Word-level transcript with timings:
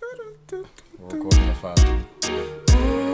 We're 0.00 1.08
recording 1.08 1.48
at 1.48 1.56
five. 1.56 2.98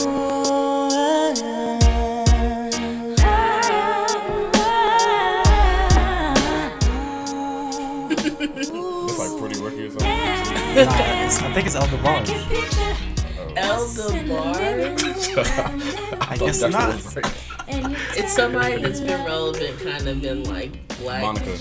It's 8.17 9.19
like 9.19 9.39
pretty 9.41 9.61
rookie 9.61 9.87
or 9.87 9.91
something. 9.91 10.09
Nah, 10.09 10.75
it's- 10.75 11.43
I 11.43 11.53
think 11.53 11.67
it's 11.67 11.75
Elder 11.77 11.97
Bars. 11.99 12.29
Oh. 12.31 13.53
Elder 13.57 14.29
Bar. 14.29 14.57
I 16.31 16.37
guess 16.39 16.61
That's 16.61 16.73
not. 16.73 16.99
the 16.99 17.21
word. 17.23 17.97
It's 18.17 18.33
somebody 18.33 18.77
that's 18.77 19.01
been 19.01 19.25
relevant, 19.25 19.81
kind 19.81 20.07
of 20.09 20.21
been 20.21 20.45
like 20.45 20.87
black. 20.99 21.23
Monica. 21.23 21.57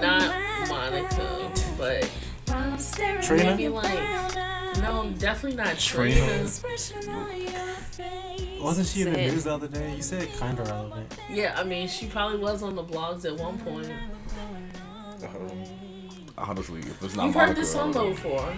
Not 0.00 0.34
Monica, 0.68 1.52
but 1.78 2.10
Trina? 3.22 3.44
maybe 3.44 3.68
like. 3.68 3.92
No, 4.78 5.12
definitely 5.18 5.56
not 5.56 5.78
Trina. 5.78 6.14
Trina. 6.16 7.58
Wasn't 8.62 8.86
she 8.86 9.02
in 9.02 9.12
the 9.12 9.18
news 9.18 9.44
the 9.44 9.52
other 9.54 9.68
day? 9.68 9.94
You 9.96 10.02
said 10.02 10.28
kind 10.38 10.58
of 10.58 10.68
relevant. 10.68 11.12
Yeah, 11.30 11.54
I 11.58 11.64
mean, 11.64 11.88
she 11.88 12.06
probably 12.06 12.38
was 12.38 12.62
on 12.62 12.74
the 12.76 12.84
blogs 12.84 13.24
at 13.24 13.36
one 13.36 13.58
point. 13.58 13.90
Um, 15.22 15.64
honestly, 16.38 16.80
if 16.80 17.02
it's 17.02 17.14
not 17.16 17.26
You've 17.26 17.34
Monica, 17.34 17.46
heard 17.48 17.56
this 17.56 17.72
song 17.72 17.92
though 17.92 18.10
before. 18.10 18.54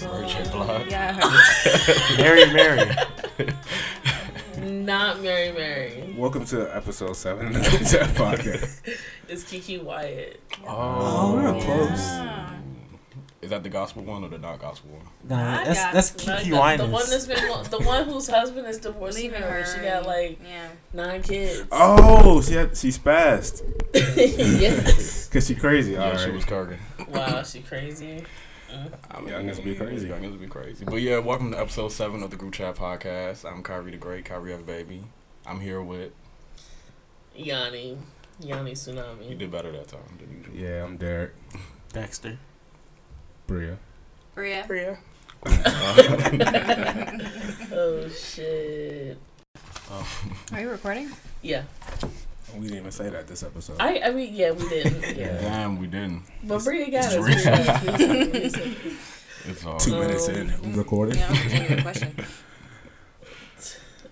Mary 0.00 0.26
J. 0.28 0.44
Blige. 0.50 0.90
Yeah, 0.90 1.18
I 1.22 1.26
heard 1.26 2.18
Mary, 2.18 2.52
Mary. 2.52 2.96
Not 4.84 5.22
Mary 5.22 5.50
Mary. 5.50 6.14
Welcome 6.14 6.44
to 6.44 6.76
episode 6.76 7.16
seven 7.16 7.46
of 7.46 7.54
the 7.54 7.70
Group 7.70 7.90
Chat 7.90 8.10
Podcast. 8.16 8.82
It's 9.30 9.42
Keke 9.42 9.82
Wyatt. 9.82 10.38
Oh, 10.68 11.36
we 11.36 11.42
were 11.42 11.58
close. 11.62 12.10
Is 13.40 13.48
that 13.48 13.62
the 13.62 13.70
gospel 13.70 14.02
one 14.04 14.22
or 14.24 14.28
the 14.28 14.36
not 14.36 14.60
gospel 14.60 14.90
one? 14.90 15.06
Nah, 15.26 15.60
I 15.60 15.64
that's 15.64 15.80
got 15.80 15.94
that's 15.94 16.26
you. 16.26 16.32
Kiki 16.34 16.50
the, 16.50 16.60
Winans. 16.60 16.80
the 16.80 16.88
one 16.88 17.08
that's 17.08 17.26
been 17.26 17.70
the 17.70 17.86
one 17.86 18.04
whose 18.04 18.28
husband 18.28 18.66
is 18.66 18.76
divorcing 18.76 19.22
Leaving 19.22 19.40
her. 19.40 19.62
her. 19.62 19.64
She 19.64 19.82
got 19.82 20.04
like 20.04 20.38
yeah. 20.46 20.68
nine 20.92 21.22
kids. 21.22 21.66
Oh, 21.72 22.42
she 22.42 22.52
had, 22.52 22.76
she 22.76 22.88
spazzed 22.88 23.62
yes. 23.94 25.26
because 25.28 25.46
she 25.46 25.54
crazy. 25.54 25.92
Yeah, 25.92 26.10
All 26.10 26.18
she 26.18 26.30
was 26.30 26.44
Kurgan. 26.44 26.76
Wow, 27.08 27.42
she 27.42 27.60
crazy. 27.62 28.22
I 29.10 29.20
mean, 29.20 29.28
Youngins 29.30 29.62
be 29.62 29.74
crazy. 29.74 30.08
Youngins 30.08 30.40
be 30.40 30.46
crazy. 30.46 30.84
But 30.84 30.96
yeah, 30.96 31.18
welcome 31.18 31.52
to 31.52 31.60
episode 31.60 31.92
seven 31.92 32.22
of 32.22 32.30
the 32.30 32.36
Group 32.36 32.54
Chat 32.54 32.74
Podcast. 32.76 33.50
I'm 33.50 33.62
Kyrie 33.62 33.92
the 33.92 33.96
Great, 33.96 34.24
Kyrie 34.24 34.52
F. 34.52 34.66
Baby. 34.66 35.04
I'm 35.46 35.60
here 35.60 35.80
with. 35.82 36.12
Yanni. 37.36 37.98
Yanni 38.40 38.72
Tsunami. 38.72 39.30
You 39.30 39.36
did 39.36 39.50
better 39.52 39.70
that 39.72 39.88
time 39.88 40.00
than 40.18 40.30
you. 40.54 40.66
Yeah, 40.66 40.84
I'm 40.84 40.96
Derek. 40.96 41.34
Dexter. 41.92 42.38
Bria. 43.46 43.78
Bria. 44.34 44.64
Bria. 44.66 44.98
oh 47.72 48.08
shit. 48.08 49.18
Oh. 49.90 50.32
Are 50.52 50.60
you 50.60 50.70
recording? 50.70 51.10
Yeah. 51.42 51.62
We 52.56 52.62
didn't 52.68 52.78
even 52.78 52.92
say 52.92 53.08
that 53.10 53.26
this 53.26 53.42
episode. 53.42 53.76
I 53.80 54.00
I 54.04 54.10
mean 54.10 54.32
yeah 54.34 54.52
we 54.52 54.68
didn't. 54.68 55.16
Yeah. 55.16 55.40
Damn, 55.40 55.78
we 55.78 55.86
didn't. 55.86 56.22
But 56.44 56.62
Bria 56.64 56.90
got 56.90 57.04
It's 57.12 57.14
us. 57.14 57.46
real. 57.86 57.96
Bria 57.96 58.50
got. 58.50 58.60
It's 59.46 59.66
all. 59.66 59.76
Two 59.78 59.98
minutes 60.00 60.26
in, 60.28 60.50
we 60.62 60.72
recorded. 60.72 61.16
Yeah, 61.16 61.28
that 61.28 61.30
was 61.30 61.44
a 61.44 61.56
genuine 61.56 61.82
question. 61.82 62.16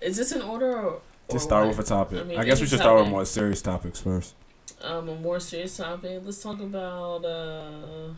Is 0.01 0.17
this 0.17 0.31
an 0.31 0.41
order 0.43 0.71
or, 0.77 0.85
or 0.91 1.01
Just 1.31 1.45
start 1.45 1.65
what? 1.67 1.77
with 1.77 1.85
a 1.87 1.89
topic. 1.89 2.19
I 2.37 2.41
I, 2.41 2.43
guess 2.45 2.59
we 2.59 2.63
any 2.63 2.69
should 2.69 2.79
start 2.79 2.99
with 2.99 3.09
more 3.09 3.25
serious 3.25 3.61
topics 3.61 3.99
first. 3.99 4.35
um 4.81 5.09
a 5.09 5.15
more 5.15 5.39
serious 5.39 5.75
topic. 5.77 6.21
Let's 6.23 6.43
talk 6.43 6.59
about 6.59 7.25
uh 7.25 8.13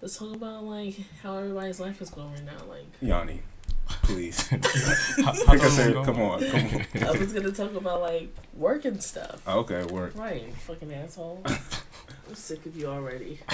let's 0.00 0.16
talk 0.16 0.34
about 0.34 0.64
like 0.64 0.94
how 1.22 1.36
everybody's 1.36 1.80
life 1.80 2.00
is 2.00 2.10
going 2.10 2.32
right 2.32 2.44
now. 2.44 2.64
Like 2.68 2.86
Yanni, 3.02 3.42
please. 3.86 4.46
How- 4.48 5.24
how's 5.24 5.44
Pick 5.44 5.62
a 5.62 5.64
everyone 5.64 6.04
going? 6.04 6.04
come 6.04 6.20
on, 6.22 6.40
come 6.84 7.02
on. 7.02 7.08
I 7.16 7.18
was 7.18 7.32
gonna 7.32 7.52
talk 7.52 7.74
about 7.74 8.00
like 8.00 8.34
work 8.54 8.84
and 8.84 9.02
stuff. 9.02 9.40
Oh, 9.46 9.60
okay, 9.60 9.84
work. 9.84 10.12
Right, 10.16 10.52
fucking 10.66 10.92
asshole. 10.92 11.42
I'm 12.28 12.34
sick 12.34 12.64
of 12.66 12.76
you 12.76 12.86
already. 12.86 13.40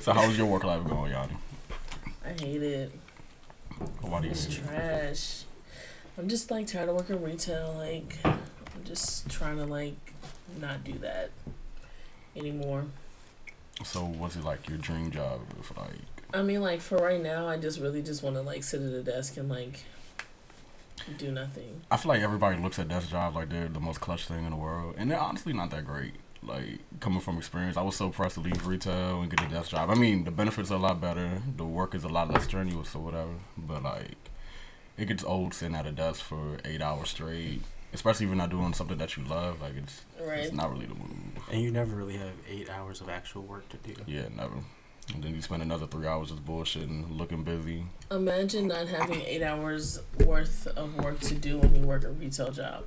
So 0.00 0.12
how's 0.14 0.38
your 0.38 0.46
work 0.46 0.64
life 0.64 0.86
going, 0.88 1.10
Yanni? 1.10 1.34
I 2.24 2.28
hate 2.30 2.62
it. 2.62 2.92
Why 4.00 4.20
do 4.20 4.26
you 4.26 4.30
It's 4.30 4.46
hate 4.46 4.58
it? 4.58 4.66
trash. 4.68 5.42
I'm 6.16 6.28
just 6.28 6.50
like 6.50 6.66
tired 6.68 6.88
of 6.88 6.94
working 6.94 7.20
retail. 7.22 7.74
Like, 7.76 8.16
I'm 8.24 8.38
just 8.84 9.28
trying 9.28 9.56
to 9.58 9.64
like 9.66 9.96
not 10.58 10.84
do 10.84 10.92
that 11.00 11.30
anymore. 12.36 12.86
So 13.84 14.04
what's 14.04 14.36
it 14.36 14.44
like 14.44 14.66
your 14.68 14.78
dream 14.78 15.10
job? 15.10 15.40
If 15.60 15.76
like 15.76 15.90
I 16.32 16.42
mean, 16.42 16.60
like 16.60 16.80
for 16.80 16.98
right 16.98 17.22
now, 17.22 17.48
I 17.48 17.56
just 17.56 17.80
really 17.80 18.02
just 18.02 18.22
want 18.22 18.36
to 18.36 18.42
like 18.42 18.62
sit 18.62 18.82
at 18.82 18.92
a 18.92 19.02
desk 19.02 19.36
and 19.36 19.48
like 19.48 19.84
do 21.16 21.32
nothing. 21.32 21.80
I 21.90 21.96
feel 21.96 22.10
like 22.10 22.22
everybody 22.22 22.60
looks 22.60 22.78
at 22.78 22.88
desk 22.88 23.08
jobs 23.08 23.34
like 23.34 23.48
they're 23.48 23.68
the 23.68 23.80
most 23.80 24.00
clutch 24.00 24.26
thing 24.26 24.44
in 24.44 24.50
the 24.50 24.56
world, 24.56 24.94
and 24.98 25.10
they're 25.10 25.18
honestly 25.20 25.52
not 25.52 25.70
that 25.70 25.84
great. 25.86 26.14
Like 26.42 26.80
coming 27.00 27.20
from 27.20 27.38
experience, 27.38 27.76
I 27.76 27.82
was 27.82 27.96
so 27.96 28.10
pressed 28.10 28.34
to 28.34 28.40
leave 28.40 28.66
retail 28.66 29.22
and 29.22 29.30
get 29.34 29.44
a 29.44 29.48
desk 29.52 29.70
job. 29.70 29.90
I 29.90 29.94
mean, 29.94 30.24
the 30.24 30.30
benefits 30.30 30.70
are 30.70 30.74
a 30.74 30.78
lot 30.78 31.00
better, 31.00 31.42
the 31.56 31.64
work 31.64 31.94
is 31.94 32.04
a 32.04 32.08
lot 32.08 32.30
less 32.30 32.44
strenuous 32.44 32.94
or 32.94 33.02
whatever. 33.02 33.32
But 33.56 33.82
like, 33.82 34.16
it 34.96 35.06
gets 35.06 35.24
old 35.24 35.54
sitting 35.54 35.74
at 35.74 35.86
a 35.86 35.92
desk 35.92 36.20
for 36.20 36.58
eight 36.64 36.80
hours 36.82 37.08
straight, 37.08 37.62
especially 37.92 38.26
if 38.26 38.30
you're 38.30 38.36
not 38.36 38.50
doing 38.50 38.72
something 38.74 38.98
that 38.98 39.16
you 39.16 39.24
love. 39.24 39.60
Like 39.60 39.76
it's 39.76 40.02
Right. 40.20 40.40
it's 40.40 40.52
not 40.52 40.70
really 40.70 40.86
the 40.86 40.94
move. 40.94 41.08
And 41.50 41.62
you 41.62 41.70
never 41.72 41.96
really 41.96 42.18
have 42.18 42.34
eight 42.48 42.68
hours 42.68 43.00
of 43.00 43.08
actual 43.08 43.42
work 43.42 43.68
to 43.70 43.76
do. 43.78 43.94
Yeah, 44.06 44.28
never. 44.36 44.56
And 45.14 45.22
then 45.22 45.34
you 45.34 45.42
spend 45.42 45.62
another 45.62 45.86
three 45.86 46.06
hours 46.06 46.30
just 46.30 46.44
bullshitting, 46.44 47.16
looking 47.16 47.42
busy. 47.42 47.84
Imagine 48.10 48.68
not 48.68 48.88
having 48.88 49.22
eight 49.22 49.42
hours 49.42 50.00
worth 50.24 50.66
of 50.68 50.96
work 50.96 51.20
to 51.20 51.34
do 51.34 51.58
when 51.58 51.74
you 51.74 51.82
work 51.82 52.04
a 52.04 52.10
retail 52.10 52.50
job. 52.50 52.84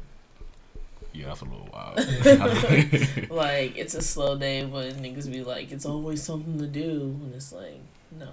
Yeah, 1.13 1.27
that's 1.27 1.41
a 1.41 1.45
little 1.45 1.67
wild. 1.73 1.97
Like 3.29 3.77
it's 3.77 3.95
a 3.95 4.01
slow 4.01 4.37
day, 4.37 4.63
but 4.63 4.93
niggas 4.95 5.31
be 5.31 5.43
like, 5.43 5.71
it's 5.71 5.85
always 5.85 6.23
something 6.23 6.57
to 6.59 6.67
do, 6.67 7.19
and 7.23 7.33
it's 7.33 7.51
like, 7.51 7.81
no, 8.11 8.29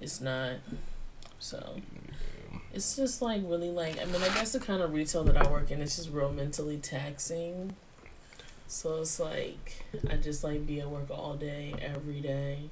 it's 0.00 0.20
not. 0.20 0.54
So 1.38 1.76
it's 2.72 2.96
just 2.96 3.20
like 3.20 3.42
really 3.44 3.70
like 3.70 4.00
I 4.00 4.04
mean 4.04 4.22
I 4.22 4.28
guess 4.28 4.52
the 4.52 4.60
kind 4.60 4.82
of 4.82 4.92
retail 4.92 5.24
that 5.24 5.36
I 5.36 5.50
work 5.50 5.70
in 5.70 5.80
it's 5.80 5.96
just 5.96 6.10
real 6.10 6.32
mentally 6.32 6.76
taxing. 6.76 7.74
So 8.70 9.00
it's 9.00 9.18
like 9.18 9.84
I 10.08 10.14
just 10.14 10.44
like 10.44 10.64
be 10.64 10.80
at 10.80 10.88
work 10.88 11.10
all 11.10 11.34
day, 11.34 11.74
every 11.82 12.20
day. 12.20 12.70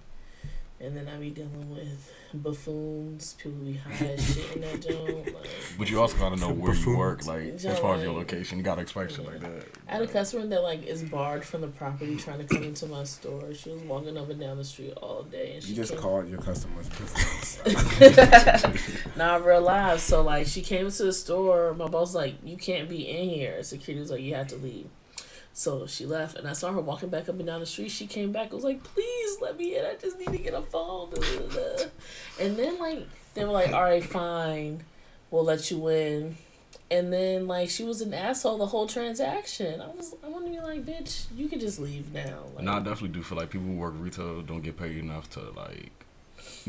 And 0.80 0.96
then 0.96 1.08
I 1.08 1.16
be 1.16 1.30
dealing 1.30 1.74
with 1.74 2.12
buffoons, 2.32 3.32
people 3.34 3.58
be 3.64 3.72
high 3.74 4.06
as 4.10 4.24
shit 4.36 4.54
in 4.54 4.60
that 4.60 4.80
joint. 4.80 5.26
Like 5.34 5.48
But 5.76 5.90
you 5.90 6.00
also 6.00 6.16
gotta 6.18 6.36
know 6.36 6.52
where 6.52 6.72
you 6.72 6.96
work, 6.96 7.18
Buffoons. 7.26 7.64
like 7.64 7.72
as 7.72 7.80
far 7.80 7.96
as 7.96 8.02
your 8.04 8.12
location. 8.12 8.58
You 8.58 8.64
gotta 8.64 8.82
expect 8.82 9.10
shit 9.16 9.26
like 9.26 9.40
that. 9.40 9.64
I 9.88 9.94
had 9.94 10.02
a 10.02 10.06
customer 10.06 10.46
that 10.46 10.62
like 10.62 10.84
is 10.86 11.02
barred 11.02 11.44
from 11.44 11.62
the 11.62 11.66
property 11.66 12.14
trying 12.14 12.38
to 12.38 12.44
come 12.44 12.62
into 12.62 12.86
my 12.86 13.02
store. 13.02 13.52
She 13.54 13.70
was 13.70 13.82
walking 13.82 14.16
up 14.16 14.30
and 14.30 14.38
down 14.38 14.56
the 14.56 14.62
street 14.64 14.92
all 15.02 15.24
day 15.24 15.54
and 15.54 15.62
she 15.64 15.70
You 15.70 15.74
just 15.76 15.94
came- 15.94 16.00
called 16.00 16.28
your 16.28 16.38
customers 16.40 16.88
buffoons. 16.90 17.58
Not 19.16 19.44
real 19.44 19.62
live. 19.62 20.00
So 20.00 20.22
like 20.22 20.46
she 20.46 20.62
came 20.62 20.86
into 20.86 21.02
the 21.02 21.12
store. 21.12 21.74
My 21.74 21.88
boss 21.88 22.10
was 22.10 22.14
like, 22.14 22.34
"You 22.44 22.56
can't 22.56 22.88
be 22.88 23.08
in 23.08 23.28
here." 23.28 23.64
Security 23.64 24.00
was 24.00 24.12
like, 24.12 24.20
"You 24.22 24.36
have 24.36 24.46
to 24.48 24.56
leave." 24.56 24.86
So 25.58 25.88
she 25.88 26.06
left, 26.06 26.36
and 26.36 26.46
I 26.46 26.52
saw 26.52 26.70
her 26.70 26.80
walking 26.80 27.08
back 27.08 27.28
up 27.28 27.36
and 27.36 27.44
down 27.44 27.58
the 27.58 27.66
street. 27.66 27.90
She 27.90 28.06
came 28.06 28.30
back. 28.30 28.52
Was 28.52 28.62
like, 28.62 28.80
"Please 28.84 29.40
let 29.40 29.58
me 29.58 29.76
in. 29.76 29.84
I 29.84 29.96
just 29.96 30.16
need 30.16 30.28
to 30.28 30.38
get 30.38 30.54
a 30.54 30.62
phone." 30.62 31.12
And 32.40 32.56
then 32.56 32.78
like 32.78 33.04
they 33.34 33.44
were 33.44 33.50
like, 33.50 33.72
"All 33.72 33.82
right, 33.82 34.04
fine, 34.04 34.84
we'll 35.32 35.42
let 35.42 35.68
you 35.72 35.88
in." 35.88 36.36
And 36.92 37.12
then 37.12 37.48
like 37.48 37.70
she 37.70 37.82
was 37.82 38.00
an 38.02 38.14
asshole 38.14 38.58
the 38.58 38.66
whole 38.66 38.86
transaction. 38.86 39.80
I 39.80 39.88
was 39.88 40.14
I 40.22 40.28
want 40.28 40.44
to 40.44 40.52
be 40.52 40.60
like, 40.60 40.86
"Bitch, 40.86 41.24
you 41.36 41.48
could 41.48 41.58
just 41.58 41.80
leave 41.80 42.12
now." 42.12 42.44
Like, 42.54 42.62
No, 42.62 42.74
I 42.74 42.78
definitely 42.78 43.08
do 43.08 43.24
feel 43.24 43.38
like 43.38 43.50
people 43.50 43.66
who 43.66 43.74
work 43.74 43.94
retail 43.96 44.42
don't 44.42 44.62
get 44.62 44.76
paid 44.78 44.96
enough 44.96 45.28
to 45.30 45.40
like 45.40 45.90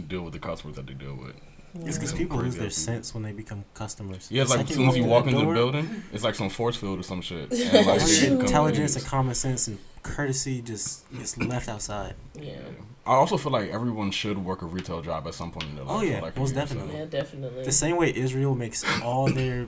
deal 0.07 0.23
with 0.23 0.33
the 0.33 0.39
customers 0.39 0.77
that 0.77 0.87
they 0.87 0.95
deal 0.95 1.13
with. 1.13 1.35
It's 1.75 1.97
because 1.97 2.13
people 2.13 2.37
lose 2.37 2.55
their 2.55 2.69
sense 2.69 3.13
when 3.13 3.23
they 3.23 3.31
become 3.31 3.63
customers. 3.73 4.27
Yeah, 4.31 4.43
it's 4.43 4.51
The 4.51 4.57
like 4.57 4.69
as 4.69 4.75
soon 4.75 4.89
as 4.89 4.97
you 4.97 5.05
walk 5.05 5.25
into 5.25 5.39
the 5.39 5.43
door, 5.45 5.53
building, 5.53 6.03
it's 6.11 6.23
like 6.23 6.35
some 6.35 6.49
force 6.49 6.75
field 6.75 6.99
or 6.99 7.03
some 7.03 7.21
shit. 7.21 7.51
And, 7.51 7.85
like, 7.85 8.01
All 8.01 8.07
shit 8.07 8.21
your 8.23 8.31
becomes 8.31 8.49
intelligence 8.49 8.95
and 8.95 9.05
common 9.05 9.35
sense 9.35 9.67
and 9.67 9.77
courtesy 10.01 10.61
just 10.61 11.11
gets 11.13 11.37
left 11.37 11.69
outside. 11.69 12.15
yeah, 12.33 12.57
I 13.05 13.13
also 13.13 13.37
feel 13.37 13.51
like 13.51 13.69
everyone 13.69 14.11
should 14.11 14.37
work 14.37 14.61
a 14.61 14.65
retail 14.65 15.01
job 15.01 15.27
at 15.27 15.33
some 15.33 15.51
point 15.51 15.65
in 15.65 15.75
their 15.75 15.85
life. 15.85 15.97
Oh, 15.97 16.01
yeah, 16.01 16.21
like, 16.21 16.37
most 16.37 16.55
year 16.55 16.65
so. 16.65 16.73
definitely. 16.75 16.99
yeah, 16.99 17.05
definitely. 17.05 17.63
The 17.63 17.71
same 17.71 17.97
way 17.97 18.13
Israel 18.15 18.55
makes 18.55 18.83
all 19.01 19.31
their 19.31 19.67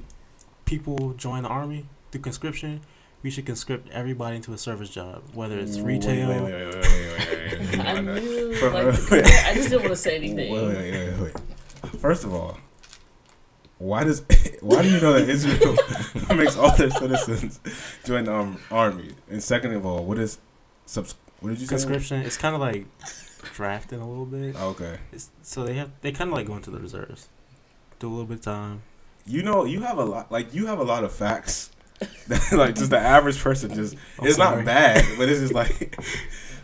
people 0.65 1.13
join 1.13 1.43
the 1.43 1.49
army 1.49 1.85
through 2.11 2.21
conscription, 2.21 2.81
we 3.23 3.29
should 3.29 3.45
conscript 3.45 3.89
everybody 3.91 4.37
into 4.37 4.53
a 4.53 4.57
service 4.57 4.89
job, 4.89 5.23
whether 5.33 5.59
it's 5.59 5.79
retail. 5.79 6.29
Wait, 6.29 6.41
wait, 6.41 6.53
wait, 6.53 6.65
wait, 6.65 6.75
wait, 6.75 7.59
wait, 7.59 7.77
wait. 7.77 7.79
I 7.79 8.01
knew, 8.01 8.51
like. 8.61 9.25
I 9.45 9.53
just 9.53 9.69
didn't 9.69 9.81
want 9.81 9.89
to 9.89 9.95
say 9.95 10.19
Wait, 10.19 10.31
anything. 10.31 11.31
First 12.01 12.23
of 12.23 12.33
all, 12.33 12.57
why 13.77 14.03
does 14.03 14.23
why 14.61 14.81
do 14.81 14.89
you 14.89 14.99
know 14.99 15.13
that 15.13 15.29
Israel 15.29 15.77
makes 16.35 16.57
all 16.57 16.75
their 16.75 16.89
citizens 16.89 17.59
join 18.03 18.23
the 18.23 18.33
um, 18.33 18.57
army? 18.71 19.09
And 19.29 19.41
second 19.41 19.73
of 19.73 19.85
all, 19.85 20.03
what 20.03 20.17
is 20.17 20.39
subs. 20.87 21.13
What 21.41 21.49
did 21.49 21.59
you 21.59 21.67
say? 21.67 21.75
Conscription. 21.75 22.21
It's 22.21 22.37
kind 22.37 22.55
of 22.55 22.61
like 22.61 22.87
drafting 23.53 23.99
a 23.99 24.09
little 24.09 24.25
bit. 24.25 24.55
Okay. 24.55 24.97
It's, 25.11 25.29
so 25.43 25.63
they 25.63 25.75
have 25.75 25.91
they 26.01 26.11
kind 26.11 26.31
of 26.31 26.35
like 26.35 26.47
go 26.47 26.55
into 26.55 26.71
the 26.71 26.79
reserves, 26.79 27.29
do 27.99 28.07
a 28.07 28.09
little 28.09 28.25
bit 28.25 28.39
of 28.39 28.45
time. 28.45 28.81
You 29.27 29.43
know, 29.43 29.65
you 29.65 29.81
have 29.81 29.99
a 29.99 30.05
lot. 30.05 30.31
Like 30.31 30.55
you 30.55 30.65
have 30.65 30.79
a 30.79 30.83
lot 30.83 31.03
of 31.03 31.11
facts. 31.11 31.69
that, 32.29 32.51
like 32.51 32.73
just 32.73 32.89
the 32.89 32.97
average 32.97 33.39
person 33.39 33.75
just. 33.75 33.95
I'm 34.17 34.25
it's 34.25 34.37
sorry. 34.37 34.55
not 34.55 34.65
bad, 34.65 35.05
but 35.19 35.29
it's 35.29 35.39
just 35.39 35.53
like. 35.53 35.99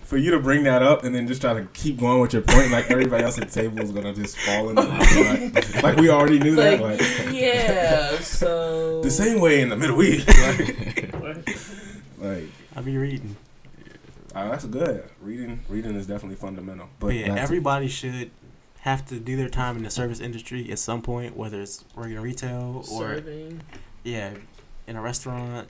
For 0.07 0.15
you 0.18 0.31
to 0.31 0.39
bring 0.39 0.63
that 0.63 0.81
up 0.81 1.04
and 1.04 1.13
then 1.13 1.27
just 1.27 1.42
try 1.42 1.54
to 1.54 1.65
keep 1.74 2.00
going 2.00 2.21
with 2.21 2.31
your 2.31 2.42
point, 2.42 2.71
like 2.71 2.89
everybody 2.89 3.25
else 3.25 3.38
at 3.38 3.50
the 3.50 3.62
table 3.62 3.80
is 3.81 3.92
gonna 3.92 4.13
just 4.13 4.38
fall 4.38 4.69
in, 4.69 4.75
like, 4.75 5.83
like 5.83 5.98
we 5.98 6.09
already 6.09 6.39
knew 6.39 6.56
that. 6.56 6.80
Like, 6.80 7.00
Like 7.01 7.36
yeah, 7.36 8.18
so 8.19 9.01
the 9.01 9.12
same 9.12 9.42
way 9.42 9.59
in 9.59 9.68
the 9.68 9.75
Middle 9.75 10.01
East. 10.01 10.27
Like, 11.19 11.44
like 12.19 12.50
I 12.75 12.81
be 12.81 12.98
reading. 12.98 13.36
oh, 14.36 14.50
that's 14.50 14.65
good. 14.65 15.04
Reading, 15.21 15.59
reading 15.69 15.95
is 15.95 16.07
definitely 16.07 16.38
fundamental. 16.38 16.88
But 17.00 17.07
But 17.07 17.15
yeah, 17.15 17.27
back 17.27 17.36
to- 17.36 17.42
everybody 17.42 17.88
should 17.89 18.31
have 18.80 19.06
to 19.07 19.19
do 19.19 19.36
their 19.36 19.50
time 19.50 19.75
in 19.77 19.83
the 19.83 19.89
service 19.89 20.19
industry 20.21 20.71
at 20.71 20.80
some 20.80 21.01
point, 21.01 21.36
whether 21.36 21.62
it's 21.62 21.83
working 21.95 22.13
in 22.15 22.21
retail 22.21 22.86
or 22.89 23.15
serving. 23.15 23.62
yeah, 24.04 24.33
in 24.88 24.95
a 24.95 25.01
restaurant. 25.01 25.68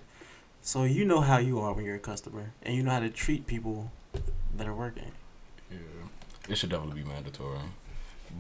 So 0.61 0.83
you 0.83 1.05
know 1.05 1.21
how 1.21 1.37
you 1.39 1.59
are 1.59 1.73
when 1.73 1.85
you're 1.85 1.95
a 1.95 1.99
customer, 1.99 2.51
and 2.61 2.75
you 2.75 2.83
know 2.83 2.91
how 2.91 2.99
to 2.99 3.09
treat 3.09 3.47
people 3.47 3.91
that 4.57 4.67
are 4.67 4.73
working. 4.73 5.11
Yeah, 5.71 5.77
it 6.49 6.57
should 6.57 6.69
definitely 6.69 7.01
be 7.01 7.07
mandatory. 7.07 7.59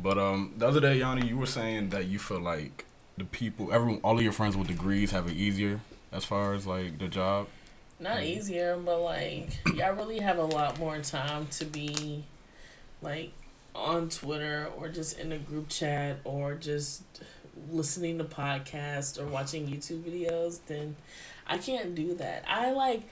But 0.01 0.17
um, 0.17 0.53
the 0.57 0.67
other 0.67 0.81
day, 0.81 0.97
Yanni, 0.97 1.27
you 1.27 1.37
were 1.37 1.45
saying 1.45 1.89
that 1.89 2.05
you 2.05 2.19
feel 2.19 2.39
like 2.39 2.85
the 3.17 3.23
people, 3.23 3.71
everyone, 3.71 3.99
all 4.03 4.17
of 4.17 4.23
your 4.23 4.31
friends 4.31 4.57
with 4.57 4.67
degrees 4.67 5.11
have 5.11 5.27
it 5.27 5.33
easier 5.33 5.79
as 6.11 6.25
far 6.25 6.53
as 6.53 6.67
like 6.67 6.99
the 6.99 7.07
job. 7.07 7.47
Not 7.99 8.23
easier, 8.23 8.77
but 8.77 9.01
like 9.01 9.49
y'all 9.73 9.95
really 9.95 10.19
have 10.19 10.37
a 10.37 10.45
lot 10.45 10.77
more 10.77 10.99
time 10.99 11.47
to 11.47 11.65
be 11.65 12.25
like 13.01 13.31
on 13.73 14.09
Twitter 14.09 14.69
or 14.77 14.89
just 14.89 15.19
in 15.19 15.31
a 15.31 15.37
group 15.37 15.69
chat 15.69 16.17
or 16.23 16.55
just 16.55 17.03
listening 17.71 18.17
to 18.19 18.23
podcasts 18.23 19.19
or 19.19 19.25
watching 19.25 19.67
YouTube 19.67 20.03
videos 20.03 20.59
then 20.67 20.95
I 21.47 21.57
can't 21.57 21.95
do 21.95 22.13
that. 22.15 22.43
I 22.47 22.71
like 22.71 23.03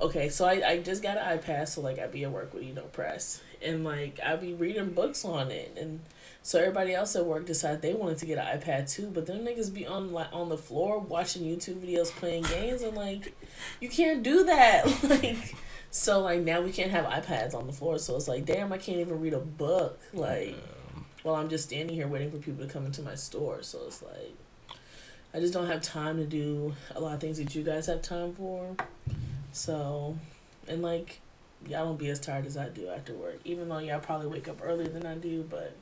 okay, 0.00 0.28
so 0.28 0.44
I, 0.44 0.62
I 0.66 0.78
just 0.80 1.02
got 1.02 1.16
an 1.16 1.38
iPad 1.38 1.68
so 1.68 1.80
like 1.80 1.98
I'd 1.98 2.12
be 2.12 2.24
at 2.24 2.32
work 2.32 2.52
with 2.52 2.64
you 2.64 2.74
know 2.74 2.82
press 2.82 3.42
and 3.62 3.84
like 3.84 4.18
I'd 4.24 4.40
be 4.40 4.52
reading 4.52 4.90
books 4.90 5.24
on 5.24 5.50
it 5.50 5.76
and 5.80 6.00
so 6.42 6.58
everybody 6.58 6.92
else 6.92 7.16
at 7.16 7.24
work 7.24 7.46
decided 7.46 7.80
they 7.80 7.94
wanted 7.94 8.18
to 8.18 8.26
get 8.26 8.36
an 8.36 8.60
iPad 8.60 8.90
too, 8.90 9.10
but 9.10 9.24
them 9.24 9.38
niggas 9.38 9.72
be 9.72 9.86
on 9.86 10.12
like 10.12 10.28
on 10.32 10.50
the 10.50 10.58
floor 10.58 10.98
watching 10.98 11.42
YouTube 11.42 11.76
videos 11.76 12.10
playing 12.10 12.42
games 12.42 12.82
and 12.82 12.94
like 12.96 13.34
you 13.80 13.88
can't 13.88 14.22
do 14.22 14.44
that. 14.44 14.84
Like 15.04 15.54
so 15.90 16.20
like 16.20 16.40
now 16.40 16.60
we 16.60 16.72
can't 16.72 16.90
have 16.90 17.04
iPads 17.04 17.54
on 17.54 17.66
the 17.68 17.72
floor, 17.72 17.98
so 17.98 18.16
it's 18.16 18.28
like 18.28 18.44
damn 18.44 18.72
I 18.72 18.78
can't 18.78 18.98
even 18.98 19.20
read 19.20 19.32
a 19.32 19.38
book. 19.38 20.00
Like 20.12 20.56
while 21.22 21.36
I'm 21.36 21.48
just 21.48 21.64
standing 21.68 21.96
here 21.96 22.06
waiting 22.06 22.30
for 22.30 22.36
people 22.36 22.66
to 22.66 22.72
come 22.72 22.84
into 22.84 23.00
my 23.00 23.14
store. 23.14 23.62
So 23.62 23.80
it's 23.86 24.02
like 24.02 24.36
I 25.34 25.40
just 25.40 25.52
don't 25.52 25.66
have 25.66 25.82
time 25.82 26.16
to 26.18 26.24
do 26.24 26.74
a 26.94 27.00
lot 27.00 27.14
of 27.14 27.20
things 27.20 27.38
that 27.38 27.54
you 27.54 27.62
guys 27.64 27.86
have 27.86 28.02
time 28.02 28.32
for. 28.34 28.76
So 29.52 30.16
and 30.68 30.80
like 30.82 31.20
y'all 31.66 31.86
don't 31.86 31.98
be 31.98 32.08
as 32.10 32.20
tired 32.20 32.46
as 32.46 32.56
I 32.56 32.68
do 32.68 32.88
after 32.88 33.12
work, 33.14 33.38
even 33.44 33.68
though 33.68 33.78
y'all 33.78 33.98
probably 34.00 34.28
wake 34.28 34.48
up 34.48 34.60
earlier 34.62 34.88
than 34.88 35.04
I 35.06 35.14
do. 35.16 35.42
But 35.48 35.74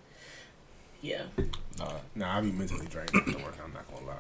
yeah, 1.02 1.22
nah, 1.78 1.93
Nah, 2.14 2.38
I 2.38 2.40
be 2.40 2.52
mentally 2.52 2.87
drained 2.87 3.10
after 3.14 3.38
work. 3.38 3.56
I'm 3.62 3.72
not 3.72 3.93
gonna 3.93 4.06
lie. 4.06 4.14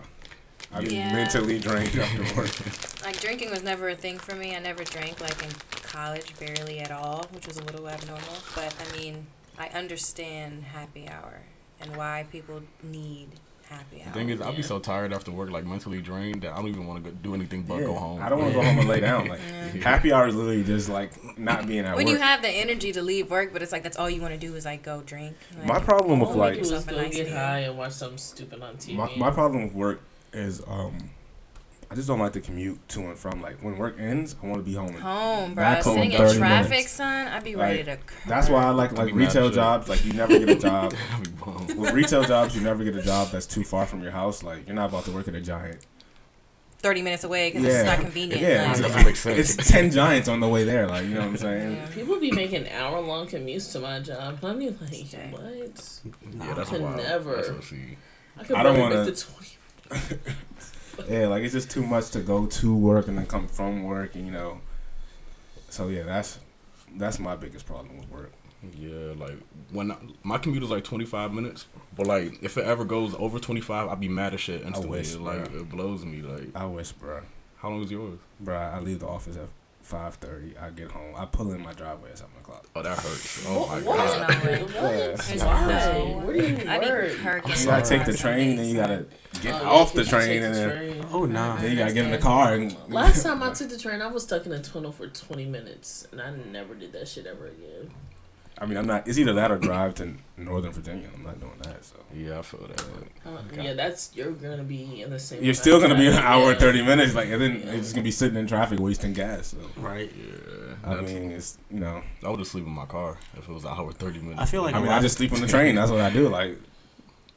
I 0.74 0.80
be 0.80 0.96
Yeah. 0.96 1.12
mentally 1.12 1.58
drained 1.58 1.96
after 1.98 2.22
work. 2.36 3.04
Like 3.04 3.20
drinking 3.20 3.50
was 3.50 3.62
never 3.62 3.88
a 3.88 3.94
thing 3.96 4.18
for 4.18 4.34
me. 4.34 4.54
I 4.54 4.58
never 4.58 4.84
drank 4.84 5.20
like 5.20 5.42
in 5.42 5.50
college, 5.82 6.34
barely 6.38 6.80
at 6.80 6.90
all, 6.90 7.24
which 7.32 7.46
was 7.46 7.56
a 7.56 7.64
little 7.64 7.88
abnormal. 7.88 8.36
But 8.54 8.74
I 8.80 8.98
mean, 8.98 9.26
I 9.58 9.68
understand 9.68 10.64
happy 10.64 11.08
hour 11.08 11.40
and 11.80 11.96
why 11.96 12.26
people 12.32 12.62
need 12.82 13.28
happy 13.72 14.02
the 14.04 14.10
thing 14.10 14.28
is, 14.28 14.40
I'll 14.40 14.52
be 14.52 14.62
so 14.62 14.78
tired 14.78 15.12
after 15.12 15.30
work, 15.30 15.50
like 15.50 15.64
mentally 15.64 16.00
drained, 16.00 16.42
that 16.42 16.52
I 16.52 16.56
don't 16.56 16.68
even 16.68 16.86
want 16.86 17.04
to 17.04 17.10
do 17.10 17.34
anything 17.34 17.62
but 17.62 17.78
Yeah, 17.78 17.86
go 17.86 17.94
home. 17.94 18.20
I 18.22 18.28
don't 18.28 18.38
want 18.40 18.52
to 18.52 18.60
go 18.60 18.64
home 18.66 18.78
and 18.78 18.88
lay 18.88 19.00
down. 19.00 19.28
Like 19.28 19.40
Yeah. 19.74 19.82
happy 19.82 20.12
hour 20.12 20.26
is 20.26 20.34
literally 20.34 20.64
just 20.64 20.88
like 20.88 21.12
not 21.38 21.66
being 21.66 21.84
at 21.84 21.96
when 21.96 22.06
work. 22.06 22.14
you 22.14 22.20
have 22.20 22.42
the 22.42 22.48
energy 22.48 22.92
to 22.92 23.02
leave 23.02 23.30
work, 23.30 23.52
but 23.52 23.62
it's 23.62 23.72
like 23.72 23.82
that's 23.82 23.96
all 23.96 24.10
you 24.10 24.20
want 24.20 24.34
to 24.34 24.40
do 24.40 24.54
is 24.54 24.64
like 24.64 24.82
go 24.82 25.02
drink. 25.02 25.36
Like, 25.56 25.66
my 25.66 25.78
problem 25.78 26.20
with 26.20 26.30
all 26.30 26.34
we 26.34 26.40
like 26.40 26.54
do 26.54 26.60
is 26.60 26.70
Yourself 26.70 26.88
a 26.88 26.90
go 26.90 26.96
nice 27.02 27.16
get 27.16 27.28
high 27.28 27.60
and 27.60 27.78
watch 27.78 27.92
something 27.92 28.18
stupid 28.18 28.62
on 28.62 28.76
TV. 28.76 28.92
my, 28.94 29.10
my 29.16 29.30
problem 29.30 29.64
with 29.64 29.72
work 29.74 30.02
is 30.32 30.62
um 30.66 31.10
I 31.92 31.94
just 31.94 32.08
don't 32.08 32.18
like 32.18 32.32
to 32.32 32.40
commute 32.40 32.88
to 32.88 33.00
and 33.00 33.18
from. 33.18 33.42
Like 33.42 33.62
when 33.62 33.76
work 33.76 33.96
ends, 34.00 34.34
I 34.42 34.46
want 34.46 34.58
to 34.58 34.62
be 34.64 34.74
home. 34.74 34.94
home, 34.94 35.52
bro. 35.54 35.62
Back 35.62 35.82
home 35.84 35.96
Sitting 35.96 36.12
in 36.12 36.16
traffic, 36.38 36.70
minutes. 36.70 36.90
son, 36.92 37.28
I'd 37.28 37.44
be 37.44 37.54
Like, 37.54 37.66
ready 37.68 37.84
to. 37.84 37.96
Cry. 37.98 38.16
That's 38.26 38.48
why 38.48 38.64
I 38.64 38.70
like 38.70 38.92
like 38.92 39.08
be 39.08 39.12
mad 39.12 39.28
as 39.28 39.34
retail 39.34 39.48
shit. 39.48 39.54
jobs. 39.54 39.88
Like 39.90 40.04
you 40.06 40.14
never 40.14 40.38
get 40.38 40.48
a 40.48 40.54
job. 40.54 40.94
I'll 41.46 41.64
be 41.66 41.74
with 41.74 41.92
retail 41.92 42.24
jobs, 42.24 42.56
you 42.56 42.62
never 42.62 42.82
get 42.82 42.96
a 42.96 43.02
job 43.02 43.28
that's 43.30 43.46
too 43.46 43.62
far 43.62 43.84
from 43.84 44.02
your 44.02 44.12
house. 44.12 44.42
Like 44.42 44.66
you're 44.66 44.74
not 44.74 44.88
about 44.88 45.04
to 45.04 45.10
work 45.12 45.28
at 45.28 45.34
a 45.34 45.40
giant. 45.42 45.84
thirty 46.78 47.02
minutes 47.02 47.24
away 47.24 47.50
because 47.50 47.64
Yeah. 47.66 47.80
it's 47.80 47.84
not 47.90 47.98
convenient. 48.00 48.40
Yeah, 48.40 48.68
like, 48.72 48.80
doesn't 48.80 49.04
make 49.04 49.16
sense. 49.16 49.58
It's 49.58 49.68
ten 49.70 49.90
giants 49.90 50.28
on 50.28 50.40
the 50.40 50.48
way 50.48 50.64
there. 50.64 50.86
Like 50.86 51.04
you 51.04 51.10
know 51.14 51.20
what 51.20 51.28
I'm 51.28 51.36
saying. 51.36 51.72
yeah. 51.76 51.86
People 51.94 52.18
be 52.18 52.30
making 52.32 52.68
hour 52.70 53.00
long 53.00 53.26
commutes 53.26 53.70
to 53.72 53.80
my 53.80 54.00
job. 54.00 54.42
I 54.42 54.54
mean, 54.54 54.78
like, 54.80 54.92
Okay. 54.92 55.28
what? 55.30 56.00
yeah, 56.38 56.54
that's 56.54 56.70
could 56.70 56.80
wild. 56.80 56.96
never. 56.96 57.36
That's. 57.36 57.50
I 58.38 58.44
could 58.44 58.56
I 58.56 58.62
don't 58.62 58.78
wanna- 58.80 59.04
make 59.04 59.14
the 59.14 59.26
20. 59.90 60.18
Yeah, 61.08 61.26
like 61.28 61.42
it's 61.42 61.52
just 61.52 61.70
too 61.70 61.84
much 61.84 62.10
to 62.10 62.20
go 62.20 62.46
to 62.46 62.74
work 62.74 63.08
and 63.08 63.18
then 63.18 63.26
come 63.26 63.48
from 63.48 63.84
work, 63.84 64.14
and 64.14 64.26
you 64.26 64.32
know. 64.32 64.60
So 65.68 65.88
yeah, 65.88 66.02
that's 66.02 66.38
that's 66.96 67.18
my 67.18 67.36
biggest 67.36 67.66
problem 67.66 67.98
with 67.98 68.08
work. 68.10 68.32
Yeah, 68.78 69.14
like 69.16 69.38
when 69.70 69.90
I, 69.90 69.96
my 70.22 70.38
commute 70.38 70.62
is 70.62 70.70
like 70.70 70.84
25 70.84 71.32
minutes, 71.32 71.66
but 71.96 72.06
like 72.06 72.42
if 72.42 72.56
it 72.56 72.64
ever 72.64 72.84
goes 72.84 73.14
over 73.18 73.38
25, 73.38 73.88
I'd 73.88 74.00
be 74.00 74.08
mad 74.08 74.34
as 74.34 74.40
shit 74.40 74.62
instantly. 74.62 74.98
wish, 74.98 75.16
like 75.16 75.50
bruh. 75.50 75.60
it 75.62 75.68
blows 75.68 76.04
me. 76.04 76.22
Like 76.22 76.54
I 76.54 76.64
wish, 76.66 76.92
bruh. 76.94 77.22
how 77.56 77.70
long 77.70 77.82
is 77.82 77.90
yours? 77.90 78.18
Bruh, 78.42 78.74
I 78.74 78.78
leave 78.78 79.00
the 79.00 79.08
office 79.08 79.36
at 79.36 79.48
five 79.82 80.14
thirty. 80.14 80.54
I 80.56 80.70
get 80.70 80.90
home. 80.90 81.14
I 81.16 81.24
pull 81.26 81.52
in 81.52 81.60
my 81.60 81.72
driveway 81.72 82.10
at 82.10 82.18
seven 82.18 82.32
o'clock. 82.40 82.66
Oh, 82.74 82.82
that 82.82 82.96
hurts. 82.98 83.44
Oh 83.48 83.66
my 83.68 83.80
what? 83.82 83.96
god. 83.96 84.28
no 84.44 84.50
way. 84.50 84.62
What? 84.62 84.72
There's 85.18 85.42
Why? 85.44 85.66
no- 85.66 86.20
Where 86.24 86.34
do 86.36 86.42
you 86.46 86.70
I 86.70 86.78
be 86.78 86.86
work? 86.86 87.10
kirking. 87.12 87.60
You 87.60 87.66
gotta 87.66 87.88
take 87.88 88.04
the 88.06 88.16
train, 88.16 88.56
days, 88.56 88.58
then 88.58 88.68
you 88.68 88.76
gotta 88.76 89.06
get 89.42 89.54
Oh, 89.62 89.66
off 89.80 89.92
yeah, 89.94 90.02
the 90.02 90.10
'cause 90.10 90.12
you 90.12 90.18
train, 90.18 90.28
take 90.28 90.42
and 90.42 90.54
the 90.54 90.58
then 90.60 90.70
train. 91.00 91.06
Oh 91.12 91.24
nah. 91.26 91.56
then 91.56 91.70
you 91.70 91.76
gotta 91.76 91.92
get 91.94 92.04
in 92.06 92.10
the 92.12 92.18
car 92.18 92.54
and. 92.54 92.76
Last 92.88 93.22
time 93.22 93.42
I 93.42 93.50
took 93.54 93.68
the 93.68 93.78
train, 93.78 94.00
I 94.00 94.06
was 94.06 94.22
stuck 94.22 94.46
in 94.46 94.52
a 94.52 94.60
tunnel 94.62 94.92
for 94.92 95.06
20 95.08 95.46
minutes, 95.46 96.06
and 96.12 96.20
I 96.20 96.30
never 96.50 96.74
did 96.74 96.92
that 96.92 97.08
shit 97.08 97.26
ever 97.26 97.46
again. 97.46 97.90
I 98.58 98.66
mean, 98.66 98.76
I'm 98.78 98.86
not. 98.86 99.08
It's 99.08 99.18
either 99.18 99.32
that 99.32 99.50
or 99.50 99.58
drive 99.58 99.94
to 99.96 100.14
Northern 100.36 100.72
Virginia. 100.72 101.08
I'm 101.14 101.24
not 101.24 101.40
doing 101.40 101.52
that. 101.62 101.84
So 101.84 101.96
Yeah, 102.14 102.38
I 102.38 102.42
feel 102.42 102.66
that. 102.66 102.84
Uh, 103.26 103.60
Yeah, 103.60 103.72
that's 103.74 104.10
you're 104.14 104.30
gonna 104.32 104.62
be 104.62 105.02
in 105.02 105.10
the 105.10 105.18
same. 105.18 105.42
you're 105.42 105.54
still 105.54 105.80
gonna 105.80 105.96
be 105.96 106.06
an 106.06 106.12
time. 106.14 106.24
hour 106.24 106.50
and 106.52 106.60
thirty 106.60 106.82
minutes, 106.82 107.14
like, 107.14 107.28
and 107.30 107.40
then 107.40 107.60
Yeah. 107.60 107.72
you're 107.72 107.80
just 107.80 107.94
gonna 107.94 108.04
be 108.04 108.10
sitting 108.10 108.36
in 108.38 108.46
traffic 108.46 108.78
wasting 108.78 109.14
gas. 109.14 109.48
So 109.48 109.58
Right. 109.80 110.12
Yeah, 110.16 110.74
I 110.84 110.94
that's- 110.94 111.12
mean, 111.12 111.30
it's 111.32 111.58
you 111.70 111.80
know. 111.80 112.02
I 112.24 112.28
would 112.28 112.38
just 112.38 112.52
sleep 112.52 112.66
in 112.66 112.72
my 112.72 112.86
car 112.86 113.18
if 113.36 113.48
it 113.48 113.52
was 113.52 113.64
an 113.64 113.70
hour 113.70 113.90
30 113.92 114.20
minutes. 114.20 114.40
I 114.40 114.44
feel 114.44 114.62
like 114.62 114.74
I 114.74 114.80
mean, 114.80 114.90
I 114.92 115.00
just 115.00 115.16
sleep 115.16 115.32
on 115.32 115.40
the 115.40 115.46
train. 115.56 115.74
That's 115.74 115.90
what 115.90 116.00
I 116.00 116.10
do. 116.10 116.28
Like, 116.28 116.58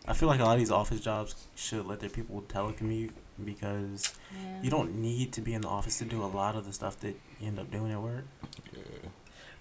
I 0.08 0.14
feel 0.14 0.28
like 0.28 0.40
a 0.40 0.44
lot 0.44 0.54
of 0.54 0.60
these 0.60 0.72
office 0.72 1.00
jobs 1.00 1.34
should 1.56 1.86
let 1.88 2.02
their 2.02 2.10
people 2.10 2.44
telecommute 2.48 3.12
because 3.44 4.14
Yeah. 4.34 4.62
you 4.62 4.70
don't 4.70 4.96
need 4.96 5.34
to 5.34 5.42
be 5.42 5.54
in 5.54 5.62
the 5.62 5.68
office 5.68 5.98
to 6.00 6.06
do 6.06 6.24
a 6.24 6.28
lot 6.28 6.56
of 6.56 6.66
the 6.66 6.72
stuff 6.74 7.00
that 7.00 7.16
you 7.40 7.48
end 7.48 7.58
up 7.60 7.72
doing 7.72 7.92
at 7.92 8.02
work. 8.02 8.26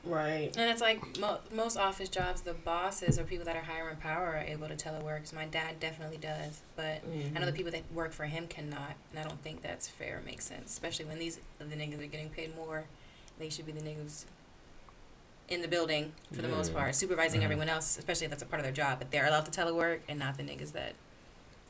Yeah. 0.06 0.14
Right. 0.14 0.56
And 0.56 0.70
it's 0.70 0.80
like 0.80 1.18
mo- 1.18 1.40
most 1.52 1.76
office 1.76 2.08
jobs, 2.08 2.42
the 2.42 2.54
bosses 2.54 3.18
or 3.18 3.24
people 3.24 3.44
that 3.46 3.56
are 3.56 3.62
higher 3.62 3.88
in 3.90 3.96
power 3.96 4.26
are 4.36 4.44
able 4.46 4.68
to 4.68 4.74
telework. 4.74 5.20
'cause 5.20 5.32
my 5.32 5.46
dad 5.46 5.80
definitely 5.80 6.18
does, 6.18 6.60
but 6.76 7.02
I 7.34 7.38
know 7.38 7.46
the 7.46 7.52
people 7.52 7.72
that 7.72 7.90
work 7.92 8.12
for 8.12 8.24
him 8.26 8.46
cannot, 8.46 8.96
and 9.10 9.18
I 9.18 9.22
don't 9.28 9.42
think 9.42 9.62
that's 9.62 9.88
fair 9.88 10.18
or 10.18 10.22
makes 10.22 10.44
sense. 10.44 10.72
Especially 10.72 11.04
when 11.06 11.18
these 11.18 11.40
the 11.58 11.64
niggas 11.64 12.00
are 12.02 12.06
getting 12.06 12.30
paid 12.30 12.54
more, 12.54 12.84
they 13.38 13.48
should 13.48 13.66
be 13.66 13.72
the 13.72 13.80
niggas 13.80 14.24
in 15.48 15.60
the 15.62 15.68
building 15.68 16.12
for 16.32 16.40
the 16.42 16.48
most 16.48 16.72
part, 16.72 16.94
supervising 16.94 17.40
Mhm. 17.40 17.44
everyone 17.44 17.68
else, 17.68 17.98
especially 17.98 18.24
if 18.26 18.30
that's 18.30 18.42
a 18.42 18.46
part 18.46 18.60
of 18.60 18.64
their 18.64 18.72
job. 18.72 18.98
But 18.98 19.10
they're 19.10 19.26
allowed 19.26 19.44
to 19.46 19.50
telework, 19.50 20.00
and 20.08 20.18
not 20.18 20.36
the 20.36 20.42
niggas 20.42 20.72
that 20.72 20.94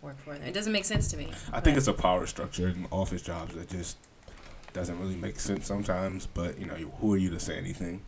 work 0.02 0.16
for 0.24 0.34
them. 0.38 0.46
It 0.46 0.52
doesn't 0.52 0.72
make 0.72 0.84
sense 0.84 1.08
to 1.08 1.16
me. 1.16 1.32
I 1.52 1.60
think 1.60 1.76
it's 1.76 1.88
a 1.88 1.92
power 1.92 2.26
structure 2.26 2.68
in 2.68 2.86
office 2.90 3.22
jobs 3.22 3.54
that 3.54 3.68
just 3.70 3.96
doesn't 4.72 4.98
really 5.00 5.16
make 5.16 5.40
sense 5.40 5.66
sometimes. 5.66 6.26
But 6.26 6.58
you 6.58 6.66
know, 6.66 6.74
who 6.74 7.14
are 7.14 7.16
you 7.16 7.30
to 7.30 7.40
say 7.40 7.56
anything? 7.56 8.02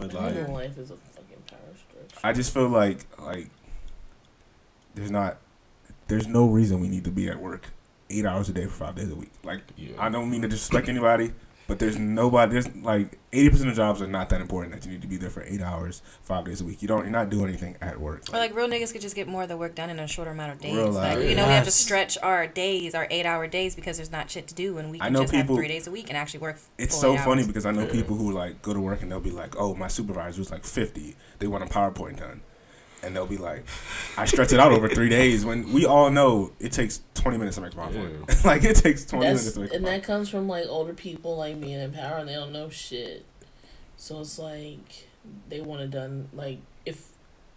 But 0.00 0.14
like, 0.14 0.34
Human 0.34 0.52
life 0.52 0.78
is 0.78 0.90
a 0.90 0.96
fucking 0.96 1.42
power 1.48 1.58
stretch. 1.76 2.24
I 2.24 2.32
just 2.32 2.52
feel 2.54 2.68
like 2.68 3.06
like 3.20 3.48
there's 4.94 5.10
not 5.10 5.38
there's 6.08 6.26
no 6.26 6.46
reason 6.46 6.80
we 6.80 6.88
need 6.88 7.04
to 7.04 7.10
be 7.10 7.28
at 7.28 7.38
work 7.40 7.66
eight 8.08 8.26
hours 8.26 8.48
a 8.48 8.52
day 8.52 8.64
for 8.64 8.70
five 8.86 8.96
days 8.96 9.10
a 9.10 9.14
week. 9.14 9.30
Like 9.44 9.62
Yeah. 9.76 9.92
I 9.98 10.08
don't 10.08 10.30
mean 10.30 10.42
to 10.42 10.48
disrespect 10.48 10.88
anybody, 10.88 11.32
But 11.70 11.78
there's 11.78 12.00
nobody. 12.00 12.50
There's 12.50 12.74
like 12.78 13.16
eighty 13.32 13.48
percent 13.48 13.70
of 13.70 13.76
jobs 13.76 14.02
are 14.02 14.08
not 14.08 14.28
that 14.30 14.40
important 14.40 14.74
that 14.74 14.84
you 14.84 14.90
need 14.90 15.02
to 15.02 15.06
be 15.06 15.16
there 15.16 15.30
for 15.30 15.44
eight 15.44 15.62
hours, 15.62 16.02
five 16.20 16.44
days 16.44 16.60
a 16.60 16.64
week. 16.64 16.82
You 16.82 16.88
don't. 16.88 17.02
You're 17.02 17.12
not 17.12 17.30
doing 17.30 17.46
anything 17.46 17.76
at 17.80 18.00
work. 18.00 18.24
Or 18.32 18.38
like 18.38 18.56
real 18.56 18.66
niggas 18.66 18.90
could 18.90 19.00
just 19.00 19.14
get 19.14 19.28
more 19.28 19.44
of 19.44 19.48
the 19.48 19.56
work 19.56 19.76
done 19.76 19.88
in 19.88 20.00
a 20.00 20.08
shorter 20.08 20.32
amount 20.32 20.50
of 20.50 20.58
days. 20.58 20.74
Real 20.74 20.90
like 20.90 21.20
you 21.28 21.36
know, 21.36 21.46
we 21.46 21.52
have 21.52 21.64
to 21.66 21.70
stretch 21.70 22.18
our 22.24 22.48
days, 22.48 22.96
our 22.96 23.06
eight-hour 23.08 23.46
days, 23.46 23.76
because 23.76 23.98
there's 23.98 24.10
not 24.10 24.28
shit 24.28 24.48
to 24.48 24.54
do, 24.56 24.78
and 24.78 24.90
we 24.90 25.00
I 25.00 25.04
can 25.04 25.12
know 25.12 25.20
just 25.20 25.32
people- 25.32 25.54
have 25.54 25.60
three 25.60 25.68
days 25.68 25.86
a 25.86 25.92
week 25.92 26.08
and 26.08 26.16
actually 26.16 26.40
work. 26.40 26.58
It's 26.76 27.00
40 27.00 27.18
so 27.18 27.22
funny 27.22 27.42
hours. 27.42 27.46
because 27.46 27.66
I 27.66 27.70
know 27.70 27.86
people 27.86 28.16
who 28.16 28.32
like 28.32 28.62
go 28.62 28.74
to 28.74 28.80
work 28.80 29.02
and 29.02 29.12
they'll 29.12 29.20
be 29.20 29.30
like, 29.30 29.54
"Oh, 29.56 29.76
my 29.76 29.86
supervisor 29.86 30.40
was 30.40 30.50
like 30.50 30.64
50. 30.64 31.14
They 31.38 31.46
want 31.46 31.62
a 31.62 31.68
PowerPoint 31.68 32.18
done." 32.18 32.40
And 33.02 33.16
they'll 33.16 33.26
be 33.26 33.38
like, 33.38 33.64
"I 34.16 34.26
stretch 34.26 34.52
it 34.52 34.60
out 34.60 34.72
over 34.72 34.88
3 34.88 35.08
days." 35.08 35.44
When 35.44 35.72
we 35.72 35.86
all 35.86 36.10
know 36.10 36.52
it 36.60 36.72
takes 36.72 37.02
20 37.14 37.38
minutes 37.38 37.56
to 37.56 37.62
make 37.62 37.72
a 37.72 37.76
PowerPoint. 37.76 38.44
like 38.44 38.64
it 38.64 38.76
takes 38.76 39.04
20 39.04 39.24
minutes 39.24 39.52
to 39.52 39.60
make 39.60 39.72
a 39.72 39.76
and 39.76 39.86
that 39.86 40.02
comes 40.02 40.28
from 40.28 40.48
like 40.48 40.66
older 40.68 40.92
people 40.92 41.36
like 41.36 41.60
being 41.60 41.80
in 41.80 41.92
power 41.92 42.18
and 42.18 42.28
they 42.28 42.34
don't 42.34 42.52
know 42.52 42.68
shit. 42.68 43.24
So 43.96 44.20
it's 44.20 44.38
like 44.38 45.06
they 45.48 45.60
want 45.60 45.82
it 45.82 45.90
done 45.90 46.28
like 46.32 46.58
if 46.86 47.08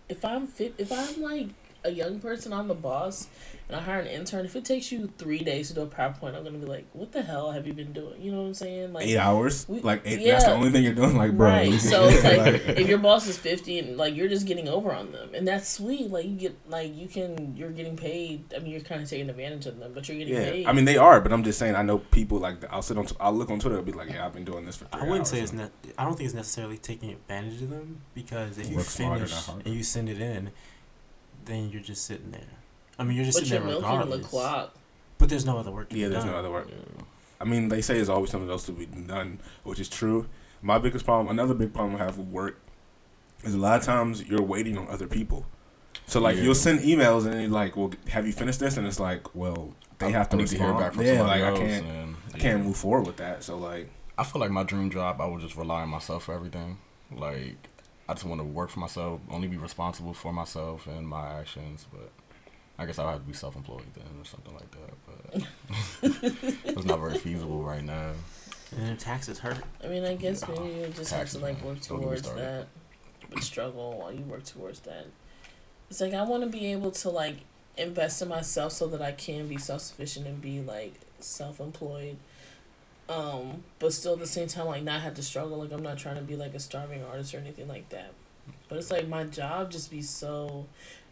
if 0.09 0.23
I'm 0.25 0.47
fit 0.47 0.75
if 0.77 0.91
I'm 0.91 1.21
like 1.21 1.47
a 1.85 1.91
young 1.91 2.19
person, 2.19 2.53
I'm 2.53 2.67
the 2.67 2.73
boss, 2.73 3.27
and 3.67 3.75
I 3.77 3.81
hire 3.81 3.99
an 3.99 4.07
intern. 4.07 4.45
If 4.45 4.55
it 4.55 4.65
takes 4.65 4.91
you 4.91 5.11
three 5.17 5.39
days 5.39 5.69
to 5.69 5.73
do 5.73 5.81
a 5.81 5.87
PowerPoint, 5.87 6.35
I'm 6.35 6.43
gonna 6.43 6.57
be 6.57 6.65
like, 6.65 6.85
"What 6.93 7.11
the 7.11 7.21
hell 7.21 7.51
have 7.51 7.65
you 7.67 7.73
been 7.73 7.93
doing?" 7.93 8.21
You 8.21 8.31
know 8.31 8.41
what 8.41 8.47
I'm 8.47 8.53
saying? 8.53 8.93
Like 8.93 9.07
8 9.07 9.17
hours? 9.17 9.65
we- 9.67 9.79
like 9.81 10.01
eight, 10.05 10.23
that's 10.25 10.45
the 10.45 10.51
only 10.53 10.69
thing 10.71 10.83
you're 10.83 10.93
doing 10.93 11.15
like, 11.17 11.35
bro. 11.37 11.47
Right. 11.49 11.73
So 11.79 12.05
it's 12.07 12.23
like, 12.23 12.37
Like- 12.67 12.77
if 12.79 12.87
your 12.87 12.97
boss 12.99 13.27
is 13.27 13.37
fifty 13.37 13.79
and 13.79 13.97
like 13.97 14.15
you're 14.15 14.27
just 14.29 14.45
getting 14.47 14.67
over 14.67 14.93
on 14.93 15.11
them, 15.11 15.29
and 15.33 15.47
that's 15.47 15.67
sweet. 15.69 16.09
Like 16.09 16.25
you 16.25 16.35
get 16.35 16.57
like 16.69 16.95
you 16.95 17.07
can 17.07 17.55
you're 17.55 17.71
getting 17.71 17.95
paid. 17.97 18.53
I 18.55 18.59
mean, 18.59 18.71
you're 18.71 18.81
kind 18.81 19.01
of 19.01 19.09
taking 19.09 19.29
advantage 19.29 19.65
of 19.65 19.79
them, 19.79 19.91
but 19.93 20.07
you're 20.07 20.17
getting 20.17 20.33
Yeah, 20.33 20.49
paid. 20.51 20.65
I 20.67 20.73
mean 20.73 20.85
they 20.85 20.97
are, 20.97 21.19
but 21.21 21.31
I'm 21.33 21.43
just 21.43 21.59
saying 21.59 21.75
I 21.75 21.81
know 21.83 21.97
people 21.99 22.37
like 22.39 22.63
I'll 22.71 22.81
sit 22.81 22.97
on 22.97 23.07
I'll 23.19 23.33
look 23.33 23.49
on 23.49 23.59
Twitter 23.59 23.77
and 23.77 23.85
be 23.85 23.91
like, 23.91 24.09
yeah, 24.09 24.25
I've 24.25 24.33
been 24.33 24.45
doing 24.45 24.65
this 24.65 24.75
for. 24.77 24.85
Three 24.85 25.01
I 25.01 25.03
wouldn't 25.03 25.19
hours. 25.21 25.29
say 25.29 25.41
it's 25.41 25.53
not. 25.53 25.71
I 25.97 26.03
don't 26.05 26.15
think 26.15 26.25
it's 26.27 26.35
necessarily 26.35 26.77
taking 26.77 27.11
advantage 27.11 27.61
of 27.61 27.69
them 27.69 28.01
because 28.13 28.57
if 28.57 28.69
you 28.69 28.79
finish 28.79 29.33
and 29.49 29.67
you 29.67 29.83
send 29.83 30.09
it 30.09 30.19
in, 30.21 30.51
then 31.45 31.69
you're 31.69 31.81
just 31.81 32.05
sitting 32.05 32.31
there. 32.31 32.41
I 32.99 33.03
mean, 33.03 33.15
you're 33.15 33.25
just 33.25 33.39
but 33.39 33.47
sitting 33.47 33.63
you're 33.67 33.71
there 33.81 33.81
milking 33.81 33.99
the 33.99 34.05
regardless. 34.05 34.27
clock. 34.27 34.75
But 35.17 35.29
there's 35.29 35.45
no 35.45 35.57
other 35.57 35.71
work. 35.71 35.89
To 35.89 35.97
Yeah, 35.97 36.07
be 36.07 36.11
there's 36.13 36.23
done. 36.25 36.33
no 36.33 36.39
other 36.39 36.51
work. 36.51 36.67
Yeah. 36.69 37.03
I 37.41 37.45
mean, 37.45 37.69
they 37.69 37.81
say 37.81 37.95
there's 37.95 38.09
always 38.09 38.29
something 38.29 38.49
else 38.49 38.65
to 38.67 38.71
be 38.71 38.85
done, 38.85 39.39
which 39.63 39.79
is 39.79 39.89
true. 39.89 40.27
My 40.61 40.77
biggest 40.79 41.05
problem, 41.05 41.27
another 41.27 41.53
big 41.53 41.73
problem 41.73 41.95
I 41.95 42.05
have 42.05 42.17
with 42.17 42.27
work, 42.27 42.59
is 43.43 43.53
a 43.53 43.57
lot 43.57 43.79
of 43.79 43.85
times 43.85 44.23
you're 44.23 44.41
waiting 44.41 44.77
on 44.77 44.87
other 44.87 45.07
people. 45.07 45.45
So 46.07 46.19
like 46.19 46.35
Yeah. 46.37 46.43
you'll 46.43 46.55
send 46.55 46.79
emails 46.81 47.25
and 47.25 47.39
you're 47.41 47.49
like, 47.49 47.75
"Well, 47.77 47.91
have 48.09 48.25
you 48.25 48.33
finished 48.33 48.59
this?" 48.59 48.77
And 48.77 48.85
it's 48.87 48.99
like, 48.99 49.33
"Well, 49.35 49.73
they 49.99 50.11
have 50.11 50.29
to 50.29 50.35
I 50.37 50.39
need 50.39 50.47
to 50.47 50.57
hear 50.57 50.67
respond." 50.67 50.83
back 50.85 50.93
from 50.93 51.05
yeah, 51.05 51.17
somebody 51.17 51.41
like. 51.41 51.53
I 51.53 51.57
can't, 51.57 51.85
and, 51.85 52.15
I 52.33 52.37
can't 52.37 52.63
move 52.63 52.77
forward 52.77 53.05
with 53.07 53.17
that. 53.17 53.43
So 53.43 53.57
like, 53.57 53.89
I 54.17 54.23
feel 54.23 54.39
like 54.41 54.51
my 54.51 54.63
dream 54.63 54.89
job, 54.89 55.19
I 55.21 55.25
would 55.25 55.41
just 55.41 55.55
rely 55.55 55.81
on 55.81 55.89
myself 55.89 56.23
for 56.25 56.33
everything. 56.33 56.77
Like, 57.11 57.69
I 58.07 58.13
just 58.13 58.25
want 58.25 58.41
to 58.41 58.45
work 58.45 58.69
for 58.69 58.79
myself, 58.79 59.21
only 59.29 59.47
be 59.47 59.57
responsible 59.57 60.13
for 60.13 60.33
myself 60.33 60.87
and 60.87 61.07
my 61.07 61.39
actions. 61.39 61.85
But 61.91 62.11
I 62.77 62.85
guess 62.85 62.99
I'll 62.99 63.09
have 63.09 63.21
to 63.21 63.27
be 63.27 63.33
self-employed 63.33 63.85
then 63.93 64.05
or 64.19 64.25
something 64.25 64.53
like 64.53 64.71
that. 64.71 64.93
But 65.05 66.63
it's 66.75 66.85
not 66.85 66.99
very 66.99 67.17
feasible 67.17 67.63
right 67.63 67.83
now. 67.83 68.11
And 68.75 68.87
then 68.87 68.97
taxes 68.97 69.39
hurt. 69.39 69.57
I 69.83 69.87
mean, 69.87 70.03
I 70.03 70.15
guess 70.15 70.47
maybe 70.47 70.79
you 70.79 70.87
just 70.95 71.13
have 71.13 71.29
to 71.29 71.39
like 71.39 71.57
man. 71.57 71.65
work 71.65 71.81
Don't 71.81 71.99
get 71.99 71.99
me 71.99 72.05
towards 72.05 72.31
that, 72.33 72.67
but 73.29 73.43
struggle 73.43 73.99
while 73.99 74.11
you 74.11 74.23
work 74.23 74.43
towards 74.43 74.79
that. 74.81 75.05
It's 75.89 76.01
like 76.01 76.13
I 76.13 76.23
want 76.23 76.43
to 76.43 76.49
be 76.49 76.71
able 76.71 76.91
to 76.91 77.09
like 77.09 77.37
invest 77.77 78.21
in 78.21 78.27
myself 78.27 78.71
so 78.71 78.87
that 78.87 79.01
I 79.01 79.11
can 79.11 79.47
be 79.47 79.57
self 79.57 79.81
sufficient 79.81 80.27
and 80.27 80.41
be 80.41 80.61
like 80.61 80.95
self 81.19 81.59
employed. 81.59 82.17
Um, 83.09 83.63
but 83.79 83.93
still 83.93 84.13
at 84.13 84.19
the 84.19 84.27
same 84.27 84.47
time, 84.47 84.67
like 84.67 84.83
not 84.83 85.01
have 85.01 85.15
to 85.15 85.23
struggle. 85.23 85.59
Like 85.59 85.71
I'm 85.71 85.83
not 85.83 85.97
trying 85.97 86.15
to 86.15 86.21
be 86.21 86.35
like 86.35 86.53
a 86.53 86.59
starving 86.59 87.03
artist 87.03 87.33
or 87.33 87.39
anything 87.39 87.67
like 87.67 87.89
that. 87.89 88.13
But 88.69 88.77
it's 88.77 88.91
like 88.91 89.07
my 89.07 89.23
job 89.25 89.71
just 89.71 89.91
be 89.91 90.01
so 90.01 90.67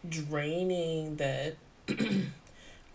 draining 0.08 1.18
that 1.18 1.56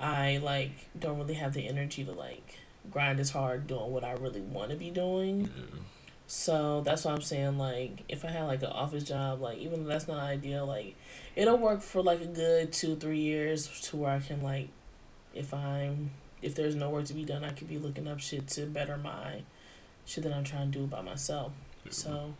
I 0.01 0.39
like 0.39 0.73
don't 0.99 1.19
really 1.19 1.35
have 1.35 1.53
the 1.53 1.69
energy 1.69 2.05
to 2.05 2.13
like 2.13 2.59
grind 2.91 3.21
as 3.21 3.31
hard 3.31 3.67
doing 3.67 3.93
what 3.93 4.05
I 4.05 4.13
really 4.13 4.41
want 4.41 4.71
to 4.71 4.77
be 4.77 4.91
doing. 4.91 5.51
So 6.27 6.81
that's 6.81 7.05
why 7.05 7.13
I'm 7.13 7.23
saying 7.23 7.59
like 7.59 8.03
if 8.09 8.25
I 8.25 8.29
had 8.29 8.45
like 8.45 8.63
an 8.63 8.71
office 8.71 9.05
job, 9.05 9.41
like 9.41 9.59
even 9.59 9.85
though 9.85 9.89
that's 9.91 10.09
not 10.09 10.19
ideal, 10.19 10.67
like 10.67 10.97
it'll 11.37 11.59
work 11.59 11.83
for 11.83 12.03
like 12.03 12.21
a 12.21 12.27
good 12.27 12.73
two 12.73 12.97
three 12.97 13.21
years 13.21 13.81
to 13.83 13.97
where 13.97 14.11
I 14.11 14.21
can 14.21 14.43
like 14.43 14.69
if 15.35 15.55
I'm 15.55 16.11
if 16.43 16.55
there's 16.55 16.75
no 16.75 16.91
work 16.91 17.05
to 17.07 17.15
be 17.15 17.25
done, 17.25 17.45
I 17.45 17.51
could 17.51 17.69
be 17.69 17.79
looking 17.79 18.07
up 18.09 18.21
shit 18.21 18.47
to 18.49 18.67
better 18.67 18.97
my 18.97 19.43
shit 20.05 20.25
that 20.25 20.33
I'm 20.33 20.45
trying 20.45 20.71
to 20.73 20.79
do 20.79 20.87
by 20.87 21.03
myself. 21.03 21.53
So 21.91 22.35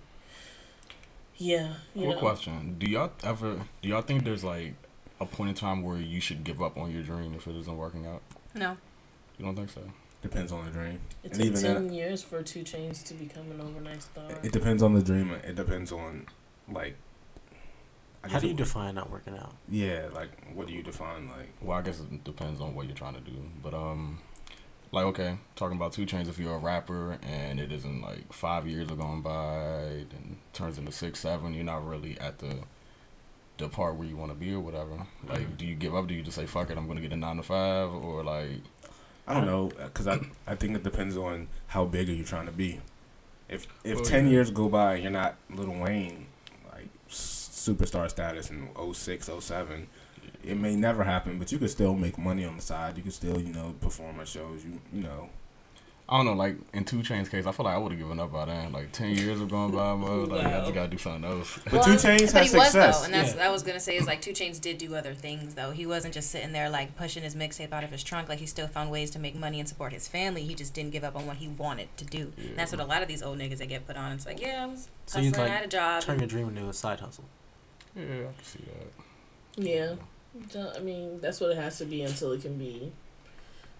yeah, 1.37 1.75
you 1.95 2.03
Cool 2.05 2.13
know. 2.13 2.19
question. 2.19 2.77
Do 2.79 2.87
y'all 2.91 3.13
ever 3.23 3.61
do 3.83 3.89
y'all 3.89 4.03
think 4.03 4.25
there's 4.25 4.45
like 4.45 4.75
a 5.21 5.27
point 5.27 5.51
in 5.51 5.55
time 5.55 5.83
where 5.83 5.99
you 5.99 6.21
should 6.21 6.45
give 6.45 6.63
up 6.63 6.77
on 6.77 6.91
your 6.91 7.03
dream 7.03 7.35
if 7.35 7.47
it 7.47 7.57
isn't 7.57 7.77
working 7.77 8.07
out? 8.07 8.23
No. 8.55 8.77
You 9.39 9.45
don't 9.45 9.57
think 9.57 9.71
so? 9.71 9.83
depends 10.23 10.51
on 10.51 10.65
the 10.65 10.71
dream. 10.73 10.99
It 11.23 11.31
And 11.31 11.35
took 11.35 11.45
even 11.47 11.63
ten 11.63 11.75
then- 11.87 11.93
years 11.93 12.21
for 12.21 12.43
2 12.43 12.61
Chainz 12.65 13.05
to 13.05 13.15
become 13.15 13.49
an 13.53 13.61
overnight 13.61 14.03
star. 14.03 14.25
It 14.43 14.51
depends 14.51 14.83
on 14.83 14.95
the 14.95 15.03
dream. 15.03 15.31
It 15.31 15.55
depends 15.55 15.93
on 15.93 16.27
like. 16.69 16.97
How 18.31 18.41
do 18.41 18.49
you 18.49 18.55
define 18.55 18.95
not 18.95 19.11
working 19.11 19.37
out? 19.37 19.55
Yeah, 19.69 20.09
like 20.15 20.31
what 20.55 20.67
do 20.67 20.73
you 20.73 20.83
define 20.83 21.29
like? 21.29 21.49
Well, 21.61 21.79
I 21.79 21.83
guess 21.83 22.01
it 22.01 22.25
depends 22.25 22.61
on 22.61 22.75
what 22.75 22.87
you're 22.87 22.97
trying 22.97 23.15
to 23.15 23.21
do. 23.21 23.37
But 23.63 23.75
um, 23.75 24.19
like 24.93 25.05
okay, 25.07 25.37
talking 25.55 25.77
about 25.77 25.93
2 25.93 26.07
Chainz. 26.07 26.29
If 26.29 26.39
you're 26.39 26.55
a 26.55 26.59
rapper 26.59 27.19
and 27.23 27.59
it 27.61 27.73
isn't 27.73 28.01
like 28.03 28.33
five 28.33 28.67
years 28.67 28.91
are 28.91 28.97
going 28.97 29.23
by, 29.23 30.05
and 30.17 30.37
turns 30.53 30.79
into 30.79 30.93
six, 30.93 31.21
seven, 31.21 31.55
you're 31.55 31.65
not 31.65 31.87
really 31.87 32.19
at 32.21 32.39
the 32.39 32.61
the 33.59 33.69
part 33.69 33.97
where 33.97 34.07
you 34.07 34.17
want 34.17 34.31
to 34.31 34.37
be 34.37 34.53
or 34.53 34.61
whatever. 34.61 35.07
Like, 35.27 35.57
do 35.57 35.67
you 35.67 35.75
give 35.75 35.95
up? 35.95 36.07
Do 36.07 36.15
you 36.15 36.23
just 36.23 36.37
say 36.37 36.47
fuck 36.47 36.71
it? 36.71 36.77
I'm 36.77 36.87
gonna 36.87 37.01
get 37.01 37.13
a 37.13 37.17
nine 37.17 37.37
to 37.37 37.43
five, 37.43 37.91
or 37.91 38.23
like, 38.23 38.61
I 39.27 39.35
don't 39.35 39.47
know, 39.47 39.69
because 39.69 40.07
I 40.07 40.21
I 40.47 40.55
think 40.55 40.77
it 40.77 40.83
depends 40.83 41.17
on 41.17 41.49
how 41.69 41.85
big 41.85 42.09
are 42.09 42.13
you 42.13 42.25
trying 42.25 42.47
to 42.47 42.53
be. 42.53 42.81
If 43.49 43.67
if 43.85 43.97
Well, 43.97 44.05
ten 44.05 44.27
yeah. 44.27 44.33
years 44.33 44.51
go 44.51 44.69
by 44.69 44.95
and 44.95 45.03
you're 45.05 45.13
not 45.13 45.37
Lil 45.51 45.71
Wayne, 45.81 46.27
superstar 47.71 48.09
status 48.11 48.51
in 48.51 48.69
06, 48.93 49.31
07, 49.41 49.87
it 50.45 50.57
may 50.57 50.77
never 50.77 51.05
happen. 51.05 51.39
But 51.39 51.53
you 51.53 51.59
could 51.59 51.71
still 51.71 51.95
make 51.95 52.19
money 52.19 52.45
on 52.45 52.57
the 52.57 52.63
side. 52.63 52.97
You 52.97 53.03
could 53.03 53.13
still 53.13 53.41
you 53.41 53.53
know 53.53 53.75
perform 53.81 54.21
at 54.21 54.29
shows. 54.29 54.65
You 54.65 54.81
you 54.93 55.03
know. 55.03 55.29
I 56.09 56.19
don't 56.19 56.27
know. 56.27 56.35
Like 56.35 56.55
in 56.73 56.85
2 56.85 56.99
Chainz 56.99 57.29
case, 57.29 57.47
I 57.47 57.51
feel 57.51 57.65
like 57.67 57.75
I 57.75 57.79
would 57.79 57.91
have 57.91 57.99
given 58.01 58.21
up 58.21 58.31
by 58.33 58.45
then. 58.45 58.71
Like 58.71 58.93
ten 58.93 59.11
years 59.11 59.41
have 59.41 59.51
gone 59.51 59.73
by, 59.73 59.93
bro. 59.97 60.23
Like 60.23 60.47
I 60.47 60.61
just 60.61 60.73
gotta 60.73 60.87
do 60.87 60.99
something 60.99 61.25
else. 61.29 61.59
But 61.65 61.73
Well, 61.73 61.83
2 61.83 61.91
Chainz 61.95 62.33
but 62.33 62.43
has 62.43 62.53
he 62.53 62.57
was 62.59 62.67
success. 62.67 62.99
though, 63.01 63.05
and 63.07 63.15
that's 63.15 63.31
Yeah. 63.31 63.37
what 63.39 63.45
I 63.47 63.51
was 63.51 63.65
gonna 63.65 63.81
say 63.81 63.97
is 63.97 64.07
like 64.07 64.21
2 64.21 64.31
Chainz 64.31 64.61
did 64.61 64.79
do 64.79 64.95
other 64.95 65.15
things 65.15 65.57
though. 65.57 65.73
He 65.73 65.85
wasn't 65.85 66.15
just 66.15 66.31
sitting 66.31 66.53
there 66.53 66.71
like 66.71 66.95
pushing 66.97 67.25
his 67.25 67.35
mixtape 67.35 67.73
out 67.73 67.83
of 67.83 67.91
his 67.91 68.05
trunk. 68.05 68.29
Like 68.29 68.39
he 68.39 68.47
still 68.47 68.69
found 68.69 68.93
ways 68.93 69.11
to 69.11 69.19
make 69.19 69.35
money 69.35 69.59
and 69.59 69.69
support 69.69 69.93
his 69.93 70.07
family. 70.07 70.45
He 70.45 70.55
just 70.55 70.75
didn't 70.75 70.93
give 70.93 71.03
up 71.03 71.17
on 71.17 71.27
what 71.27 71.39
he 71.39 71.49
wanted 71.49 71.89
to 71.97 72.05
do. 72.05 72.33
Yeah. 72.39 72.51
And 72.51 72.57
that's 72.57 72.71
what 72.71 72.81
a 72.81 72.85
lot 72.85 73.03
of 73.03 73.09
these 73.09 73.21
old 73.25 73.41
niggas 73.41 73.59
that 73.59 73.67
get 73.69 73.85
put 73.85 73.97
on. 73.97 74.13
It's 74.13 74.27
like 74.27 74.41
yeah, 74.41 74.63
I 74.63 74.67
was 74.67 74.89
So 75.07 75.19
hustling, 75.19 75.25
you 75.25 75.31
like 75.33 75.51
I 75.51 75.55
had 75.57 75.65
a 75.65 75.69
job. 75.69 76.03
turn 76.05 76.21
your 76.21 76.29
dream 76.29 76.47
into 76.51 76.69
a 76.69 76.73
side 76.73 77.01
hustle. 77.01 77.25
Yeah, 77.97 78.03
I 78.05 78.33
can 78.35 78.45
see 78.45 78.61
that. 79.57 79.65
yeah. 79.65 79.95
I 80.77 80.81
mean, 80.81 81.19
that's 81.21 81.41
what 81.41 81.51
it 81.51 81.57
has 81.57 81.79
to 81.79 81.87
be 81.87 82.03
until 82.03 82.33
it 82.33 82.43
can 82.43 82.59
be. 82.59 82.93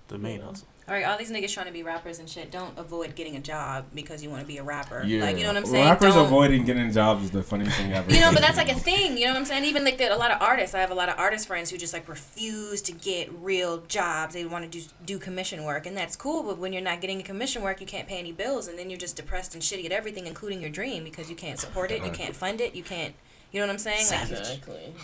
The 0.09 0.17
main 0.19 0.39
Yeah. 0.41 0.47
hustle. 0.47 0.69
All 0.89 0.95
right, 0.95 1.05
all 1.05 1.19
these 1.19 1.33
niggas 1.33 1.53
trying 1.53 1.67
to 1.67 1.73
be 1.73 1.83
rappers 1.83 2.21
and 2.21 2.31
shit. 2.31 2.53
Don't 2.53 2.79
avoid 2.79 3.17
getting 3.17 3.35
a 3.35 3.41
job 3.41 3.87
because 3.93 4.23
you 4.23 4.31
want 4.31 4.41
to 4.43 4.47
be 4.47 4.57
a 4.59 4.63
rapper. 4.63 5.03
Yeah. 5.05 5.25
Like 5.25 5.37
you 5.37 5.43
know 5.43 5.49
what 5.49 5.57
I'm 5.57 5.67
saying? 5.67 5.85
Rappers 5.85 6.15
Don't- 6.15 6.27
avoiding 6.27 6.65
getting 6.65 6.93
jobs 6.93 7.25
is 7.25 7.33
the 7.33 7.43
funniest 7.43 7.77
thing 7.77 7.93
ever. 7.93 8.11
You 8.15 8.21
know, 8.21 8.31
but 8.33 8.41
that's 8.41 8.57
like 8.57 8.71
a 8.71 8.75
thing. 8.79 9.19
You 9.19 9.25
know 9.27 9.33
what 9.33 9.41
I'm 9.41 9.45
saying? 9.45 9.65
Even 9.65 9.85
like 9.85 9.99
that, 9.99 10.13
a 10.13 10.17
lot 10.17 10.31
of 10.31 10.41
artists. 10.41 10.77
I 10.77 10.79
have 10.79 10.93
a 10.93 10.95
lot 10.95 11.09
of 11.09 11.19
artist 11.19 11.49
friends 11.49 11.71
who 11.71 11.77
just 11.77 11.93
like 11.93 12.09
refuse 12.09 12.81
to 12.83 12.93
get 12.93 13.31
real 13.43 13.79
jobs. 13.89 14.35
They 14.35 14.45
want 14.47 14.71
to 14.71 14.79
do 14.81 14.87
do 15.05 15.19
commission 15.19 15.65
work, 15.65 15.87
and 15.87 15.97
that's 15.97 16.15
cool. 16.15 16.45
But 16.45 16.59
when 16.59 16.73
you're 16.73 16.83
not 16.83 17.01
getting 17.01 17.21
commission 17.23 17.63
work, 17.63 17.81
you 17.81 17.87
can't 17.87 18.07
pay 18.07 18.21
any 18.21 18.31
bills, 18.33 18.69
and 18.69 18.79
then 18.79 18.89
you're 18.89 18.99
just 19.01 19.17
depressed 19.17 19.55
and 19.55 19.63
shitty 19.63 19.85
at 19.87 19.93
everything, 19.93 20.29
including 20.29 20.61
your 20.61 20.71
dream, 20.71 21.03
because 21.03 21.29
you 21.29 21.35
can't 21.37 21.59
support 21.59 21.91
it, 21.91 22.05
you 22.05 22.13
can't 22.13 22.35
fund 22.37 22.61
it, 22.61 22.77
you 22.77 22.85
can't. 22.85 23.15
You 23.53 23.61
know 23.61 23.67
what 23.67 23.73
I'm 23.75 23.79
saying? 23.79 24.07
Like 24.11 24.31
you, 24.31 24.37
Exactly. 24.37 24.95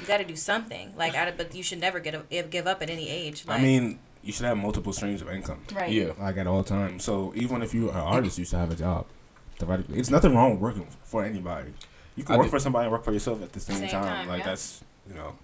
you 0.00 0.06
got 0.06 0.18
to 0.18 0.24
do 0.24 0.36
something. 0.36 0.92
Like, 0.96 1.14
I, 1.14 1.30
but 1.30 1.54
you 1.54 1.62
should 1.62 1.80
never 1.80 2.00
get 2.00 2.14
a, 2.14 2.42
give 2.42 2.66
up 2.66 2.82
at 2.82 2.90
any 2.90 3.08
age. 3.08 3.44
Like, 3.46 3.60
I 3.60 3.62
mean, 3.62 3.98
you 4.22 4.32
should 4.32 4.46
have 4.46 4.56
multiple 4.56 4.92
streams 4.92 5.22
of 5.22 5.30
income. 5.30 5.60
right? 5.74 5.90
Yeah. 5.90 6.12
like 6.18 6.36
at 6.38 6.46
all 6.46 6.64
times. 6.64 7.04
So 7.04 7.32
even 7.36 7.62
if 7.62 7.72
you're 7.74 7.90
an 7.90 7.96
artist, 7.96 8.38
you 8.38 8.44
should 8.44 8.58
have 8.58 8.70
a 8.72 8.76
job. 8.76 9.06
Theoretically, 9.58 9.98
it's 9.98 10.10
nothing 10.10 10.34
wrong 10.34 10.52
with 10.52 10.60
working 10.60 10.86
for 11.04 11.24
anybody. 11.24 11.72
You 12.16 12.24
can 12.24 12.34
I 12.34 12.38
work 12.38 12.46
did- 12.46 12.50
for 12.50 12.58
somebody 12.58 12.84
and 12.84 12.92
work 12.92 13.04
for 13.04 13.12
yourself 13.12 13.42
at 13.42 13.52
the 13.52 13.60
same, 13.60 13.76
Same 13.76 13.88
time. 13.88 14.02
time, 14.04 14.28
Like 14.28 14.40
yeah. 14.40 14.46
that's 14.46 14.82
you 15.08 15.14
know. 15.14 15.34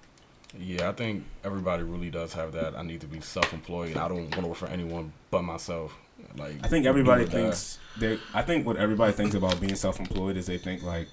Yeah, 0.58 0.90
I 0.90 0.92
think 0.92 1.24
everybody 1.44 1.82
really 1.82 2.10
does 2.10 2.34
have 2.34 2.52
that. 2.52 2.76
I 2.76 2.82
need 2.82 3.00
to 3.00 3.06
be 3.06 3.20
self-employed. 3.22 3.96
I 3.96 4.06
don't 4.08 4.22
want 4.24 4.32
to 4.34 4.46
work 4.48 4.56
for 4.58 4.66
anyone 4.68 5.14
but 5.30 5.42
myself. 5.44 5.96
Like 6.36 6.56
I 6.62 6.68
think 6.68 6.84
everybody 6.84 7.24
do 7.24 7.28
or 7.28 7.32
die. 7.32 7.42
thinks 7.44 7.78
they. 7.98 8.18
I 8.34 8.42
think 8.42 8.66
what 8.66 8.76
everybody 8.76 9.12
thinks 9.14 9.34
about 9.34 9.58
being 9.62 9.76
self-employed 9.76 10.36
is 10.36 10.46
they 10.46 10.58
think 10.58 10.82
like. 10.82 11.08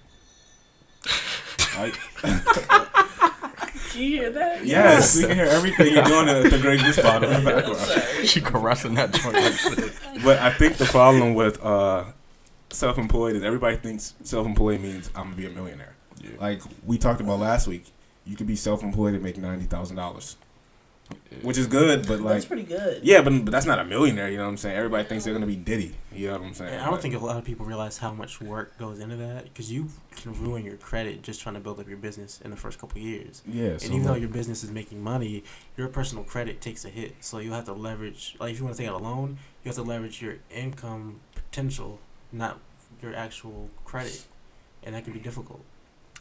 I, 1.06 1.92
Can 3.92 4.02
you 4.02 4.18
hear 4.22 4.30
that? 4.32 4.66
Yes, 4.66 5.18
we 5.18 5.24
can 5.26 5.36
hear 5.36 5.46
everything 5.46 5.94
you're 5.94 6.04
doing 6.04 6.30
at 6.30 6.52
the 6.52 6.60
Great 6.60 6.82
Goose 6.82 7.00
Pod 7.00 7.24
in 7.24 7.44
the 7.44 7.52
background. 7.52 8.28
she 8.28 8.40
caressing 8.42 8.94
that 8.96 9.12
joint 9.14 9.36
like. 9.36 10.24
But 10.24 10.40
I 10.40 10.52
think 10.52 10.78
the 10.78 10.86
problem 10.86 11.34
with 11.34 11.64
uh, 11.64 12.06
self-employed 12.70 13.36
is 13.36 13.44
everybody 13.44 13.78
thinks 13.78 14.14
self-employed 14.24 14.82
means 14.82 15.10
I'm 15.16 15.26
gonna 15.26 15.36
be 15.36 15.46
a 15.48 15.50
millionaire. 15.50 15.96
Yeah. 16.22 16.32
Like 16.40 16.62
we 16.86 16.98
talked 16.98 17.20
about 17.22 17.40
last 17.40 17.68
week, 17.68 17.86
you 18.26 18.36
could 18.36 18.48
be 18.48 18.56
self-employed 18.56 19.14
and 19.16 19.24
make 19.24 19.38
ninety 19.38 19.66
thousand 19.66 19.96
dollars, 19.96 20.38
which 21.42 21.58
is 21.58 21.68
good. 21.68 22.08
But 22.08 22.20
like 22.22 22.34
That's 22.36 22.46
pretty 22.46 22.64
good. 22.64 23.02
yeah, 23.04 23.22
but, 23.22 23.32
but 23.46 23.52
that's 23.52 23.66
not 23.66 23.80
a 23.80 23.86
millionaire. 23.86 24.30
You 24.30 24.38
know 24.38 24.44
what 24.44 24.50
I'm 24.50 24.58
saying? 24.58 24.76
Everybody 24.76 25.04
thinks 25.08 25.24
they're 25.26 25.34
gonna 25.34 25.46
be 25.46 25.56
Diddy. 25.56 25.96
You 26.14 26.28
know 26.28 26.34
what 26.34 26.42
I'm 26.42 26.54
saying? 26.54 26.72
And 26.74 26.82
I 26.82 26.86
don't 26.86 26.96
But- 26.96 27.02
think 27.02 27.16
a 27.16 27.20
lot 27.20 27.38
of 27.38 27.46
people 27.46 27.66
realize 27.66 27.98
how 28.00 28.12
much 28.14 28.42
work 28.42 28.78
goes 28.78 29.00
into 29.00 29.16
that 29.18 29.46
because 29.46 29.72
you 29.72 29.90
can 30.16 30.34
ruin 30.44 30.66
your 30.66 30.76
credit 30.78 31.22
just 31.22 31.40
trying 31.42 31.56
to 31.56 31.62
build 31.62 31.80
up 31.80 31.88
your 31.88 31.98
business 31.98 32.40
in 32.44 32.52
the 32.52 32.58
first 32.58 32.78
couple 32.80 32.98
of 32.98 33.04
years. 33.04 33.42
Yeah. 33.48 33.66
And 33.68 33.82
So 33.82 33.88
even 33.94 34.04
though 34.04 34.16
your 34.16 34.30
business 34.30 34.64
is 34.64 34.72
making 34.72 35.02
money, 35.02 35.44
your 35.78 35.88
personal 35.88 36.24
credit 36.24 36.60
takes 36.62 36.84
a 36.84 36.90
hit. 36.90 37.16
So 37.22 37.40
you 37.40 37.52
have 37.54 37.66
to 37.66 37.74
leverage, 37.74 38.36
like 38.40 38.52
if 38.52 38.60
you 38.60 38.66
want 38.66 38.76
to 38.76 38.82
take 38.84 38.90
out 38.92 39.00
a 39.00 39.04
loan, 39.04 39.38
you 39.64 39.70
have 39.70 39.76
to 39.76 39.84
leverage 39.84 40.22
your 40.22 40.36
income 40.50 41.22
potential, 41.36 42.00
not 42.32 42.60
your 43.02 43.16
actual 43.16 43.70
credit. 43.86 44.26
And 44.84 44.96
that 44.96 45.04
can 45.06 45.14
be 45.14 45.20
difficult. 45.20 45.62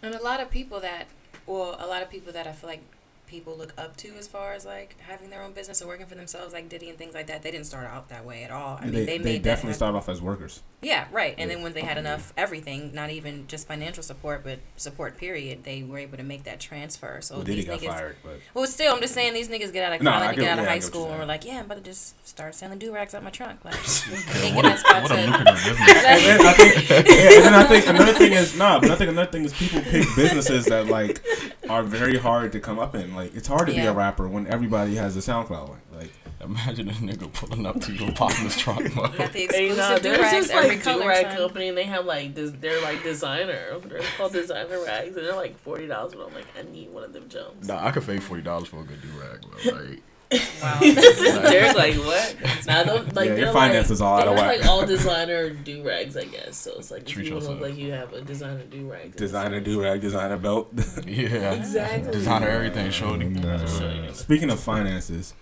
And 0.03 0.15
a 0.15 0.23
lot 0.23 0.41
of 0.41 0.51
people 0.51 0.79
that, 0.81 1.07
well, 1.47 1.77
a 1.81 1.87
lot 1.87 2.03
of 2.03 2.11
people 2.11 2.33
that 2.33 2.47
I 2.47 2.53
feel 2.53 2.69
like 2.71 2.83
people 3.29 3.57
look 3.57 3.73
up 3.79 3.97
to 3.99 4.09
as 4.19 4.27
far 4.27 4.55
as 4.55 4.65
like 4.65 4.97
having 5.01 5.31
their 5.31 5.43
own 5.43 5.53
business 5.53 5.81
or 5.83 5.87
working 5.87 6.07
for 6.07 6.15
themselves, 6.15 6.53
like 6.53 6.69
Diddy 6.69 6.89
and 6.89 6.99
things 6.99 7.15
like 7.15 7.27
that. 7.29 7.43
They 7.43 7.51
didn't 7.51 7.67
start 7.67 7.87
out 7.87 8.09
that 8.09 8.25
way 8.25 8.43
at 8.43 8.51
all. 8.51 8.79
I 8.81 8.87
mean, 8.87 9.07
they, 9.07 9.19
they, 9.19 9.39
definitely 9.39 9.75
start 9.75 9.95
off 9.95 10.09
as 10.09 10.21
workers. 10.21 10.63
Yeah, 10.81 11.07
right. 11.11 11.35
And 11.39 11.51
then 11.51 11.63
when 11.63 11.73
they 11.73 11.81
had 11.81 11.99
enough 11.99 12.33
everything, 12.37 12.95
not 12.95 13.11
even 13.11 13.49
just 13.49 13.67
financial 13.67 14.03
support, 14.03 14.45
but 14.45 14.61
support 14.77 15.17
period, 15.17 15.65
they 15.65 15.83
were 15.83 15.99
able 15.99 16.17
to 16.19 16.23
make 16.23 16.45
that 16.45 16.61
transfer. 16.61 17.21
So 17.21 17.37
well, 17.37 17.45
these 17.45 17.67
niggas. 17.67 17.87
fired, 17.87 18.17
but 18.23 18.35
Well, 18.55 18.65
still, 18.67 18.95
I'm 18.95 19.01
just 19.01 19.13
saying 19.13 19.35
these 19.35 19.49
niggas 19.49 19.73
get 19.73 19.85
out 19.91 19.99
of 19.99 20.07
college, 20.07 20.29
and 20.29 20.37
get- 20.37 20.43
get 20.43 20.51
out 20.53 20.59
of 20.61 20.65
yeah, 20.67 20.71
I 20.71 20.75
high 20.75 20.79
school, 20.79 21.09
and 21.11 21.19
we're 21.19 21.25
like, 21.25 21.45
yeah, 21.45 21.59
I'm 21.59 21.65
about 21.65 21.79
to 21.79 21.81
just 21.85 22.25
start 22.27 22.55
selling 22.55 22.79
do 22.79 22.95
rags 22.95 23.13
out 23.13 23.25
my 23.25 23.31
trunk. 23.31 23.65
Like, 23.65 23.75
Yeah, 24.09 24.55
what, 24.55 24.65
a, 24.67 24.71
what 24.71 25.11
a 25.11 25.27
lucrative 25.27 25.55
business. 25.65 26.05
and 26.05 26.23
then 26.23 26.47
I 26.47 26.53
think, 26.53 26.89
yeah, 26.89 27.47
and 27.47 27.57
I 27.57 27.65
think 27.65 27.87
another 27.89 28.13
thing 28.15 28.33
is 28.35 28.57
nah, 28.57 28.79
but 28.79 28.91
I 28.93 28.95
think 28.95 29.11
another 29.11 29.31
thing 29.33 29.45
is 29.45 29.53
people 29.55 29.81
pick 29.81 30.07
businesses 30.15 30.67
that 30.67 30.87
like 30.87 31.25
are 31.69 31.83
very 31.83 32.19
hard 32.19 32.53
to 32.53 32.61
come 32.61 32.79
up 32.79 32.95
in. 32.95 33.17
Like 33.17 33.35
it's 33.35 33.49
hard 33.49 33.67
to 33.67 33.73
be 33.75 33.81
a 33.81 33.93
rapper 33.93 34.29
when 34.29 34.47
everybody 34.47 34.95
has 34.95 35.17
a 35.17 35.21
SoundCloud. 35.21 35.71
Like, 35.71 35.79
like 36.01 36.13
Imagine 36.41 36.89
a 36.89 36.93
nigga 36.93 37.33
pulling 37.33 37.67
up 37.67 37.81
to 37.81 37.93
you 37.97 38.07
and 38.07 38.15
popping 38.15 38.45
his 38.45 38.57
trunk. 38.57 38.95
Got 38.95 39.33
the 39.33 39.43
exclusive 39.43 39.77
nah, 39.77 39.97
do 39.97 40.03
there's 40.03 40.21
rags, 40.21 40.47
this 40.47 40.51
every 40.51 40.69
like 40.77 40.83
color. 40.83 41.03
do 41.03 41.09
rag 41.09 41.27
son. 41.27 41.37
company, 41.37 41.69
and 41.69 41.77
they 41.77 41.83
have 41.83 42.05
like 42.05 42.35
this. 42.37 42.53
They're 42.61 42.81
like 42.81 43.03
designer. 43.03 43.77
They're 43.81 44.01
called 44.17 44.33
designer 44.35 44.81
rags, 44.85 45.17
and 45.17 45.27
they're 45.27 45.35
like 45.35 45.59
forty 45.59 45.89
dollars. 45.89 46.13
But 46.15 46.29
I'm 46.29 46.35
like, 46.35 46.47
I 46.57 46.63
need 46.71 46.91
one 46.93 47.03
of 47.03 47.13
them 47.13 47.29
jumps. 47.29 47.67
Nah, 47.67 47.85
I 47.85 47.91
could 47.91 48.07
pay 48.07 48.19
forty 48.19 48.43
dollars 48.43 48.69
for 48.69 48.81
a 48.81 48.85
good 48.85 49.01
do 49.03 49.09
rag, 49.21 49.41
bro. 49.43 49.81
Like, 49.81 50.03
Wow. 50.63 50.79
They're 50.81 51.73
like, 51.75 51.95
what? 51.97 52.37
Now, 52.67 52.85
them, 52.85 53.09
like, 53.15 53.31
Yeah, 53.31 53.35
your 53.35 53.45
they're 53.47 53.53
finances 53.53 54.01
like, 54.01 54.09
are 54.09 54.21
out 54.21 54.25
they 54.27 54.31
of 54.33 54.39
have, 54.39 54.47
whack. 54.49 54.61
like 54.61 54.69
all 54.69 54.87
designer 54.87 55.51
do 55.51 55.83
rags, 55.83 56.17
I 56.19 56.25
guess. 56.27 56.57
So 56.57 56.73
it's 56.79 56.91
like 56.91 57.09
if 57.11 57.17
you 57.19 57.33
want 57.33 57.45
to 57.47 57.51
look 57.53 57.61
like 57.63 57.77
you 57.79 57.93
have 57.93 58.13
a 58.13 58.21
designer 58.21 58.63
do 58.65 58.89
rag. 58.91 59.17
designer 59.17 59.59
do 59.61 59.83
rag, 59.83 60.03
designer 60.03 60.37
belt. 60.37 60.69
yeah, 61.07 61.55
Exactly. 61.55 62.13
designer 62.13 62.49
everything, 62.49 62.91
shorty. 62.91 63.35
Uh, 63.43 64.13
Speaking 64.13 64.51
of 64.51 64.61
finances, 64.61 65.33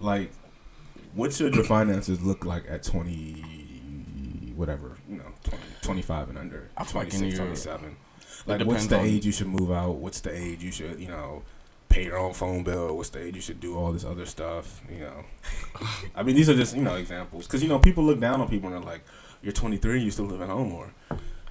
like, 0.00 0.30
what 1.14 1.32
should 1.32 1.54
your 1.54 1.64
finances 1.64 2.20
look 2.22 2.44
like 2.44 2.64
at 2.68 2.82
twenty, 2.82 3.42
whatever 4.56 4.96
you 5.08 5.16
know, 5.18 5.24
20, 5.44 5.62
25 5.82 6.28
and 6.30 6.38
under, 6.38 6.68
I 6.76 6.84
feel 6.84 7.00
like 7.02 7.10
26, 7.10 7.36
your- 7.38 7.46
27? 7.46 7.96
Like, 8.46 8.64
what's 8.66 8.86
the 8.86 9.00
age 9.00 9.26
you 9.26 9.32
should 9.32 9.46
move 9.48 9.70
out? 9.72 9.96
What's 9.96 10.20
the 10.20 10.34
age 10.34 10.62
you 10.62 10.70
should, 10.72 11.00
you 11.00 11.08
know, 11.08 11.42
pay 11.88 12.04
your 12.04 12.18
own 12.18 12.32
phone 12.34 12.62
bill? 12.62 12.96
What's 12.96 13.10
the 13.10 13.20
age 13.22 13.34
you 13.34 13.40
should 13.40 13.60
do 13.60 13.76
all 13.76 13.92
this 13.92 14.04
other 14.04 14.26
stuff? 14.26 14.80
You 14.90 15.00
know, 15.00 15.24
I 16.14 16.22
mean, 16.22 16.36
these 16.36 16.48
are 16.48 16.54
just 16.54 16.76
you 16.76 16.82
know 16.82 16.94
examples 16.96 17.46
because 17.46 17.62
you 17.62 17.68
know 17.68 17.78
people 17.78 18.04
look 18.04 18.20
down 18.20 18.40
on 18.40 18.48
people 18.48 18.68
and 18.72 18.76
they're 18.76 18.90
like, 18.92 19.02
"You're 19.42 19.52
23, 19.52 20.02
you 20.02 20.10
still 20.10 20.26
live 20.26 20.40
at 20.40 20.48
home," 20.48 20.72
or 20.72 20.90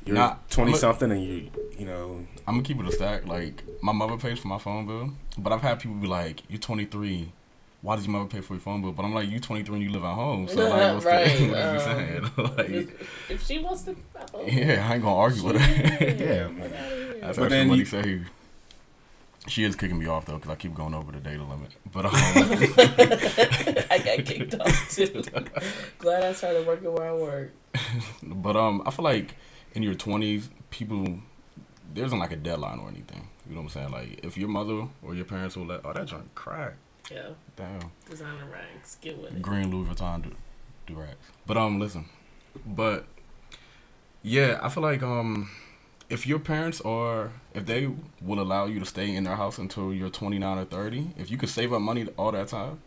"You're 0.05 0.15
Nah, 0.15 0.35
20 0.49 0.71
look- 0.71 0.79
something 0.81 1.11
and 1.11 1.23
you, 1.23 1.49
you 1.77 1.85
know." 1.85 2.25
I'm 2.47 2.55
gonna 2.55 2.63
keep 2.63 2.79
it 2.79 2.87
a 2.87 2.91
stack. 2.91 3.27
Like 3.27 3.63
my 3.81 3.91
mother 3.91 4.17
pays 4.17 4.39
for 4.39 4.47
my 4.47 4.57
phone 4.59 4.85
bill, 4.87 5.11
but 5.37 5.51
I've 5.51 5.61
had 5.61 5.79
people 5.79 5.97
be 5.97 6.07
like, 6.07 6.43
"You're 6.49 6.59
23. 6.59 7.31
Why 7.81 7.95
does 7.95 8.05
your 8.07 8.13
mother 8.13 8.25
pay 8.29 8.41
for 8.41 8.53
your 8.55 8.61
phone 8.61 8.81
bill?" 8.81 8.91
But 8.91 9.03
I'm 9.05 9.13
like, 9.13 9.29
"You 9.29 9.39
23 9.39 9.75
and 9.75 9.83
you 9.83 9.91
live 9.91 10.03
at 10.03 10.13
home, 10.15 10.47
so 10.47 10.67
like, 10.69 10.93
what's 10.93 11.05
Right, 11.05 11.37
the, 11.37 11.47
what 11.49 11.57
are 11.57 11.73
you 11.73 11.79
um, 11.79 11.79
saying?" 11.79 12.31
like, 12.57 12.69
if, 12.69 13.29
if 13.31 13.45
she 13.45 13.59
wants 13.59 13.83
to, 13.83 13.95
oh, 14.33 14.45
yeah, 14.45 14.87
I 14.89 14.95
ain't 14.95 15.03
gonna 15.03 15.15
argue 15.15 15.43
with 15.43 15.57
her. 15.61 15.83
Yeah, 16.03 16.13
Get 16.15 16.53
man. 16.55 16.63
outta 16.73 16.73
here. 16.73 17.15
That's 17.21 17.37
But 17.37 17.43
actually 17.45 17.49
then 17.49 17.67
money 17.67 17.79
you- 17.79 17.85
saved. 17.85 18.29
She 19.47 19.63
is 19.63 19.77
kicking 19.77 19.97
me 19.97 20.07
off 20.07 20.25
though 20.25 20.35
because 20.35 20.51
I 20.51 20.55
keep 20.55 20.73
going 20.73 20.93
over 20.93 21.09
the 21.09 21.19
data 21.19 21.41
limit. 21.41 21.71
But 21.93 22.07
um, 22.07 22.11
I 22.13 24.01
got 24.03 24.25
kicked 24.25 24.55
off 24.59 24.89
too. 24.91 25.23
Glad 25.99 26.23
I 26.23 26.33
started 26.33 26.67
working 26.67 26.91
where 26.91 27.09
I 27.09 27.13
work. 27.13 27.53
but 28.21 28.57
um, 28.57 28.83
I 28.85 28.91
feel 28.91 29.05
like 29.05 29.35
in 29.73 29.83
your 29.83 29.95
20s, 29.95 30.49
people 30.69 31.19
there 31.93 32.03
isn't 32.05 32.19
like 32.19 32.33
a 32.33 32.35
deadline 32.35 32.79
or 32.79 32.89
anything. 32.89 33.29
You 33.47 33.55
know 33.55 33.61
what 33.61 33.75
I'm 33.75 33.89
saying? 33.89 33.91
Like 33.91 34.19
if 34.25 34.37
your 34.37 34.49
mother 34.49 34.87
or 35.01 35.15
your 35.15 35.23
parents 35.23 35.55
will 35.55 35.65
let, 35.67 35.81
oh 35.85 35.93
that 35.93 36.07
junk 36.07 36.35
crack, 36.35 36.73
Yeah, 37.11 37.29
damn. 37.55 37.91
designer 38.09 38.45
rags. 38.51 38.97
Get 39.01 39.17
with 39.21 39.31
it. 39.35 39.41
green 39.41 39.71
Louis 39.71 39.87
Vuitton 39.87 40.23
do, 40.23 40.35
do 40.87 40.95
rags. 40.95 41.15
But 41.45 41.57
um, 41.57 41.79
listen, 41.79 42.05
but 42.65 43.05
yeah, 44.23 44.59
I 44.61 44.69
feel 44.69 44.83
like 44.83 45.01
um, 45.03 45.49
if 46.09 46.27
your 46.27 46.39
parents 46.39 46.81
are 46.81 47.31
if 47.53 47.65
they 47.65 47.89
will 48.21 48.39
allow 48.41 48.65
you 48.65 48.79
to 48.79 48.85
stay 48.85 49.15
in 49.15 49.23
their 49.23 49.35
house 49.35 49.57
until 49.57 49.93
you're 49.93 50.09
29 50.09 50.57
or 50.57 50.65
30, 50.65 51.11
if 51.17 51.31
you 51.31 51.37
could 51.37 51.49
save 51.49 51.71
up 51.73 51.81
money 51.81 52.05
all 52.17 52.31
that 52.33 52.49
time, 52.49 52.79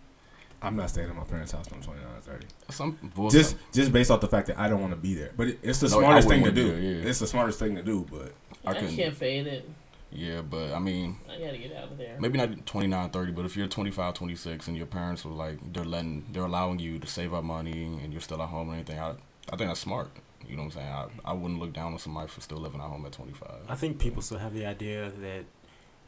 I'm 0.63 0.77
not 0.77 0.91
staying 0.91 1.09
at 1.09 1.17
my 1.17 1.25
parents' 1.25 1.53
house 1.53 1.71
when 1.71 1.79
I'm 1.81 1.85
29 1.85 2.13
or 2.17 2.21
30. 2.21 2.47
some 2.71 2.99
bullshit. 3.15 3.41
Just 3.41 3.57
just 3.73 3.93
based 3.93 4.11
off 4.11 4.21
the 4.21 4.29
fact 4.29 4.49
that 4.49 4.59
I 4.59 4.69
don't 4.69 4.81
want 4.83 4.93
to 4.93 4.99
be 5.01 5.15
there. 5.15 5.31
But 5.37 5.49
it, 5.49 5.59
it's 5.63 5.81
the 5.81 5.89
No, 5.89 6.01
smartest 6.01 6.29
thing 6.29 6.45
to 6.45 6.53
do. 6.53 6.65
want 6.65 6.77
to 6.77 6.81
be 6.83 6.87
there, 6.93 7.01
yeah. 7.05 7.09
It's 7.09 7.19
the 7.21 7.27
smartest 7.27 7.59
thing 7.59 7.75
to 7.77 7.83
do. 7.83 8.07
But 8.11 8.33
I 8.67 8.73
I, 8.73 8.87
can't 8.87 9.17
fade 9.17 9.47
it. 9.47 9.69
Yeah, 10.13 10.43
but 10.43 10.73
I 10.73 10.79
mean, 10.79 11.19
I 11.29 11.39
gotta 11.39 11.59
get 11.59 11.75
out 11.75 11.93
of 11.93 11.99
there. 11.99 12.17
maybe 12.19 12.39
not 12.39 12.67
29, 12.67 13.11
30, 13.11 13.33
but 13.33 13.45
if 13.45 13.57
you're 13.57 13.69
25, 13.69 14.15
26, 14.15 14.69
and 14.69 14.77
your 14.77 14.87
parents 14.87 15.25
were 15.25 15.33
like 15.33 15.59
they're 15.73 15.85
letting 15.85 16.27
they're 16.33 16.45
allowing 16.45 16.79
you 16.79 16.99
to 16.99 17.07
save 17.07 17.33
up 17.33 17.45
money 17.45 17.99
and 18.03 18.13
you're 18.13 18.21
still 18.21 18.43
at 18.43 18.49
home 18.49 18.69
and 18.69 18.77
anything, 18.77 18.99
I 18.99 19.11
I 19.53 19.57
think 19.57 19.71
that's 19.71 19.81
smart. 19.81 20.11
You 20.49 20.57
know 20.57 20.65
what 20.65 20.77
I'm 20.77 20.81
saying? 20.83 20.93
I, 21.25 21.31
I 21.31 21.33
wouldn't 21.33 21.61
look 21.61 21.73
down 21.73 21.93
on 21.93 21.99
somebody 21.99 22.29
for 22.29 22.41
still 22.41 22.59
living 22.59 22.81
at 22.81 22.87
home 22.87 23.05
at 23.07 23.13
25. 23.13 23.51
I 23.69 23.75
think 23.75 23.99
people 23.99 24.23
still 24.23 24.39
have 24.39 24.55
the 24.55 24.67
idea 24.67 25.11
that 25.21 25.45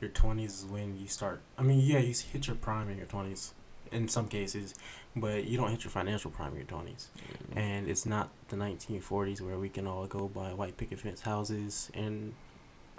your 0.00 0.10
20s 0.10 0.44
is 0.46 0.64
when 0.64 0.98
you 0.98 1.06
start. 1.06 1.42
I 1.56 1.62
mean, 1.62 1.80
yeah, 1.80 1.98
you 1.98 2.14
hit 2.32 2.46
your 2.46 2.56
prime 2.56 2.88
in 2.90 2.98
your 2.98 3.06
20s 3.06 3.52
in 3.92 4.08
some 4.08 4.26
cases, 4.26 4.74
but 5.14 5.44
you 5.44 5.56
don't 5.56 5.70
hit 5.70 5.84
your 5.84 5.90
financial 5.90 6.30
prime 6.30 6.52
in 6.52 6.56
your 6.56 6.66
20s. 6.66 7.06
Mm-hmm. 7.06 7.58
And 7.58 7.88
it's 7.88 8.06
not 8.06 8.30
the 8.48 8.56
1940s 8.56 9.40
where 9.40 9.58
we 9.58 9.68
can 9.68 9.86
all 9.86 10.06
go 10.06 10.28
buy 10.28 10.52
white 10.54 10.76
picket 10.76 10.98
fence 10.98 11.20
houses 11.20 11.90
in 11.94 12.34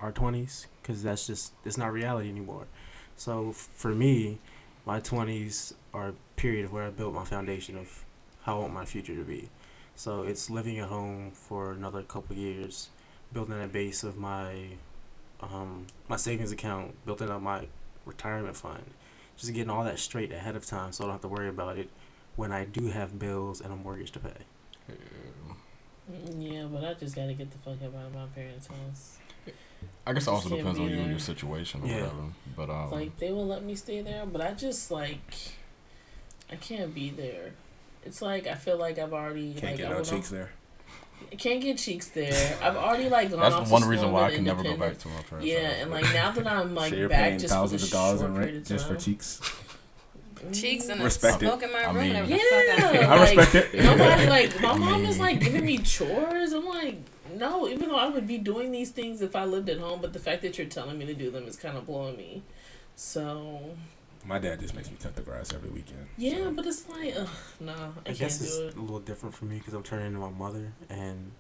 our 0.04 0.12
20s 0.12 0.68
because 0.82 1.02
that's 1.04 1.26
just, 1.26 1.54
it's 1.66 1.78
not 1.78 1.92
reality 1.94 2.30
anymore. 2.30 2.66
So 3.16 3.52
for 3.54 3.96
me, 3.96 4.40
my 4.86 5.00
20s 5.00 5.74
are 5.94 6.10
a 6.10 6.14
period 6.36 6.66
of 6.66 6.74
where 6.74 6.84
I 6.84 6.90
built 6.90 7.14
my 7.14 7.24
foundation 7.24 7.78
of 7.78 8.04
how 8.44 8.58
I 8.58 8.60
want 8.62 8.74
my 8.74 8.86
future 8.86 9.16
to 9.16 9.24
be. 9.24 9.50
So 9.96 10.24
it's 10.24 10.50
living 10.50 10.80
at 10.80 10.90
home 10.90 11.32
for 11.32 11.72
another 11.72 12.02
couple 12.02 12.36
years, 12.36 12.90
building 13.32 13.64
a 13.64 13.68
base 13.68 14.04
of 14.04 14.18
my 14.18 14.78
um, 15.42 15.88
my 16.08 16.16
savings 16.16 16.52
account, 16.52 16.94
building 17.06 17.30
up 17.30 17.42
my 17.42 17.68
retirement 18.06 18.56
fund, 18.56 18.84
just 19.38 19.54
getting 19.54 19.70
all 19.70 19.84
that 19.84 20.00
straight 20.00 20.32
ahead 20.32 20.56
of 20.56 20.66
time, 20.66 20.92
so 20.94 21.04
I 21.04 21.08
don't 21.08 21.14
have 21.16 21.22
to 21.22 21.28
worry 21.28 21.50
about 21.50 21.78
it 21.78 21.90
when 22.38 22.52
I 22.54 22.64
do 22.66 22.88
have 22.88 23.20
bills 23.20 23.60
and 23.62 23.72
a 23.74 23.76
mortgage 23.76 24.12
to 24.12 24.20
pay. 24.20 24.30
Yeah. 24.90 24.96
Mm, 26.12 26.54
Yeah, 26.54 26.64
but 26.72 26.84
I 26.84 26.94
just 26.94 27.16
gotta 27.16 27.34
get 27.34 27.52
the 27.52 27.58
fuck 27.58 27.82
up 27.86 27.96
out 27.96 28.08
of 28.08 28.14
my 28.16 28.26
parents' 28.28 28.68
house. 28.68 29.18
I 30.06 30.14
guess 30.14 30.24
it 30.28 30.30
also 30.30 30.50
depends 30.50 30.80
on 30.80 30.90
you 30.90 30.98
and 31.00 31.10
your 31.10 31.20
situation 31.20 31.82
or 31.84 31.88
Yeah. 31.88 31.96
whatever. 32.02 32.22
But 32.56 32.70
um, 32.70 32.92
like 32.92 33.18
they 33.18 33.32
will 33.32 33.48
let 33.48 33.64
me 33.64 33.76
stay 33.76 34.02
there, 34.02 34.26
but 34.26 34.42
I 34.42 34.52
just 34.52 34.92
like 34.92 35.34
I 36.52 36.56
can't 36.56 36.94
be 36.94 37.10
there. 37.10 37.52
It's 38.06 38.22
like 38.22 38.48
I 38.48 38.56
feel 38.56 38.78
like 38.78 39.00
I've 39.00 39.14
already 39.14 39.54
can't 39.54 39.64
like 39.74 39.78
get 39.78 39.86
I 39.88 39.90
no 39.90 39.96
went 39.96 40.08
cheeks 40.10 40.28
off- 40.28 40.32
there. 40.32 40.50
I 41.32 41.36
can't 41.36 41.62
get 41.62 41.78
cheeks 41.78 42.08
there. 42.10 42.58
I've 42.62 42.76
already 42.76 43.08
like 43.10 43.32
gone 43.32 43.40
that's 43.40 43.56
off 43.56 43.72
one 43.72 43.82
to 43.84 43.88
reason 43.88 44.04
school 44.04 44.14
why 44.14 44.24
I 44.24 44.28
and 44.28 44.36
can 44.36 44.44
never 44.44 44.62
go 44.64 44.70
independent. 44.72 45.04
back 45.04 45.04
to 45.04 45.08
my 45.18 45.22
parents. 45.24 45.48
Yeah, 45.48 45.68
house. 45.70 45.76
and 45.82 45.92
like 45.92 46.14
now 46.14 46.32
that 46.32 46.48
I'm 46.48 46.76
like 46.82 46.90
so 46.92 46.98
you're 46.98 47.10
back 47.10 47.20
paying 47.24 47.40
just 47.40 47.54
for 47.54 47.60
thousands 47.62 47.84
of 47.84 47.90
dollars 47.92 48.20
short 48.20 48.30
in 48.32 48.36
period 48.36 48.54
rent 48.56 48.64
of 48.66 48.68
just 48.70 48.88
for 48.88 48.94
time. 48.96 49.02
cheeks. 49.04 49.42
Cheeks 50.52 50.90
and 50.90 51.02
Respect 51.02 51.42
a 51.42 51.46
it. 51.46 51.48
smoke 51.48 51.64
in 51.64 51.72
my 51.72 51.84
I 51.84 51.94
room. 51.94 51.98
mean- 51.98 52.10
whatever 52.14 52.28
the 52.28 52.38
fuck 52.38 52.92
I 52.92 52.94
Yeah. 53.00 53.14
I 53.14 53.18
like, 53.20 53.38
respect 53.38 53.74
it. 53.74 53.84
Nobody 53.84 54.28
like 54.28 54.62
my 54.62 54.78
mom 54.78 55.06
is 55.06 55.18
like 55.20 55.40
giving 55.40 55.66
me 55.66 55.78
chores. 55.78 56.52
I'm 56.52 56.66
like, 56.66 56.98
no, 57.36 57.68
even 57.68 57.90
though 57.90 57.96
I 57.98 58.08
would 58.10 58.28
be 58.28 58.38
doing 58.38 58.72
these 58.72 58.92
things 58.92 59.22
if 59.22 59.36
I 59.36 59.46
lived 59.46 59.70
at 59.70 59.80
home, 59.80 60.00
but 60.02 60.14
the 60.14 60.20
fact 60.20 60.42
that 60.44 60.58
you're 60.58 60.68
telling 60.68 60.98
me 60.98 61.06
to 61.06 61.14
do 61.14 61.30
them 61.32 61.46
is 61.48 61.56
kind 61.56 61.78
of 61.78 61.86
blowing 61.86 62.18
me. 62.18 62.44
So 62.96 63.76
My 64.26 64.40
dad 64.40 64.60
just 64.60 64.76
makes 64.76 64.90
me 64.90 64.98
cut 65.02 65.16
the 65.16 65.22
grass 65.22 65.54
every 65.54 65.70
weekend. 65.70 66.06
yeah, 66.18 66.36
so. 66.46 66.52
but 66.52 66.66
it's 66.66 66.88
like, 66.90 67.14
ugh, 67.18 67.28
nah, 67.60 67.74
I, 67.74 67.76
I 67.76 68.04
can't 68.06 68.18
guess 68.20 68.42
it's 68.42 68.58
do 68.58 68.68
it. 68.68 68.76
a 68.76 68.82
little 68.82 69.00
different 69.00 69.36
for 69.36 69.46
me 69.46 69.58
because 69.58 69.74
I'm 69.74 69.84
turning 69.84 70.08
into 70.08 70.20
my 70.20 70.30
mother, 70.30 70.72
and 70.90 71.32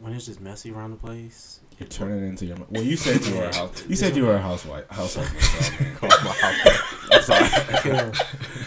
when 0.00 0.12
it's 0.12 0.26
just 0.26 0.40
messy 0.40 0.70
around 0.70 0.92
the 0.92 0.96
place, 0.96 1.60
You're 1.78 1.88
turning 1.88 2.28
into 2.28 2.46
your. 2.46 2.56
Well, 2.70 2.82
you 2.84 2.96
said 2.96 3.24
you 3.26 3.34
were 3.36 3.44
a 3.46 3.54
house. 3.60 3.84
You 3.88 3.96
said 3.96 4.16
you 4.16 4.24
were 4.26 4.34
a 4.36 4.40
housewife. 4.40 4.88
Housewife. 4.88 6.02
I'm 7.12 7.22
sorry. 7.22 7.48
yeah. 7.84 8.12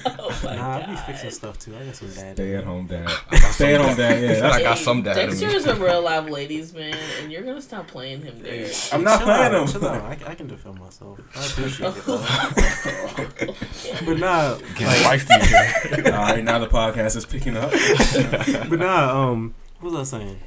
Oh 0.05 0.39
my 0.43 0.55
Nah, 0.55 0.75
I 0.75 0.79
god. 0.79 0.80
Be 0.91 0.97
fixing 0.97 1.31
stuff 1.31 1.57
too. 1.59 1.75
I 1.75 1.85
got 1.85 1.95
some 1.95 2.09
dad. 2.13 2.35
Stay 2.35 2.55
at 2.55 2.63
home 2.63 2.87
dad. 2.87 3.09
Stay 3.51 3.75
at 3.75 3.81
home 3.81 3.95
dad. 3.95 4.21
Yeah. 4.21 4.49
I 4.49 4.61
got 4.61 4.77
some 4.77 5.01
dad 5.01 5.17
in. 5.17 5.29
Dexter 5.29 5.47
is 5.47 5.65
a 5.65 5.75
real 5.75 6.01
live 6.01 6.29
ladies 6.29 6.73
man, 6.73 6.97
and 7.21 7.31
you're 7.31 7.41
gonna 7.43 7.61
stop 7.61 7.87
playing 7.87 8.21
him 8.21 8.41
there. 8.41 8.69
I'm 8.91 9.03
not 9.03 9.19
Chill 9.19 9.25
playing 9.27 9.53
out, 9.53 9.61
him. 9.61 9.67
Chill 9.67 9.87
out. 9.87 10.01
I, 10.03 10.15
can- 10.15 10.27
I 10.27 10.35
can 10.35 10.47
defend 10.47 10.79
myself. 10.79 11.19
I 11.35 11.45
appreciate 11.45 11.93
it. 11.95 12.05
though. 12.05 12.17
but 14.05 14.17
nah, 14.19 14.55
Getting 14.75 14.87
feisty 15.03 15.95
in 15.95 16.03
here. 16.03 16.13
All 16.13 16.21
right, 16.21 16.43
now 16.43 16.59
the 16.59 16.67
podcast 16.67 17.15
is 17.15 17.25
picking 17.25 17.57
up. 17.57 17.71
but 18.69 18.79
nah. 18.79 19.29
Um, 19.31 19.53
what 19.79 19.93
was 19.93 20.13
I 20.13 20.19
saying? 20.19 20.39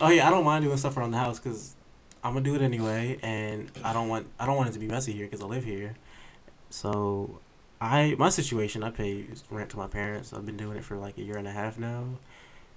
Oh 0.00 0.10
yeah, 0.10 0.26
I 0.26 0.30
don't 0.30 0.44
mind 0.44 0.64
doing 0.64 0.76
stuff 0.76 0.96
around 0.96 1.12
the 1.12 1.18
house 1.18 1.38
because 1.38 1.74
I'm 2.22 2.34
gonna 2.34 2.44
do 2.44 2.54
it 2.54 2.60
anyway, 2.62 3.18
and 3.22 3.70
I 3.82 3.92
don't 3.92 4.08
want 4.08 4.26
I 4.38 4.46
don't 4.46 4.56
want 4.56 4.68
it 4.68 4.72
to 4.72 4.78
be 4.78 4.86
messy 4.88 5.12
here 5.12 5.26
because 5.26 5.40
I 5.40 5.46
live 5.46 5.64
here. 5.64 5.94
So, 6.68 7.38
I 7.80 8.14
my 8.18 8.28
situation 8.30 8.82
I 8.82 8.90
pay 8.90 9.26
rent 9.50 9.70
to 9.70 9.76
my 9.76 9.86
parents. 9.86 10.32
I've 10.32 10.46
been 10.46 10.56
doing 10.56 10.76
it 10.78 10.84
for 10.84 10.96
like 10.96 11.18
a 11.18 11.22
year 11.22 11.36
and 11.36 11.46
a 11.46 11.52
half 11.52 11.78
now, 11.78 12.04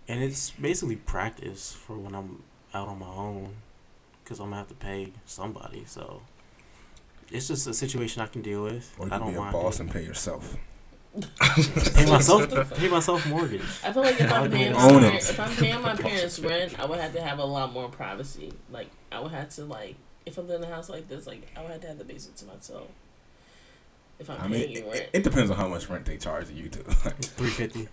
and 0.07 0.21
it's 0.23 0.51
basically 0.51 0.97
practice 0.97 1.71
for 1.73 1.95
when 1.97 2.13
I'm 2.15 2.43
out 2.73 2.87
on 2.87 2.99
my 2.99 3.07
own 3.07 3.55
because 4.23 4.39
I'm 4.39 4.47
gonna 4.47 4.57
have 4.57 4.67
to 4.69 4.75
pay 4.75 5.13
somebody. 5.25 5.83
So. 5.85 6.21
It's 7.31 7.47
just 7.47 7.67
a 7.67 7.75
situation 7.75 8.23
I 8.23 8.25
can 8.25 8.41
deal 8.41 8.63
with. 8.63 8.91
Or 8.97 9.05
you 9.05 9.13
I 9.13 9.17
can 9.17 9.27
don't 9.27 9.33
be 9.33 9.37
a 9.37 9.41
mind 9.41 9.53
boss 9.53 9.77
doing 9.77 9.89
and 9.89 9.91
pay 9.91 10.03
yourself. 10.03 10.55
pay 11.95 12.05
myself 12.09 12.73
pay 12.75 12.87
myself 12.87 13.27
mortgage. 13.27 13.61
I 13.83 13.93
feel 13.93 14.01
like 14.01 14.19
if 14.19 14.31
I'm 14.31 14.49
paying 14.49 14.73
my 14.73 14.83
Own 14.83 14.95
it. 14.97 15.01
parents, 15.01 15.29
if 15.29 15.39
I'm 15.39 15.55
paying 15.55 15.81
my 15.81 15.95
parents 15.95 16.39
rent, 16.39 16.79
I 16.79 16.85
would 16.85 16.99
have 16.99 17.13
to 17.13 17.21
have 17.21 17.37
a 17.37 17.45
lot 17.45 17.71
more 17.71 17.87
privacy. 17.87 18.53
Like 18.71 18.89
I 19.11 19.19
would 19.19 19.31
have 19.31 19.49
to 19.49 19.65
like 19.65 19.95
if 20.25 20.39
I'm 20.39 20.49
in 20.49 20.63
a 20.63 20.67
house 20.67 20.89
like 20.89 21.07
this, 21.07 21.27
like 21.27 21.43
I 21.55 21.61
would 21.61 21.69
have 21.71 21.81
to 21.81 21.87
have 21.87 21.97
the 21.99 22.03
basement 22.03 22.37
to 22.37 22.45
myself. 22.45 22.87
If 24.19 24.29
I'm 24.29 24.35
I 24.37 24.47
paying 24.47 24.51
mean, 24.51 24.69
you 24.71 24.77
it, 24.79 24.91
rent. 24.91 25.09
it 25.13 25.23
depends 25.23 25.49
on 25.51 25.57
how 25.57 25.67
much 25.67 25.89
rent 25.89 26.05
they 26.05 26.17
charge 26.17 26.49
you 26.49 26.67
too. 26.69 26.83
Three 26.83 27.49
fifty. 27.49 27.87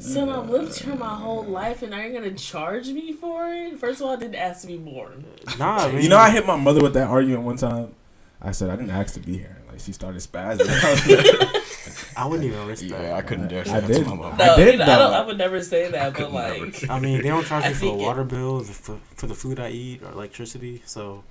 So 0.00 0.28
I've 0.30 0.48
lived 0.48 0.78
here 0.78 0.94
my 0.94 1.14
whole 1.14 1.44
life, 1.44 1.82
and 1.82 1.90
now 1.90 1.98
you're 2.00 2.12
gonna 2.12 2.34
charge 2.34 2.88
me 2.88 3.12
for 3.12 3.52
it. 3.52 3.78
First 3.78 4.00
of 4.00 4.06
all, 4.06 4.12
I 4.14 4.16
didn't 4.16 4.36
ask 4.36 4.62
to 4.62 4.66
be 4.66 4.78
born. 4.78 5.24
Nah, 5.58 5.76
I 5.84 5.92
mean, 5.92 6.02
You 6.02 6.08
know, 6.08 6.16
I 6.16 6.30
hit 6.30 6.46
my 6.46 6.56
mother 6.56 6.80
with 6.82 6.94
that 6.94 7.08
argument 7.08 7.42
one 7.42 7.56
time. 7.56 7.94
I 8.40 8.52
said 8.52 8.70
I 8.70 8.76
didn't 8.76 8.90
ask 8.90 9.14
to 9.14 9.20
be 9.20 9.38
here. 9.38 9.58
Like 9.68 9.80
she 9.80 9.92
started 9.92 10.20
spazzing. 10.20 10.66
I 12.16 12.26
wouldn't 12.26 12.46
even 12.50 12.66
risk 12.66 12.86
that. 12.88 13.02
Yeah, 13.02 13.16
I 13.16 13.22
couldn't 13.22 13.48
dare 13.48 13.60
I 13.68 13.80
that 13.80 13.86
did. 13.86 14.04
to 14.04 14.10
my 14.10 14.14
mom. 14.16 14.40
I 14.40 14.56
did 14.56 14.72
you 14.74 14.78
know, 14.78 14.84
I, 14.84 14.98
don't, 14.98 15.12
I 15.14 15.24
would 15.26 15.38
never 15.38 15.62
say 15.62 15.90
that, 15.90 16.12
but 16.12 16.24
could 16.24 16.32
never. 16.32 16.64
like, 16.66 16.90
I 16.90 16.98
mean, 16.98 17.22
they 17.22 17.28
don't 17.28 17.46
charge 17.46 17.64
me 17.64 17.70
for 17.70 17.76
a 17.76 17.78
think 17.78 18.00
it- 18.00 18.04
water 18.04 18.24
bill, 18.24 18.60
for, 18.60 18.98
for 19.16 19.26
the 19.26 19.34
food 19.34 19.58
I 19.60 19.70
eat, 19.70 20.02
or 20.02 20.10
electricity. 20.12 20.82
So 20.84 21.24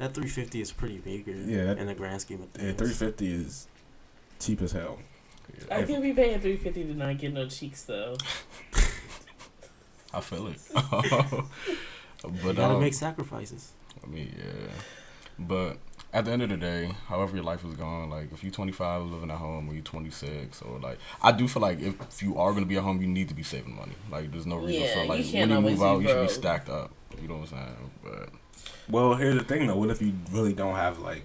that 0.00 0.14
three 0.14 0.28
fifty 0.28 0.60
is 0.60 0.72
pretty 0.72 1.00
meager. 1.04 1.32
Yeah, 1.32 1.64
that- 1.66 1.78
in 1.78 1.86
the 1.86 1.94
grand 1.94 2.20
scheme 2.20 2.42
of 2.42 2.48
yeah, 2.56 2.72
things. 2.72 2.78
three 2.78 2.92
fifty 2.92 3.32
is 3.32 3.68
cheap 4.38 4.60
as 4.62 4.72
hell. 4.72 4.98
I 5.70 5.82
could 5.82 6.02
be 6.02 6.12
paying 6.12 6.40
three 6.40 6.56
fifty 6.56 6.84
to 6.84 6.94
not 6.94 7.18
get 7.18 7.32
no 7.32 7.46
cheeks 7.48 7.82
though. 7.84 8.16
I 10.12 10.20
feel 10.20 10.48
it. 10.48 10.58
You 12.22 12.32
but 12.44 12.56
gotta 12.56 12.74
um, 12.74 12.80
make 12.80 12.92
sacrifices. 12.92 13.72
I 14.04 14.06
mean, 14.06 14.34
yeah. 14.36 14.70
But 15.38 15.78
at 16.12 16.26
the 16.26 16.32
end 16.32 16.42
of 16.42 16.50
the 16.50 16.58
day, 16.58 16.92
however 17.06 17.34
your 17.34 17.44
life 17.44 17.64
is 17.64 17.74
going, 17.74 18.10
like 18.10 18.30
if 18.30 18.44
you're 18.44 18.52
25 18.52 19.04
living 19.06 19.30
at 19.30 19.38
home 19.38 19.70
or 19.70 19.72
you're 19.72 19.82
26, 19.82 20.60
or 20.62 20.78
like 20.80 20.98
I 21.22 21.32
do 21.32 21.48
feel 21.48 21.62
like 21.62 21.80
if, 21.80 21.98
if 21.98 22.22
you 22.22 22.36
are 22.38 22.52
gonna 22.52 22.66
be 22.66 22.76
at 22.76 22.82
home, 22.82 23.00
you 23.00 23.06
need 23.08 23.28
to 23.28 23.34
be 23.34 23.42
saving 23.42 23.74
money. 23.74 23.94
Like 24.10 24.30
there's 24.32 24.44
no 24.46 24.56
reason 24.58 24.82
Yeah, 24.82 24.92
for 24.94 25.04
like 25.06 25.24
can't 25.24 25.50
when 25.50 25.64
you 25.64 25.70
move 25.70 25.82
out, 25.82 26.02
you 26.02 26.08
should 26.08 26.20
be 26.26 26.28
stacked 26.28 26.68
up. 26.68 26.90
You 27.22 27.28
know 27.28 27.36
what 27.36 27.52
I'm 27.52 27.58
saying? 27.58 27.90
But 28.04 28.28
Well, 28.88 29.14
here's 29.14 29.36
the 29.36 29.44
thing 29.44 29.66
though. 29.66 29.76
What 29.76 29.90
if 29.90 30.02
you 30.02 30.12
really 30.32 30.52
don't 30.52 30.74
have 30.76 30.98
like 30.98 31.24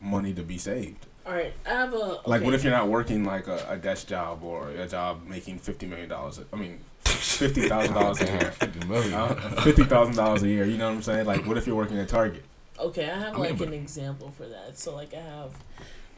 money 0.00 0.32
to 0.34 0.42
be 0.42 0.58
saved? 0.58 1.06
All 1.26 1.32
right, 1.32 1.54
I 1.64 1.70
have 1.70 1.94
a 1.94 2.20
Like, 2.26 2.42
what 2.42 2.52
if 2.52 2.62
you're 2.62 2.72
not 2.72 2.88
working 2.88 3.24
like 3.24 3.46
a, 3.46 3.64
a 3.68 3.76
desk 3.78 4.08
job 4.08 4.42
or 4.42 4.68
a 4.70 4.86
job 4.86 5.26
making 5.26 5.58
fifty 5.58 5.86
million 5.86 6.08
dollars? 6.08 6.40
I 6.52 6.56
mean, 6.56 6.80
fifty 7.04 7.68
thousand 7.68 7.94
dollars 7.94 8.20
a 8.20 8.26
year. 8.26 8.40
50 8.58 8.86
million. 8.88 9.14
Uh, 9.14 9.34
Fifty 9.62 9.84
thousand 9.84 10.16
dollars 10.16 10.42
a 10.42 10.48
year. 10.48 10.66
You 10.66 10.76
know 10.76 10.88
what 10.88 10.96
I'm 10.96 11.02
saying? 11.02 11.26
Like, 11.26 11.46
what 11.46 11.56
if 11.56 11.66
you're 11.66 11.76
working 11.76 11.98
at 11.98 12.08
Target? 12.08 12.44
Okay, 12.78 13.08
I 13.08 13.18
have 13.18 13.28
I 13.28 13.32
mean, 13.32 13.40
like 13.50 13.58
but- 13.58 13.68
an 13.68 13.74
example 13.74 14.30
for 14.36 14.46
that. 14.46 14.78
So 14.78 14.94
like 14.94 15.14
I 15.14 15.20
have 15.20 15.52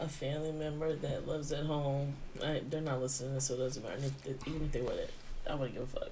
a 0.01 0.09
family 0.09 0.53
member 0.53 0.95
that 0.97 1.29
lives 1.29 1.53
at 1.53 1.65
home. 1.67 2.15
I, 2.43 2.63
they're 2.69 2.81
not 2.81 3.01
listening, 3.01 3.39
so 3.41 3.55
it 3.55 3.59
doesn't 3.59 3.83
matter. 3.85 3.97
If, 3.99 4.27
if- 4.27 4.49
even 4.49 4.63
if 4.63 4.73
they 4.73 4.81
would, 4.81 5.09
I 5.49 5.55
wouldn't 5.55 5.75
give 5.75 5.85
a 5.85 6.01
fuck. 6.01 6.11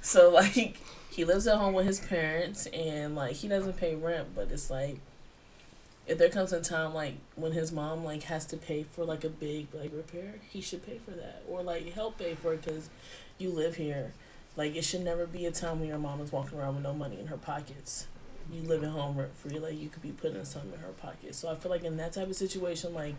So 0.00 0.30
like 0.32 0.78
he 1.14 1.24
lives 1.24 1.46
at 1.46 1.58
home 1.58 1.74
with 1.74 1.86
his 1.86 2.00
parents, 2.00 2.66
and 2.66 3.14
like 3.14 3.36
he 3.36 3.48
doesn't 3.48 3.76
pay 3.76 3.94
rent, 3.94 4.28
but 4.34 4.50
it's 4.50 4.70
like 4.70 4.98
if 6.06 6.18
there 6.18 6.28
comes 6.28 6.52
a 6.52 6.60
time 6.60 6.92
like 6.92 7.14
when 7.34 7.52
his 7.52 7.72
mom 7.72 8.04
like 8.04 8.24
has 8.24 8.44
to 8.46 8.56
pay 8.56 8.82
for 8.82 9.04
like 9.04 9.24
a 9.24 9.28
big 9.28 9.68
like 9.74 9.90
repair, 9.94 10.34
he 10.50 10.60
should 10.60 10.84
pay 10.84 10.98
for 10.98 11.12
that 11.12 11.42
or 11.48 11.62
like 11.62 11.92
help 11.92 12.18
pay 12.18 12.34
for 12.34 12.52
it 12.52 12.64
because 12.64 12.90
you 13.38 13.50
live 13.50 13.76
here. 13.76 14.12
Like 14.56 14.76
it 14.76 14.84
should 14.84 15.00
never 15.00 15.26
be 15.26 15.46
a 15.46 15.50
time 15.50 15.80
when 15.80 15.88
your 15.88 15.98
mom 15.98 16.20
is 16.20 16.30
walking 16.30 16.58
around 16.58 16.76
with 16.76 16.84
no 16.84 16.94
money 16.94 17.18
in 17.18 17.26
her 17.28 17.36
pockets 17.36 18.06
you 18.52 18.62
live 18.62 18.82
at 18.82 18.90
home 18.90 19.16
rent 19.16 19.36
free, 19.36 19.58
like 19.58 19.80
you 19.80 19.88
could 19.88 20.02
be 20.02 20.12
putting 20.12 20.44
some 20.44 20.72
in 20.72 20.80
her 20.80 20.92
pocket. 21.00 21.34
So 21.34 21.50
I 21.50 21.54
feel 21.54 21.70
like 21.70 21.84
in 21.84 21.96
that 21.96 22.12
type 22.12 22.28
of 22.28 22.36
situation, 22.36 22.94
like 22.94 23.14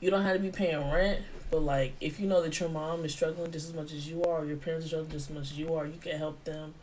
you 0.00 0.10
don't 0.10 0.22
have 0.22 0.36
to 0.36 0.42
be 0.42 0.50
paying 0.50 0.90
rent, 0.90 1.20
but 1.50 1.60
like 1.62 1.94
if 2.00 2.18
you 2.18 2.26
know 2.26 2.42
that 2.42 2.58
your 2.58 2.68
mom 2.68 3.04
is 3.04 3.12
struggling 3.12 3.50
just 3.52 3.68
as 3.68 3.74
much 3.74 3.92
as 3.92 4.08
you 4.08 4.22
are, 4.24 4.42
or 4.42 4.44
your 4.44 4.56
parents 4.56 4.86
are 4.86 4.88
struggling 4.88 5.12
just 5.12 5.30
as 5.30 5.36
much 5.36 5.50
as 5.50 5.58
you 5.58 5.74
are, 5.74 5.86
you 5.86 5.98
can 6.00 6.18
help 6.18 6.42
them 6.44 6.74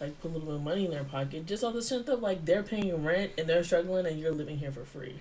like 0.00 0.20
put 0.20 0.30
a 0.30 0.34
little 0.34 0.46
bit 0.46 0.56
of 0.56 0.62
money 0.62 0.84
in 0.84 0.90
their 0.90 1.04
pocket 1.04 1.46
just 1.46 1.64
on 1.64 1.74
the 1.74 1.82
strength 1.82 2.08
of 2.08 2.20
like 2.20 2.44
they're 2.44 2.62
paying 2.62 3.04
rent 3.04 3.32
and 3.38 3.48
they're 3.48 3.64
struggling 3.64 4.06
and 4.06 4.18
you're 4.18 4.32
living 4.32 4.58
here 4.58 4.70
for 4.72 4.84
free. 4.84 5.20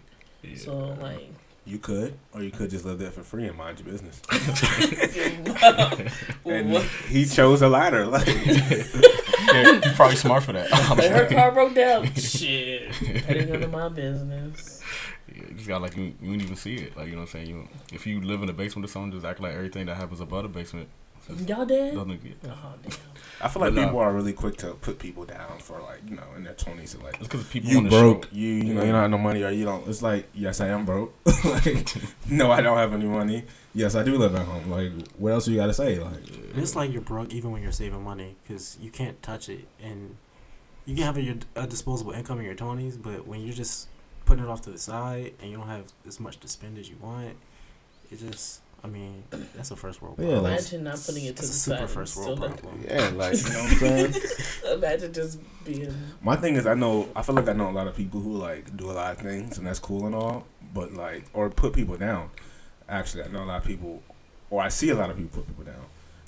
So 0.56 0.96
like 1.02 1.30
You 1.66 1.80
could, 1.80 2.14
or 2.34 2.44
you 2.44 2.52
could 2.52 2.70
just 2.70 2.86
live 2.86 3.00
there 3.00 3.10
for 3.12 3.24
free 3.24 3.46
and 3.48 3.58
mind 3.58 3.80
your 3.80 3.88
business. 3.90 4.22
And 6.46 6.76
he 7.10 7.26
chose 7.26 7.62
a 7.64 7.70
ladder. 7.70 8.06
Like, 8.06 8.28
yeah, 8.28 9.80
you're 9.84 9.94
probably 9.96 10.16
smart 10.16 10.44
for 10.44 10.54
that. 10.54 10.68
I'm 10.72 10.98
Like 10.98 11.10
her 11.10 11.26
car 11.28 11.52
broke 11.52 11.74
down. 11.74 12.14
Shit. 12.16 12.92
That 13.28 13.38
ain't 13.38 13.50
none 13.50 13.64
of 13.64 13.72
my 13.72 13.90
business. 13.90 14.82
Yeah, 15.34 15.44
you 15.50 15.56
just 15.56 15.68
got 15.68 15.82
like 15.82 15.96
you, 15.98 16.14
you 16.22 16.30
wouldn't 16.30 16.44
even 16.44 16.56
see 16.56 16.76
it. 16.76 16.96
Like 16.96 17.08
you 17.08 17.14
know 17.14 17.20
what 17.22 17.34
I'm 17.36 17.46
saying. 17.46 17.48
You 17.48 17.68
if 17.92 18.06
you 18.06 18.22
live 18.22 18.44
in 18.44 18.50
a 18.50 18.54
basement 18.54 18.86
or 18.86 18.92
something, 18.92 19.12
just 19.12 19.26
act 19.26 19.40
like 19.40 19.54
everything 19.54 19.88
that 19.88 19.98
happens 19.98 20.20
above 20.20 20.44
the 20.44 20.50
basement. 20.50 20.88
Y'all 21.48 21.66
dead? 21.66 21.96
Doesn't 21.96 22.24
get. 22.24 22.38
Oh 22.46 22.74
damn. 22.84 22.92
I 23.42 23.50
feel 23.50 23.62
like 23.62 23.76
But, 23.76 23.84
people 23.86 24.00
are 24.00 24.14
really 24.14 24.32
quick 24.34 24.56
to 24.58 24.72
put 24.76 24.98
people 24.98 25.26
down 25.26 25.60
for 25.60 25.82
like 25.82 26.00
you 26.08 26.16
know 26.16 26.24
in 26.38 26.44
their 26.44 26.54
twenties 26.54 26.94
to 26.94 27.04
like 27.04 27.16
It's 27.16 27.28
because 27.28 27.44
people 27.48 27.70
you 27.70 27.90
broke, 27.90 28.26
show. 28.26 28.30
you 28.32 28.48
you 28.48 28.74
know 28.74 28.84
you 28.84 28.92
don't 28.92 29.02
have 29.02 29.12
no 29.12 29.18
money 29.18 29.44
or 29.44 29.50
you 29.50 29.66
don't. 29.66 29.88
It's 29.88 30.02
like 30.02 30.28
yes 30.34 30.62
I 30.62 30.68
am 30.70 30.86
broke. 30.86 31.14
like 31.46 31.94
no 32.30 32.52
I 32.52 32.62
don't 32.62 32.78
have 32.78 32.94
any 32.94 33.06
money. 33.06 33.44
Yes 33.74 33.96
I 33.96 34.04
do 34.04 34.18
live 34.18 34.36
at 34.36 34.46
home. 34.46 34.70
Like 34.72 34.92
what 35.18 35.34
else 35.34 35.46
do 35.46 35.52
you 35.52 35.58
got 35.58 35.68
to 35.68 35.74
say? 35.74 36.00
Like 36.00 36.14
And 36.54 36.58
it's 36.58 36.76
like 36.76 36.92
you're 36.94 37.02
broke 37.02 37.34
even 37.34 37.52
when 37.52 37.62
you're 37.62 37.72
saving 37.72 38.04
money 38.04 38.36
because 38.44 38.78
you 38.80 38.90
can't 38.90 39.22
touch 39.22 39.50
it, 39.50 39.68
and 39.84 40.16
you 40.86 40.96
can 40.96 41.04
have 41.04 41.18
a, 41.18 41.22
your, 41.22 41.36
a 41.56 41.66
disposable 41.68 42.12
income 42.14 42.40
in 42.40 42.46
your 42.46 42.56
twenties, 42.56 42.96
but 42.98 43.28
when 43.28 43.42
you're 43.42 43.54
just 43.56 43.88
putting 44.26 44.44
it 44.44 44.50
off 44.50 44.62
to 44.62 44.72
the 44.72 44.78
side 44.78 45.34
and 45.42 45.52
you 45.52 45.58
don't 45.58 45.68
have 45.68 45.86
as 46.08 46.20
much 46.20 46.40
to 46.40 46.48
spend 46.48 46.78
as 46.78 46.88
you 46.90 46.96
want, 47.02 47.36
it 48.12 48.20
just, 48.20 48.62
I 48.86 48.88
mean, 48.88 49.24
that's 49.56 49.72
a 49.72 49.76
first 49.76 50.00
world 50.00 50.16
Yeah, 50.20 50.26
problem. 50.26 50.44
like- 50.44 50.52
Imagine 50.60 50.84
not 50.84 51.00
putting 51.04 51.26
it 51.26 51.36
to 51.38 51.42
the 51.42 51.48
state. 51.48 51.48
It's 51.48 51.56
a 51.56 51.60
super 51.60 51.78
side. 51.88 51.90
first 51.90 52.12
still 52.14 52.26
world 52.28 52.40
not- 52.40 52.58
problem. 52.62 52.84
yeah 52.88 53.10
like 53.16 53.34
you 53.36 53.50
know 53.50 53.64
what 53.64 53.72
I'm 53.72 53.78
saying. 53.80 54.14
Imagine 54.78 55.14
just 55.14 55.40
being. 55.66 55.94
My 56.22 56.36
thing 56.36 56.56
is, 56.56 56.68
I 56.68 56.76
know, 56.76 57.10
I 57.16 57.24
feel 57.24 57.34
like 57.36 57.50
I 57.50 57.54
know 57.54 57.70
a 57.70 57.72
lot 57.72 57.88
of 57.88 57.96
people 57.96 58.20
who 58.22 58.34
like 58.38 58.78
do 58.78 58.92
a 58.92 58.94
lot 58.94 59.12
of 59.14 59.18
things, 59.24 59.58
and 59.58 59.66
that's 59.66 59.80
cool 59.80 60.06
and 60.06 60.14
all, 60.14 60.46
but 60.74 60.94
like, 60.94 61.26
or 61.34 61.50
put 61.50 61.74
people 61.74 61.98
down. 61.98 62.30
Actually, 62.88 63.24
I 63.24 63.28
know 63.30 63.44
a 63.44 63.46
lot 63.46 63.58
of 63.62 63.66
people, 63.66 64.04
or 64.52 64.62
I 64.62 64.70
see 64.70 64.90
a 64.92 64.96
lot 64.96 65.10
of 65.10 65.18
people 65.18 65.40
put 65.42 65.48
people 65.48 65.64
down, 65.64 65.86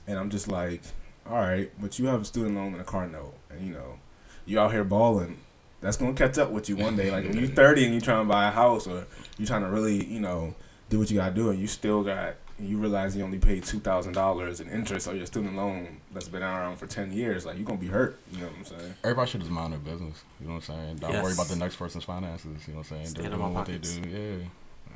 and 0.08 0.17
I'm 0.17 0.32
just 0.32 0.48
like, 0.48 0.82
all 1.30 1.38
right, 1.38 1.72
but 1.80 2.00
you 2.00 2.08
have 2.08 2.22
a 2.22 2.26
student 2.26 2.56
loan 2.56 2.72
and 2.74 2.82
a 2.82 2.86
car 2.86 3.06
note, 3.08 3.36
and 3.52 3.62
you 3.67 3.74
know, 3.74 4.00
you 4.48 4.60
out 4.60 4.72
here 4.72 4.84
balling. 4.84 5.38
That's 5.80 5.98
gonna 5.98 6.13
catch 6.13 6.39
up 6.39 6.50
with 6.50 6.70
you 6.70 6.76
one 6.76 6.96
day. 6.96 7.12
Like 7.12 7.26
when 7.26 7.38
you're 7.38 7.48
30 7.63 7.84
and 7.84 7.93
you're 7.93 8.02
trying 8.02 8.26
to 8.26 8.28
buy 8.28 8.48
a 8.48 8.52
house, 8.52 8.88
or 8.88 9.06
you're 9.38 9.46
trying 9.46 9.62
to 9.62 9.70
really, 9.70 10.04
you 10.04 10.20
know, 10.20 10.56
do 10.89 10.98
what 10.98 11.12
you 11.12 11.17
gotta 11.17 11.36
do, 11.36 11.52
and 11.52 11.60
you 11.60 11.67
still 11.67 12.02
got. 12.04 12.34
You 12.60 12.78
realize 12.78 13.15
you 13.15 13.24
only 13.24 13.38
paid 13.38 13.63
two 13.63 13.80
thousand 13.80 14.13
dollars 14.13 14.60
in 14.60 14.70
interest 14.70 15.08
on 15.08 15.15
your 15.15 15.28
student 15.28 15.56
loan 15.56 15.98
that's 16.12 16.28
been 16.28 16.41
around 16.41 16.78
for 16.78 16.88
ten 16.88 17.12
years. 17.12 17.46
Like 17.46 17.56
you're 17.58 17.65
gonna 17.65 17.78
be 17.78 17.88
hurt. 17.88 18.20
You 18.32 18.39
know 18.39 18.48
what 18.48 18.56
I'm 18.58 18.65
saying? 18.65 18.93
Everybody 19.04 19.30
should 19.32 19.41
just 19.41 19.52
mind 19.52 19.74
their 19.74 19.80
business. 19.80 20.24
You 20.41 20.48
know 20.48 20.56
what 20.56 20.70
I'm 20.70 20.76
saying? 20.76 20.96
Don't 20.98 21.22
worry 21.24 21.34
about 21.34 21.48
the 21.48 21.56
next 21.56 21.76
person's 21.76 22.04
finances. 22.04 22.67
You 22.67 22.74
know 22.74 22.80
what 22.80 22.91
I'm 22.91 22.98
saying? 22.98 23.06
Stay 23.08 23.22
They're 23.22 23.32
in 23.32 23.38
doing 23.38 23.54
what 23.54 23.65
they 23.67 23.78
do. 23.78 23.89
Yeah, 24.10 24.38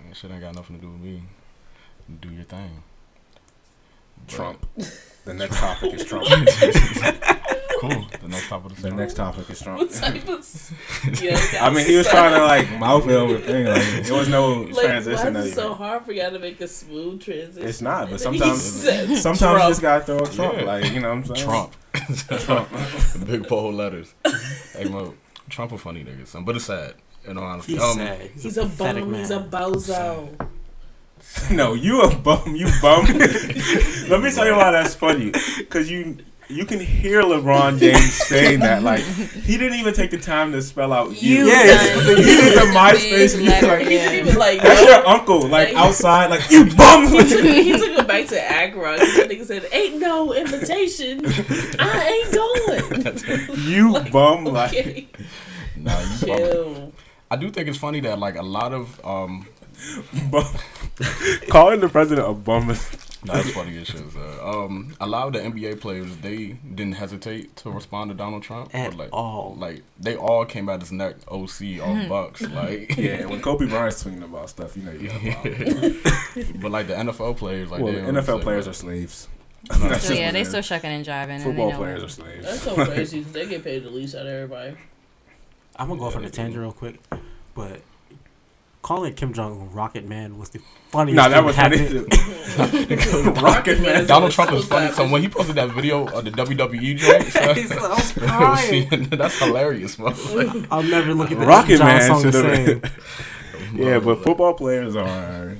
Man, 0.03 0.13
shit 0.13 0.31
ain't 0.31 0.41
got 0.41 0.55
nothing 0.55 0.77
to 0.77 0.81
do 0.81 0.91
with 0.91 1.01
me. 1.01 1.21
Do 2.19 2.29
your 2.29 2.45
thing. 2.45 2.81
But- 4.25 4.27
Trump. 4.27 4.67
The 5.25 5.33
next 5.33 5.57
topic 5.57 5.93
is 5.93 6.03
Trump. 6.05 6.25
cool. 7.81 8.05
The 8.21 8.27
next 8.27 8.47
topic 8.49 8.71
of 8.71 8.81
the 8.81 8.89
The 8.89 8.95
next 8.95 9.13
topic 9.15 9.49
is 9.49 9.61
Trump. 9.61 9.79
What 9.79 9.91
type 9.91 10.27
of? 10.29 10.41
Yeah, 11.21 11.39
I 11.59 11.69
mean, 11.73 11.85
he 11.85 11.95
was 11.97 12.07
trying 12.07 12.33
to 12.33 12.43
like 12.45 12.67
mouth 12.79 13.05
it 13.07 13.11
over 13.13 13.37
thing. 13.39 13.65
Like 13.65 14.03
there 14.05 14.13
was 14.17 14.29
no 14.29 14.61
Like, 14.77 14.85
transition. 14.85 15.25
why 15.25 15.29
that 15.31 15.45
is 15.45 15.51
it 15.51 15.55
so 15.55 15.73
hard 15.73 16.05
for 16.05 16.11
y'all 16.13 16.31
to 16.31 16.39
make 16.39 16.61
a 16.61 16.67
smooth 16.67 17.21
transition? 17.21 17.67
It's 17.67 17.81
not, 17.81 18.09
but 18.09 18.23
And 18.25 18.33
then 18.39 18.49
he 18.49 18.55
sometimes, 18.55 19.21
sometimes 19.21 19.39
Trump. 19.39 19.63
you 19.63 19.69
just 19.69 19.81
gotta 19.81 20.03
throw 20.05 20.19
a 20.19 20.27
Trump. 20.29 20.57
Yeah. 20.57 20.63
Like 20.65 20.91
you 20.93 20.99
know 20.99 21.09
what 21.15 21.29
I'm 21.29 21.35
saying? 21.35 21.47
Trump. 21.47 21.75
Trump. 22.45 22.69
Big 23.27 23.47
bold 23.47 23.75
letters. 23.75 24.13
hey 24.73 24.85
Mo, 24.85 25.13
Trump 25.49 25.71
a 25.71 25.77
funny 25.77 26.03
nigga, 26.03 26.25
son, 26.27 26.43
but 26.45 26.55
it's 26.55 26.65
sad. 26.65 26.93
In 27.25 27.37
all 27.37 27.43
honesty, 27.43 27.73
He's 27.73 27.81
um, 27.81 27.97
sad. 27.97 28.21
He's, 28.33 28.43
He's 28.43 28.57
a 28.57 28.63
a 28.63 28.65
bum. 28.65 29.11
man. 29.11 29.19
He's 29.19 29.31
a 29.31 29.39
bozo. 29.39 30.49
No, 31.51 31.73
you 31.75 32.01
a 32.01 32.15
bum. 32.15 32.55
You 32.55 32.67
bum. 32.81 33.05
Let 33.05 34.21
me 34.21 34.31
tell 34.31 34.45
you 34.47 34.55
why 34.55 34.71
that's 34.71 34.95
funny. 34.95 35.31
Because 35.57 35.89
you 35.89 36.17
you 36.51 36.65
can 36.65 36.79
hear 36.79 37.21
LeBron 37.21 37.79
James 37.79 38.13
saying 38.27 38.59
that. 38.61 38.83
Like 38.83 39.01
he 39.01 39.57
didn't 39.57 39.79
even 39.79 39.93
take 39.93 40.11
the 40.11 40.17
time 40.17 40.51
to 40.51 40.61
spell 40.61 40.91
out 40.93 41.21
you. 41.21 41.45
You 41.45 41.47
Yeah, 41.47 41.77
done 41.95 42.15
he 42.17 42.23
did 42.23 42.53
the 42.57 42.61
big 42.61 42.75
MySpace. 42.75 43.35
and 43.35 43.45
letter. 43.45 43.67
Like, 43.67 43.79
He 43.81 43.89
didn't 43.89 44.27
even 44.27 44.39
like. 44.39 44.61
that's 44.61 44.81
your 44.85 45.07
uncle. 45.07 45.39
Like 45.41 45.73
Like- 45.73 45.75
outside. 45.83 46.29
Like 46.29 46.49
you 46.51 46.65
bum. 46.75 47.07
He 47.07 47.17
took, 47.23 47.43
he 47.45 47.71
took 47.71 47.99
it 47.99 48.07
back 48.07 48.27
to 48.27 48.35
Accra. 48.37 48.97
That 48.97 49.27
nigga 49.29 49.45
said, 49.45 49.65
"Ain't 49.71 49.99
no 49.99 50.33
invitation. 50.33 51.21
I 51.79 52.23
ain't 52.23 52.33
going." 52.33 53.61
you 53.67 53.91
Like, 53.93 54.11
bum. 54.11 54.45
Like 54.45 54.69
Okay, 54.73 55.07
nah, 55.77 55.99
you 56.01 56.27
bum. 56.27 56.93
I 57.29 57.35
do 57.37 57.49
think 57.49 57.67
it's 57.69 57.77
funny 57.77 57.99
that 58.01 58.19
like 58.19 58.35
a 58.35 58.41
lot 58.43 58.73
of 58.73 58.99
um, 59.05 59.47
bum. 60.29 60.45
Calling 61.49 61.79
the 61.79 61.89
president 61.89 62.27
a 62.27 62.33
bum. 62.33 62.69
is- 62.71 62.89
nah, 63.25 63.33
that's 63.35 63.51
funny 63.51 63.77
as 63.77 63.87
shit. 63.87 64.01
So, 64.11 64.19
um, 64.65 64.95
a 64.99 65.07
lot 65.07 65.27
of 65.27 65.33
the 65.33 65.39
NBA 65.39 65.79
players 65.79 66.15
they 66.17 66.57
didn't 66.75 66.93
hesitate 66.93 67.55
to 67.57 67.71
respond 67.71 68.09
to 68.11 68.15
Donald 68.15 68.43
Trump 68.43 68.73
At 68.73 68.91
but, 68.91 68.97
like, 68.97 69.09
all. 69.13 69.55
Like 69.57 69.83
they 69.99 70.15
all 70.15 70.45
came 70.45 70.69
at 70.69 70.79
his 70.81 70.91
neck, 70.91 71.15
OC 71.27 71.79
off 71.81 72.09
Bucks, 72.09 72.41
like 72.49 72.95
Yeah, 72.97 73.25
when 73.25 73.41
Kobe 73.41 73.67
Bryant's 73.67 74.03
tweeting 74.03 74.23
about 74.23 74.49
stuff, 74.49 74.75
you 74.75 74.83
know 74.83 74.91
you 74.91 75.07
got 75.09 75.43
but 76.61 76.71
like 76.71 76.87
the 76.87 76.93
NFL 76.95 77.37
players, 77.37 77.69
like 77.71 77.81
well, 77.81 77.93
they 77.93 78.01
the 78.01 78.11
NFL 78.11 78.37
say 78.39 78.43
players 78.43 78.67
are 78.67 78.73
slaves. 78.73 79.27
No, 79.69 79.77
That's 79.89 80.05
So 80.07 80.13
yeah, 80.13 80.31
they 80.31 80.41
it 80.41 80.45
still 80.45 80.61
shucking 80.63 80.89
and 80.89 81.05
jiving. 81.05 81.29
and 81.29 81.41
they 81.41 81.43
Football 81.45 81.71
know 81.71 81.77
players 81.77 82.01
it. 82.01 82.05
are 82.05 82.09
slaves. 82.09 82.45
That's 82.45 82.61
so 82.63 82.73
crazy. 82.75 83.23
'cause 83.23 83.31
They 83.33 83.45
get 83.47 83.63
paid 83.63 83.83
the 83.83 83.89
least 83.91 84.15
out 84.15 84.23
of 84.25 84.33
everybody. 84.33 84.75
I'm 85.75 85.87
gonna 85.87 85.99
go 85.99 86.05
off 86.07 86.15
on 86.15 86.23
a 86.23 86.29
they 86.29 86.31
tangent 86.31 86.59
real 86.61 86.71
quick, 86.71 86.99
but 87.53 87.81
calling 88.81 89.13
Kim 89.13 89.33
Jong 89.33 89.61
Un 89.61 89.71
Rocket 89.71 90.07
Man 90.07 90.37
was 90.37 90.49
the 90.49 90.59
funniest. 90.89 91.15
Nah, 91.15 91.27
that 91.29 91.37
thing 91.37 91.45
was 91.45 91.55
happened. 91.55 92.13
funny. 92.13 93.41
Rocket 93.41 93.81
Man. 93.81 94.05
Donald 94.07 94.31
Trump 94.31 94.51
is 94.53 94.65
funny. 94.65 94.91
So 94.93 95.07
when 95.07 95.21
he 95.21 95.29
posted 95.29 95.55
that 95.55 95.69
video 95.71 96.07
of 96.07 96.25
the 96.25 96.31
WWE 96.31 96.97
joint, 96.97 97.25
son, 97.25 97.55
He's 97.55 97.69
like, 97.69 97.79
I 97.81 97.89
was 97.89 98.17
it 98.17 98.21
was 98.21 98.29
crying. 98.29 98.89
seeing- 98.89 99.03
that's 99.09 99.39
hilarious, 99.39 99.97
man. 99.99 100.67
I'll 100.71 100.83
never 100.83 101.13
look 101.13 101.31
at 101.31 101.39
the 101.39 101.45
Rocket 101.45 101.77
John 101.77 101.87
Man 101.87 102.01
song 102.07 102.23
the 102.23 102.31
same. 102.31 102.81
Yeah, 103.73 103.99
but 103.99 104.23
football 104.23 104.53
players 104.53 104.95
are. 104.95 105.55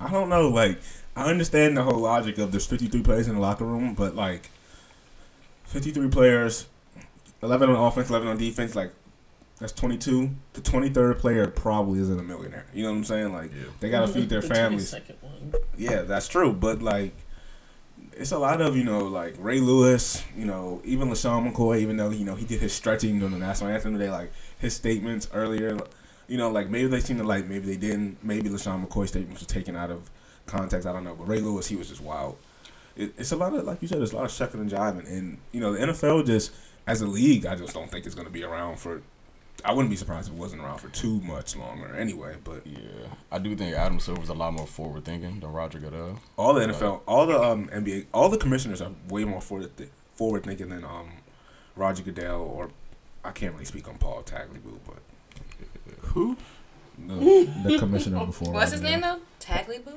I 0.00 0.10
don't 0.10 0.28
know. 0.28 0.48
Like, 0.48 0.78
I 1.14 1.24
understand 1.30 1.76
the 1.76 1.82
whole 1.82 1.98
logic 2.00 2.36
of 2.38 2.50
there's 2.52 2.66
53 2.66 3.02
players 3.02 3.28
in 3.28 3.36
the 3.36 3.40
locker 3.40 3.64
room, 3.64 3.94
but 3.94 4.14
like, 4.14 4.50
53 5.64 6.08
players, 6.08 6.66
11 7.42 7.70
on 7.70 7.76
offense, 7.76 8.10
11 8.10 8.28
on 8.28 8.36
defense. 8.36 8.74
Like, 8.74 8.92
that's 9.58 9.72
22. 9.72 10.30
The 10.54 10.60
23rd 10.60 11.18
player 11.18 11.46
probably 11.46 12.00
isn't 12.00 12.18
a 12.18 12.22
millionaire. 12.22 12.66
You 12.74 12.82
know 12.84 12.90
what 12.90 12.96
I'm 12.98 13.04
saying? 13.04 13.32
Like, 13.32 13.52
Yeah. 13.52 13.64
they 13.80 13.90
gotta 13.90 14.08
feed 14.08 14.28
their 14.28 14.40
The 14.42 14.54
families. 14.54 14.94
one. 15.20 15.54
Yeah, 15.78 16.02
that's 16.02 16.28
true. 16.28 16.52
But 16.52 16.82
like, 16.82 17.14
it's 18.12 18.32
a 18.32 18.38
lot 18.38 18.60
of 18.62 18.76
you 18.76 18.84
know 18.84 19.00
like 19.00 19.34
Ray 19.38 19.60
Lewis, 19.60 20.22
you 20.36 20.44
know, 20.46 20.80
even 20.84 21.08
LeSean 21.08 21.52
McCoy, 21.52 21.80
even 21.80 21.96
though 21.96 22.10
you 22.10 22.24
know 22.24 22.34
he 22.34 22.44
did 22.46 22.60
his 22.60 22.72
stretching 22.72 23.18
during 23.18 23.32
the 23.34 23.38
national 23.40 23.70
anthem 23.70 23.92
today, 23.98 24.10
like 24.10 24.32
his 24.58 24.74
statements 24.74 25.28
earlier, 25.34 25.78
you 26.28 26.36
know, 26.38 26.50
like 26.50 26.68
maybe 26.70 26.88
they 26.88 27.00
seemed 27.00 27.20
to 27.20 27.26
like, 27.26 27.46
maybe 27.46 27.66
they 27.66 27.76
didn't. 27.76 28.22
Maybe 28.24 28.48
LeSean 28.48 28.86
McCoy's 28.86 29.08
statements 29.08 29.42
were 29.42 29.48
taken 29.48 29.76
out 29.76 29.90
of 29.90 30.10
context. 30.46 30.86
I 30.86 30.92
don't 30.92 31.04
know. 31.04 31.14
But 31.14 31.28
Ray 31.28 31.40
Lewis, 31.40 31.66
he 31.66 31.76
was 31.76 31.88
just 31.88 32.00
wild. 32.00 32.36
It, 32.96 33.12
it's 33.18 33.32
a 33.32 33.36
lot 33.36 33.54
of 33.54 33.64
like 33.64 33.82
you 33.82 33.88
said, 33.88 33.98
there's 34.00 34.12
a 34.12 34.16
lot 34.16 34.24
of 34.24 34.30
shucking 34.32 34.60
and 34.60 34.70
jiving, 34.70 35.06
and 35.06 35.38
you 35.52 35.60
know 35.60 35.72
the 35.72 35.78
NFL 35.92 36.24
just 36.26 36.52
as 36.86 37.02
a 37.02 37.06
league, 37.06 37.44
I 37.46 37.54
just 37.56 37.74
don't 37.74 37.90
think 37.90 38.06
it's 38.06 38.14
going 38.14 38.26
to 38.28 38.32
be 38.32 38.44
around 38.44 38.78
for. 38.78 39.02
I 39.64 39.72
wouldn't 39.72 39.90
be 39.90 39.96
surprised 39.96 40.28
if 40.28 40.34
it 40.34 40.38
wasn't 40.38 40.62
around 40.62 40.78
for 40.78 40.88
too 40.88 41.20
much 41.20 41.56
longer 41.56 41.94
anyway. 41.94 42.36
But 42.42 42.66
Yeah, 42.66 43.08
I 43.32 43.38
do 43.38 43.54
think 43.56 43.74
Adam 43.74 43.98
Silver's 43.98 44.28
a 44.28 44.34
lot 44.34 44.52
more 44.52 44.66
forward 44.66 45.04
thinking 45.04 45.40
than 45.40 45.52
Roger 45.52 45.78
Goodell. 45.78 46.20
All 46.36 46.54
the 46.54 46.66
NFL, 46.66 47.00
all 47.06 47.26
the 47.26 47.40
um, 47.40 47.68
NBA, 47.68 48.06
all 48.12 48.28
the 48.28 48.38
commissioners 48.38 48.80
are 48.80 48.92
way 49.08 49.24
more 49.24 49.40
forward 49.40 49.76
th- 49.76 49.90
forward 50.14 50.44
thinking 50.44 50.68
than 50.68 50.84
um, 50.84 51.08
Roger 51.74 52.02
Goodell 52.02 52.40
or 52.40 52.70
I 53.24 53.32
can't 53.32 53.52
really 53.54 53.64
speak 53.64 53.88
on 53.88 53.98
Paul 53.98 54.22
Tagliabue, 54.22 54.78
but 54.86 54.98
Who? 56.08 56.36
the, 56.98 57.14
the 57.64 57.78
commissioner 57.78 58.24
before. 58.24 58.52
What's 58.52 58.72
his 58.72 58.80
Roger 58.82 58.92
name 58.92 59.00
though? 59.02 59.20
Tagley 59.46 59.84
Boo. 59.84 59.92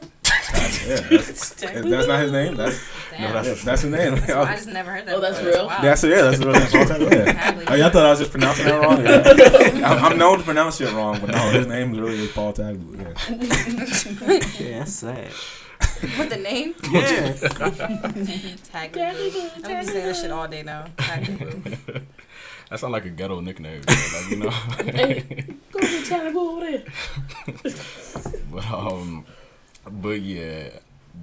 Yeah, 0.86 0.96
that's, 1.10 1.54
that's 1.62 2.08
not 2.08 2.20
his 2.22 2.32
name. 2.32 2.56
That's 2.56 2.80
Damn. 3.12 3.22
no, 3.34 3.42
that's, 3.44 3.64
that's 3.64 3.82
his 3.82 3.92
name. 3.92 4.16
That's- 4.16 4.30
I 4.32 4.56
just 4.58 4.68
never 4.68 4.92
heard 4.92 5.06
that. 5.08 5.16
Oh, 5.16 5.20
that's 5.22 5.38
before. 5.40 5.52
real? 5.54 5.68
Wow. 5.68 5.82
That's 5.82 6.04
yeah, 6.04 6.22
that's 6.22 6.40
the 6.40 6.46
real 6.48 6.54
name. 6.60 6.68
Paul 6.70 6.86
Tagliabue. 6.86 7.26
Yeah. 7.26 7.52
Tagley. 7.52 7.64
Oh, 7.68 7.76
y'all 7.76 7.90
thought 7.90 8.06
I 8.06 8.10
was 8.12 8.20
just 8.20 8.32
pronouncing 8.32 8.66
that 8.66 8.82
wrong. 8.82 9.04
Yeah. 9.06 9.88
I'm, 9.90 10.06
I'm 10.06 10.18
known 10.18 10.38
to 10.40 10.44
pronounce 10.44 10.78
shit 10.78 10.92
wrong, 10.94 11.20
but 11.20 11.32
no, 11.32 11.38
his 11.50 11.68
name 11.68 11.94
is 11.94 12.00
really 12.00 12.20
is 12.20 12.32
Paul 12.32 12.54
Tagliabue. 12.54 12.98
Yeah. 14.60 14.68
Yeah, 14.70 14.80
that's 14.80 14.94
sad. 14.94 15.32
With 16.02 16.30
the 16.30 16.38
name 16.38 16.76
Yeah. 16.92 17.34
Tagley 18.72 19.32
Boo. 19.34 19.50
I'm 19.56 19.62
gonna 19.62 19.80
be 19.80 19.86
saying 19.86 20.06
this 20.06 20.22
shit 20.22 20.32
all 20.32 20.48
day 20.48 20.64
now. 20.64 20.86
Tagley 20.98 21.86
Boo. 21.86 22.02
That 22.70 22.80
sounds 22.80 22.92
like 22.92 23.06
a 23.06 23.10
ghetto 23.10 23.40
nickname, 23.42 23.82
like 23.88 24.30
you 24.30 24.36
know. 24.38 24.50
Hey, 24.52 25.22
go 25.72 25.80
to 25.80 25.86
Talibu 25.86 26.36
over 26.36 26.62
there. 26.70 26.84
but 28.52 28.66
um, 28.72 29.26
but 29.90 30.22
yeah, 30.22 30.70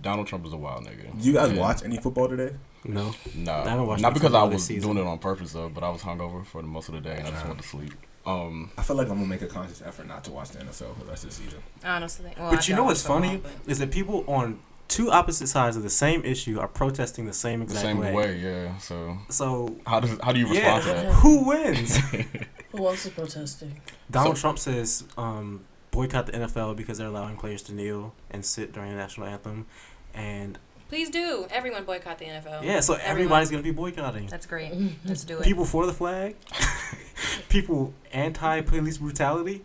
Donald 0.00 0.26
Trump 0.26 0.46
is 0.46 0.52
a 0.52 0.56
wild 0.56 0.84
nigga. 0.84 1.12
Do 1.20 1.26
you 1.26 1.32
guys 1.34 1.52
Yeah. 1.52 1.60
watch 1.60 1.82
any 1.84 1.96
football 1.98 2.28
today? 2.28 2.54
No. 2.84 3.12
Nah, 3.34 3.64
I 3.64 3.68
haven't 3.70 3.86
watched 3.86 4.02
not 4.02 4.14
because 4.14 4.34
I 4.34 4.42
was 4.44 4.68
doing 4.68 4.96
it 4.98 5.06
on 5.06 5.18
purpose 5.18 5.52
though, 5.52 5.68
but 5.68 5.82
I 5.82 5.90
was 5.90 6.02
hungover 6.02 6.44
for 6.46 6.62
the 6.62 6.68
most 6.68 6.88
of 6.88 6.94
the 6.94 7.00
day 7.00 7.16
and 7.18 7.26
I 7.26 7.30
just 7.30 7.46
went 7.46 7.60
to 7.60 7.66
sleep. 7.66 7.92
Um, 8.24 8.70
I 8.76 8.82
feel 8.82 8.96
like 8.96 9.08
I'm 9.08 9.14
gonna 9.16 9.26
make 9.26 9.42
a 9.42 9.46
conscious 9.46 9.82
effort 9.82 10.06
not 10.08 10.24
to 10.24 10.32
watch 10.32 10.50
the 10.50 10.58
NFL 10.60 10.94
for 10.94 11.04
the 11.04 11.10
rest 11.10 11.24
of 11.24 11.30
the 11.30 11.36
season. 11.36 11.58
Honestly. 11.84 12.32
Well, 12.38 12.50
But 12.50 12.64
I 12.64 12.70
you 12.70 12.74
know 12.76 12.84
what's 12.84 13.02
funny 13.02 13.28
long, 13.28 13.38
but- 13.38 13.52
is 13.70 13.78
that 13.78 13.90
people 13.92 14.24
on 14.28 14.58
two 14.88 15.10
opposite 15.10 15.48
sides 15.48 15.76
of 15.76 15.82
the 15.82 15.90
same 15.90 16.24
issue 16.24 16.58
are 16.60 16.68
protesting 16.68 17.26
the 17.26 17.32
same 17.32 17.62
exact 17.62 17.82
the 17.84 17.90
exact 17.90 18.04
same 18.04 18.14
way. 18.16 18.26
way, 18.26 18.38
yeah. 18.38 18.78
So 18.78 19.18
So 19.28 19.76
how 19.86 20.00
does 20.00 20.18
how 20.22 20.32
do 20.32 20.38
you 20.40 20.48
yeah, 20.48 20.76
respond 20.76 20.82
to 20.84 20.88
that? 21.06 21.12
who 21.22 21.44
wins? 21.46 21.96
Who 22.72 22.86
else 22.86 23.06
is 23.06 23.12
protesting? 23.12 23.80
Donald 24.10 24.36
So- 24.36 24.40
Trump 24.42 24.58
says 24.58 25.04
um, 25.16 25.64
boycott 25.96 26.26
the 26.26 26.32
NFL 26.32 26.76
because 26.76 26.98
they're 26.98 27.06
allowing 27.08 27.36
players 27.36 27.62
to 27.62 27.74
kneel 27.74 28.14
and 28.30 28.44
sit 28.44 28.72
during 28.72 28.90
the 28.90 28.96
national 28.96 29.26
anthem, 29.26 29.66
and 30.14 30.58
Please 30.88 31.10
do. 31.10 31.46
Everyone 31.50 31.84
boycott 31.84 32.18
the 32.18 32.26
NFL. 32.26 32.62
yeah, 32.62 32.78
so 32.80 32.92
Everyone. 32.94 33.10
everybody's 33.10 33.50
gonna 33.50 33.62
be 33.62 33.72
boycotting. 33.72 34.26
That's 34.28 34.46
great. 34.46 34.72
Let's 35.04 35.24
do 35.24 35.38
it. 35.38 35.42
People 35.44 35.64
for 35.64 35.84
the 35.86 35.92
flag, 35.92 36.36
people 37.48 37.92
anti-police 38.12 38.98
brutality. 38.98 39.64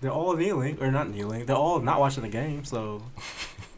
They're 0.00 0.10
all 0.10 0.34
kneeling 0.36 0.78
or 0.82 0.90
not 0.90 1.08
kneeling. 1.08 1.46
They're 1.46 1.56
all 1.56 1.80
not 1.80 1.98
watching 2.00 2.24
the 2.24 2.28
game, 2.28 2.64
so 2.64 3.00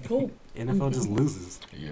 Who? 0.08 0.32
NFL 0.56 0.92
just 0.94 1.08
loses. 1.08 1.60
Yeah, 1.72 1.90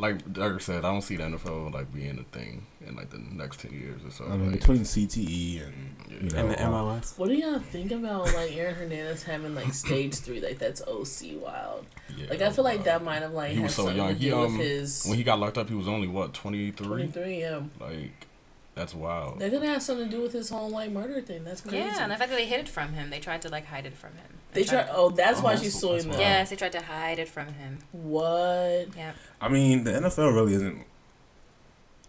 like 0.00 0.32
Dirk 0.32 0.60
said, 0.60 0.78
I 0.84 0.90
don't 0.92 1.02
see 1.02 1.16
the 1.16 1.24
NFL 1.24 1.72
like 1.72 1.92
being 1.94 2.18
a 2.18 2.36
thing 2.36 2.66
in 2.86 2.96
like 2.96 3.10
the 3.10 3.18
next 3.18 3.60
ten 3.60 3.72
years 3.72 4.00
or 4.04 4.10
so. 4.10 4.24
I 4.24 4.36
mean, 4.36 4.50
like, 4.52 4.60
between 4.60 4.80
CTE 4.80 5.66
and 5.66 5.96
you 6.08 6.30
know, 6.30 6.38
And 6.38 6.50
the 6.50 6.56
MLS. 6.56 7.18
What 7.18 7.28
do 7.28 7.34
y'all 7.34 7.58
think 7.58 7.92
about 7.92 8.32
like 8.34 8.56
Aaron 8.56 8.74
Hernandez 8.74 9.22
having 9.22 9.54
like 9.54 9.72
stage 9.74 10.14
three? 10.16 10.40
Like 10.40 10.58
that's 10.58 10.82
OC 10.82 11.40
wild. 11.42 11.86
yeah, 12.16 12.26
Like 12.30 12.42
I 12.42 12.50
feel 12.50 12.64
like 12.64 12.80
uh, 12.80 12.84
that 12.84 13.04
might 13.04 13.22
have 13.22 13.32
like 13.32 13.52
he 13.52 13.60
was 13.60 13.74
so 13.74 13.82
something 13.84 13.96
young. 13.98 14.08
to 14.14 14.14
He, 14.14 14.28
do 14.30 14.36
um, 14.38 14.58
with 14.58 14.66
his 14.66 15.04
when 15.06 15.16
he 15.18 15.24
got 15.24 15.38
locked 15.38 15.58
up, 15.58 15.68
he 15.68 15.74
was 15.74 15.88
only 15.88 16.08
what 16.08 16.34
twenty 16.34 16.70
three. 16.70 16.86
23. 17.08 17.40
Yeah, 17.40 17.60
Like 17.78 18.26
that's 18.74 18.94
wild. 18.94 19.38
they're 19.38 19.50
gonna 19.50 19.66
have 19.66 19.82
something 19.82 20.08
to 20.08 20.16
do 20.16 20.22
with 20.22 20.32
his 20.32 20.48
whole 20.48 20.70
like 20.70 20.90
murder 20.90 21.20
thing. 21.20 21.44
That's 21.44 21.60
crazy. 21.60 21.78
Yeah, 21.78 22.02
and 22.02 22.10
the 22.12 22.16
fact 22.16 22.30
that 22.30 22.36
they 22.36 22.46
hid 22.46 22.60
it 22.60 22.68
from 22.68 22.94
him, 22.94 23.10
they 23.10 23.20
tried 23.20 23.42
to 23.42 23.48
like 23.48 23.66
hide 23.66 23.86
it 23.86 23.94
from 23.96 24.12
him. 24.14 24.38
They 24.52 24.64
try. 24.64 24.86
Oh, 24.90 25.10
that's 25.10 25.40
why 25.40 25.54
she's 25.54 25.72
that's 25.72 25.80
suing 25.80 25.96
wild. 26.08 26.12
them. 26.12 26.20
Yes, 26.20 26.50
they 26.50 26.56
tried 26.56 26.72
to 26.72 26.82
hide 26.82 27.18
it 27.18 27.28
from 27.28 27.48
him. 27.54 27.78
What? 27.92 28.88
Yeah. 28.96 29.12
I 29.40 29.48
mean, 29.48 29.84
the 29.84 29.92
NFL 29.92 30.34
really 30.34 30.54
isn't 30.54 30.84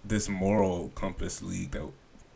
this 0.03 0.27
moral 0.27 0.89
compass 0.95 1.41
league 1.41 1.71
that 1.71 1.87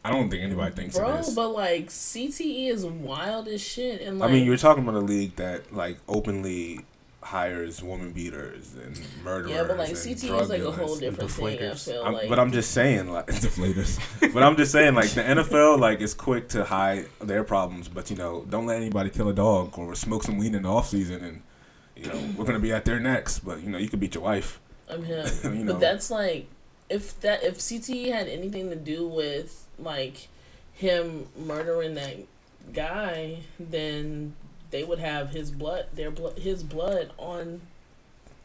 I 0.04 0.12
don't 0.12 0.30
think 0.30 0.44
anybody 0.44 0.76
thinks 0.76 0.98
Bro, 0.98 1.16
it 1.16 1.20
is. 1.22 1.36
but 1.36 1.50
like 1.50 1.88
CTE 1.88 2.70
is 2.70 2.86
wild 2.86 3.48
as 3.48 3.62
shit, 3.62 4.02
and 4.02 4.20
like 4.20 4.30
I 4.30 4.34
mean, 4.34 4.46
you're 4.46 4.58
talking 4.58 4.84
about 4.84 4.96
a 4.96 5.00
league 5.06 5.36
that 5.38 5.74
like 5.74 5.98
openly 6.08 6.82
hires 7.26 7.82
woman 7.82 8.12
beaters 8.12 8.76
and 8.76 9.02
murderers. 9.24 9.52
yeah, 9.52 9.64
but 9.64 9.80
like 9.80 9.90
CTE 9.90 10.42
is 10.42 10.50
like 10.50 10.62
a 10.62 10.72
whole 10.72 10.96
different 10.96 11.32
thing. 11.32 11.60
I 11.60 11.74
feel 11.74 12.04
I'm, 12.04 12.14
like, 12.14 12.30
but 12.30 12.38
I'm 12.38 12.52
just 12.52 12.70
saying, 12.70 13.12
like 13.12 13.26
deflators. 13.28 14.00
but 14.34 14.44
I'm 14.44 14.56
just 14.56 14.72
saying, 14.72 14.94
like 14.94 15.10
the 15.10 15.24
NFL, 15.24 15.80
like 15.80 16.02
is 16.02 16.14
quick 16.14 16.50
to 16.50 16.64
hide 16.64 17.08
their 17.20 17.44
problems, 17.44 17.88
but 17.90 18.12
you 18.12 18.16
know, 18.16 18.46
don't 18.48 18.68
let 18.68 18.78
anybody 18.78 19.10
kill 19.10 19.28
a 19.30 19.34
dog 19.34 19.78
or 19.78 19.96
smoke 19.96 20.22
some 20.22 20.38
weed 20.38 20.54
in 20.54 20.64
the 20.64 20.70
off 20.70 20.90
season, 20.90 21.24
and 21.24 21.42
you 21.96 22.08
know, 22.08 22.34
we're 22.38 22.46
gonna 22.46 22.60
be 22.60 22.72
at 22.72 22.86
their 22.86 23.00
necks. 23.00 23.40
But 23.40 23.64
you 23.64 23.72
know, 23.72 23.80
you 23.80 23.90
could 23.90 24.00
beat 24.00 24.14
your 24.14 24.24
wife. 24.24 24.60
I'm 24.88 25.04
him. 25.04 25.26
you 25.44 25.66
know, 25.66 25.74
But 25.74 25.80
that's 25.80 26.12
like 26.12 26.48
if 26.90 27.20
that 27.22 27.44
if 27.44 27.58
CTE 27.58 28.14
had 28.14 28.28
anything 28.28 28.70
to 28.70 28.76
do 28.76 29.08
with 29.08 29.66
like 29.80 30.28
him 30.74 31.26
murdering 31.36 31.96
that 31.96 32.18
guy, 32.72 33.40
then 33.60 34.36
they 34.76 34.84
would 34.84 35.00
have 35.00 35.30
his 35.30 35.52
blood 35.52 35.86
their 35.94 36.12
blood 36.12 36.38
his 36.38 36.62
blood 36.64 37.12
on 37.18 37.62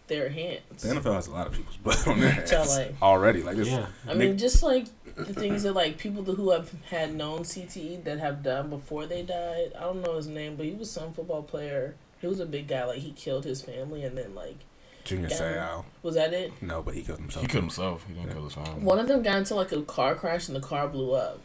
their 0.06 0.28
hands. 0.28 0.82
The 0.82 0.94
NFL 0.94 1.14
has 1.14 1.26
a 1.26 1.32
lot 1.32 1.46
of 1.48 1.52
people's 1.52 1.76
blood 1.76 2.06
on 2.06 2.20
their 2.20 2.30
hands 2.30 2.52
like- 2.76 2.94
already. 3.02 3.42
Like, 3.42 3.56
it's, 3.56 3.68
Yeah. 3.68 3.86
I 4.08 4.14
mean, 4.14 4.38
just 4.38 4.62
like 4.62 4.86
the 5.16 5.34
things 5.34 5.64
that 5.64 5.72
like 5.72 5.98
people 5.98 6.22
who 6.22 6.50
have 6.50 6.72
had 6.90 7.14
known 7.14 7.40
CTE 7.40 8.04
that 8.04 8.18
have 8.20 8.42
done 8.42 8.70
before 8.70 9.06
they 9.06 9.22
died. 9.22 9.72
I 9.76 9.80
don't 9.80 10.02
know 10.02 10.16
his 10.16 10.26
name, 10.28 10.54
but 10.56 10.66
he 10.66 10.72
was 10.72 10.90
some 10.90 11.12
football 11.12 11.42
player. 11.42 11.94
He 12.20 12.26
was 12.28 12.38
a 12.40 12.46
big 12.46 12.68
guy. 12.68 12.84
Like 12.84 12.98
he 12.98 13.10
killed 13.12 13.44
his 13.44 13.62
family, 13.62 14.04
and 14.04 14.16
then 14.16 14.34
like 14.34 14.58
Junior 15.04 15.28
Seau. 15.28 15.84
was 16.02 16.14
that 16.14 16.32
it? 16.32 16.52
No, 16.62 16.82
but 16.82 16.94
he 16.94 17.02
killed 17.02 17.18
himself. 17.18 17.42
He 17.42 17.48
killed 17.48 17.64
himself. 17.64 18.04
He 18.06 18.14
didn't 18.14 18.32
kill 18.32 18.44
his 18.44 18.54
family. 18.54 18.82
One 18.82 18.98
of 19.00 19.08
them 19.08 19.22
got 19.22 19.38
into 19.38 19.54
like 19.56 19.72
a 19.72 19.82
car 19.82 20.14
crash, 20.14 20.46
and 20.48 20.56
the 20.56 20.60
car 20.60 20.86
blew 20.86 21.12
up. 21.12 21.40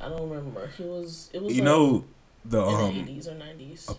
I 0.00 0.08
don't 0.08 0.28
remember. 0.30 0.68
He 0.76 0.84
was. 0.84 1.30
It 1.32 1.42
was. 1.42 1.54
you 1.54 1.62
like, 1.62 1.72
know 1.72 2.04
the 2.44 2.62
in 2.64 2.72
the 2.72 2.84
um 2.84 2.96
eighties 2.96 3.28
or 3.28 3.34
nineties. 3.34 3.90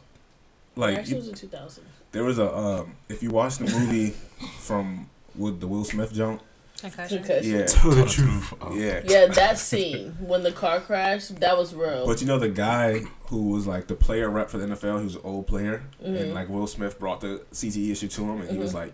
Like 0.77 0.97
Actually, 0.97 1.13
it 1.15 1.19
was 1.19 1.27
in 1.29 1.35
two 1.35 1.47
thousand. 1.47 1.83
there 2.11 2.23
was 2.23 2.39
a 2.39 2.55
um 2.55 2.95
if 3.09 3.21
you 3.23 3.29
watch 3.31 3.57
the 3.57 3.65
movie 3.65 4.11
from 4.59 5.09
with 5.35 5.59
the 5.59 5.67
Will 5.67 5.83
Smith 5.83 6.13
jump. 6.13 6.41
Concussion. 6.79 7.23
Yeah. 7.41 7.65
Tell 7.65 7.89
the 7.89 8.05
truth. 8.05 8.53
Yeah. 8.73 9.01
Yeah, 9.03 9.25
that 9.27 9.57
scene 9.57 10.11
when 10.19 10.43
the 10.43 10.51
car 10.51 10.79
crashed, 10.79 11.39
that 11.39 11.57
was 11.57 11.73
real. 11.73 12.05
But 12.05 12.21
you 12.21 12.27
know 12.27 12.37
the 12.37 12.49
guy 12.49 12.99
who 13.29 13.49
was 13.49 13.65
like 13.65 13.87
the 13.87 13.95
player 13.95 14.29
rep 14.29 14.51
for 14.51 14.59
the 14.59 14.67
NFL, 14.67 14.99
he 14.99 15.05
was 15.05 15.15
an 15.15 15.21
old 15.23 15.47
player, 15.47 15.81
Mhm. 16.03 16.21
and 16.21 16.33
like 16.35 16.49
Will 16.49 16.67
Smith 16.67 16.99
brought 16.99 17.21
the 17.21 17.41
CTE 17.51 17.91
issue 17.91 18.07
to 18.09 18.21
him, 18.21 18.41
and 18.41 18.51
he 18.51 18.59
was 18.59 18.71
Mhm. 18.73 18.75
like, 18.75 18.93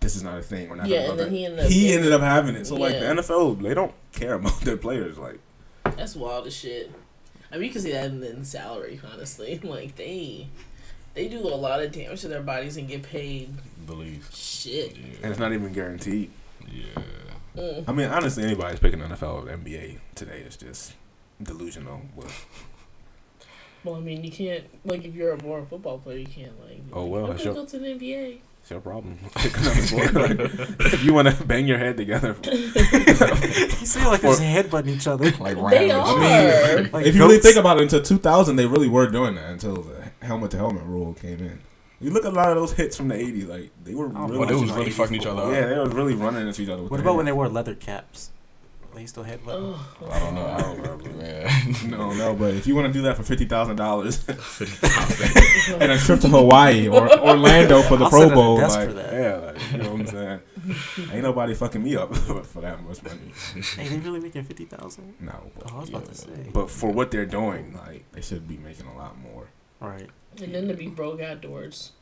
"This 0.00 0.16
is 0.16 0.24
not 0.24 0.38
a 0.38 0.42
thing. 0.42 0.68
We're 0.68 0.74
not." 0.76 0.88
Yeah, 0.88 1.06
gonna 1.06 1.10
and 1.10 1.18
go 1.18 1.24
then 1.24 1.32
there." 1.32 1.38
he 1.38 1.44
ended 1.46 1.60
up 1.66 1.70
he 1.70 1.92
ended 1.92 2.12
up 2.12 2.20
having 2.22 2.56
it. 2.56 2.66
So 2.66 2.74
like 2.74 2.94
the 2.98 3.06
NFL, 3.06 3.54
they 3.62 3.74
don't 3.74 3.94
care 4.10 4.34
about 4.40 4.60
their 4.62 4.76
players. 4.76 5.16
Like 5.16 5.38
That's 5.84 6.16
wild 6.16 6.48
as 6.48 6.56
shit. 6.56 6.90
I 7.52 7.56
mean, 7.56 7.66
you 7.66 7.70
can 7.70 7.80
see 7.82 7.92
that 7.92 8.06
in, 8.06 8.22
in 8.24 8.44
salary, 8.44 9.00
honestly. 9.12 9.60
Like 9.64 9.94
they, 9.94 10.48
they 11.14 11.28
do 11.28 11.40
a 11.40 11.54
lot 11.56 11.82
of 11.82 11.92
damage 11.92 12.20
to 12.22 12.28
their 12.28 12.42
bodies 12.42 12.76
and 12.76 12.88
get 12.88 13.02
paid 13.02 13.52
The 13.86 13.94
least. 13.94 14.34
shit. 14.36 14.96
and 15.22 15.30
it's 15.30 15.38
not 15.40 15.52
even 15.52 15.72
guaranteed. 15.72 16.30
Yeah. 16.66 17.02
Mm. 17.56 17.84
I 17.88 17.92
mean, 17.92 18.06
honestly, 18.08 18.44
anybody's 18.44 18.78
picking 18.78 19.00
NFL 19.00 19.44
or 19.44 19.56
NBA 19.56 19.98
today 20.14 20.38
is 20.46 20.56
just 20.56 20.92
delusional. 21.42 22.02
But 22.16 22.26
Well, 23.82 23.96
I 23.96 24.00
mean, 24.00 24.22
you 24.22 24.30
can't 24.30 24.64
like 24.84 25.04
if 25.04 25.14
you're 25.14 25.32
a 25.32 25.36
born 25.36 25.66
football 25.66 25.98
player, 25.98 26.18
you 26.18 26.26
can't 26.26 26.52
like. 26.64 26.80
Oh, 26.92 27.06
well, 27.06 27.24
I'm 27.26 27.32
gonna 27.32 27.42
your- 27.42 27.54
go 27.54 27.64
to 27.66 27.78
the 27.78 27.86
NBA. 27.88 28.38
it's 28.60 28.70
your 28.70 28.80
problem. 28.80 29.18
Pick 29.34 29.56
another 29.58 29.82
sport. 29.82 30.14
Like, 30.14 30.40
if 30.92 31.02
you 31.02 31.12
want 31.14 31.28
to 31.28 31.44
bang 31.44 31.66
your 31.66 31.78
head 31.78 31.96
together, 31.96 32.36
You 32.44 33.86
say 33.86 34.06
like 34.06 34.20
For- 34.20 34.36
they're 34.36 34.62
headbutting 34.62 34.88
each 34.88 35.06
other. 35.08 35.24
Like 35.40 35.56
They 35.70 35.90
random. 35.90 36.00
are. 36.00 36.82
Like 36.92 37.06
if 37.06 37.14
you 37.16 37.22
really 37.22 37.38
think 37.38 37.56
about 37.56 37.78
it, 37.78 37.82
until 37.84 38.02
2000, 38.02 38.56
they 38.56 38.66
really 38.66 38.88
were 38.88 39.08
doing 39.10 39.34
that 39.36 39.50
until 39.50 39.76
the 39.76 39.99
helmet 40.22 40.50
to 40.52 40.56
helmet 40.58 40.84
rule 40.84 41.14
came 41.14 41.38
in. 41.40 41.60
You 42.00 42.10
look 42.10 42.24
at 42.24 42.32
a 42.32 42.36
lot 42.36 42.48
of 42.50 42.56
those 42.56 42.72
hits 42.72 42.96
from 42.96 43.08
the 43.08 43.14
80s, 43.14 43.46
like 43.48 43.70
they 43.84 43.94
were 43.94 44.06
Oh, 44.14 44.26
really, 44.26 44.38
Well, 44.38 44.48
they 44.48 44.54
was 44.54 44.72
really 44.72 44.90
fucking 44.90 45.16
each 45.16 45.26
other 45.26 45.42
up. 45.42 45.52
yeah, 45.52 45.66
they 45.66 45.76
were 45.78 45.88
really 45.88 46.14
running 46.14 46.46
into 46.46 46.62
each 46.62 46.68
other. 46.68 46.82
With 46.82 46.90
What 46.90 46.96
their 46.98 47.06
about 47.06 47.16
when 47.16 47.26
they 47.26 47.32
wore 47.32 47.48
leather 47.48 47.74
caps? 47.74 48.30
They 48.94 49.06
still 49.06 49.22
headbutt. 49.24 49.46
Oh, 49.48 50.10
I 50.10 50.18
don't 50.18 50.34
know. 50.34 50.46
I 50.46 50.60
don't 50.60 50.76
remember. 50.78 51.10
Yeah. 51.20 51.64
No, 51.86 52.12
no, 52.12 52.34
but 52.34 52.54
if 52.54 52.66
you 52.66 52.74
want 52.74 52.88
to 52.88 52.92
do 52.92 53.02
that 53.02 53.16
for 53.16 53.22
fifty 53.22 53.44
thousand 53.44 53.76
dollars 53.76 54.26
and 54.28 55.92
a 55.92 55.98
trip 55.98 56.20
to 56.20 56.28
Hawaii 56.28 56.88
or 56.88 57.08
Orlando 57.20 57.82
for 57.82 57.96
the 57.96 58.04
I'll 58.04 58.10
Pro 58.10 58.20
sit 58.20 58.26
at 58.28 58.32
a 58.32 58.34
Bowl, 58.34 58.58
like, 58.58 58.88
for 58.88 58.92
that. 58.94 59.12
yeah, 59.12 59.36
like, 59.36 59.72
you 59.72 59.78
know 59.78 59.92
what 59.92 60.00
I'm 60.00 60.06
saying? 60.06 60.40
Ain't 61.12 61.22
nobody 61.22 61.54
fucking 61.54 61.82
me 61.82 61.96
up 61.96 62.14
for 62.16 62.60
that 62.62 62.82
much 62.82 63.02
money. 63.04 63.32
Hey, 63.76 63.88
they 63.88 63.98
really 63.98 64.20
making 64.20 64.44
fifty 64.44 64.64
thousand? 64.64 65.14
No, 65.20 65.32
Oh, 65.36 65.50
but, 65.58 65.72
I 65.72 65.78
was 65.78 65.88
about 65.88 66.04
to 66.06 66.14
say. 66.14 66.50
but 66.52 66.68
for 66.70 66.90
what 66.90 67.10
they're 67.10 67.26
doing, 67.26 67.74
like 67.74 68.04
they 68.12 68.20
should 68.22 68.48
be 68.48 68.56
making 68.56 68.86
a 68.86 68.96
lot 68.98 69.16
more. 69.18 69.39
Right. 69.80 70.08
and 70.42 70.54
then 70.54 70.68
to 70.68 70.74
be 70.74 70.86
broke 70.88 71.20
outdoors. 71.20 71.92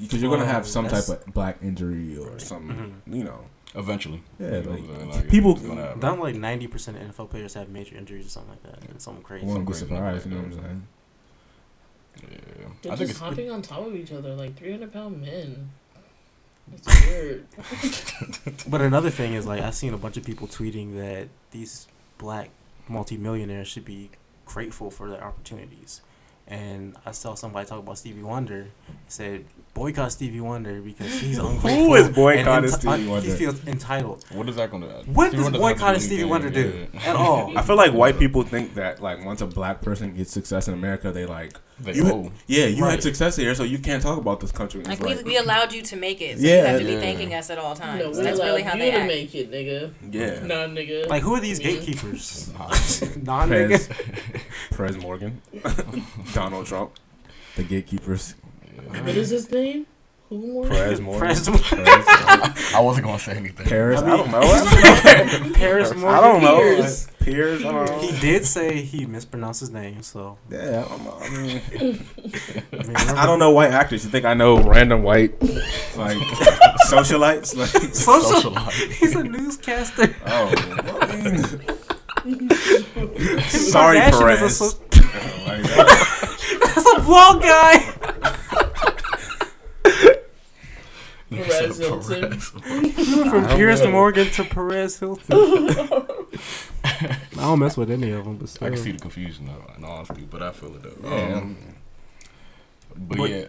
Because 0.00 0.20
you're 0.20 0.30
gonna 0.30 0.42
Oh, 0.44 0.46
have 0.46 0.66
some 0.66 0.88
type 0.88 1.08
of 1.08 1.24
black 1.32 1.58
injury 1.62 2.16
or 2.18 2.30
Right. 2.30 2.40
some, 2.40 3.02
Mhm. 3.08 3.16
you 3.16 3.24
know. 3.24 3.44
Eventually. 3.74 4.22
Yeah, 4.38 4.46
You 4.46 4.52
know 4.62 4.70
like, 4.70 4.80
what 4.80 4.90
I'm 4.90 4.96
saying? 4.96 5.10
Like, 5.10 5.28
people- 5.28 5.52
it's. 5.56 6.00
Don't 6.00 6.20
like 6.20 6.34
ninety 6.36 6.66
percent 6.66 6.96
of 6.96 7.02
NFL 7.02 7.26
players 7.28 7.54
have 7.54 7.68
major 7.68 7.94
injuries 7.96 8.26
or 8.26 8.28
something 8.30 8.50
like 8.52 8.62
that. 8.62 8.90
It's 8.90 9.04
something 9.04 9.22
I 9.24 9.28
crazy. 9.28 9.46
wouldn't 9.46 9.66
be 9.66 9.74
surprised. 9.74 10.24
You 10.26 10.32
know 10.32 10.36
what 10.38 10.46
I'm 10.46 10.52
saying? 10.52 10.88
Yeah. 12.22 12.28
They're 12.82 12.92
I 12.92 12.96
think 12.96 12.98
just 12.98 13.10
it's. 13.10 13.18
hopping 13.20 13.50
on 13.50 13.62
top 13.62 13.86
of 13.86 13.94
each 13.94 14.12
other 14.12 14.34
like 14.34 14.56
300 14.56 14.92
pound 14.92 15.20
men. 15.20 15.70
It's 16.72 16.86
weird. 17.06 17.46
But 18.68 18.80
another 18.80 19.10
thing 19.10 19.34
is 19.34 19.46
like 19.46 19.62
I've 19.62 19.74
seen 19.74 19.92
a 19.94 19.98
bunch 19.98 20.16
of 20.16 20.24
people 20.24 20.48
tweeting 20.48 20.96
that 20.96 21.28
these 21.50 21.86
black 22.18 22.50
multimillionaires 22.88 23.68
should 23.68 23.84
be 23.84 24.10
grateful 24.46 24.90
for 24.90 25.08
their 25.10 25.22
opportunities. 25.22 26.00
And 26.46 26.96
I 27.04 27.10
saw 27.12 27.34
somebody 27.34 27.66
talk 27.68 27.80
about 27.80 27.98
Stevie 27.98 28.22
Wonder. 28.22 28.68
Said 29.08 29.44
boycott 29.76 30.10
Stevie 30.10 30.40
Wonder 30.40 30.80
because 30.80 31.20
he's 31.20 31.36
ungrateful. 31.38 31.94
is 31.96 32.06
and 32.06 32.14
boycotting 32.14 32.70
enti- 32.70 32.72
Stevie 32.80 33.06
Wonder? 33.08 33.28
He 33.30 33.36
feels 33.36 33.66
entitled. 33.66 34.24
What 34.32 34.48
is 34.48 34.56
that 34.56 34.70
gonna 34.70 35.02
do? 35.04 35.10
What 35.12 35.28
Stevie 35.28 35.36
does 35.36 35.44
Wonder 35.44 35.58
to 35.58 35.62
boycotting 35.62 36.00
do 36.00 36.06
Stevie 36.06 36.14
anything, 36.22 36.30
Wonder 36.30 36.50
do 36.50 36.88
yeah. 36.94 37.10
at 37.10 37.16
all? 37.16 37.56
I 37.58 37.62
feel 37.62 37.76
like 37.76 37.92
white 37.92 38.18
people 38.18 38.42
think 38.42 38.74
that 38.74 39.02
like 39.02 39.24
once 39.24 39.42
a 39.42 39.46
black 39.46 39.82
person 39.82 40.16
gets 40.16 40.32
success 40.32 40.66
in 40.66 40.74
America, 40.74 41.12
they 41.12 41.26
like 41.26 41.52
They 41.78 41.92
You- 41.92 42.06
owe. 42.10 42.32
yeah, 42.46 42.64
you 42.66 42.82
Right. 42.84 42.92
had 42.92 43.02
success 43.02 43.36
here, 43.36 43.54
so 43.54 43.62
you 43.62 43.78
can't 43.78 44.02
talk 44.02 44.16
about 44.16 44.40
this 44.40 44.50
country. 44.50 44.80
And 44.80 44.88
Like 44.88 45.00
we, 45.18 45.22
we 45.24 45.36
allowed 45.36 45.74
you 45.74 45.82
to 45.82 45.96
make 45.96 46.22
it, 46.22 46.38
so 46.38 46.46
Yeah. 46.46 46.62
you 46.62 46.66
have 46.68 46.78
to 46.80 46.86
be 46.86 46.92
Yeah. 46.92 47.00
thanking 47.00 47.34
us 47.34 47.50
at 47.50 47.58
all 47.58 47.76
times. 47.76 48.00
No, 48.02 48.10
we 48.12 48.22
That's 48.24 48.40
really 48.40 48.62
how 48.62 48.72
you 48.76 48.80
they 48.80 48.90
to 48.92 48.96
act. 48.96 49.06
make 49.08 49.34
it, 49.34 49.50
nigga. 49.52 49.92
yeah, 50.10 50.46
non 50.46 50.74
nigga. 50.74 51.06
Like 51.06 51.22
who 51.22 51.34
are 51.34 51.40
these 51.40 51.58
gatekeepers? 51.58 52.50
Nah, 52.58 52.68
non 53.22 53.48
Prez, 53.48 53.88
niggas. 53.88 54.36
Prez 54.72 54.96
Morgan, 54.96 55.42
Donald 56.32 56.64
Trump, 56.66 56.92
the 57.56 57.62
gatekeepers. 57.62 58.34
What 58.76 59.08
is 59.16 59.30
his 59.30 59.50
name? 59.50 59.86
Who 60.28 60.38
more? 60.38 60.66
Prez 60.66 61.00
Morgan, 61.00 61.20
Prez- 61.20 61.48
Prez, 61.48 61.64
I 62.74 62.80
wasn't 62.82 63.06
gonna 63.06 63.18
say 63.20 63.36
anything. 63.36 63.64
Paris. 63.64 64.00
I 64.00 64.06
I, 64.12 64.16
don't 64.16 64.30
know. 64.32 65.52
Paris 65.54 65.94
Morgan. 65.94 66.08
I 66.18 66.20
don't 66.20 66.42
know. 66.42 66.56
Piers. 66.60 67.06
Piers. 67.20 67.64
I 67.64 67.70
don't 67.86 68.00
He 68.02 68.20
did 68.20 68.44
say 68.44 68.82
he 68.82 69.06
mispronounced 69.06 69.60
his 69.60 69.70
name, 69.70 70.02
so 70.02 70.36
Yeah, 70.50 70.84
I 70.84 70.88
don't 70.88 71.04
know. 71.04 71.18
I 71.20 71.28
mean, 71.30 71.60
I, 71.72 71.76
mean, 72.88 72.96
I 72.96 73.24
don't 73.24 73.38
know 73.38 73.50
white 73.52 73.70
actors. 73.70 74.04
You 74.04 74.10
think 74.10 74.24
I 74.24 74.34
know 74.34 74.58
random 74.60 75.04
white 75.04 75.40
like 75.96 76.18
socialites? 76.88 77.54
Like, 77.56 77.68
Social. 77.94 78.50
Socialite. 78.50 78.90
He's 78.94 79.14
a 79.14 79.22
newscaster. 79.22 80.12
oh, 80.26 80.52
well, 80.84 80.98
I 81.02 81.16
mean, 82.24 82.50
sorry, 83.48 83.98
Kardashian 83.98 84.18
Perez. 84.18 84.42
a 84.42 84.50
so- 84.50 84.78
oh 84.92 85.44
Like, 85.46 85.62
That's 86.74 86.96
a 86.96 87.00
blonde 87.02 87.42
guy. 87.42 88.35
Perez 91.30 91.78
Hilton. 91.78 92.22
You 92.22 93.16
went 93.16 93.30
from 93.30 93.44
I 93.46 93.56
Pierce 93.56 93.80
know. 93.82 93.90
Morgan 93.90 94.30
to 94.30 94.44
Perez 94.44 94.98
Hilton. 94.98 95.36
I 96.84 97.18
don't 97.34 97.58
mess 97.58 97.76
with 97.76 97.90
any 97.90 98.10
of 98.12 98.24
them, 98.24 98.36
but 98.36 98.56
I 98.62 98.68
can 98.70 98.78
see 98.78 98.92
the 98.92 98.98
confusion 98.98 99.46
though, 99.46 99.72
in 99.76 99.84
honesty, 99.84 100.22
but 100.30 100.42
I 100.42 100.52
feel 100.52 100.74
it 100.76 100.82
though. 101.02 101.08
yeah. 101.08 101.36
Um, 101.38 101.56
but, 102.96 103.18
But- 103.18 103.30
yeah, 103.30 103.44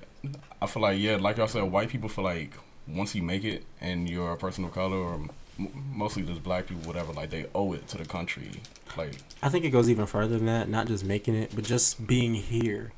I 0.62 0.66
feel 0.68 0.82
like 0.82 1.00
yeah, 1.00 1.18
like 1.18 1.38
y'all 1.38 1.48
said, 1.48 1.64
white 1.64 1.90
people 1.90 2.10
feel 2.10 2.24
like 2.24 2.54
once 2.88 3.14
you 3.14 3.22
make 3.22 3.44
it 3.44 3.64
and 3.80 4.10
you're 4.10 4.32
a 4.32 4.38
person 4.38 4.64
of 4.66 4.74
color 4.74 4.98
or 4.98 5.14
m- 5.60 5.70
mostly 5.94 6.24
just 6.24 6.42
black 6.44 6.66
people, 6.68 6.82
whatever, 6.84 7.14
like 7.14 7.30
they 7.30 7.46
owe 7.54 7.74
it 7.74 7.88
to 7.90 7.98
the 7.98 8.06
country. 8.06 8.50
Like 8.98 9.14
I 9.44 9.50
think 9.50 9.66
it 9.66 9.70
goes 9.70 9.88
even 9.90 10.08
further 10.08 10.38
than 10.38 10.48
that. 10.48 10.68
Not 10.68 10.88
just 10.88 11.04
making 11.06 11.36
it, 11.36 11.52
but 11.54 11.64
just 11.64 12.08
being 12.08 12.34
here. 12.34 12.92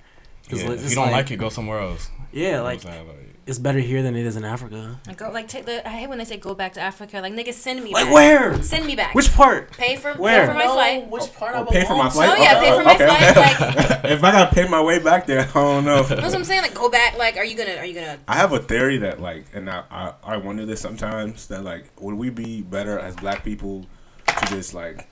'Cause 0.50 0.64
yeah, 0.64 0.72
it's 0.72 0.84
if 0.84 0.90
you 0.90 0.96
don't 0.96 1.06
like- 1.06 1.14
like, 1.14 1.32
it, 1.32 1.38
go 1.38 1.50
somewhere 1.50 1.80
else. 1.80 2.10
Yeah, 2.32 2.62
like 2.62 2.80
what 2.84 2.88
I'm 2.88 2.94
saying? 2.94 3.08
Like, 3.08 3.16
it's 3.48 3.58
better 3.58 3.80
here 3.80 4.04
than 4.04 4.16
it 4.16 4.24
is 4.28 4.36
in 4.36 4.46
Africa. 4.46 5.00
Like, 5.08 5.18
go, 5.18 5.32
like 5.32 5.48
take 5.48 5.66
the, 5.66 5.88
I 5.88 5.90
hate 5.92 6.08
when 6.08 6.20
they 6.20 6.26
say 6.26 6.38
go 6.38 6.54
back 6.54 6.74
to 6.74 6.82
Africa. 6.82 7.20
Like 7.20 7.34
niggas, 7.34 7.54
send 7.56 7.84
me 7.84 7.92
Like 7.92 8.06
back. 8.06 8.14
where? 8.14 8.62
Send 8.62 8.86
me 8.86 8.96
back. 8.96 9.16
Which 9.16 9.34
part? 9.34 9.72
pay 9.72 9.96
for 9.96 10.14
Where? 10.14 10.42
pay 10.46 10.48
for 10.52 10.54
my 10.54 10.66
No, 10.66 10.74
flight. 10.74 11.08
Which 11.10 11.24
oh, 11.24 11.28
part 11.40 11.56
Oh, 11.56 11.62
I 11.68 11.72
pay 11.72 11.86
for 11.86 11.96
my 11.96 12.10
flight? 12.12 12.30
Oh, 12.32 12.36
yeah, 12.44 12.60
pay 12.60 12.78
for 12.78 12.84
my 12.84 12.94
Okay, 12.94 13.08
flight, 13.08 14.00
okay. 14.06 14.14
if 14.14 14.24
I 14.24 14.32
gotta 14.32 14.54
pay 14.54 14.68
my 14.68 14.80
way 14.82 15.00
back 15.00 15.26
there, 15.26 15.40
I 15.42 15.54
don't 15.54 15.86
know. 15.86 16.04
That's 16.04 16.22
what 16.22 16.36
I'm 16.36 16.44
saying. 16.44 16.62
Like 16.62 16.76
go 16.76 16.90
back. 16.92 17.18
Like 17.18 17.38
are 17.38 17.44
you 17.46 17.58
gonna 17.58 17.76
are 17.78 17.86
you 17.86 17.96
gonna 17.96 18.20
I 18.28 18.36
have 18.36 18.54
a 18.54 18.60
theory 18.60 18.98
that 19.00 19.20
like, 19.20 19.46
and 19.56 19.68
I, 19.68 19.84
I 19.90 20.14
I 20.24 20.38
wonder 20.38 20.68
this 20.68 20.80
sometimes 20.82 21.48
that 21.48 21.64
like, 21.64 21.86
would 22.00 22.14
we 22.16 22.30
be 22.30 22.62
better 22.62 23.00
as 23.00 23.16
black 23.16 23.44
people 23.44 23.88
to 24.28 24.46
just 24.50 24.76
like, 24.76 25.08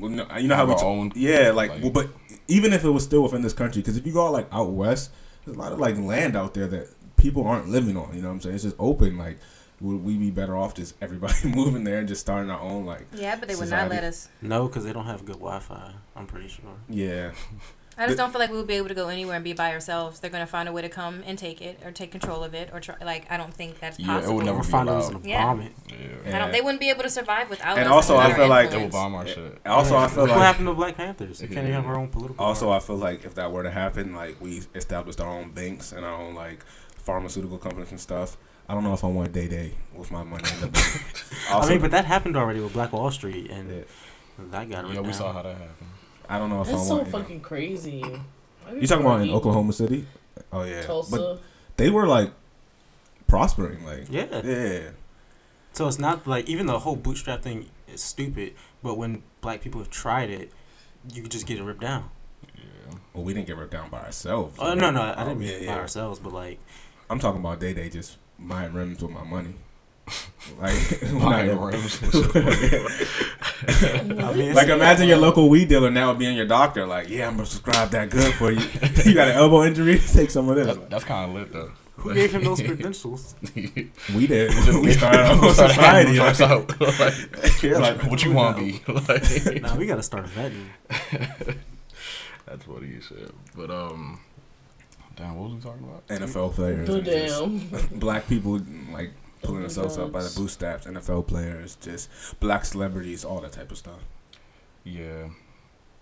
well, 0.00 0.10
no, 0.10 0.26
you 0.38 0.48
know 0.48 0.56
how 0.56 0.66
we 0.66 0.72
our 0.72 0.78
t- 0.80 0.84
own, 0.84 1.12
yeah, 1.14 1.52
like, 1.52 1.70
like- 1.70 1.82
well, 1.82 1.92
but 1.92 2.08
even 2.50 2.72
if 2.72 2.84
it 2.84 2.90
was 2.90 3.04
still 3.04 3.22
within 3.22 3.42
this 3.42 3.52
country, 3.54 3.80
because 3.82 3.96
if 3.96 4.06
you 4.06 4.12
go 4.12 4.26
out 4.26 4.32
like 4.32 4.48
out 4.52 4.70
west, 4.70 5.10
there's 5.44 5.56
a 5.56 5.60
lot 5.60 5.72
of 5.72 5.78
like 5.78 5.96
land 5.98 6.36
out 6.36 6.54
there 6.54 6.66
that 6.66 6.88
people 7.16 7.46
aren't 7.46 7.68
living 7.68 7.96
on. 7.96 8.14
You 8.14 8.22
know 8.22 8.28
what 8.28 8.34
I'm 8.34 8.40
saying? 8.40 8.54
It's 8.56 8.64
just 8.64 8.76
open. 8.78 9.16
Like, 9.16 9.38
would 9.80 10.04
we 10.04 10.16
be 10.18 10.30
better 10.30 10.56
off 10.56 10.74
just 10.74 10.94
everybody 11.00 11.34
moving 11.44 11.84
there 11.84 11.98
and 11.98 12.08
just 12.08 12.20
starting 12.20 12.50
our 12.50 12.60
own 12.60 12.84
like, 12.84 13.06
Yeah, 13.14 13.36
but 13.36 13.48
they 13.48 13.54
would 13.54 13.64
Society. 13.68 13.88
not 13.88 13.94
let 13.94 14.04
us. 14.04 14.28
No, 14.42 14.66
because 14.68 14.84
they 14.84 14.92
don't 14.92 15.06
have 15.06 15.24
good 15.24 15.36
Wi-Fi. 15.36 15.92
I'm 16.16 16.26
pretty 16.26 16.48
sure. 16.48 16.64
yeah, 16.88 17.30
I 18.00 18.06
just 18.06 18.16
don't 18.18 18.30
feel 18.32 18.40
like 18.40 18.50
we 18.50 18.56
would 18.56 18.66
be 18.66 18.74
able 18.74 18.88
to 18.88 18.94
go 18.94 19.08
anywhere 19.08 19.36
and 19.36 19.44
be 19.44 19.52
by 19.52 19.72
ourselves. 19.72 20.20
They're 20.20 20.30
gonna 20.30 20.46
find 20.46 20.68
a 20.68 20.72
way 20.72 20.82
to 20.82 20.88
come 20.88 21.22
and 21.26 21.38
take 21.38 21.60
it 21.60 21.80
or 21.84 21.92
take 21.92 22.10
control 22.10 22.42
of 22.42 22.54
it 22.54 22.70
or 22.72 22.80
try. 22.80 22.96
Like 23.04 23.30
I 23.30 23.36
don't 23.36 23.52
think 23.52 23.78
that's 23.78 23.98
possible. 23.98 24.20
Yeah, 24.22 24.28
it 24.30 24.34
would 24.34 24.46
never 24.46 24.62
find 24.62 24.88
allowed. 24.88 24.98
us 24.98 25.08
and 25.10 25.24
Yeah. 25.24 25.44
bomb 25.44 25.60
it. 25.60 25.72
yeah. 26.26 26.36
I 26.36 26.38
don't. 26.38 26.50
They 26.52 26.60
wouldn't 26.62 26.80
be 26.80 26.88
able 26.90 27.02
to 27.02 27.10
survive 27.10 27.50
without 27.50 27.76
And 27.78 27.86
us. 27.86 27.92
also, 27.92 28.16
I 28.16 28.32
feel 28.32 28.48
like- 28.48 28.70
They 28.70 28.78
will 28.78 28.88
bomb 28.88 29.14
our 29.14 29.26
shit. 29.26 29.60
Also, 29.66 29.96
I 29.96 30.08
feel 30.08 30.22
Look 30.22 30.30
what 30.30 30.38
like 30.38 30.46
happened 30.46 30.66
to 30.68 30.74
Black 30.74 30.96
Panthers. 30.96 31.38
They 31.40 31.46
can't 31.46 31.58
even 31.60 31.72
have 31.72 31.86
our 31.86 31.96
own 31.98 32.08
political. 32.08 32.44
Also, 32.44 32.66
party. 32.66 32.82
I 32.84 32.86
feel 32.86 32.96
like 32.96 33.24
if 33.24 33.34
that 33.34 33.52
were 33.52 33.62
to 33.62 33.70
happen, 33.70 34.14
like 34.14 34.40
we 34.40 34.62
established 34.74 35.20
our 35.20 35.28
own 35.28 35.50
banks 35.50 35.92
and 35.92 36.04
our 36.04 36.14
own 36.14 36.34
like 36.34 36.64
pharmaceutical 36.96 37.58
companies 37.58 37.90
and 37.90 38.00
stuff, 38.00 38.36
I 38.68 38.74
don't 38.74 38.84
know 38.84 38.94
if 38.94 39.04
I 39.04 39.08
want 39.08 39.32
Day 39.32 39.48
Day 39.48 39.72
with 39.94 40.10
my 40.10 40.22
money 40.22 40.44
in 40.54 40.60
the 40.60 40.68
bank. 40.68 41.02
I 41.50 41.54
Also, 41.54 41.70
mean, 41.70 41.80
but 41.80 41.90
that 41.90 42.04
happened 42.06 42.36
already 42.36 42.60
with 42.60 42.72
Black 42.72 42.92
Wall 42.92 43.10
Street, 43.10 43.50
and 43.50 43.68
Yeah. 43.70 43.82
that 44.52 44.70
got 44.70 44.84
Yeah, 44.84 44.90
ripped 44.92 44.96
we 45.02 45.02
down. 45.04 45.12
saw 45.12 45.32
how 45.32 45.42
that 45.42 45.56
happened. 45.56 45.88
I 46.30 46.38
don't 46.38 46.48
know 46.48 46.62
if 46.62 46.68
That's 46.68 46.80
I 46.80 46.84
so 46.84 46.94
want. 46.96 47.06
you 47.08 47.12
know. 47.12 47.18
fucking 47.18 47.40
crazy. 47.40 48.04
You 48.72 48.86
talking 48.86 49.04
about 49.04 49.20
in 49.20 49.30
Oklahoma 49.30 49.72
City? 49.72 50.06
Oh 50.52 50.62
yeah, 50.62 50.82
Tulsa? 50.82 51.16
but 51.16 51.42
they 51.76 51.90
were 51.90 52.06
like 52.06 52.30
prospering, 53.26 53.84
like 53.84 54.06
Yeah. 54.10 54.40
yeah. 54.44 54.80
So 55.72 55.86
it's 55.88 55.98
not 55.98 56.26
like 56.26 56.48
even 56.48 56.66
the 56.66 56.78
whole 56.80 56.96
bootstrap 56.96 57.42
thing 57.42 57.66
is 57.92 58.02
stupid, 58.02 58.54
but 58.82 58.96
when 58.96 59.22
black 59.40 59.60
people 59.60 59.80
have 59.80 59.90
tried 59.90 60.30
it, 60.30 60.52
you 61.12 61.22
could 61.22 61.30
just 61.30 61.46
get 61.46 61.58
it 61.58 61.64
ripped 61.64 61.80
down. 61.80 62.10
Yeah. 62.56 62.94
Well, 63.12 63.24
we 63.24 63.34
didn't 63.34 63.46
get 63.48 63.56
ripped 63.56 63.72
down 63.72 63.90
by 63.90 64.00
ourselves. 64.00 64.56
Oh 64.58 64.74
no, 64.74 64.90
no, 64.90 65.00
I 65.02 65.14
Oh, 65.22 65.24
didn't 65.28 65.38
mean 65.40 65.48
yeah, 65.48 65.58
by 65.58 65.64
yeah. 65.64 65.78
ourselves, 65.78 66.18
but 66.20 66.32
like 66.32 66.58
I'm 67.08 67.18
talking 67.18 67.40
about 67.40 67.58
Day 67.60 67.74
Day 67.74 67.88
just 67.88 68.18
buying 68.38 68.72
rims 68.72 69.02
with 69.02 69.10
my 69.12 69.24
money. 69.24 69.54
Like, 70.60 71.00
Buying 71.00 71.54
not- 71.54 71.72
rims. 71.72 72.00
I 73.62 74.32
mean, 74.34 74.54
like 74.54 74.68
imagine 74.68 75.08
your 75.08 75.18
local 75.18 75.48
weed 75.48 75.68
dealer 75.68 75.90
now 75.90 76.12
being 76.14 76.36
your 76.36 76.46
doctor. 76.46 76.86
Like, 76.86 77.08
yeah, 77.08 77.26
I'm 77.28 77.32
gonna 77.36 77.44
prescribe 77.44 77.90
that 77.90 78.10
good 78.10 78.34
for 78.34 78.50
you. 78.50 78.60
you 79.04 79.14
got 79.14 79.28
an 79.28 79.36
elbow 79.36 79.64
injury? 79.64 79.98
Take 80.12 80.30
some 80.30 80.48
of 80.48 80.56
this. 80.56 80.66
That, 80.66 80.90
that's 80.90 81.04
kind 81.04 81.30
of 81.30 81.36
lit 81.36 81.52
though. 81.52 81.70
who 81.96 82.14
gave 82.14 82.32
him 82.34 82.44
those 82.44 82.60
credentials? 82.60 83.34
we 83.54 84.26
did. 84.26 84.50
we 84.82 84.92
started 84.92 85.20
our 85.20 85.44
own 85.44 85.54
society. 85.54 86.18
Like, 86.18 86.40
Like, 86.98 87.62
yeah, 87.62 87.78
like, 87.78 88.02
what 88.04 88.24
you 88.24 88.32
want 88.32 88.56
to 88.58 88.62
be? 88.64 88.82
Like, 88.92 89.62
nah, 89.62 89.76
we 89.76 89.86
gotta 89.86 90.02
start 90.02 90.26
vetting. 90.26 90.66
that's 92.46 92.66
what 92.66 92.82
he 92.82 93.00
said. 93.00 93.30
But 93.56 93.70
um, 93.70 94.20
damn, 95.16 95.36
what 95.38 95.50
was 95.50 95.54
we 95.54 95.60
talking 95.70 95.84
about? 95.84 96.06
NFL 96.08 96.54
players. 96.54 96.86
The 96.88 96.96
and 96.96 97.04
just 97.04 97.80
damn. 97.80 97.98
black 97.98 98.26
people 98.28 98.60
like 98.92 99.12
pulling 99.42 99.62
themselves 99.62 99.98
up 99.98 100.12
by 100.12 100.22
the 100.22 100.32
bootstraps. 100.36 100.86
NFL 100.86 101.26
players, 101.26 101.76
just 101.76 102.08
black 102.40 102.64
celebrities, 102.64 103.24
all 103.24 103.40
that 103.40 103.52
type 103.52 103.70
of 103.70 103.78
stuff. 103.78 104.00
Yeah, 104.84 105.28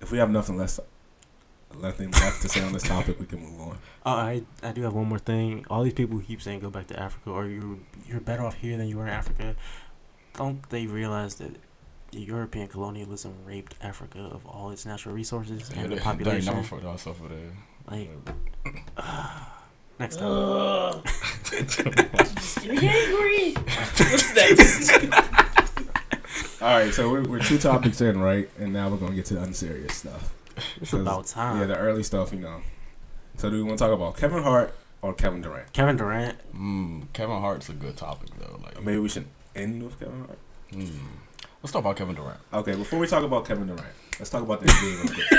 If 0.01 0.13
we 0.13 0.19
have 0.19 0.31
nothing 0.31 0.57
less, 0.57 0.79
nothing 1.81 2.11
left 2.13 2.43
to 2.43 2.49
say 2.49 2.63
on 2.63 2.73
this 2.73 2.83
topic, 2.95 3.19
we 3.19 3.27
can 3.27 3.41
move 3.41 3.61
on. 3.61 3.79
Oh, 4.07 4.13
I 4.13 4.43
I 4.63 4.73
do 4.73 4.83
have 4.83 4.95
one 4.95 5.09
more 5.09 5.19
thing. 5.19 5.65
All 5.69 5.83
these 5.83 5.93
people 5.95 6.17
who 6.19 6.23
keep 6.25 6.41
saying 6.43 6.61
go 6.61 6.71
back 6.71 6.87
to 6.89 6.99
Africa 6.99 7.31
or 7.31 7.47
you're 7.47 7.79
you're 8.07 8.21
better 8.21 8.45
off 8.45 8.55
here 8.55 8.77
than 8.77 8.89
you 8.89 8.97
were 8.99 9.07
in 9.07 9.13
Africa. 9.13 9.57
Don't 10.35 10.69
they 10.71 10.87
realize 10.87 11.35
that 11.37 11.57
the 12.13 12.21
European 12.21 12.69
colonialism 12.69 13.35
raped 13.45 13.75
Africa 13.83 14.21
of 14.21 14.47
all 14.47 14.71
its 14.71 14.87
natural 14.87 15.15
resources 15.15 15.69
yeah 15.75 15.81
and 15.83 15.85
the 15.87 15.89
they, 15.91 15.95
they 15.97 16.01
population? 16.01 16.55
never 16.55 16.67
fucked 16.67 16.85
ourselves 16.85 17.19
for 17.19 17.29
that. 17.29 17.53
Like, 17.91 18.11
uh, 18.97 19.45
next 19.99 20.17
time. 20.17 20.31
Ugh. 20.31 21.07
Just 21.45 22.61
getting 22.63 22.89
angry. 22.89 23.53
What's 23.55 24.35
next? 24.35 24.93
All 26.63 26.69
right, 26.77 26.93
so 26.93 27.11
we're, 27.11 27.23
we're 27.23 27.39
two 27.41 27.59
topics 27.59 28.01
in, 28.01 28.21
right? 28.21 28.49
And 28.59 28.73
now 28.73 28.89
we're 28.89 28.97
gonna 28.97 29.15
get 29.15 29.25
to 29.27 29.35
the 29.35 29.43
unserious 29.43 29.95
stuff. 29.97 30.35
It's 30.81 30.93
about 30.93 31.27
time. 31.27 31.61
Yeah, 31.61 31.67
the 31.67 31.77
early 31.77 32.03
stuff, 32.03 32.33
you 32.33 32.41
know. 32.41 32.61
So 33.37 33.49
do 33.49 33.57
we 33.57 33.63
want 33.63 33.79
to 33.79 33.85
talk 33.85 33.93
about 33.95 34.17
Kevin 34.17 34.43
Hart 34.43 34.75
or 35.01 35.15
Kevin 35.15 35.41
Durant? 35.41 35.73
Kevin 35.73 35.97
Durant. 35.97 36.37
Mm, 36.53 37.13
Kevin 37.13 37.39
Hart's 37.41 37.69
a 37.69 37.73
good 37.73 37.97
topic 37.97 38.31
though. 38.39 38.61
Like, 38.63 38.83
Maybe 38.83 38.99
we 38.99 39.09
should 39.09 39.27
end 39.55 39.83
with 39.85 39.99
Kevin 40.01 40.19
Hart. 40.27 40.39
mm. 40.73 40.91
let's 41.63 41.73
talk 41.73 41.81
about 41.83 41.97
Kevin 41.97 42.17
Durant. 42.17 42.41
Okay, 42.53 42.75
before 42.75 42.99
we 42.99 43.07
talk 43.07 43.23
about 43.23 43.47
Kevin 43.47 43.69
Durant, 43.69 43.87
let's 44.19 44.31
talk 44.31 44.43
about 44.43 44.61
the 44.61 44.67
NBA 44.67 45.05
real 45.05 45.15
quick. 45.15 45.31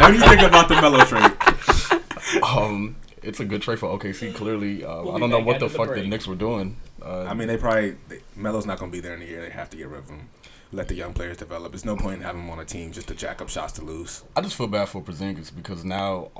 what 0.00 0.08
do 0.10 0.14
you 0.14 0.28
think 0.28 0.42
about 0.42 0.68
the 0.68 0.74
Melo 0.80 1.04
trade? 1.04 2.01
Um, 2.42 2.96
it's 3.22 3.40
a 3.40 3.44
good 3.44 3.62
trade 3.62 3.78
for 3.78 3.88
OKC. 3.98 4.34
Clearly, 4.34 4.84
uh, 4.84 5.02
We'll 5.02 5.16
I 5.16 5.18
don't 5.20 5.30
know 5.30 5.38
what 5.40 5.60
the 5.60 5.68
the 5.68 5.74
fuck 5.74 5.88
the 5.88 5.94
break. 5.94 6.06
Knicks 6.08 6.26
were 6.26 6.34
doing. 6.34 6.76
Uh, 7.00 7.22
I 7.24 7.34
mean, 7.34 7.48
they 7.48 7.56
probably 7.56 7.96
they, 8.08 8.20
Melo's 8.36 8.66
not 8.66 8.78
gonna 8.78 8.90
be 8.92 9.00
there 9.00 9.14
in 9.14 9.22
a 9.22 9.24
year. 9.24 9.40
They 9.42 9.50
have 9.50 9.70
to 9.70 9.76
get 9.76 9.88
rid 9.88 10.00
of 10.00 10.08
him. 10.10 10.28
Let 10.72 10.88
the 10.88 10.94
young 10.94 11.12
players 11.12 11.36
develop. 11.36 11.72
There's 11.72 11.84
no 11.84 11.96
point 11.96 12.16
in 12.16 12.22
having 12.22 12.42
him 12.42 12.50
on 12.50 12.58
a 12.58 12.64
team 12.64 12.92
just 12.92 13.08
to 13.08 13.14
jack 13.14 13.42
up 13.42 13.48
shots 13.50 13.74
to 13.74 13.84
lose. 13.84 14.24
I 14.34 14.40
just 14.40 14.56
feel 14.56 14.66
bad 14.68 14.88
for 14.88 15.02
Porzingis 15.02 15.54
because 15.54 15.84
now 15.84 16.30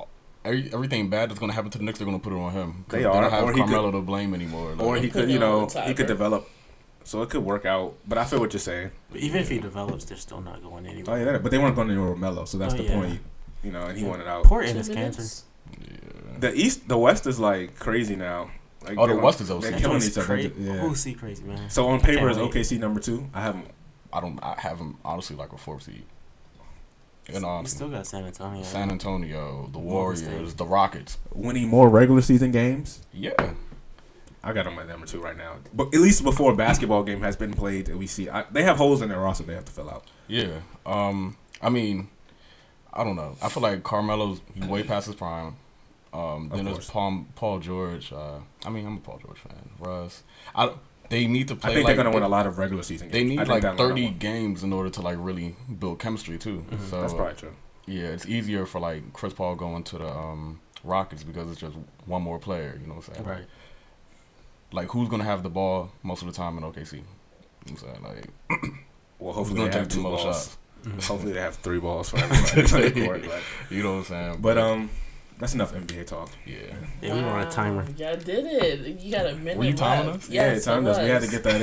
every, 0.44 0.70
everything 0.72 1.10
bad 1.10 1.28
that's 1.28 1.38
going 1.38 1.50
to 1.50 1.54
happen 1.54 1.70
to 1.72 1.78
the 1.78 1.84
Knicks, 1.84 1.98
they're 1.98 2.06
going 2.06 2.18
to 2.18 2.22
put 2.24 2.32
it 2.32 2.38
on 2.40 2.50
him. 2.52 2.84
They 2.88 3.00
they 3.00 3.04
are, 3.04 3.20
don't 3.20 3.30
have 3.30 3.44
or 3.44 3.52
he 3.52 3.58
Carmelo 3.58 3.90
to 3.90 4.00
blame 4.00 4.32
anymore. 4.32 4.70
Like, 4.70 4.80
Or 4.86 4.96
he 4.96 5.10
could, 5.10 5.28
you 5.30 5.38
know, 5.38 5.66
he 5.84 5.92
could 5.92 6.06
develop. 6.06 6.48
So 7.04 7.20
it 7.20 7.28
could 7.28 7.44
work 7.44 7.66
out. 7.66 7.94
But 8.08 8.16
I 8.16 8.24
feel 8.24 8.40
what 8.40 8.54
you're 8.54 8.60
saying. 8.60 8.92
But 9.10 9.20
even 9.20 9.42
if 9.42 9.50
he 9.50 9.58
develops, 9.58 10.06
they're 10.06 10.16
still 10.16 10.40
not 10.40 10.62
going 10.62 10.86
Oh 10.86 10.90
anywhere. 10.90 11.32
yeah, 11.32 11.38
but 11.38 11.50
they 11.50 11.58
weren't 11.58 11.76
going 11.76 11.90
anywhere 11.90 12.10
with 12.12 12.18
Melo, 12.20 12.46
so 12.46 12.56
that's 12.56 12.72
Oh, 12.72 12.78
the 12.78 12.84
yeah. 12.84 12.94
point. 12.94 13.20
You 13.62 13.72
know, 13.72 13.82
and 13.84 13.98
he 13.98 14.04
Yeah. 14.04 14.10
wanted 14.10 14.28
out. 14.28 14.44
Poor 14.44 14.62
Two 14.62 14.68
Ennis 14.68 14.88
cancer. 14.88 15.18
minutes? 15.20 15.44
Yeah. 16.42 16.50
The 16.50 16.56
East, 16.58 16.88
the 16.88 16.98
West 16.98 17.26
is 17.26 17.38
like 17.38 17.78
crazy 17.78 18.16
now. 18.16 18.50
Like, 18.84 18.98
Oh, 18.98 19.06
the 19.06 19.14
West 19.16 19.40
is 19.40 19.48
They're 19.48 19.56
OC. 19.58 19.78
killing 19.78 19.96
It's 19.98 20.08
each 20.08 20.18
other. 20.18 20.26
cra- 20.26 20.42
Yeah. 20.58 20.84
OC 20.84 21.14
crazy 21.18 21.44
man. 21.44 21.70
So 21.70 21.86
on 21.88 22.00
paper, 22.00 22.28
is 22.28 22.36
wait. 22.38 22.50
OKC 22.52 22.78
number 22.80 23.00
two? 23.00 23.28
I 23.32 23.40
haven't. 23.42 23.66
I 24.12 24.20
don't. 24.20 24.38
I 24.42 24.58
have 24.60 24.78
him 24.78 24.98
honestly 25.04 25.36
like 25.36 25.52
a 25.52 25.56
fourth 25.58 25.84
seed. 25.84 26.04
And 27.28 27.42
You 27.42 27.48
um, 27.48 27.66
still 27.66 27.88
got 27.88 28.06
San 28.06 28.24
Antonio. 28.24 28.62
San 28.64 28.90
Antonio, 28.90 29.68
the 29.72 29.78
Warriors, 29.78 30.54
the 30.54 30.64
Rockets. 30.66 31.18
winning 31.32 31.68
more 31.68 31.88
regular 31.88 32.20
season 32.20 32.50
games. 32.50 33.00
Yeah, 33.12 33.54
I 34.42 34.52
got 34.52 34.64
them 34.64 34.76
at 34.80 34.88
number 34.88 35.06
two 35.06 35.20
right 35.22 35.36
now. 35.36 35.54
But 35.72 35.94
at 35.94 36.00
least 36.00 36.24
before 36.24 36.52
a 36.52 36.56
basketball 36.56 37.04
game 37.04 37.20
has 37.22 37.36
been 37.36 37.54
played, 37.54 37.94
we 37.94 38.08
see 38.08 38.28
I, 38.28 38.42
they 38.50 38.64
have 38.64 38.76
holes 38.76 39.02
in 39.02 39.08
their 39.08 39.20
roster 39.20 39.44
they 39.44 39.54
have 39.54 39.64
to 39.66 39.72
fill 39.72 39.88
out. 39.88 40.04
yeah. 40.26 40.48
Um, 40.84 41.36
I 41.62 41.68
mean, 41.70 42.08
I 42.92 43.04
don't 43.04 43.14
know. 43.14 43.36
I 43.40 43.48
feel 43.48 43.62
like 43.62 43.84
Carmelo's 43.84 44.40
way 44.66 44.82
past 44.82 45.06
his 45.06 45.14
prime. 45.14 45.54
Um, 46.12 46.50
then 46.52 46.64
there's. 46.66 46.90
Paul, 46.90 47.26
Paul 47.34 47.58
George. 47.58 48.12
Uh, 48.12 48.38
I 48.66 48.70
mean, 48.70 48.86
I'm 48.86 48.96
a 48.98 49.00
Paul 49.00 49.18
George 49.24 49.38
fan. 49.38 49.70
Russ. 49.78 50.22
I, 50.54 50.72
they 51.08 51.26
need 51.26 51.48
to 51.48 51.56
play. 51.56 51.70
I 51.70 51.74
think 51.74 51.84
like, 51.86 51.96
they're 51.96 52.04
gonna 52.04 52.14
win 52.14 52.22
a 52.22 52.28
lot 52.28 52.46
of 52.46 52.58
regular 52.58 52.82
season 52.82 53.08
games. 53.08 53.12
They 53.12 53.24
need 53.36 53.48
like 53.48 53.62
30 53.76 54.10
games 54.10 54.62
in 54.62 54.72
order 54.72 54.90
to 54.90 55.02
like 55.02 55.16
really 55.20 55.56
build 55.78 55.98
chemistry 55.98 56.38
too. 56.38 56.64
Mhm. 56.70 56.90
So 56.90 57.00
That's 57.00 57.14
probably 57.14 57.34
true. 57.34 57.52
yeah, 57.86 58.04
it's 58.08 58.26
easier 58.26 58.66
for 58.66 58.80
like 58.80 59.12
Chris 59.12 59.32
Paul 59.34 59.54
going 59.56 59.84
to 59.84 59.98
the 59.98 60.08
um, 60.08 60.60
Rockets 60.84 61.22
because 61.24 61.50
it's 61.50 61.60
just 61.60 61.76
one 62.06 62.22
more 62.22 62.38
player. 62.38 62.78
You 62.80 62.86
know 62.86 62.94
what 62.94 63.08
I'm 63.08 63.14
saying? 63.14 63.26
Right. 63.28 63.44
Like 64.72 64.88
who's 64.88 65.08
gonna 65.08 65.24
have 65.24 65.42
the 65.42 65.50
ball 65.50 65.92
most 66.02 66.22
of 66.22 66.28
the 66.28 66.34
time 66.34 66.56
in 66.58 66.64
OKC? 66.64 66.92
You 66.94 66.98
know 67.00 67.04
what 67.62 67.70
I'm 67.70 67.76
saying 67.76 68.02
like 68.02 68.72
Well, 69.18 69.32
hopefully 69.34 69.68
they 69.68 69.76
have 69.78 69.88
the 69.88 69.94
two 69.94 70.02
balls. 70.02 70.22
shots? 70.22 70.56
Hopefully 71.06 71.32
they 71.32 71.40
have 71.40 71.54
three 71.56 71.78
balls 71.78 72.08
for 72.10 72.16
everybody 72.24 73.04
court. 73.06 73.22
But, 73.28 73.40
You 73.70 73.82
know 73.84 73.92
what 73.92 73.98
I'm 73.98 74.04
saying? 74.04 74.36
but 74.40 74.58
um, 74.58 74.90
that's 75.42 75.54
enough 75.54 75.74
NBA 75.74 76.06
talk. 76.06 76.30
yeah. 76.46 76.54
Yeah, 77.02 77.14
we 77.16 77.22
were 77.22 77.28
on 77.30 77.46
a 77.46 77.50
timer. 77.50 77.82
Wow, 77.82 77.88
Y'all 77.96 78.16
did 78.16 78.46
it. 78.46 79.00
You 79.00 79.10
got 79.10 79.26
a 79.26 79.34
minute 79.34 79.58
Were 79.58 79.64
you 79.64 79.72
timing 79.74 80.12
left. 80.12 80.24
us? 80.24 80.30
yeah, 80.30 80.52
Yes, 80.52 80.62
it 80.62 80.64
timed 80.70 80.86
us. 80.86 80.98
We 80.98 81.08
had 81.08 81.22
to 81.22 81.28
get 81.28 81.42
that 81.42 81.60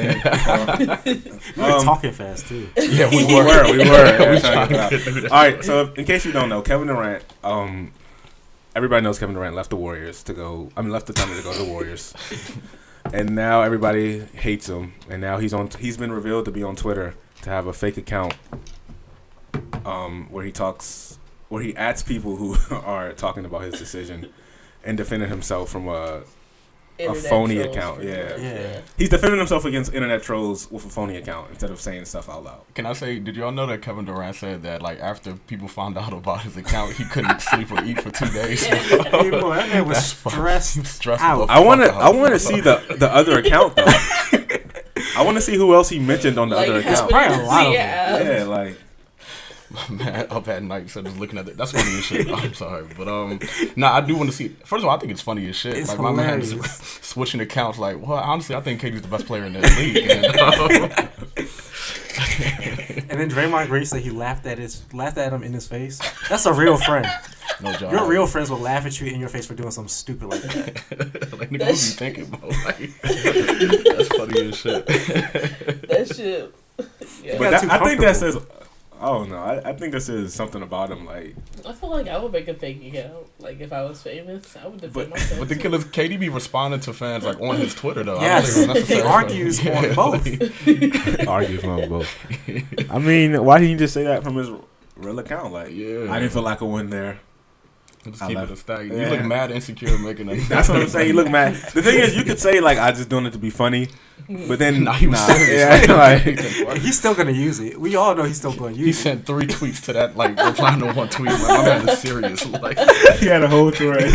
in. 1.07 1.23
We 1.55 1.63
were 1.63 1.71
Um, 1.71 1.83
talking 1.85 2.11
fast 2.11 2.47
too. 2.47 2.67
Yeah, 2.77 3.09
we 3.09 3.17
we 3.25 3.33
were. 3.35 3.45
were, 3.45 3.71
we 3.71 3.77
were. 3.77 3.83
Yeah, 3.85 4.31
We 4.31 4.39
trying 4.41 4.67
to 4.67 4.73
get 4.75 4.93
it 4.93 5.25
out. 5.25 5.31
All 5.31 5.37
right, 5.43 5.63
so 5.63 5.93
in 5.93 6.03
case 6.05 6.25
you 6.25 6.31
don't 6.33 6.49
know, 6.49 6.61
Kevin 6.61 6.87
Durant, 6.87 7.23
um, 7.43 7.93
everybody 8.75 9.01
knows 9.01 9.17
Kevin 9.17 9.33
Durant 9.35 9.55
left 9.55 9.69
the 9.69 9.77
Warriors 9.77 10.23
to 10.23 10.33
go. 10.33 10.69
I 10.75 10.81
mean, 10.81 10.91
left 10.91 11.07
the 11.07 11.13
Thunder 11.13 11.35
to 11.37 11.41
go 11.41 11.53
to 11.53 11.59
the 11.59 11.65
Warriors, 11.71 12.13
and 13.13 13.33
now 13.33 13.61
everybody 13.61 14.19
hates 14.19 14.67
him. 14.67 14.93
And 15.09 15.21
now 15.21 15.37
he's 15.37 15.53
on. 15.53 15.69
He's 15.79 15.95
been 15.95 16.11
revealed 16.11 16.43
to 16.45 16.51
be 16.51 16.63
on 16.63 16.75
Twitter 16.75 17.15
to 17.43 17.49
have 17.49 17.65
a 17.67 17.71
fake 17.73 17.95
account, 17.95 18.33
um, 19.85 20.27
where 20.29 20.43
he 20.43 20.51
talks, 20.51 21.08
where 21.49 21.61
he 21.61 21.75
adds 21.75 22.01
people 22.03 22.37
who 22.37 22.55
are 22.75 23.11
talking 23.13 23.45
about 23.45 23.63
his 23.63 23.77
decision, 23.77 24.31
and 24.83 24.97
defending 24.97 25.29
himself 25.29 25.69
from 25.69 25.87
a. 25.87 26.21
Internet 26.97 27.23
phony 27.29 27.57
account, 27.59 28.03
yeah. 28.03 28.35
Yeah. 28.35 28.81
He's 28.97 29.07
defending 29.07 29.37
himself 29.39 29.63
against 29.63 29.93
internet 29.93 30.21
trolls 30.21 30.69
with 30.69 30.85
a 30.85 30.89
phony 30.89 31.15
account 31.15 31.49
instead 31.49 31.71
of 31.71 31.79
saying 31.79 32.03
stuff 32.03 32.27
out 32.27 32.43
loud. 32.43 32.63
Can 32.75 32.85
I 32.85 32.91
say? 32.91 33.19
Did 33.19 33.37
y'all 33.37 33.53
know 33.53 33.65
that 33.67 33.81
Kevin 33.81 34.03
Durant 34.03 34.35
said 34.35 34.63
that 34.63 34.81
like 34.81 34.99
after 34.99 35.35
people 35.47 35.69
found 35.69 35.97
out 35.97 36.11
about 36.11 36.41
his 36.41 36.57
account, 36.57 36.91
he 36.95 37.05
couldn't 37.05 37.39
sleep 37.51 37.71
or 37.71 37.81
eat 37.85 38.01
for 38.01 38.11
two 38.11 38.29
days? 38.31 38.65
Hey, 38.65 39.29
boy, 39.29 39.55
that 39.55 39.69
man 39.69 39.87
was 39.87 39.95
That's 39.95 40.07
stressed. 40.33 40.85
Stressed 40.87 41.23
out. 41.23 41.49
I 41.49 41.61
want 41.61 41.81
to. 41.83 41.89
I 41.89 42.09
want 42.09 42.33
to 42.33 42.39
see 42.39 42.59
the 42.59 42.83
the 42.99 43.09
other 43.09 43.39
account 43.39 43.77
though. 43.77 43.85
I 45.15 45.23
want 45.23 45.37
to 45.37 45.41
see 45.41 45.55
who 45.55 45.73
else 45.73 45.87
he 45.87 45.99
mentioned 45.99 46.37
on 46.37 46.49
the 46.49 46.57
Like, 46.57 46.67
other 46.67 46.79
account. 46.79 47.09
Probably 47.09 47.37
a 47.37 47.45
lot 47.45 47.67
of 47.67 47.73
yeah. 47.73 48.39
Yeah, 48.39 48.43
like 48.43 48.77
man 49.89 50.27
up 50.31 50.47
at 50.47 50.63
night, 50.63 50.89
so 50.89 51.01
just 51.01 51.17
looking 51.17 51.37
at 51.39 51.47
it. 51.47 51.57
That's 51.57 51.71
funny 51.71 51.97
as 51.97 52.03
shit. 52.03 52.29
I'm 52.31 52.53
sorry, 52.53 52.85
but 52.97 53.07
um, 53.07 53.39
nah, 53.75 53.93
I 53.93 54.01
do 54.01 54.15
want 54.15 54.29
to 54.29 54.35
see. 54.35 54.49
First 54.65 54.83
of 54.83 54.85
all, 54.89 54.95
I 54.95 54.99
think 54.99 55.11
it's 55.11 55.21
funny 55.21 55.47
as 55.49 55.55
shit. 55.55 55.77
It's 55.77 55.89
like 55.89 55.99
my 55.99 56.11
man 56.11 56.39
hilarious. 56.41 56.99
switching 57.01 57.39
accounts. 57.41 57.77
Like, 57.79 57.99
well, 58.05 58.17
honestly, 58.17 58.55
I 58.55 58.61
think 58.61 58.81
KD's 58.81 59.01
the 59.01 59.07
best 59.07 59.25
player 59.25 59.45
in 59.45 59.53
this 59.53 59.77
league. 59.77 59.97
And, 60.09 60.25
um, 60.39 61.09
And 63.09 63.19
then 63.19 63.29
Draymond 63.29 63.67
Green 63.67 63.85
said 63.85 64.01
he 64.01 64.11
laughed 64.11 64.45
at 64.45 64.57
his 64.59 64.83
laughed 64.93 65.17
at 65.17 65.33
him 65.33 65.41
in 65.43 65.51
his 65.53 65.67
face. 65.67 65.99
That's 66.29 66.45
a 66.45 66.53
real 66.53 66.77
friend. 66.77 67.07
no 67.61 67.73
job. 67.73 67.91
Your 67.91 68.07
real 68.07 68.27
friends 68.27 68.49
will 68.51 68.59
laugh 68.59 68.85
at 68.85 68.99
you 69.01 69.07
in 69.07 69.19
your 69.19 69.29
face 69.29 69.45
for 69.47 69.55
doing 69.55 69.71
something 69.71 69.89
stupid 69.89 70.27
like 70.27 70.41
that. 70.41 70.65
like, 71.39 71.49
nigga, 71.49 71.51
what 71.51 71.51
you 71.51 71.57
That's- 71.57 71.95
thinking, 71.95 72.25
bro? 72.25 72.49
Like, 72.49 72.91
that's 73.01 74.07
funny 74.09 74.47
as 74.49 74.57
shit. 74.57 74.85
That 74.85 76.13
shit. 76.15 76.53
Yeah. 77.23 77.37
But 77.39 77.51
that, 77.51 77.63
I 77.71 77.83
think 77.85 77.99
that 78.01 78.19
comfortable. 78.19 78.45
Says 78.99 79.07
Oh 79.09 79.23
no, 79.23 79.37
I, 79.37 79.69
I 79.69 79.73
think 79.73 79.93
this 79.93 80.09
is 80.09 80.33
something 80.33 80.61
about 80.61 80.91
him. 80.91 81.05
Like, 81.05 81.35
I 81.65 81.73
feel 81.73 81.89
like 81.89 82.07
I 82.07 82.17
would 82.17 82.31
make 82.31 82.47
a 82.47 82.53
fake 82.53 82.83
account. 82.85 83.27
Like 83.39 83.59
if 83.59 83.71
I 83.73 83.83
was 83.83 84.01
famous, 84.01 84.55
I 84.57 84.67
would 84.67 84.81
defend 84.81 84.93
But- 84.93 85.09
myself. 85.11 85.39
But 85.39 85.49
the 85.49 85.55
too. 85.55 85.61
killers, 85.61 85.85
KD 85.85 86.19
be 86.19 86.29
responding 86.29 86.79
to 86.81 86.93
fans 86.93 87.23
like 87.25 87.39
on 87.39 87.57
his 87.57 87.73
Twitter 87.73 88.03
though. 88.03 88.17
I 88.17 88.21
don't 88.21 88.23
Yes. 88.23 88.53
think 88.55 88.75
it's 88.75 88.89
He 88.89 88.95
necessary. 88.95 89.07
argues 89.07 89.67
on 89.67 89.95
both. 89.95 91.27
argues 91.27 91.63
on 91.63 91.89
both. 91.89 92.89
I 92.91 92.99
mean, 92.99 93.43
why 93.43 93.57
didn't 93.59 93.71
you 93.71 93.77
just 93.77 93.93
say 93.93 94.03
that 94.03 94.23
from 94.23 94.35
his 94.35 94.49
real 94.97 95.19
account? 95.19 95.53
Like, 95.53 95.71
Yeah. 95.71 96.11
I 96.11 96.19
didn't 96.19 96.33
feel 96.33 96.41
like 96.43 96.61
I 96.61 96.65
went 96.65 96.89
there. 96.91 97.19
Just 98.05 98.21
I 98.21 98.27
keep 98.29 98.37
it 98.37 98.49
a 98.51 98.55
stack. 98.55 98.85
You 98.85 98.93
look 98.93 99.23
mad 99.25 99.51
insecure 99.51 99.97
making 99.99 100.27
that. 100.27 100.45
That's 100.47 100.69
what 100.69 100.81
I'm 100.81 100.87
saying. 100.87 101.07
You 101.09 101.13
look 101.15 101.29
mad. 101.29 101.55
The 101.55 101.81
thing 101.81 101.99
is, 101.99 102.15
you 102.15 102.23
could 102.23 102.39
say 102.39 102.61
like, 102.61 102.77
I 102.77 102.91
just 102.93 103.09
doing 103.09 103.25
it 103.25 103.31
to 103.31 103.37
be 103.37 103.49
funny, 103.49 103.89
but 104.27 104.59
then 104.59 104.83
Nah, 104.89 104.93
he 104.93 105.07
was 105.07 105.19
nah, 105.19 105.33
serious. 105.33 105.87
yeah, 105.87 105.93
like, 106.65 106.77
He's 106.81 106.97
still 106.97 107.13
gonna 107.15 107.31
use 107.31 107.59
it. 107.59 107.79
We 107.79 107.95
all 107.95 108.15
know 108.15 108.23
he's 108.23 108.37
still 108.37 108.53
gonna 108.53 108.71
He 108.71 108.79
use 108.79 108.87
it. 108.87 108.87
He 108.87 108.93
sent 108.93 109.25
three 109.25 109.45
tweets 109.47 109.83
to 109.85 109.93
that, 109.93 110.15
like 110.17 110.37
replying 110.37 110.79
to 110.81 110.93
one 110.93 111.09
tweet. 111.09 111.31
Like, 111.31 111.41
my 111.41 111.63
man 111.65 111.89
is 111.89 111.99
serious. 111.99 112.45
Like, 112.47 112.77
he 113.19 113.27
had 113.27 113.43
a 113.43 113.47
whole 113.47 113.71
thread. 113.71 114.11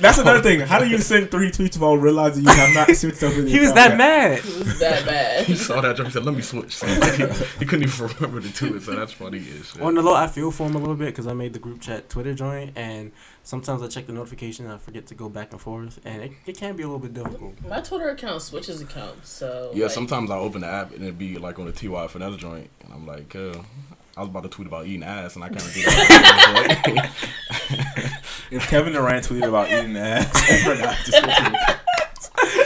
That's 0.00 0.18
another 0.18 0.42
thing. 0.42 0.60
How 0.60 0.78
do 0.78 0.86
you 0.88 0.98
send 0.98 1.30
three 1.30 1.50
tweets 1.50 1.78
while 1.78 1.96
realizing 1.96 2.44
you 2.44 2.50
have 2.50 2.74
not 2.74 2.96
switched 2.96 3.22
over? 3.22 3.42
He 3.42 3.58
was 3.60 3.72
that 3.74 3.96
mad. 3.96 4.38
It 4.38 4.44
was 4.44 4.78
that 4.80 5.04
bad. 5.06 5.44
he 5.46 5.54
saw 5.56 5.80
that 5.80 5.96
joke. 5.96 6.06
He 6.06 6.12
said, 6.12 6.24
"Let 6.24 6.34
me 6.34 6.42
switch." 6.42 6.76
So, 6.76 6.86
like, 6.86 7.14
he, 7.14 7.26
he 7.58 7.64
couldn't 7.64 7.84
even 7.88 8.06
remember 8.08 8.40
the 8.40 8.50
tweet. 8.52 8.82
So 8.82 8.94
that's 8.94 9.12
funny 9.12 9.38
as 9.38 9.70
shit. 9.70 9.80
On 9.82 9.94
the 9.94 10.02
low, 10.02 10.14
I 10.14 10.26
feel 10.26 10.50
for 10.50 10.66
him 10.66 10.74
a 10.74 10.78
little 10.78 10.94
bit 10.96 11.06
because 11.06 11.26
I 11.26 11.32
made 11.32 11.52
the 11.52 11.58
group 11.58 11.80
chat 11.80 12.08
Twitter 12.08 12.34
joint, 12.34 12.72
and 12.76 13.12
sometimes 13.46 13.80
I 13.80 13.86
check 13.86 14.06
the 14.06 14.12
notification 14.12 14.64
and 14.66 14.74
I 14.74 14.78
forget 14.78 15.06
to 15.06 15.14
go 15.14 15.28
back 15.28 15.52
and 15.52 15.60
forth, 15.60 16.00
and 16.04 16.22
it, 16.24 16.32
it 16.46 16.56
can 16.58 16.74
be 16.76 16.82
a 16.82 16.86
little 16.86 16.98
bit 16.98 17.14
difficult. 17.14 17.54
My 17.66 17.80
Twitter 17.80 18.10
account 18.10 18.42
switches 18.42 18.82
accounts, 18.82 19.30
so 19.30 19.70
Yeah, 19.72 19.84
like, 19.84 19.92
sometimes 19.92 20.30
I 20.30 20.36
open 20.36 20.62
the 20.62 20.66
app 20.66 20.92
and 20.92 21.02
it'd 21.02 21.16
be 21.18 21.38
like 21.38 21.58
on 21.58 21.66
the 21.66 21.72
TY 21.72 22.08
for 22.08 22.18
another 22.18 22.36
joint, 22.36 22.68
and 22.84 22.92
I'm 22.92 23.06
like, 23.06 23.34
uh, 23.36 23.54
I 24.16 24.20
was 24.20 24.28
about 24.30 24.42
to 24.42 24.48
tweet 24.48 24.66
about 24.66 24.86
eating 24.86 25.04
ass, 25.04 25.36
and 25.36 25.44
I 25.44 25.48
kind 25.48 25.60
of 25.62 25.72
do 25.72 25.82
that. 25.82 27.12
If 28.48 28.68
Kevin 28.68 28.92
Durant 28.92 29.26
tweeted 29.26 29.48
about 29.48 29.68
eating 29.72 29.96
ass, 29.96 30.24
and 30.50 30.62
forgot 30.62 30.96
to 31.04 31.10
switch 31.10 31.24
it, 31.24 32.65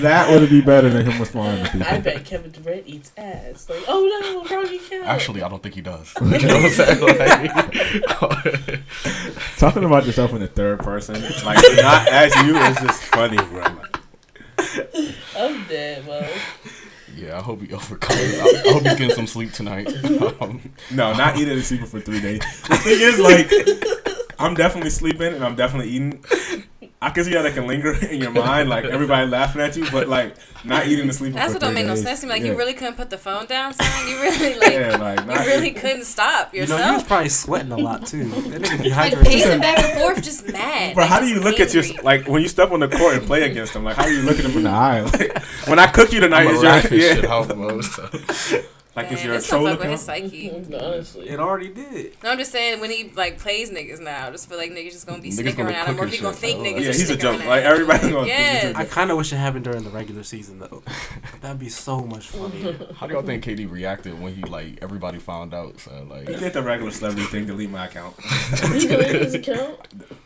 that 0.00 0.30
would 0.30 0.48
be 0.50 0.60
better 0.60 0.88
than 0.88 1.06
him 1.06 1.20
responding 1.20 1.64
to 1.64 1.70
people. 1.70 1.86
I 1.86 2.00
bet 2.00 2.24
Kevin 2.24 2.50
Durant 2.50 2.84
eats 2.86 3.12
ass. 3.16 3.68
Like, 3.68 3.82
oh 3.88 4.44
no, 4.48 4.56
wrong 4.56 4.66
account. 4.66 5.06
Actually, 5.06 5.42
I 5.42 5.48
don't 5.48 5.62
think 5.62 5.74
he 5.74 5.80
does. 5.80 6.12
you 6.20 6.26
know 6.26 6.54
what 6.56 6.64
I'm 6.64 6.70
saying? 6.70 7.00
Like, 7.00 8.80
Talking 9.58 9.84
about 9.84 10.06
yourself 10.06 10.32
in 10.32 10.40
the 10.40 10.46
third 10.48 10.80
person, 10.80 11.20
like 11.44 11.58
not 11.76 12.08
as 12.08 12.34
you, 12.46 12.56
is 12.56 12.76
just 12.78 13.02
funny, 13.04 13.36
bro. 13.36 13.64
I'm 15.36 15.64
dead, 15.66 16.04
bro. 16.04 16.26
yeah, 17.16 17.38
I 17.38 17.42
hope 17.42 17.60
he 17.62 17.72
overcomes. 17.74 18.38
I, 18.38 18.62
I 18.66 18.72
hope 18.72 18.82
he's 18.82 18.94
getting 18.94 19.10
some 19.16 19.26
sleep 19.26 19.52
tonight. 19.52 19.88
Um, 20.40 20.72
no, 20.90 21.12
not 21.14 21.36
eating 21.36 21.54
and 21.54 21.64
sleeping 21.64 21.86
for 21.86 22.00
three 22.00 22.20
days. 22.20 22.40
The 22.68 22.76
thing 22.76 23.00
is, 23.00 23.18
like, 23.18 23.50
I'm 24.38 24.54
definitely 24.54 24.90
sleeping 24.90 25.34
and 25.34 25.44
I'm 25.44 25.56
definitely 25.56 25.90
eating. 25.90 26.24
I 27.02 27.08
can 27.08 27.24
see 27.24 27.32
how 27.32 27.40
that 27.40 27.54
can 27.54 27.66
linger 27.66 27.94
in 28.04 28.20
your 28.20 28.30
mind, 28.30 28.68
like 28.68 28.84
everybody 28.84 29.26
laughing 29.26 29.62
at 29.62 29.74
you, 29.74 29.90
but 29.90 30.06
like 30.06 30.36
not 30.64 30.86
eating 30.86 31.04
and 31.04 31.14
sleeping. 31.14 31.34
That's 31.34 31.48
for 31.48 31.54
what 31.54 31.60
don't 31.62 31.70
three 31.70 31.82
make 31.82 31.86
no 31.86 31.94
sense 31.94 32.20
to 32.20 32.26
me. 32.26 32.32
Like 32.32 32.42
yeah. 32.42 32.48
you 32.48 32.58
really 32.58 32.74
couldn't 32.74 32.96
put 32.96 33.08
the 33.08 33.16
phone 33.16 33.46
down, 33.46 33.72
son. 33.72 34.08
You 34.08 34.20
really 34.20 34.58
like 34.58 34.72
yeah, 34.72 34.96
like 34.96 35.20
you 35.20 35.26
not 35.26 35.46
really 35.46 35.70
couldn't 35.70 36.04
stop 36.04 36.52
You 36.52 36.66
know, 36.66 36.76
yourself. 36.76 36.90
he 36.90 36.94
was 36.96 37.02
probably 37.04 37.28
sweating 37.30 37.72
a 37.72 37.78
lot 37.78 38.06
too. 38.06 38.24
That 38.28 38.60
nigga 38.60 38.90
like 38.94 39.20
pacing 39.22 39.60
back 39.60 39.78
and 39.78 39.98
forth, 39.98 40.22
just 40.22 40.52
mad. 40.52 40.94
Bro, 40.94 41.04
like, 41.04 41.10
how 41.10 41.20
do 41.20 41.26
you 41.26 41.40
look 41.40 41.58
at 41.58 41.72
your 41.72 41.84
like 42.02 42.28
when 42.28 42.42
you 42.42 42.48
step 42.48 42.70
on 42.70 42.80
the 42.80 42.88
court 42.88 43.14
and 43.14 43.26
play 43.26 43.50
against 43.50 43.72
them? 43.72 43.82
Like, 43.82 43.96
how 43.96 44.04
do 44.04 44.14
you 44.14 44.22
look 44.22 44.36
at 44.36 44.42
them 44.42 44.56
in 44.58 44.64
the 44.64 44.70
eye? 44.70 45.00
Like, 45.00 45.42
when 45.68 45.78
I 45.78 45.86
cook 45.86 46.12
you 46.12 46.20
tonight, 46.20 46.48
I'm 46.48 46.54
is 46.54 46.60
a 46.60 46.64
your 46.64 46.72
rat 46.72 46.84
this 46.84 47.94
shit 48.50 48.70
yeah, 48.96 49.02
out 49.02 49.10
mode. 49.10 49.10
So. 49.10 49.10
like 49.10 49.12
is 49.12 49.18
Man, 49.18 49.26
your 49.26 49.34
it's 49.36 49.50
gonna 49.50 49.62
troll 49.62 49.70
fuck 49.76 49.80
with 49.80 49.90
his 49.90 50.00
psyche. 50.02 50.50
Honestly. 50.50 51.28
It 51.28 51.40
already 51.40 51.68
did. 51.68 52.12
No, 52.22 52.30
I'm 52.30 52.38
just 52.38 52.52
saying 52.52 52.80
when 52.80 52.90
he 52.90 53.10
like 53.16 53.38
plays 53.38 53.70
niggas 53.70 54.00
now, 54.00 54.26
I 54.26 54.30
just 54.30 54.48
feel 54.48 54.58
like 54.58 54.70
niggas 54.72 54.92
just 54.92 55.06
gonna 55.06 55.22
be 55.22 55.30
Niggas 55.30 55.34
sticking 55.34 55.54
gonna 55.56 55.70
around 55.70 55.86
him, 55.88 55.94
cook 55.96 56.04
or 56.04 56.06
his 56.08 56.16
he 56.16 56.22
gonna 56.22 56.36
think 56.36 56.58
Oh, 56.60 56.62
niggas 56.62 56.70
yeah, 56.72 56.76
are 56.76 56.80
Yeah, 56.80 56.92
he's 56.92 57.10
a 57.10 57.16
joke. 57.16 57.44
Like 57.44 57.62
him. 57.64 57.72
everybody 57.72 57.98
gonna 58.10 58.14
think 58.26 58.28
Yeah. 58.28 58.54
he's 58.54 58.64
a 58.64 58.68
I 58.68 58.72
joke. 58.72 58.76
I 58.80 58.84
kind 58.86 59.10
of 59.10 59.16
wish 59.16 59.32
it 59.32 59.36
happened 59.36 59.64
during 59.64 59.84
the 59.84 59.90
regular 59.90 60.22
season 60.22 60.58
though. 60.58 60.82
That'd 61.40 61.58
be 61.58 61.68
so 61.68 62.00
much 62.00 62.28
funnier. 62.30 62.76
How 62.96 63.06
do 63.06 63.14
y'all 63.14 63.22
think 63.22 63.44
KD 63.44 63.70
reacted 63.70 64.20
when 64.20 64.34
he 64.34 64.42
like 64.42 64.78
everybody 64.82 65.18
found 65.18 65.54
out? 65.54 65.78
So 65.80 66.06
like, 66.08 66.28
He 66.28 66.36
did 66.36 66.52
the 66.52 66.62
regular 66.62 66.90
celebrity 66.90 67.26
thing, 67.26 67.46
delete 67.46 67.70
my 67.70 67.86
account. 67.86 68.14
he 68.72 68.86
deleted 68.86 69.22
his 69.22 69.34
account. 69.34 69.76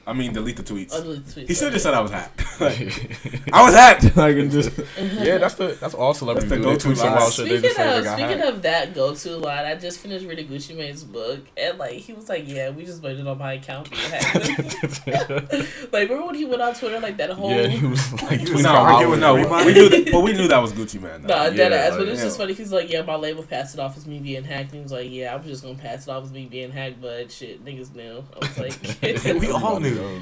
I 0.07 0.12
mean, 0.12 0.33
delete 0.33 0.57
the 0.57 0.62
tweets. 0.62 0.91
Oh, 0.93 0.99
I 0.99 1.01
deleted 1.03 1.27
tweets. 1.27 1.49
He 1.49 1.55
should 1.55 1.65
have 1.65 1.73
just 1.75 1.83
said 1.85 1.95
I 1.95 2.01
was 2.01 2.11
hacked. 2.11 2.61
Like, 2.61 3.51
I 3.53 3.65
was 3.65 3.75
hacked. 3.75 4.17
Like, 4.17 4.37
and 4.37 4.51
just 4.51 4.71
yeah, 4.99 5.39
that's 5.39 5.55
the 5.55 5.77
that's 5.81 5.95
all 5.95 6.15
celebrities 6.15 6.49
That's 6.51 6.61
the 6.62 6.67
do. 6.69 6.71
They 6.71 6.73
go-to 6.75 6.85
tweet 6.87 6.99
some 6.99 7.12
wild 7.15 7.33
shit. 7.33 7.45
They 7.49 7.59
Speaking 7.59 7.62
just 7.62 7.77
say 7.77 7.97
they 7.99 8.05
got 8.05 8.19
hacked. 8.19 8.53
Of 8.55 8.62
that 8.62 8.94
go 8.94 9.14
to 9.14 9.36
line, 9.38 9.64
I 9.64 9.74
just 9.74 9.98
finished 9.98 10.24
reading 10.26 10.46
Gucci 10.48 10.76
Mane's 10.76 11.02
book, 11.02 11.40
and 11.57 11.76
like 11.78 11.94
he 11.94 12.12
was 12.12 12.28
like, 12.28 12.46
"Yeah, 12.46 12.70
we 12.70 12.84
just 12.84 13.02
waited 13.02 13.26
on 13.26 13.36
my 13.38 13.55
account 13.55 13.90
being 13.90 14.02
hacked." 14.11 15.07
like, 15.92 16.09
remember 16.09 16.26
when 16.26 16.34
he 16.36 16.44
went 16.44 16.62
on 16.62 16.74
Twitter 16.74 17.00
like 17.00 17.16
that 17.16 17.30
whole? 17.30 17.50
yeah, 17.50 17.66
he 17.66 17.84
was 17.86 18.12
like 18.22 18.40
He 18.40 18.46
tweeting 18.46 18.52
was 18.52 18.62
for 18.62 18.68
no, 18.68 18.74
arguing 18.76 19.20
no, 19.20 19.34
everybody. 19.36 19.66
we 19.66 19.72
knew, 19.74 19.88
that, 19.88 20.12
but 20.12 20.20
we 20.20 20.32
knew 20.34 20.46
that 20.48 20.59
was 20.62 20.72
Gucci 20.72 21.00
Mane. 21.00 21.22
No, 21.22 21.28
Nah, 21.28 21.50
dead 21.50 21.72
Yeah, 21.72 21.78
ass. 21.78 21.90
like, 21.90 21.98
But 22.00 22.09
it's 22.09 22.18
yeah. 22.20 22.24
just 22.26 22.38
funny. 22.38 22.52
He's 22.55 22.72
like, 22.72 22.90
yeah, 22.90 23.02
my 23.02 23.16
label 23.16 23.42
passed 23.42 23.74
it 23.74 23.80
off 23.80 23.96
as 23.96 24.07
me 24.07 24.18
being 24.18 24.44
hacked. 24.44 24.66
And 24.70 24.74
he 24.74 24.80
was 24.80 24.92
like, 24.92 25.11
yeah, 25.11 25.32
I 25.32 25.36
was 25.36 25.46
just 25.46 25.62
gonna 25.64 25.74
pass 25.78 26.07
it 26.07 26.11
off 26.11 26.24
as 26.24 26.30
me 26.32 26.46
being 26.46 26.70
hacked, 26.70 27.00
but 27.00 27.32
shit, 27.32 27.64
niggas 27.64 27.94
knew. 27.94 28.24
I 28.34 28.38
was 28.46 28.59
like, 28.59 29.34
We 29.40 29.50
all 29.50 29.80
knew. 29.84 30.20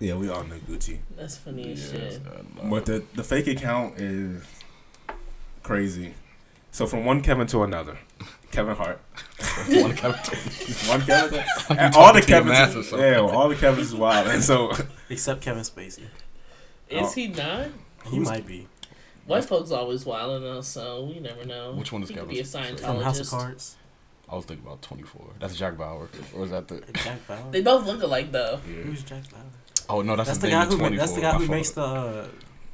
Yeah, 0.00 0.14
we 0.14 0.28
all 0.28 0.42
knew 0.44 0.58
Gucci. 0.68 0.98
that's 1.16 1.36
funny 1.36 1.72
as 1.72 1.92
Yes, 1.92 2.14
shit. 2.14 2.22
But 2.68 2.86
the 2.86 3.04
the 3.14 3.22
fake 3.22 3.46
account 3.46 4.00
is 4.00 4.42
crazy. 5.62 6.14
So 6.72 6.86
from 6.86 7.04
one 7.04 7.20
Kevin 7.20 7.46
to 7.48 7.62
another, 7.62 7.98
Kevin 8.50 8.74
Hart, 8.74 8.98
one 9.68 9.94
Kevin- 9.94 10.18
one 10.88 11.00
Kevin, 11.02 11.44
and 11.78 11.94
all 11.94 12.12
the 12.12 12.20
talking 12.20 12.22
to 12.22 12.30
your 12.32 12.44
mask 12.44 12.70
or 12.70 12.72
Kevins, 12.72 12.88
something. 12.88 13.08
yeah, 13.08 13.18
all 13.20 13.48
the 13.48 13.54
Kevins 13.56 13.86
is 13.88 13.94
wild. 13.94 14.26
And 14.28 14.42
so 14.42 14.72
Except 15.10 15.40
Kevin 15.42 15.62
Spacey. 15.62 16.00
Is 16.88 17.02
Oh. 17.02 17.12
he 17.14 17.28
not? 17.28 17.68
He 18.10 18.18
might 18.18 18.46
be. 18.46 18.66
White 19.26 19.44
folks 19.44 19.70
always 19.70 20.04
wilding 20.04 20.48
us, 20.48 20.66
so 20.66 21.04
we 21.04 21.20
never 21.20 21.44
know. 21.44 21.72
Which 21.74 21.92
one 21.92 22.02
is 22.02 22.08
he 22.08 22.14
could 22.14 22.22
Kevin 22.22 22.34
be 22.34 22.40
a 22.40 22.44
Spacey? 22.44 22.80
From 22.80 23.00
House 23.02 23.20
of 23.20 23.28
Cards. 23.28 23.76
I 24.28 24.34
was 24.36 24.46
thinking 24.46 24.64
about 24.66 24.80
24. 24.82 25.26
That's 25.38 25.54
Jack 25.56 25.76
Bauer. 25.76 26.08
Or 26.34 26.44
is 26.44 26.50
that 26.52 26.66
the? 26.68 26.82
Jack 26.94 27.26
Bauer. 27.28 27.50
They 27.50 27.60
both 27.60 27.84
look 27.86 28.02
alike 28.02 28.32
though. 28.32 28.60
Yeah. 28.66 28.74
Who's 28.82 29.02
Jack 29.02 29.30
Bauer? 29.30 29.42
Oh 29.90 30.00
no, 30.00 30.16
that's, 30.16 30.30
That's 30.30 30.38
the 30.40 30.46
the 30.46 30.50
guy 30.52 30.64
who 30.64 30.70
ma- 30.78 30.88
24. 30.88 30.96
that's 30.98 31.12
the 31.12 31.20
guy 31.20 31.32
who 31.34 31.46
makes 31.48 31.70
the 31.72 31.82
uh, 31.82 32.26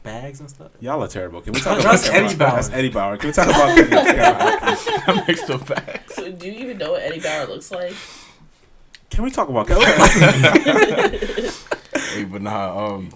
bags 0.02 0.40
and 0.40 0.48
stuff. 0.48 0.70
y'all 0.80 1.02
are 1.02 1.08
terrible. 1.08 1.40
Can 1.40 1.52
we 1.52 1.60
talk 1.62 1.78
That's 1.82 2.06
about 2.08 2.16
Eddie 2.16 2.36
Bauer. 2.36 2.50
That's 2.56 2.70
Eddie 2.70 2.88
Bauer. 2.90 3.16
Can 3.16 3.28
we 3.28 3.32
talk 3.32 3.46
about 3.48 3.76
Kevin 3.76 3.92
Hart? 3.92 4.60
that 5.06 5.24
makes 5.28 5.44
the 5.44 5.58
back. 5.58 6.10
So 6.10 6.30
do 6.32 6.46
you 6.46 6.52
even 6.64 6.78
know 6.78 6.92
what 6.92 7.02
Eddie 7.02 7.20
Bauer 7.20 7.46
looks 7.46 7.70
like? 7.70 7.92
Can 9.10 9.24
we 9.24 9.30
talk 9.30 9.48
about 9.48 9.66
Kevin? 9.68 9.84
Hey, 12.14 12.24
but 12.24 12.42
nah, 12.42 12.86
um, 12.86 13.10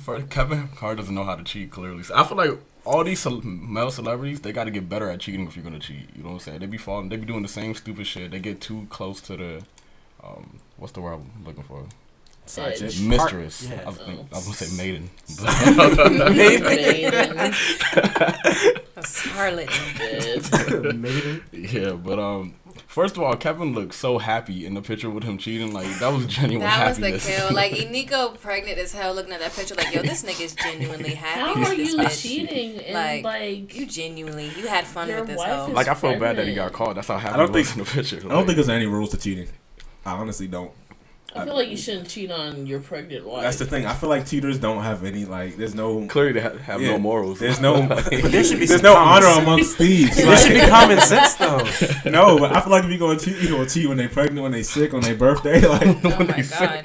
for 0.00 0.20
Kevin 0.22 0.68
Hart 0.68 0.98
doesn't 0.98 1.14
know 1.14 1.24
how 1.24 1.34
to 1.36 1.44
cheat. 1.44 1.70
Clearly, 1.70 2.02
so 2.02 2.14
I 2.14 2.24
feel 2.24 2.36
like 2.36 2.58
all 2.84 3.04
these 3.04 3.20
cel- 3.20 3.40
male 3.42 3.90
celebrities 3.90 4.40
they 4.40 4.52
got 4.52 4.64
to 4.64 4.70
get 4.70 4.88
better 4.88 5.08
at 5.10 5.20
cheating 5.20 5.46
if 5.46 5.56
you're 5.56 5.64
gonna 5.64 5.78
cheat. 5.78 6.08
You 6.16 6.22
know 6.22 6.30
what 6.30 6.34
I'm 6.34 6.40
saying? 6.40 6.58
They 6.60 6.66
be 6.66 6.78
falling, 6.78 7.08
they 7.08 7.16
be 7.16 7.26
doing 7.26 7.42
the 7.42 7.48
same 7.48 7.74
stupid 7.74 8.06
shit. 8.06 8.30
They 8.30 8.38
get 8.38 8.60
too 8.60 8.86
close 8.90 9.20
to 9.22 9.36
the, 9.36 9.62
um, 10.24 10.58
what's 10.76 10.92
the 10.92 11.00
word 11.00 11.14
I'm 11.14 11.44
looking 11.44 11.62
for? 11.64 11.84
Side 12.48 12.74
chick. 12.76 12.82
Edge. 12.88 13.00
Mistress. 13.02 13.68
yeah. 13.70 13.82
I 13.82 13.86
was, 13.88 13.96
think, 13.98 14.20
I 14.32 14.34
was 14.36 14.44
gonna 14.44 14.56
say 14.56 14.76
maiden. 14.76 15.10
Maiden. 16.34 17.54
A 18.96 19.02
Scarlet. 19.02 19.68
Maiden. 20.96 21.42
yeah, 21.52 21.92
but 21.92 22.18
um, 22.18 22.54
first 22.86 23.16
of 23.16 23.22
all, 23.22 23.36
Kevin 23.36 23.72
looked 23.74 23.94
so 23.94 24.18
happy 24.18 24.66
in 24.66 24.74
the 24.74 24.82
picture 24.82 25.08
with 25.10 25.22
him 25.24 25.38
cheating. 25.38 25.72
Like 25.72 25.86
that 26.00 26.08
was 26.12 26.26
genuine 26.26 26.66
That 26.66 26.88
was 26.88 26.98
the 26.98 27.18
kill. 27.18 27.52
Like 27.58 27.72
Eniko 27.72 28.38
pregnant 28.40 28.78
as 28.78 28.92
hell, 28.92 29.14
looking 29.14 29.32
at 29.32 29.40
that 29.40 29.52
picture, 29.54 29.74
like, 29.74 29.94
yo, 29.94 30.02
this 30.02 30.22
nigga's 30.24 30.54
genuinely 30.54 31.14
happy. 31.14 31.40
How 31.40 31.54
with 31.60 31.68
are 31.72 31.76
this 31.76 31.92
you 31.92 31.98
bitch. 31.98 32.22
cheating 32.22 32.92
Like, 32.94 33.24
like, 33.24 33.74
You 33.76 33.86
genuinely, 33.86 34.50
you 34.56 34.66
had 34.66 34.84
fun 34.86 35.08
with 35.08 35.26
this 35.26 35.36
wife 35.38 35.50
hoe. 35.50 35.72
Like 35.72 35.88
I 35.88 35.94
feel 35.94 36.18
bad 36.18 36.36
that 36.36 36.46
he 36.48 36.54
got 36.54 36.72
caught. 36.72 36.94
That's 36.96 37.08
how 37.08 37.18
happy 37.18 37.34
I 37.34 37.36
don't 37.38 37.50
he 37.52 37.58
was 37.60 37.72
think- 37.72 37.78
in 37.78 37.84
the 37.84 38.02
picture. 38.02 38.26
I 38.26 38.34
don't 38.34 38.46
think 38.46 38.56
there's 38.56 38.68
any 38.68 38.86
rules 38.86 39.10
to 39.10 39.16
cheating. 39.18 39.48
I 40.04 40.12
honestly 40.12 40.46
don't. 40.48 40.72
I 41.34 41.44
feel 41.44 41.54
like 41.54 41.68
you 41.68 41.76
shouldn't 41.76 42.08
cheat 42.08 42.30
on 42.30 42.66
your 42.66 42.80
pregnant 42.80 43.26
wife. 43.26 43.42
That's 43.42 43.58
the 43.58 43.66
thing. 43.66 43.84
I 43.84 43.92
feel 43.94 44.08
like 44.08 44.26
cheaters 44.26 44.58
don't 44.58 44.82
have 44.82 45.04
any 45.04 45.24
like. 45.26 45.56
There's 45.56 45.74
no. 45.74 46.06
clearly 46.06 46.32
they 46.32 46.40
ha- 46.40 46.56
have 46.56 46.80
Yeah. 46.80 46.92
no 46.92 46.98
morals. 46.98 47.38
There's 47.38 47.60
no. 47.60 47.82
But 47.88 48.06
there 48.32 48.42
should 48.42 48.58
be 48.58 48.66
There's 48.66 48.82
no 48.82 48.96
honor 48.96 49.26
sense. 49.26 49.38
amongst 49.38 49.76
thieves. 49.76 50.16
There 50.16 50.36
should 50.38 50.54
be 50.54 50.66
common 50.66 51.00
sense 51.00 51.34
though. 51.34 51.58
no, 52.10 52.38
but 52.38 52.54
I 52.56 52.60
feel 52.62 52.70
like 52.70 52.84
if 52.84 52.90
you're 52.90 52.98
gonna 52.98 53.18
cheat, 53.18 53.36
you 53.42 53.50
gonna 53.50 53.68
cheat 53.68 53.88
when 53.88 53.98
they're 53.98 54.08
pregnant, 54.08 54.42
when 54.42 54.52
they're 54.52 54.62
sick, 54.62 54.94
on 54.94 55.00
their 55.02 55.14
birthday. 55.16 55.60
Like, 55.68 55.86
oh 55.86 56.16
when 56.18 56.26
my 56.28 56.42
they 56.42 56.82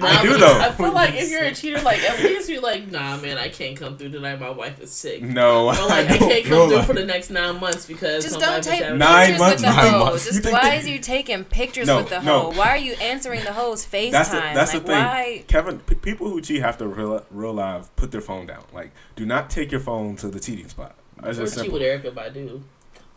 god. 0.00 0.02
I 0.02 0.22
do 0.22 0.38
though. 0.38 0.58
I 0.60 0.70
feel 0.72 0.92
like 0.92 1.14
if 1.14 1.30
you're 1.30 1.42
a 1.44 1.54
cheater, 1.54 1.80
like 1.82 1.98
at 2.00 2.22
least 2.22 2.48
you're 2.48 2.60
like, 2.60 2.90
nah, 2.90 3.16
man, 3.16 3.36
I 3.38 3.48
can't 3.48 3.76
come 3.76 3.96
through 3.96 4.10
tonight. 4.10 4.38
My 4.40 4.50
wife 4.50 4.80
is 4.80 4.90
sick. 4.92 5.22
no, 5.22 5.66
Or 5.68 5.72
like, 5.88 6.08
I, 6.10 6.16
don't 6.18 6.28
can't 6.28 6.44
come 6.44 6.68
through 6.68 6.76
like- 6.76 6.86
for 6.86 6.92
the 6.94 7.04
next 7.04 7.30
nine 7.30 7.58
months 7.60 7.86
because 7.86 8.24
Just 8.24 8.36
my 8.36 8.40
don't 8.46 8.50
wife 8.54 8.60
is 8.60 8.66
take 8.66 8.82
having- 8.82 8.98
Nine 8.98 9.26
pictures 9.26 9.38
months? 9.40 9.54
with 9.54 9.60
the 9.62 9.76
Nine 9.82 9.92
hoes. 10.06 10.24
Just 10.24 10.44
why 10.52 10.70
they- 10.70 10.78
is 10.78 10.88
you 10.88 10.98
taking 10.98 11.44
pictures 11.44 11.86
No, 11.86 11.96
with 11.98 12.08
the 12.10 12.20
no. 12.22 12.40
hoe? 12.40 12.58
Why 12.58 12.68
are 12.70 12.76
you 12.78 12.92
answering 12.94 13.42
the 13.44 13.52
hoes 13.52 13.84
FaceTime? 13.86 14.10
That's 14.12 14.28
the 14.30 14.36
that's 14.36 14.74
like, 14.74 14.82
the 14.82 14.88
thing. 14.92 15.04
why? 15.04 15.44
Kevin, 15.48 15.78
p- 15.80 15.94
people 15.96 16.28
who 16.30 16.40
cheat 16.40 16.60
have 16.62 16.78
to 16.78 16.86
real, 16.86 17.24
real 17.30 17.52
live 17.54 17.94
put 17.96 18.12
their 18.12 18.20
phone 18.20 18.46
down. 18.46 18.64
Like, 18.72 18.92
do 19.16 19.26
not 19.26 19.50
take 19.50 19.70
your 19.72 19.80
phone 19.80 20.16
to 20.16 20.28
the 20.28 20.40
cheating 20.40 20.68
spot. 20.68 20.94
That's 21.20 21.38
Or 21.38 21.42
just 21.42 21.54
cheat 21.54 21.62
simple. 21.70 21.78
with 21.80 22.04
Erykah 22.04 22.12
Badu. 22.14 22.62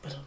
But 0.02 0.14
um, 0.16 0.22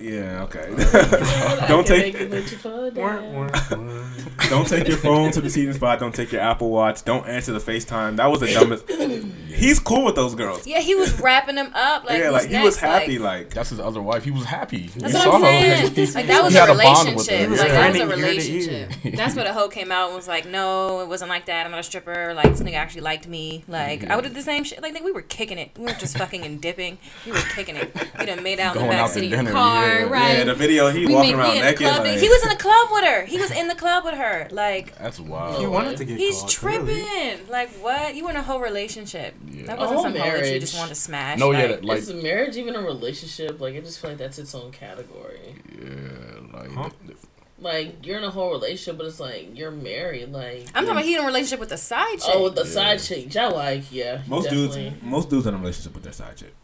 Yeah, 0.00 0.44
okay. 0.44 0.66
Don't 1.68 1.86
take- 1.86 2.14
make 2.14 2.22
it 2.22 2.30
with 2.30 2.50
you 2.50 2.58
for 2.58 2.86
a 2.86 2.90
day. 2.90 4.48
Don't 4.48 4.66
take 4.66 4.88
your 4.88 4.96
phone 4.96 5.30
to 5.32 5.40
the 5.40 5.50
seating 5.50 5.74
spot. 5.74 6.00
Don't 6.00 6.14
take 6.14 6.32
your 6.32 6.40
Apple 6.40 6.70
Watch. 6.70 7.04
Don't 7.04 7.26
answer 7.28 7.52
the 7.52 7.58
FaceTime. 7.58 8.16
That 8.16 8.30
was 8.30 8.40
the 8.40 8.46
dumbest. 8.52 8.86
He's 9.60 9.78
cool 9.78 10.04
with 10.06 10.14
those 10.14 10.34
girls. 10.34 10.66
Yeah, 10.66 10.80
he 10.80 10.94
was 10.94 11.20
wrapping 11.20 11.54
them 11.54 11.70
up 11.74 12.04
like. 12.04 12.18
yeah, 12.18 12.30
like 12.30 12.48
he 12.48 12.58
was 12.62 12.78
happy. 12.78 13.18
Like, 13.18 13.30
Like, 13.44 13.50
That's 13.54 13.70
his 13.70 13.78
other 13.80 14.00
wife. 14.02 14.24
He 14.24 14.30
was 14.30 14.44
happy. 14.44 14.88
That's 14.88 14.96
You 14.96 15.02
what 15.18 15.24
saw 15.24 15.32
I'm 15.36 15.42
her. 15.42 15.46
saying. 15.92 16.14
Like 16.14 16.26
that 16.26 16.42
was 16.42 16.52
He 16.52 16.58
a 16.58 16.66
had 16.66 16.70
with 16.70 17.28
her. 17.28 17.36
relationship. 17.36 17.40
He 17.40 17.46
Like 17.46 17.48
that 17.48 17.50
was 17.50 17.60
a 17.60 17.68
grinding 17.68 18.00
ear 18.02 18.08
to 18.08 18.12
ear. 18.14 18.26
relationship. 18.26 19.14
That's 19.16 19.36
what 19.36 19.46
a 19.46 19.52
hoe 19.52 19.68
came 19.68 19.92
out 19.92 20.08
and 20.08 20.16
was 20.16 20.26
like, 20.28 20.46
no, 20.46 21.00
it 21.00 21.08
wasn't 21.08 21.28
like 21.30 21.46
that. 21.46 21.64
I'm 21.66 21.70
not 21.72 21.80
a 21.80 21.82
stripper. 21.82 22.32
Like 22.34 22.50
this 22.50 22.60
nigga 22.62 22.74
actually 22.74 23.02
liked 23.02 23.28
me. 23.28 23.64
Like 23.68 24.08
I 24.08 24.16
would 24.16 24.24
have 24.24 24.34
the 24.34 24.42
same 24.42 24.64
shit. 24.64 24.80
Like 24.82 24.94
nigga, 24.94 25.04
we 25.04 25.12
were 25.12 25.22
kicking 25.22 25.58
it. 25.58 25.70
We 25.76 25.84
were 25.84 25.92
just 25.92 26.16
fucking 26.16 26.42
and 26.44 26.60
dipping. 26.60 26.98
We 27.26 27.32
were 27.32 27.38
kicking 27.54 27.76
it. 27.76 27.94
We 28.18 28.26
done 28.26 28.42
made 28.42 28.60
out 28.60 28.76
in 28.76 28.82
the 28.82 28.88
Going 28.88 28.98
out 28.98 29.10
backseat 29.10 29.24
of 29.26 29.30
your 29.44 29.52
car, 29.52 29.86
yeah. 29.86 30.02
right? 30.08 30.38
yeah, 30.38 30.44
the 30.44 30.54
video 30.54 30.88
he 30.90 31.04
we 31.06 31.14
walking 31.14 31.34
around 31.34 31.50
in 31.56 31.56
the 31.58 31.64
naked. 31.64 31.86
club. 31.86 32.04
Like, 32.06 32.18
he 32.18 32.28
was 32.28 32.42
in 32.42 32.48
the 32.48 32.56
club 32.56 32.88
with 32.92 33.04
her. 33.04 33.24
He 33.26 33.38
was 33.38 33.50
in 33.50 33.68
the 33.68 33.74
club 33.74 34.04
with 34.04 34.14
her. 34.14 34.48
Like 34.50 34.96
That's 34.98 35.20
wild. 35.20 35.60
He 35.60 35.66
wanted 35.66 35.98
to 35.98 36.04
get 36.06 36.18
he's 36.18 36.42
tripping. 36.44 37.46
Like 37.48 37.70
what? 37.82 38.14
You 38.14 38.24
were 38.24 38.30
in 38.30 38.36
a 38.36 38.42
whole 38.42 38.60
relationship. 38.60 39.34
Yeah. 39.50 39.66
That 39.66 39.78
wasn't 39.78 39.98
oh, 39.98 40.02
whole 40.02 40.02
some 40.04 40.12
hoe 40.12 40.18
that 40.18 40.26
you 40.26 40.32
marriage. 40.42 40.60
just 40.60 40.76
wanted 40.76 40.88
to 40.90 40.94
smash. 40.94 41.38
No, 41.38 41.50
yeah, 41.50 41.58
like, 41.58 41.68
that- 41.68 41.84
like 41.84 41.98
is 41.98 42.08
a 42.10 42.14
marriage 42.14 42.56
even 42.56 42.76
a 42.76 42.80
relationship? 42.82 43.60
Like, 43.60 43.74
I 43.74 43.80
just 43.80 43.98
feel 44.00 44.10
like 44.10 44.18
that's 44.18 44.38
its 44.38 44.54
own 44.54 44.70
category. 44.72 45.54
yeah, 45.78 46.58
like 46.58 46.70
Huh? 46.72 46.90
th- 47.06 47.18
Like, 47.58 48.06
you're 48.06 48.16
in 48.18 48.24
a 48.24 48.30
whole 48.30 48.50
relationship, 48.52 48.96
but 48.96 49.06
it's 49.06 49.20
like 49.20 49.50
you're 49.58 49.70
married. 49.70 50.32
Like, 50.32 50.66
I'm 50.74 50.84
talking 50.84 50.90
about 50.90 51.04
he 51.04 51.14
in 51.16 51.22
a 51.22 51.26
relationship 51.26 51.60
with 51.60 51.72
a 51.72 51.76
side 51.76 52.06
oh, 52.22 52.26
chick. 52.26 52.34
Oh, 52.34 52.44
with 52.44 52.54
the 52.54 52.64
Yeah. 52.64 52.70
side 52.70 53.00
chick, 53.02 53.34
y'all 53.34 53.54
like, 53.54 53.92
yeah. 53.92 54.22
most 54.26 54.44
definitely. 54.44 54.90
dudes, 54.90 55.02
most 55.02 55.28
dudes 55.30 55.46
in 55.46 55.54
a 55.54 55.58
relationship 55.58 55.94
with 55.94 56.04
their 56.04 56.12
side 56.12 56.36
chick. 56.36 56.54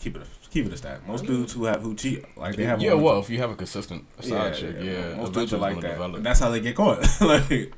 Keep 0.00 0.16
it, 0.16 0.22
a, 0.22 0.48
keep 0.50 0.66
it 0.66 0.72
a 0.72 0.76
stat. 0.78 1.06
Most 1.06 1.24
mm-hmm. 1.24 1.32
dudes 1.34 1.52
who 1.52 1.64
have 1.64 1.82
who 1.82 1.94
cheat, 1.94 2.24
like 2.36 2.56
they 2.56 2.64
have. 2.64 2.80
yeah. 2.80 2.94
one- 2.94 3.02
Well, 3.04 3.18
if 3.20 3.28
you 3.30 3.38
have 3.38 3.50
a 3.50 3.54
consistent 3.54 4.04
side 4.22 4.54
chick, 4.54 4.76
yeah, 4.80 5.14
most 5.14 5.32
dudes 5.34 5.52
are 5.52 5.58
like 5.58 5.80
that. 5.82 6.22
that's 6.22 6.40
how 6.40 6.50
they 6.50 6.60
get 6.60 6.74
caught. 6.74 7.06
like 7.20 7.72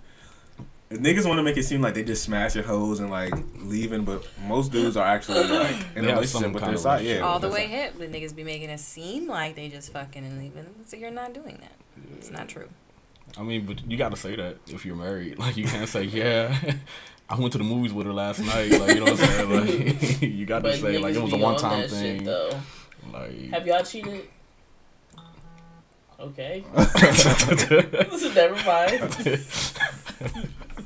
niggas 0.99 1.27
want 1.27 1.39
to 1.39 1.43
make 1.43 1.57
it 1.57 1.65
seem 1.65 1.81
like 1.83 1.95
they 1.95 2.03
just 2.05 2.23
smash 2.23 2.55
your 2.55 2.65
hoes 2.65 3.01
and 3.01 3.11
like 3.11 3.33
leaving, 3.61 4.05
but 4.05 4.27
most 4.47 4.73
dudes 4.73 4.97
are 4.97 5.07
actually 5.07 5.45
like 5.49 5.77
in 5.97 6.05
They 6.05 6.11
a 6.11 6.15
have 6.15 6.29
some 6.29 6.43
relationship 6.43 6.53
with 6.53 6.63
their 6.65 6.75
of 6.75 6.81
side. 6.81 7.05
Yeah, 7.05 7.21
all 7.21 7.39
the 7.39 7.49
way 7.49 7.63
side. 7.63 7.71
hip. 7.71 7.99
The 7.99 8.07
niggas 8.09 8.35
be 8.35 8.45
making 8.45 8.71
it 8.71 8.81
seem 8.81 9.27
like 9.29 9.55
they 9.57 9.69
just 9.69 9.93
fucking 9.93 10.25
and 10.25 10.39
leaving. 10.39 10.67
So 10.87 10.97
you're 10.97 11.11
not 11.11 11.33
doing 11.35 11.59
that. 11.61 11.73
It's 12.19 12.31
not 12.31 12.49
true. 12.49 12.69
I 13.39 13.43
mean, 13.43 13.65
but 13.67 13.85
you 13.91 13.97
got 13.97 14.11
to 14.11 14.17
say 14.17 14.37
that 14.37 14.57
if 14.69 14.85
you're 14.85 14.97
married. 14.97 15.39
Like, 15.43 15.57
you 15.57 15.65
can't 15.65 15.89
say, 15.89 16.03
yeah, 16.05 16.55
I 17.31 17.39
went 17.39 17.53
to 17.53 17.59
the 17.59 17.65
movies 17.65 17.93
with 17.93 18.07
her 18.07 18.13
last 18.13 18.41
night. 18.41 18.71
Like, 18.73 18.95
you 18.95 18.97
know 19.05 19.13
what 19.13 19.13
I'm 19.13 19.17
saying? 19.17 19.51
Like, 19.91 20.23
you 20.23 20.45
got 20.45 20.59
to 20.59 20.63
But 20.65 20.79
say, 20.81 20.99
like, 20.99 21.15
it 21.15 21.23
was 21.23 21.33
a 21.33 21.37
one 21.39 21.57
time 21.57 21.81
that 21.83 21.91
shit, 21.91 21.99
thing. 22.19 22.25
though. 22.25 22.51
Like, 23.13 23.51
Have 23.51 23.67
y'all 23.67 23.83
cheated? 23.83 24.29
Okay. 26.21 26.63
Never 28.35 28.55
mind. 28.65 29.41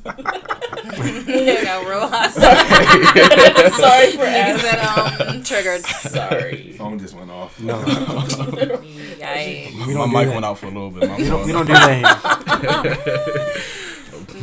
It 0.08 1.64
got 1.64 1.86
real 1.86 2.06
hot. 2.08 2.32
Sorry 2.32 4.12
for 4.12 4.24
Niggas 4.24 4.62
asking. 4.62 4.70
that 4.70 5.28
um 5.32 5.42
triggered. 5.42 5.82
Sorry. 5.84 6.72
Phone 6.72 6.98
just 6.98 7.14
went 7.14 7.30
off. 7.30 7.58
No, 7.60 7.74
Yikes. 7.78 9.72
We 9.86 9.94
my 9.94 9.94
don't 9.94 10.10
do 10.10 10.16
mic 10.16 10.26
that. 10.28 10.32
went 10.34 10.44
out 10.44 10.58
for 10.58 10.66
a 10.66 10.70
little 10.70 10.90
bit. 10.90 11.08
My 11.08 11.16
we 11.16 11.24
don't, 11.24 11.44
we 11.46 11.52
don't 11.52 11.66
do 11.66 11.72
that 11.72 13.62
here. 13.62 13.62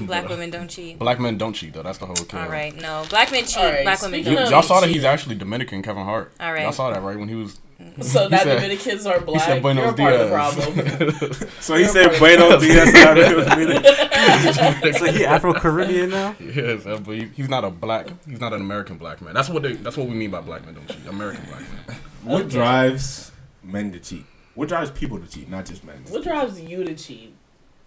Black 0.07 0.27
women 0.27 0.49
don't 0.49 0.67
cheat. 0.69 0.97
Black 0.99 1.19
men 1.19 1.37
don't 1.37 1.53
cheat, 1.53 1.73
though. 1.73 1.83
That's 1.83 1.97
the 1.99 2.05
whole 2.07 2.15
thing. 2.15 2.39
All 2.39 2.49
right, 2.49 2.75
no. 2.75 3.05
Black 3.09 3.31
men 3.31 3.45
cheat. 3.45 3.57
All 3.57 3.65
right, 3.71 3.83
Black 3.83 4.01
women 4.01 4.19
speaking 4.21 4.33
don't. 4.35 4.45
of- 4.45 4.51
y'all 4.51 4.61
saw 4.63 4.79
that 4.81 4.89
he's 4.89 5.03
actually 5.03 5.35
Dominican, 5.35 5.81
Kevin 5.83 6.03
Hart. 6.03 6.33
All 6.39 6.51
right. 6.51 6.63
Y'all 6.63 6.71
saw 6.71 6.89
that, 6.91 7.01
right? 7.03 7.17
When 7.17 7.29
he 7.29 7.35
was. 7.35 7.59
So 8.01 8.27
now 8.27 8.37
said- 8.39 8.55
Dominicans 8.55 9.05
are 9.05 9.19
He 9.19 9.25
black. 9.25 9.41
said 9.43 9.61
Buenos 9.61 9.83
You're 9.83 9.93
a 9.93 9.95
part 9.95 10.13
of 10.13 10.19
the 10.21 10.29
problem. 10.33 10.63
So 11.61 11.75
he 11.75 11.81
You're 11.83 11.91
said. 11.91 12.17
Buenos 12.19 12.61
Dias. 12.61 12.91
So 14.99 15.05
he 15.11 15.25
Afro 15.25 15.53
Caribbean 15.53 16.09
now. 16.09 16.35
yes, 16.39 16.83
but 16.83 17.05
he, 17.15 17.25
he's 17.35 17.49
not 17.49 17.63
a 17.65 17.69
black. 17.69 18.07
He's 18.27 18.39
not 18.39 18.53
an 18.53 18.61
American 18.61 18.97
black 18.97 19.21
man. 19.21 19.33
That's 19.33 19.49
what 19.49 19.63
they. 19.63 19.73
That's 19.73 19.97
what 19.97 20.07
we 20.07 20.13
mean 20.15 20.31
by 20.31 20.39
black 20.41 20.63
men 20.65 20.73
don't 20.75 20.87
cheat. 20.87 21.05
American 21.07 21.43
black 21.45 21.61
men. 21.61 21.97
What 22.23 22.47
drives 22.49 23.31
men 23.63 23.91
to 23.91 23.99
cheat? 23.99 24.25
What 24.55 24.69
drives 24.69 24.91
people 24.91 25.19
to 25.19 25.27
cheat, 25.27 25.49
not 25.49 25.65
just 25.65 25.83
men? 25.83 26.03
What 26.09 26.23
drives 26.23 26.59
you 26.61 26.83
to 26.85 26.95
cheat? 26.95 27.33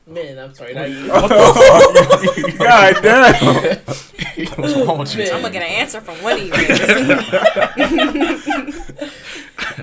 Men, 0.09 0.39
I'm 0.39 0.55
sorry, 0.55 0.73
not 0.75 0.89
you. 0.89 1.09
God 2.59 2.97
damn. 3.03 3.35
What's 4.57 4.75
wrong 4.77 4.99
with 4.99 5.15
you? 5.17 5.25
I'm 5.25 5.41
gonna 5.43 5.51
get 5.53 5.63
an 5.63 5.69
answer 5.69 6.01
from 6.01 6.15
one 6.23 6.35
of 6.35 6.41
you. 6.47 6.53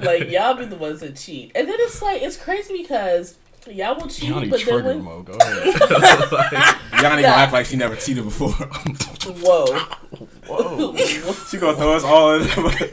Niggas. 0.04 0.20
like 0.20 0.30
y'all 0.30 0.54
be 0.56 0.66
the 0.66 0.76
ones 0.76 1.00
that 1.02 1.16
cheat, 1.16 1.52
and 1.56 1.68
then 1.68 1.76
it's 1.80 2.02
like 2.02 2.22
it's 2.22 2.38
crazy 2.38 2.82
because 2.82 3.38
y'all 3.70 3.96
will 3.96 4.08
cheat, 4.08 4.30
Yanni 4.30 4.50
but 4.50 4.60
then 4.60 4.66
triggered 4.68 4.86
when 4.86 5.04
mode. 5.04 5.26
Go 5.26 5.34
ahead. 5.34 5.66
Yanni 7.02 7.22
Nah. 7.22 7.30
gonna 7.30 7.42
act 7.44 7.54
like 7.54 7.66
she 7.66 7.76
never 7.76 7.96
cheated 7.96 8.24
before. 8.24 8.50
whoa, 9.34 9.66
Whoa, 10.48 10.96
she 11.50 11.58
gonna 11.58 11.78
throw 11.78 11.94
us 11.94 12.04
all 12.04 12.36
in. 12.36 12.42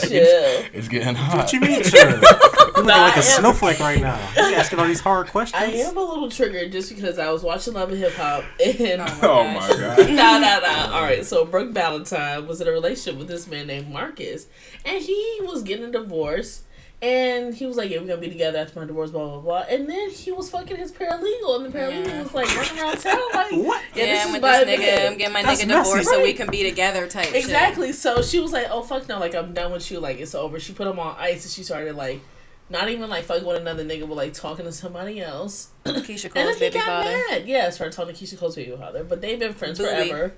chill. 0.00 0.64
it's 0.72 0.88
getting 0.88 1.14
hot. 1.14 1.36
What 1.36 1.52
you 1.52 1.60
mean, 1.60 1.82
sure? 1.84 2.00
You're 2.08 2.18
looking 2.20 2.86
Nah, 2.86 2.94
like 3.04 3.12
I 3.12 3.14
a 3.14 3.16
am- 3.16 3.22
snowflake 3.22 3.80
right 3.80 4.00
now. 4.00 4.18
You're 4.36 4.54
asking 4.58 4.78
all 4.78 4.86
these 4.86 5.00
hard 5.00 5.28
questions. 5.28 5.62
I 5.62 5.66
am 5.66 5.96
a 5.96 6.02
little 6.04 6.30
triggered 6.30 6.72
just 6.72 6.94
because 6.94 7.18
I 7.18 7.30
was 7.30 7.42
watching 7.42 7.74
Love 7.74 7.90
and 7.90 7.98
Hip 7.98 8.12
Hop 8.14 8.44
and. 8.64 9.00
oh 9.00 9.44
my 9.44 9.58
oh 9.70 9.76
god. 9.78 9.98
nah, 10.10 10.38
nah, 10.38 10.58
nah. 10.60 10.94
All 10.96 11.02
right, 11.02 11.24
so 11.24 11.44
Brooke 11.44 11.70
Valentine 11.72 12.46
was 12.46 12.60
in 12.60 12.68
a 12.68 12.70
relationship 12.72 13.18
with 13.18 13.28
this 13.28 13.46
man 13.46 13.66
named 13.66 13.90
Marcus, 13.90 14.46
and 14.84 15.02
he 15.02 15.38
was 15.42 15.62
getting 15.62 15.86
a 15.86 15.90
divorce. 15.90 16.62
And 17.02 17.54
he 17.54 17.66
was 17.66 17.76
like, 17.76 17.90
"Yeah, 17.90 17.98
we're 18.00 18.06
gonna 18.06 18.20
be 18.22 18.28
together 18.30 18.58
after 18.58 18.80
my 18.80 18.86
divorce." 18.86 19.10
Blah 19.10 19.26
blah 19.28 19.40
blah. 19.40 19.64
And 19.68 19.86
then 19.88 20.08
he 20.10 20.32
was 20.32 20.48
fucking 20.48 20.78
his 20.78 20.92
paralegal, 20.92 21.56
and 21.56 21.66
the 21.66 21.78
paralegal 21.78 22.06
Yeah. 22.06 22.22
was 22.22 22.32
like 22.32 22.56
running 22.56 22.78
around 22.82 22.96
town 22.98 23.20
like, 23.34 23.52
What? 23.52 23.82
Yeah, 23.94 24.04
Yeah, 24.04 24.12
this 24.12 24.20
I'm 24.22 24.26
is 24.28 24.32
with 24.32 24.42
my 24.42 24.64
this 24.64 24.80
nigga. 24.80 25.06
I'm 25.12 25.18
getting 25.18 25.32
my 25.34 25.42
That's 25.42 25.62
nigga 25.62 25.68
messy. 25.68 25.82
divorced 25.90 26.08
so 26.08 26.22
we 26.22 26.32
can 26.32 26.48
be 26.50 26.62
together 26.62 27.06
type 27.06 27.26
shit. 27.26 27.36
Exactly. 27.36 27.92
So 27.92 28.22
she 28.22 28.40
was 28.40 28.52
like, 28.52 28.68
"Oh 28.70 28.80
fuck 28.82 29.06
no! 29.10 29.18
Like 29.20 29.34
I'm 29.34 29.52
done 29.52 29.72
with 29.72 29.90
you. 29.90 30.00
Like 30.00 30.18
it's 30.20 30.34
over." 30.34 30.58
She 30.58 30.72
put 30.72 30.86
him 30.86 30.98
on 30.98 31.14
ice, 31.18 31.44
and 31.44 31.52
she 31.52 31.62
started 31.62 31.96
like, 31.96 32.20
not 32.70 32.88
even 32.88 33.10
like 33.10 33.24
fucking 33.24 33.46
with 33.46 33.58
another 33.58 33.84
nigga, 33.84 34.08
but 34.08 34.14
like 34.16 34.32
talking 34.32 34.64
to 34.64 34.72
somebody 34.72 35.20
else. 35.20 35.68
Keyshia 35.84 36.24
And 36.34 36.48
then 36.48 36.54
he 36.54 36.60
baby 36.60 36.74
got 36.78 36.86
father. 36.86 37.10
mad. 37.30 37.46
Yeah, 37.46 37.68
started 37.68 37.94
talking 37.94 38.14
to 38.14 38.24
Keyshia 38.24 38.38
Cole's 38.38 38.56
baby 38.56 38.74
father, 38.74 39.04
but 39.04 39.20
they've 39.20 39.38
been 39.38 39.52
friends 39.52 39.78
Boobie. 39.78 40.08
forever. 40.08 40.32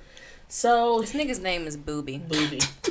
So 0.51 1.01
This 1.03 1.12
nigga's 1.12 1.40
name 1.40 1.66
is 1.66 1.76
Boobie. 1.76 2.26
booby. 2.26 2.59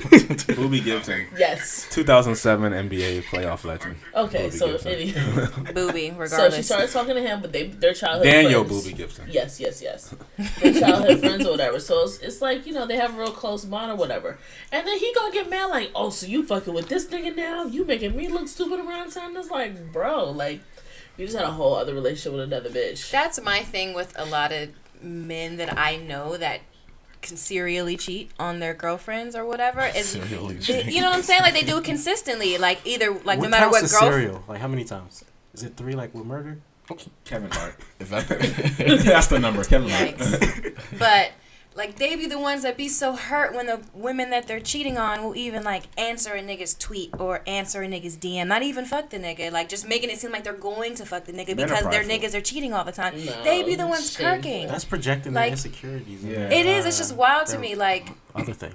Boobie 0.57 0.83
Gibson, 0.83 1.25
Yes. 1.37 1.87
2007 1.89 2.71
NBA 2.71 3.23
playoff 3.23 3.63
legend. 3.65 3.95
Okay. 4.15 4.47
Boobie 4.49 4.53
so 4.53 4.67
Gibson. 4.73 4.91
anyway, 4.91 5.11
Boobie, 5.73 6.29
so 6.29 6.49
she 6.51 6.61
started 6.61 6.91
talking 6.91 7.15
to 7.15 7.21
him, 7.21 7.41
but 7.41 7.51
they 7.51 7.67
their 7.67 7.93
childhood 7.93 8.25
Daniel 8.25 8.63
friends. 8.63 8.85
Boobie 8.87 8.95
Gibson. 8.95 9.25
Yes, 9.29 9.59
yes, 9.59 9.81
yes. 9.81 10.13
Their 10.61 10.73
childhood 10.73 11.19
friends 11.19 11.47
or 11.47 11.51
whatever. 11.51 11.79
So 11.79 12.03
it's, 12.03 12.19
it's 12.19 12.41
like, 12.43 12.67
you 12.67 12.73
know, 12.73 12.85
they 12.85 12.95
have 12.97 13.15
a 13.15 13.19
real 13.19 13.31
close 13.31 13.65
bond 13.65 13.91
or 13.91 13.95
whatever. 13.95 14.37
And 14.71 14.85
then 14.85 14.97
he 14.99 15.11
gonna 15.15 15.33
get 15.33 15.49
mad 15.49 15.65
like, 15.65 15.89
oh, 15.95 16.11
so 16.11 16.27
you 16.27 16.43
fucking 16.43 16.75
with 16.75 16.89
this 16.89 17.07
nigga 17.07 17.35
now? 17.35 17.65
You 17.65 17.85
making 17.85 18.15
me 18.15 18.27
look 18.27 18.47
stupid 18.47 18.79
around 18.79 19.09
town? 19.11 19.35
It's 19.35 19.49
like, 19.49 19.91
bro, 19.91 20.29
like, 20.29 20.61
you 21.17 21.25
just 21.25 21.35
had 21.37 21.45
a 21.47 21.51
whole 21.51 21.73
other 21.73 21.95
relationship 21.95 22.33
with 22.33 22.41
another 22.43 22.69
bitch. 22.69 23.09
That's 23.09 23.41
my 23.41 23.61
thing 23.63 23.95
with 23.95 24.13
a 24.15 24.25
lot 24.25 24.51
of 24.51 24.69
men 25.01 25.57
that 25.57 25.77
I 25.77 25.97
know 25.97 26.37
that 26.37 26.61
can 27.27 27.37
serially 27.37 27.97
cheat 27.97 28.31
on 28.39 28.59
their 28.59 28.73
girlfriends 28.73 29.35
or 29.35 29.45
whatever. 29.45 29.81
Is 29.95 30.07
Serially 30.09 30.55
they- 30.55 30.61
cheat. 30.61 30.85
you 30.85 31.01
know 31.01 31.09
what 31.09 31.17
I'm 31.17 31.23
saying? 31.23 31.41
Like 31.41 31.53
they 31.53 31.63
do 31.63 31.77
it 31.77 31.83
consistently. 31.93 32.57
Like 32.57 32.79
either 32.85 33.13
like 33.23 33.39
no 33.39 33.49
matter 33.49 33.69
what 33.69 33.81
girl. 33.81 33.89
serial? 34.11 34.43
Like 34.47 34.59
how 34.61 34.67
many 34.67 34.83
times? 34.83 35.23
Is 35.53 35.63
it 35.63 35.75
three? 35.77 35.93
Like 35.93 36.13
with 36.13 36.25
murder? 36.25 36.59
Kevin 37.25 37.51
Hart. 37.51 37.75
Is 37.99 38.09
that 38.11 38.27
That's 39.05 39.27
the 39.27 39.39
number. 39.39 39.63
Kevin 39.65 39.89
Hart. 39.89 40.75
But 40.97 41.31
like 41.77 41.95
they 41.97 42.15
be 42.15 42.25
the 42.25 42.39
ones 42.39 42.63
that 42.63 42.75
be 42.75 42.89
so 42.89 43.15
hurt 43.15 43.53
when 43.55 43.67
the 43.67 43.79
women 43.93 44.31
that 44.31 44.47
they're 44.47 44.59
cheating 44.59 44.97
on 44.97 45.23
will 45.23 45.35
even 45.35 45.63
like 45.63 45.83
answer 45.97 46.33
a 46.33 46.41
nigga's 46.41 46.73
tweet 46.73 47.11
or 47.19 47.41
answer 47.47 47.83
a 47.83 47.87
nigga's 47.87 48.17
DM. 48.17 48.47
Not 48.47 48.63
even 48.63 48.83
fuck 48.83 49.11
the 49.11 49.17
nigga. 49.19 49.51
Like 49.51 49.69
just 49.69 49.87
making 49.87 50.09
it 50.09 50.17
seem 50.19 50.31
like 50.31 50.43
they're 50.43 50.53
going 50.53 50.95
to 50.95 51.05
fuck 51.05 51.25
the 51.25 51.31
nigga 51.33 51.55
Men 51.55 51.67
because 51.67 51.83
their 51.89 52.03
niggas 52.03 52.33
are 52.33 52.41
cheating 52.41 52.73
all 52.73 52.83
the 52.83 52.91
time. 52.91 53.13
No, 53.23 53.43
they 53.43 53.63
be 53.63 53.75
the 53.75 53.85
ones 53.87 54.11
shameful. 54.11 54.49
kirking. 54.51 54.67
That's 54.67 54.85
projecting 54.85 55.33
Like- 55.33 55.43
their 55.45 55.51
insecurities. 55.53 56.23
Yeah. 56.25 56.49
It 56.49 56.65
is. 56.65 56.85
It's 56.85 56.97
just 56.97 57.15
wild 57.15 57.47
to 57.47 57.59
me. 57.59 57.75
Like 57.75 58.09
Other 58.35 58.53
thing. 58.53 58.73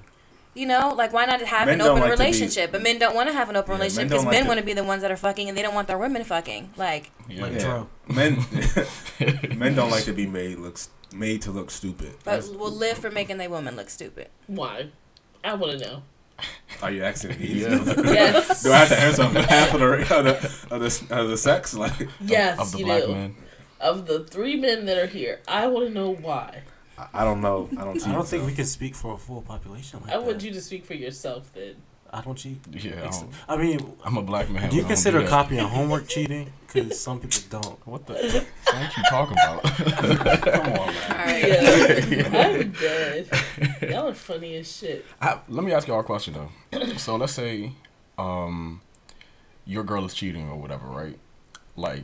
You 0.55 0.66
know, 0.66 0.92
like 0.96 1.12
why 1.14 1.24
not 1.24 1.40
have 1.40 1.66
Men 1.66 1.80
an 1.80 1.86
open 1.86 2.03
like 2.03 2.11
to 2.12 2.16
be- 2.18 2.22
relationship? 2.24 2.70
But 2.72 2.82
men 2.82 2.98
don't 2.98 3.14
want 3.14 3.28
to 3.30 3.32
have 3.34 3.48
an 3.48 3.57
open 3.57 3.72
Yeah, 3.72 3.76
relationship 3.78 4.11
don't 4.11 4.18
because 4.20 4.24
like 4.26 4.32
men 4.34 4.42
to- 4.42 4.48
want 4.48 4.61
to 4.61 4.66
be 4.66 4.74
the 4.74 4.84
ones 4.84 5.00
that 5.03 5.11
are 5.11 5.16
fucking 5.16 5.48
and 5.48 5.57
they 5.59 5.62
don't 5.62 5.74
want 5.74 5.88
their 5.88 5.96
women 5.98 6.22
fucking. 6.24 6.70
Like, 6.76 7.11
yeah. 7.28 7.42
Like 7.42 7.53
Yeah. 7.55 7.84
Men, 8.07 8.36
men 9.59 9.74
don't 9.74 9.90
like 9.90 10.05
to 10.05 10.12
be 10.12 10.26
made 10.26 10.59
look 10.59 10.78
made 11.14 11.42
to 11.42 11.50
look 11.50 11.70
stupid. 11.70 12.12
but 12.24 12.40
That's- 12.40 12.48
will 12.48 12.70
live 12.70 12.98
for 12.98 13.10
making 13.10 13.38
their 13.38 13.50
woman 13.50 13.76
look 13.76 13.90
stupid. 13.90 14.28
Why? 14.46 14.88
I 15.44 15.54
want 15.54 15.78
to 15.78 15.84
know. 15.86 16.02
are 16.82 16.90
you 16.90 17.04
asking 17.04 17.38
me? 17.38 17.46
Yeah. 17.62 17.82
Yes. 18.04 18.62
Do 18.62 18.72
I 18.72 18.78
have 18.78 18.88
to 18.88 19.00
answer 19.00 19.22
on 19.22 19.32
behalf 19.34 19.74
of 19.74 19.80
the 19.80 19.92
of 19.92 20.24
the, 20.24 20.74
of 20.74 20.80
the, 20.80 21.16
of 21.20 21.28
the 21.28 21.36
sex? 21.36 21.74
Like, 21.74 22.08
yes, 22.20 22.58
of 22.58 22.72
the 22.72 22.78
you 22.78 22.84
black 22.84 23.02
do. 23.02 23.08
man. 23.12 23.34
Of 23.80 24.06
the 24.06 24.24
three 24.24 24.56
men 24.56 24.86
that 24.86 24.96
are 24.98 25.06
here, 25.06 25.40
I 25.48 25.66
want 25.66 25.88
to 25.88 25.92
know 25.92 26.14
why. 26.14 26.62
I- 26.98 27.08
I 27.14 27.24
don't 27.24 27.40
know. 27.40 27.68
I 27.78 27.84
don't. 27.84 28.06
I 28.06 28.12
don't 28.12 28.26
think 28.28 28.46
we 28.46 28.52
can 28.54 28.66
speak 28.66 28.94
for 28.94 29.14
a 29.14 29.18
full 29.18 29.42
population 29.42 30.00
like 30.00 30.10
I 30.10 30.18
that. 30.18 30.24
want 30.26 30.42
you 30.42 30.52
to 30.52 30.60
speak 30.60 30.84
for 30.84 30.94
yourself 30.94 31.52
then. 31.54 31.76
I 32.14 32.20
don't 32.20 32.36
cheat. 32.36 32.58
Yeah, 32.70 33.04
I, 33.04 33.10
don't, 33.10 33.30
I 33.48 33.56
mean, 33.56 33.96
I'm 34.04 34.18
a 34.18 34.22
black 34.22 34.50
man. 34.50 34.68
do 34.68 34.76
you 34.76 34.82
but 34.82 34.86
I 34.86 34.88
don't 34.88 34.88
consider 34.88 35.20
do 35.20 35.28
copying 35.28 35.64
homework 35.64 36.08
cheating? 36.08 36.52
Because 36.66 37.00
some 37.00 37.20
people 37.20 37.40
don't. 37.48 37.86
What 37.86 38.06
the 38.06 38.14
fuck 38.64 38.96
you 38.96 39.02
talking 39.08 39.36
about? 39.42 39.62
Come 40.42 40.60
on, 40.60 40.86
man. 40.94 41.10
All 41.10 41.16
right. 41.16 42.08
Yeah, 42.10 42.48
I'm 42.48 42.72
dead. 42.72 43.28
Y'all 43.90 44.08
are 44.08 44.14
funny 44.14 44.56
as 44.56 44.70
shit. 44.70 45.06
I, 45.22 45.38
let 45.48 45.64
me 45.64 45.72
ask 45.72 45.88
y'all 45.88 46.00
a 46.00 46.04
question 46.04 46.34
though. 46.34 46.86
so 46.96 47.16
let's 47.16 47.32
say 47.32 47.72
um, 48.18 48.82
your 49.64 49.84
girl 49.84 50.04
is 50.04 50.12
cheating 50.12 50.50
or 50.50 50.56
whatever, 50.56 50.86
right? 50.86 51.18
Like, 51.76 52.02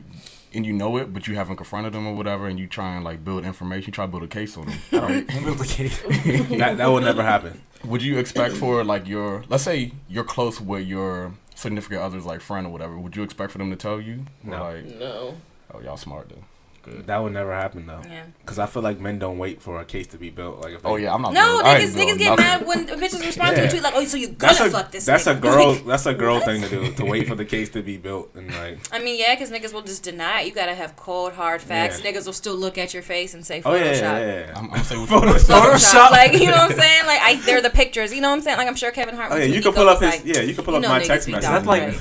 and 0.53 0.65
you 0.65 0.73
know 0.73 0.97
it, 0.97 1.13
but 1.13 1.27
you 1.27 1.35
haven't 1.35 1.57
confronted 1.57 1.93
them 1.93 2.07
or 2.07 2.15
whatever, 2.15 2.47
and 2.47 2.59
you 2.59 2.65
try 2.65 2.95
and 2.95 3.03
like 3.03 3.23
build 3.23 3.45
information, 3.45 3.93
try 3.93 4.05
to 4.05 4.11
build 4.11 4.23
a 4.23 4.27
case 4.27 4.57
on 4.57 4.65
them, 4.65 4.79
right? 4.91 5.27
Build 5.27 5.61
a 5.61 5.65
case. 5.65 6.01
That 6.01 6.77
that 6.77 6.87
would 6.87 7.03
never 7.03 7.21
happen. 7.23 7.61
Would 7.85 8.01
you 8.03 8.17
expect 8.17 8.55
for 8.55 8.83
like 8.83 9.07
your, 9.07 9.43
let's 9.49 9.63
say 9.63 9.93
you're 10.07 10.23
close 10.23 10.59
with 10.59 10.85
your 10.87 11.33
significant 11.55 12.01
other's 12.01 12.25
like 12.25 12.41
friend 12.41 12.67
or 12.67 12.69
whatever? 12.71 12.97
Would 12.99 13.15
you 13.15 13.23
expect 13.23 13.51
for 13.51 13.57
them 13.57 13.69
to 13.69 13.75
tell 13.75 13.99
you? 14.01 14.25
No. 14.43 14.61
Like, 14.61 14.85
No. 14.99 15.35
oh 15.73 15.79
y'all 15.81 15.97
smart 15.97 16.29
then. 16.29 16.43
Good. 16.81 17.07
That 17.07 17.17
would 17.21 17.33
never 17.33 17.53
happen 17.53 17.85
though. 17.85 18.01
Yeah. 18.09 18.23
Because 18.41 18.57
I 18.57 18.65
feel 18.65 18.81
like 18.81 18.99
men 18.99 19.19
don't 19.19 19.37
wait 19.37 19.61
for 19.61 19.81
a 19.81 19.85
case 19.85 20.07
to 20.07 20.17
be 20.17 20.29
built. 20.29 20.61
Like 20.61 20.75
if 20.75 20.85
Oh 20.85 20.95
they- 20.95 21.03
yeah, 21.03 21.13
I'm 21.13 21.21
not. 21.21 21.33
No, 21.33 21.61
building- 21.61 21.87
niggas, 21.89 21.91
niggas 21.95 22.17
get 22.17 22.29
nothing. 22.29 22.45
mad 22.45 22.65
when 22.67 22.87
bitches 22.87 23.19
respond 23.25 23.55
to 23.57 23.65
a 23.65 23.69
tweet 23.69 23.83
like, 23.83 23.93
"Oh, 23.95 24.03
so 24.05 24.15
you 24.17 24.27
That's 24.29 24.57
gonna 24.59 24.69
a 24.69 24.73
fuck 24.73 24.91
this?" 24.91 25.05
that's 25.05 25.27
a 25.27 25.35
nigga. 25.35 25.41
girl 25.41 25.73
that's 25.75 26.05
a 26.05 26.13
girl 26.13 26.39
thing 26.39 26.61
to 26.61 26.69
do 26.69 26.91
to 26.93 27.05
wait 27.05 27.27
for 27.27 27.35
the 27.35 27.43
case 27.45 27.69
to 27.71 27.81
be 27.83 27.97
built 27.97 28.33
and 28.35 28.47
like 28.55 28.79
I 28.93 28.99
mean, 28.99 29.19
yeah, 29.19 29.35
because 29.35 29.51
niggas 29.51 29.73
will 29.73 29.81
just 29.81 30.03
deny 30.03 30.41
it. 30.41 30.47
You 30.47 30.53
gotta 30.53 30.73
have 30.73 30.95
cold, 30.95 31.33
hard 31.33 31.61
facts. 31.61 32.01
Yeah. 32.03 32.11
Niggas 32.11 32.25
will 32.25 32.33
still 32.33 32.55
look 32.55 32.77
at 32.77 32.93
your 32.93 33.03
face 33.03 33.33
and 33.33 33.45
say 33.45 33.61
oh 33.65 33.71
Photoshop. 33.71 33.79
yeah 34.01 34.19
yeah, 34.19 34.39
yeah. 34.47 34.53
I'm, 34.55 34.63
I'm 34.65 34.69
gonna 34.71 34.83
say 34.85 34.97
what 34.97 35.09
Photoshop. 35.09 35.61
Photoshop. 35.61 36.11
like 36.11 36.33
you 36.33 36.45
know 36.45 36.51
what 36.53 36.71
I'm 36.71 36.77
saying? 36.79 37.05
Like 37.05 37.19
I, 37.21 37.35
they're 37.45 37.61
the 37.61 37.69
pictures. 37.69 38.13
You 38.13 38.21
know 38.21 38.29
what 38.29 38.35
I'm 38.37 38.41
saying? 38.41 38.57
Like 38.57 38.67
I'm 38.67 38.75
sure 38.75 38.91
Kevin 38.91 39.15
Hart. 39.15 39.31
Oh 39.33 39.35
yeah, 39.35 39.43
you 39.45 39.61
can 39.61 39.73
pull 39.73 39.89
up 39.89 39.99
his 40.01 40.11
like, 40.11 40.21
yeah 40.25 40.41
you 40.41 40.55
can 40.55 40.63
pull 40.63 40.75
up 40.75 40.81
my 40.81 41.03
text 41.03 41.27
be 41.27 41.33
message. 41.33 41.49
dumb, 41.49 41.65
like. 41.65 41.93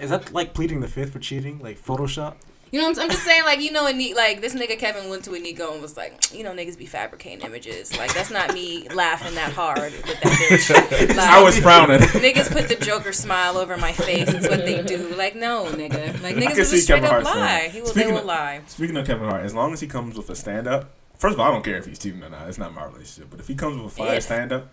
Is 0.00 0.08
that 0.10 0.32
like 0.32 0.54
pleading 0.54 0.80
the 0.80 0.88
fifth 0.88 1.12
for 1.12 1.18
cheating? 1.18 1.58
Like 1.58 1.78
Photoshop? 1.78 2.34
You 2.72 2.80
know 2.80 2.88
what 2.88 2.96
I'm, 2.98 3.04
I'm 3.04 3.10
just 3.10 3.22
saying? 3.24 3.44
Like 3.44 3.60
you 3.60 3.70
know, 3.70 3.86
a 3.86 3.92
ne- 3.92 4.14
like 4.14 4.40
this 4.40 4.54
nigga 4.54 4.78
Kevin 4.78 5.10
went 5.10 5.24
to 5.24 5.30
Eniko 5.30 5.72
and 5.74 5.82
was 5.82 5.94
like, 5.94 6.34
you 6.34 6.42
know, 6.42 6.52
niggas 6.52 6.78
be 6.78 6.86
fabricating 6.86 7.44
images. 7.44 7.94
Like 7.98 8.14
that's 8.14 8.30
not 8.30 8.54
me 8.54 8.88
laughing 8.88 9.34
that 9.34 9.52
hard 9.52 9.92
with 9.92 10.06
that 10.06 10.22
bitch. 10.22 11.08
Like, 11.16 11.18
I 11.18 11.42
was 11.42 11.58
frowning. 11.58 11.98
Niggas 12.00 12.50
put 12.50 12.68
the 12.68 12.76
Joker 12.82 13.12
smile 13.12 13.58
over 13.58 13.76
my 13.76 13.92
face. 13.92 14.28
It's 14.32 14.48
what 14.48 14.64
they 14.64 14.82
do. 14.82 15.14
Like, 15.16 15.36
no, 15.36 15.66
nigga. 15.66 16.20
Like, 16.22 16.36
niggas 16.36 16.40
can 16.40 16.48
will 16.48 16.54
just 16.56 16.82
straight 16.84 17.02
Kevin 17.02 17.04
up 17.04 17.10
Hart 17.10 17.26
saying 17.26 17.38
lie. 17.38 17.68
He 17.68 17.82
will, 17.82 17.92
they 17.92 18.06
will 18.06 18.18
of- 18.20 18.24
lie. 18.24 18.60
Speaking 18.68 18.96
of 18.96 19.06
Kevin 19.06 19.28
Hart, 19.28 19.44
as 19.44 19.54
long 19.54 19.74
as 19.74 19.80
he 19.80 19.86
comes 19.86 20.16
with 20.16 20.30
a 20.30 20.34
stand 20.34 20.66
up, 20.66 20.90
first 21.18 21.34
of 21.34 21.40
all, 21.40 21.48
I 21.48 21.50
don't 21.52 21.62
care 21.64 21.76
if 21.76 21.84
he's 21.84 21.98
cheating 21.98 22.22
or 22.22 22.30
not. 22.30 22.48
It's 22.48 22.56
not 22.58 22.72
my 22.74 22.84
relationship. 22.86 23.28
But 23.30 23.40
if 23.40 23.48
he 23.48 23.54
comes 23.54 23.76
with 23.82 23.92
a 23.92 23.94
fire 23.94 24.14
If. 24.14 24.22
stand 24.22 24.50
up, 24.52 24.68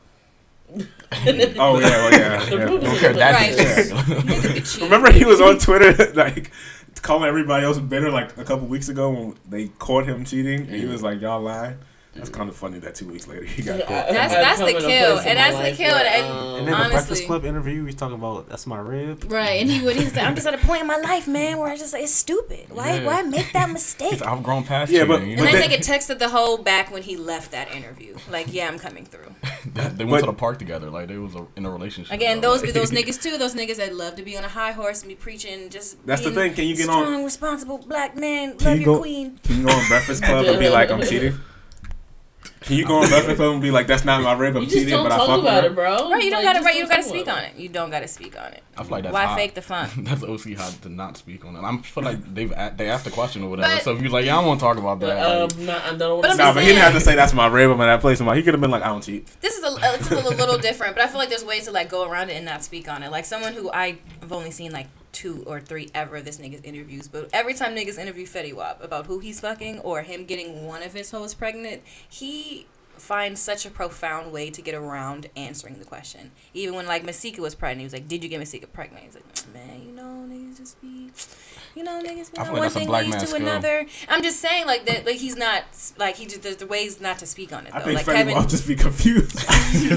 oh 0.72 0.78
yeah, 0.78 1.58
well, 1.58 2.12
yeah, 2.12 2.43
yeah. 2.43 2.50
Don't 2.66 2.97
care 3.00 3.12
that 3.14 3.34
Right. 3.34 3.58
detail. 3.58 3.97
Niggas 3.97 4.54
be 4.54 4.62
cheating. 4.62 4.84
Remember 4.84 5.12
he 5.12 5.26
was 5.26 5.41
on 5.41 5.58
Twitter 5.58 6.12
like 6.14 6.52
calling 7.00 7.28
everybody 7.28 7.66
else 7.66 7.80
bitter 7.80 8.12
like 8.12 8.38
a 8.38 8.43
couple 8.43 8.68
weeks 8.68 8.89
ago 8.89 9.10
when 9.10 9.36
they 9.47 9.68
caught 9.80 10.06
him 10.06 10.26
cheating 10.26 10.62
and 10.62 10.76
he 10.76 10.86
was 10.86 11.02
like 11.02 11.22
y'all 11.22 11.41
lying. 11.41 11.78
That's 12.16 12.30
kind 12.30 12.49
of 12.49 12.55
funny 12.55 12.80
that 12.80 12.95
two 12.95 13.07
weeks 13.07 13.28
later 13.28 13.43
he 13.45 13.62
got 13.62 13.80
caught. 13.82 13.88
That's- 14.10 14.32
that's 14.34 14.60
the 14.60 14.74
come 14.74 14.82
kill, 14.89 15.20
and 15.20 15.38
that's 15.38 15.55
the 15.55 15.62
life 15.64 15.78
kill, 15.78 15.93
where, 15.95 16.05
and- 16.05 16.26
um, 16.28 16.55
And 16.60 16.68
then 16.68 16.84
the 16.84 16.89
Breakfast 16.89 17.26
Club 17.28 17.45
interview, 17.45 17.86
he's 17.86 17.95
talking 17.95 18.16
about 18.16 18.49
that's 18.49 18.66
my 18.68 18.80
rib. 18.80 19.32
Right, 19.32 19.62
and 19.62 19.70
he 19.70 19.86
would. 19.86 19.95
He 19.95 20.05
said, 20.05 20.26
"I'm 20.26 20.34
just 20.36 20.47
at 20.47 20.53
a 20.55 20.57
point 20.57 20.82
in 20.82 20.88
my 20.88 20.97
life, 20.97 21.28
man, 21.28 21.60
where 21.60 21.70
I 21.70 21.78
just 21.78 21.93
like, 21.93 22.01
it's 22.03 22.12
stupid. 22.14 22.66
Why, 22.72 22.95
Yeah. 22.95 23.05
why 23.05 23.22
make 23.22 23.53
that 23.53 23.70
mistake?" 23.70 24.22
I've 24.26 24.41
grown 24.43 24.64
past 24.64 24.91
Yeah, 24.91 24.99
yeah, 25.01 25.05
but- 25.05 25.20
but, 25.20 25.28
you 25.28 25.34
And 25.34 25.38
know? 25.45 25.51
then 25.51 25.70
that- 25.70 25.70
nigga 25.80 25.86
texted 25.86 26.18
the 26.20 26.30
whole 26.30 26.57
back 26.57 26.91
when 26.91 27.03
he 27.03 27.16
left 27.16 27.51
that 27.51 27.74
interview. 27.74 28.16
Like, 28.30 28.47
yeah, 28.51 28.68
I'm 28.68 28.80
coming 28.80 29.05
through. 29.05 29.34
they 29.74 30.03
went 30.03 30.10
but- 30.10 30.20
to 30.22 30.26
the 30.26 30.34
park 30.34 30.57
together. 30.60 30.89
Like 30.89 31.07
they 31.10 31.18
was 31.18 31.36
a, 31.36 31.45
in 31.55 31.66
a 31.66 31.70
relationship. 31.72 32.12
Again, 32.14 32.41
bro. 32.41 32.51
those 32.53 32.64
be 32.64 32.72
those 32.72 32.89
niggas 32.97 33.22
too. 33.22 33.38
Those 33.38 33.53
niggas 33.53 33.78
that 33.78 33.95
love 33.95 34.16
to 34.16 34.24
be 34.24 34.36
on 34.36 34.43
a 34.43 34.49
high 34.49 34.72
horse 34.72 35.01
and 35.01 35.10
be 35.10 35.16
preaching. 35.16 35.70
Just 35.70 36.03
That's 36.07 36.24
the 36.24 36.32
thing, 36.32 36.53
can 36.55 36.66
you 36.66 36.76
get 36.76 36.89
on- 36.89 37.03
strong, 37.03 37.24
responsible 37.24 37.78
black 37.78 38.18
man. 38.18 38.57
Love 38.57 38.80
you 38.80 38.86
your 38.86 38.95
go- 38.95 38.99
queen. 38.99 39.39
Can 39.43 39.60
you 39.62 39.68
go 39.68 39.74
on 39.74 39.88
Breakfast 39.88 40.24
Club 40.24 40.45
and 40.47 40.60
be 40.60 40.70
like 40.70 40.89
I'm 40.91 41.01
cheating? 41.03 41.39
Can 42.62 42.76
you 42.76 42.86
go 42.86 42.97
on 42.97 43.07
Breakfast 43.07 43.38
Club 43.38 43.53
and 43.53 43.62
be 43.62 43.72
like 43.72 43.88
that's 43.88 44.03
not 44.03 44.22
my 44.22 44.34
rib, 44.34 44.55
I'm 44.57 44.66
cheating, 44.68 44.89
don't 44.89 45.03
but 45.03 45.14
I 45.14 45.18
fuck 45.18 45.39
about 45.39 45.64
with 45.64 45.72
it, 45.72 45.76
bro. 45.76 46.12
Right, 46.12 46.24
you 46.24 46.30
don't 46.30 46.43
Like, 46.43 46.53
gotta. 46.55 46.66
Right, 46.66 46.76
you 46.76 46.82
don't 46.82 46.89
gotta 46.89 47.03
speak 47.03 47.28
on 47.30 47.39
it. 47.43 47.55
You 47.55 47.70
don't 47.70 47.89
gotta 47.89 48.07
speak 48.07 48.38
on 48.39 48.51
it. 48.51 48.64
I 48.78 48.84
feel 48.84 48.91
like 48.91 49.03
that's 49.03 49.14
Why 49.14 49.26
hot. 49.26 49.38
fake 49.38 49.53
the 49.55 49.62
fun? 49.62 49.89
that's 49.99 50.24
OC 50.24 50.55
hot 50.57 50.74
to 50.82 50.89
not 50.89 51.16
speak 51.16 51.45
on 51.45 51.55
it. 51.55 51.62
I 51.64 51.78
feel 51.78 52.03
like 52.03 52.34
they've 52.34 52.51
a- 52.51 52.74
they 52.76 52.89
asked 52.89 53.05
the 53.05 53.12
question 53.12 53.43
or 53.43 53.49
whatever. 53.49 53.74
But- 53.76 53.84
so 53.84 53.95
if 53.95 54.01
you're 54.01 54.12
like, 54.12 54.26
yeah, 54.26 54.36
I 54.38 54.39
don't 54.41 54.47
want 54.49 54.60
to 54.60 54.66
talk 54.66 54.78
about 54.78 54.99
But, 54.99 55.07
that. 55.07 55.26
like, 55.57 55.70
um, 55.70 55.70
I 55.70 55.97
don't 55.97 55.99
But 55.99 56.10
want 56.18 56.26
I'm 56.26 56.32
to 56.32 56.38
Nah, 56.38 56.43
just 56.43 56.55
but 56.55 56.64
he 56.64 56.70
didn't 56.70 56.84
have 56.84 56.93
to 56.93 56.99
say 57.01 57.16
that's 57.16 57.34
my 57.34 57.47
rib. 57.47 57.72
I'm 57.72 57.80
at 57.82 57.86
that 57.86 58.01
place. 58.01 58.20
I'm 58.20 58.28
like, 58.28 58.38
He 58.38 58.43
could 58.43 58.53
have 58.53 58.62
been 58.62 58.72
like, 58.72 58.84
I 58.84 58.88
don't 58.88 59.01
cheat. 59.03 59.28
This 59.41 59.57
is 59.57 59.64
a, 59.64 59.68
uh, 59.68 59.97
this 59.97 60.12
is 60.12 60.26
a 60.26 60.30
little 60.36 60.57
different, 60.57 60.95
but 60.95 61.03
I 61.03 61.07
feel 61.07 61.18
like 61.18 61.30
there's 61.30 61.45
ways 61.45 61.66
to 61.66 61.72
like 61.72 61.89
go 61.89 62.10
around 62.10 62.30
it 62.30 62.34
and 62.34 62.45
not 62.45 62.64
speak 62.64 62.89
on 62.89 63.03
it. 63.03 63.12
Like 63.12 63.24
someone 63.26 63.53
who 63.53 63.72
I've 63.72 63.97
only 64.32 64.51
seen 64.51 64.72
like 64.74 64.88
two 65.12 65.43
or 65.45 65.60
three 65.60 65.89
ever 65.93 66.18
of 66.18 66.26
this 66.26 66.38
nigga's 66.38 66.62
interviews, 66.64 67.07
but 67.07 67.30
every 67.34 67.53
time 67.53 67.76
niggas 67.76 67.97
interview 67.97 68.26
Fetty 68.26 68.53
Wap 68.53 68.84
about 68.84 69.05
who 69.05 69.20
he's 69.20 69.39
fucking 69.39 69.80
or 69.80 70.01
him 70.01 70.26
getting 70.26 70.66
one 70.66 70.84
of 70.84 70.93
his 70.93 71.12
hoes 71.12 71.34
pregnant, 71.34 71.82
he 72.10 72.68
finds 73.00 73.39
such 73.41 73.66
a 73.66 73.70
profound 73.70 74.32
way 74.32 74.50
to 74.50 74.62
get 74.62 74.76
around 74.76 75.30
answering 75.36 75.80
the 75.80 75.86
question. 75.86 76.32
Even 76.54 76.76
when 76.76 76.86
like 76.88 77.04
Masika 77.04 77.41
was 77.41 77.56
pregnant, 77.56 77.80
he 77.82 77.86
was 77.86 77.93
like, 77.93 78.08
"Did 78.08 78.24
you 78.24 78.30
get 78.30 78.39
Masika 78.39 78.68
pregnant?" 78.68 79.04
He's 79.06 79.16
like, 79.16 79.34
mm, 79.34 79.54
"Man, 79.54 79.82
you 79.86 79.91
know, 79.91 80.26
niggas 80.28 80.58
just 80.58 80.82
be." 80.82 81.10
You 81.76 81.84
know, 81.84 82.02
niggas, 82.04 82.08
I 82.08 82.14
you 82.14 82.26
feel 82.26 82.45
know, 82.45 82.52
like 82.54 82.60
one 82.62 82.70
thing 82.72 82.89
leads 82.89 83.18
to 83.18 83.28
skill. 83.28 83.41
another. 83.41 83.86
I'm 84.10 84.24
just 84.24 84.39
saying, 84.39 84.66
like 84.66 84.86
that, 84.88 85.06
like 85.06 85.18
he's 85.18 85.36
not, 85.38 85.64
like 85.97 86.16
he 86.16 86.26
just 86.26 86.41
there's 86.41 86.58
the 86.58 86.66
ways 86.66 87.00
not 87.00 87.20
to 87.20 87.28
speak 87.28 87.54
on 87.54 87.68
it. 87.68 87.74
I 87.74 87.80
Though. 87.80 87.86
think 87.86 87.95
like 87.97 88.06
Freddie 88.06 88.20
Kevin, 88.20 88.36
will 88.36 88.47
just 88.50 88.68
be 88.68 88.76
confused. 88.76 89.39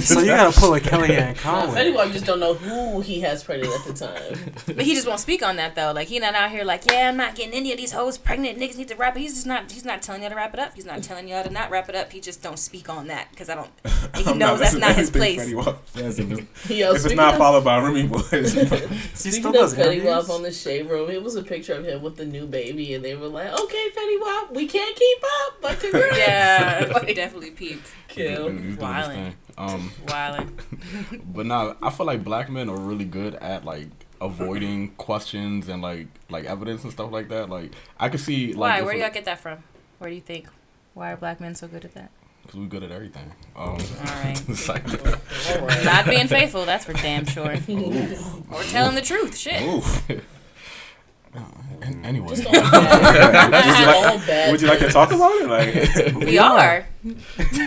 So 0.02 0.20
you 0.20 0.26
gotta 0.26 0.58
pull 0.58 0.74
a 0.74 0.80
Kellyanne 0.80 1.34
Nah, 1.34 1.40
Conway. 1.40 1.74
Fetty 1.80 1.94
Wap 1.94 2.12
just 2.12 2.26
don't 2.26 2.40
know 2.40 2.52
who 2.52 3.00
he 3.00 3.20
has 3.20 3.42
pregnant 3.42 3.72
at 3.74 3.86
the 3.86 3.94
time. 3.94 4.52
But 4.66 4.84
he 4.84 4.94
just 4.94 5.06
won't 5.06 5.18
speak 5.20 5.42
on 5.42 5.56
that 5.56 5.74
though. 5.74 5.92
Like 5.92 6.08
he 6.08 6.18
not 6.18 6.34
out 6.34 6.50
here 6.50 6.62
like, 6.62 6.84
yeah, 6.84 7.08
I'm 7.08 7.16
not 7.16 7.34
getting 7.34 7.54
any 7.54 7.72
of 7.72 7.78
these 7.78 7.92
hoes 7.92 8.18
pregnant. 8.18 8.58
Niggas 8.58 8.76
need 8.76 8.88
to 8.88 8.96
wrap 8.96 9.16
it. 9.16 9.20
He's 9.20 9.32
just 9.34 9.46
not. 9.46 9.72
He's 9.72 9.84
not 9.86 10.02
telling 10.02 10.22
you 10.22 10.28
to 10.28 10.34
wrap 10.34 10.52
it 10.52 10.60
up. 10.60 10.74
He's 10.74 10.84
not 10.84 11.02
telling 11.08 11.26
you 11.26 11.42
to 11.42 11.48
not 11.48 11.70
wrap 11.70 11.88
it 11.88 11.94
up. 11.94 12.12
He 12.12 12.20
just 12.20 12.42
don't 12.42 12.58
speak 12.58 12.90
on 12.90 12.91
that 13.08 13.28
because 13.30 13.48
I 13.48 13.54
don't. 13.54 13.70
He 14.16 14.24
I'm 14.30 14.36
knows 14.38 14.60
that's 14.60 14.74
not 14.74 14.94
his 14.94 15.10
place. 15.10 15.40
Fetty 15.40 15.54
Wap 15.54 15.88
says 15.88 16.18
if 16.18 16.30
it's, 16.30 16.70
Yo, 16.70 16.90
if 16.90 16.94
it's 16.96 17.04
speaking 17.04 17.16
not 17.16 17.34
of- 17.34 17.38
followed 17.38 17.64
by 17.64 17.78
Remy 17.80 18.08
Boyz. 18.08 18.52
He 18.90 18.96
Speaking 19.14 19.40
still 19.40 19.52
does 19.52 19.74
Fetty. 19.74 20.04
Wap 20.04 20.28
on 20.28 20.42
the 20.42 20.52
shade 20.52 20.88
room, 20.90 21.08
it 21.10 21.22
was 21.22 21.34
a 21.36 21.42
picture 21.42 21.72
of 21.74 21.84
him 21.86 22.02
with 22.02 22.16
the 22.16 22.24
new 22.26 22.46
baby, 22.46 22.92
and 22.94 23.04
they 23.04 23.14
were 23.16 23.28
like, 23.28 23.48
"Okay, 23.58 23.88
Fetty 23.96 24.20
Wap, 24.20 24.52
we 24.54 24.66
can't 24.66 24.94
keep 24.96 25.18
up, 25.46 25.62
but 25.62 25.80
congrats." 25.80 26.18
Yeah, 26.18 26.90
Like, 26.94 27.14
definitely 27.16 27.52
peeped. 27.52 27.90
kill. 28.08 28.48
he's 28.50 28.60
doing 28.60 28.62
his 28.64 28.76
Wildin'. 28.76 29.06
thing. 29.14 29.34
Um, 29.56 29.90
Wildin'. 30.06 31.22
but 31.32 31.46
now 31.46 31.76
I 31.82 31.90
feel 31.90 32.06
like 32.06 32.22
black 32.24 32.50
men 32.50 32.68
are 32.68 32.76
really 32.78 33.04
good 33.06 33.34
at 33.36 33.64
like 33.64 33.88
avoiding 34.20 34.88
questions 34.98 35.68
and 35.68 35.80
like 35.82 36.06
like 36.28 36.44
evidence 36.44 36.82
and 36.84 36.92
stuff 36.92 37.10
like 37.12 37.28
that. 37.30 37.48
Like 37.48 37.72
I 37.98 38.08
could 38.08 38.20
see 38.20 38.48
like 38.52 38.80
Why? 38.80 38.82
Where 38.82 38.94
do 38.94 39.00
y'all 39.00 39.10
get 39.10 39.24
that 39.24 39.40
from? 39.40 39.58
Where 39.98 40.10
do 40.10 40.14
you 40.16 40.22
think? 40.22 40.48
Why 40.94 41.12
are 41.12 41.16
black 41.16 41.40
men 41.40 41.54
so 41.54 41.66
good 41.68 41.84
at 41.84 41.94
that? 41.94 42.10
Cause 42.52 42.60
we're 42.60 42.66
good 42.66 42.82
at 42.82 42.90
everything. 42.92 43.32
Um, 43.56 43.68
All 43.70 43.76
right. 44.04 44.38
like, 44.68 45.84
Not 45.84 46.04
being 46.04 46.28
faithful, 46.28 46.66
that's 46.66 46.84
for 46.84 46.92
damn 46.92 47.24
sure. 47.24 47.46
or 48.50 48.62
telling 48.64 48.94
the 48.94 49.00
truth. 49.02 49.34
Shit. 49.38 49.62
Oof. 49.62 50.10
an- 50.10 52.04
anyway, 52.04 52.28
Just 52.28 52.44
all 52.46 52.52
bad. 52.52 53.64
Just 53.64 53.88
all 53.88 54.18
bad. 54.26 54.52
Would 54.52 54.60
you 54.60 54.68
like 54.68 54.80
to 54.80 54.90
talk 54.90 55.12
about 55.12 55.32
it? 55.40 55.48
Like, 55.48 56.14
We 56.26 56.36
are. 56.38 56.86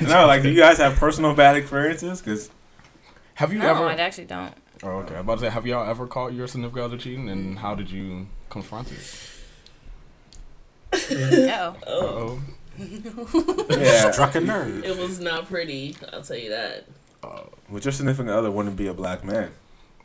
no, 0.03 0.27
like, 0.27 0.43
do 0.43 0.49
you 0.51 0.59
guys 0.59 0.77
have 0.77 0.97
personal 0.97 1.33
bad 1.33 1.55
experiences? 1.55 2.21
Because 2.21 2.51
have 3.33 3.51
you 3.51 3.57
No, 3.57 3.71
ever? 3.71 3.85
I 3.85 3.95
actually 3.95 4.25
don't. 4.25 4.53
Oh, 4.83 4.89
okay. 4.99 5.15
I'm 5.15 5.21
about 5.21 5.39
to 5.39 5.45
say, 5.45 5.49
have 5.49 5.65
y'all 5.65 5.89
ever 5.89 6.05
caught 6.05 6.31
your 6.33 6.45
significant 6.47 6.85
other 6.85 6.97
cheating, 6.97 7.27
and 7.29 7.57
how 7.57 7.73
did 7.73 7.89
you 7.89 8.27
confront 8.51 8.91
it? 8.91 9.31
No. 11.47 11.75
Oh, 11.87 12.05
Oh, 12.07 12.41
yeah, 13.69 14.11
Struck 14.11 14.35
a 14.35 14.41
nerve. 14.41 14.83
it 14.83 14.97
was 14.97 15.19
not 15.19 15.47
pretty. 15.47 15.95
I'll 16.11 16.21
tell 16.21 16.37
you 16.37 16.49
that. 16.49 16.85
with 17.69 17.85
your 17.85 17.91
significant 17.91 18.29
other 18.29 18.51
wouldn't 18.51 18.75
be 18.75 18.87
a 18.87 18.93
black 18.93 19.23
man. 19.23 19.51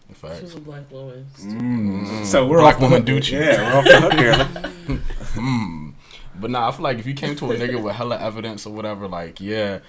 in 0.08 0.14
She 0.14 0.42
was 0.42 0.54
a 0.54 0.60
black 0.60 0.90
woman. 0.90 1.26
Mm. 1.38 2.24
So 2.24 2.46
we're 2.46 2.58
Black 2.58 2.76
off 2.76 2.82
woman 2.82 2.98
hook. 2.98 3.06
do 3.06 3.20
cheat. 3.20 3.40
Yeah, 3.40 3.72
we're 3.72 3.78
off 3.78 3.84
the 3.84 4.00
hook 4.00 4.12
here. 4.14 5.00
Mm. 5.30 5.92
But 6.40 6.50
nah, 6.50 6.68
I 6.68 6.72
feel 6.72 6.82
like 6.82 6.98
if 6.98 7.06
you 7.06 7.14
came 7.14 7.36
to 7.36 7.52
a 7.52 7.54
nigga 7.54 7.80
with 7.80 7.94
hella 7.94 8.18
evidence 8.18 8.66
or 8.66 8.72
whatever, 8.72 9.06
like, 9.06 9.40
yeah, 9.40 9.80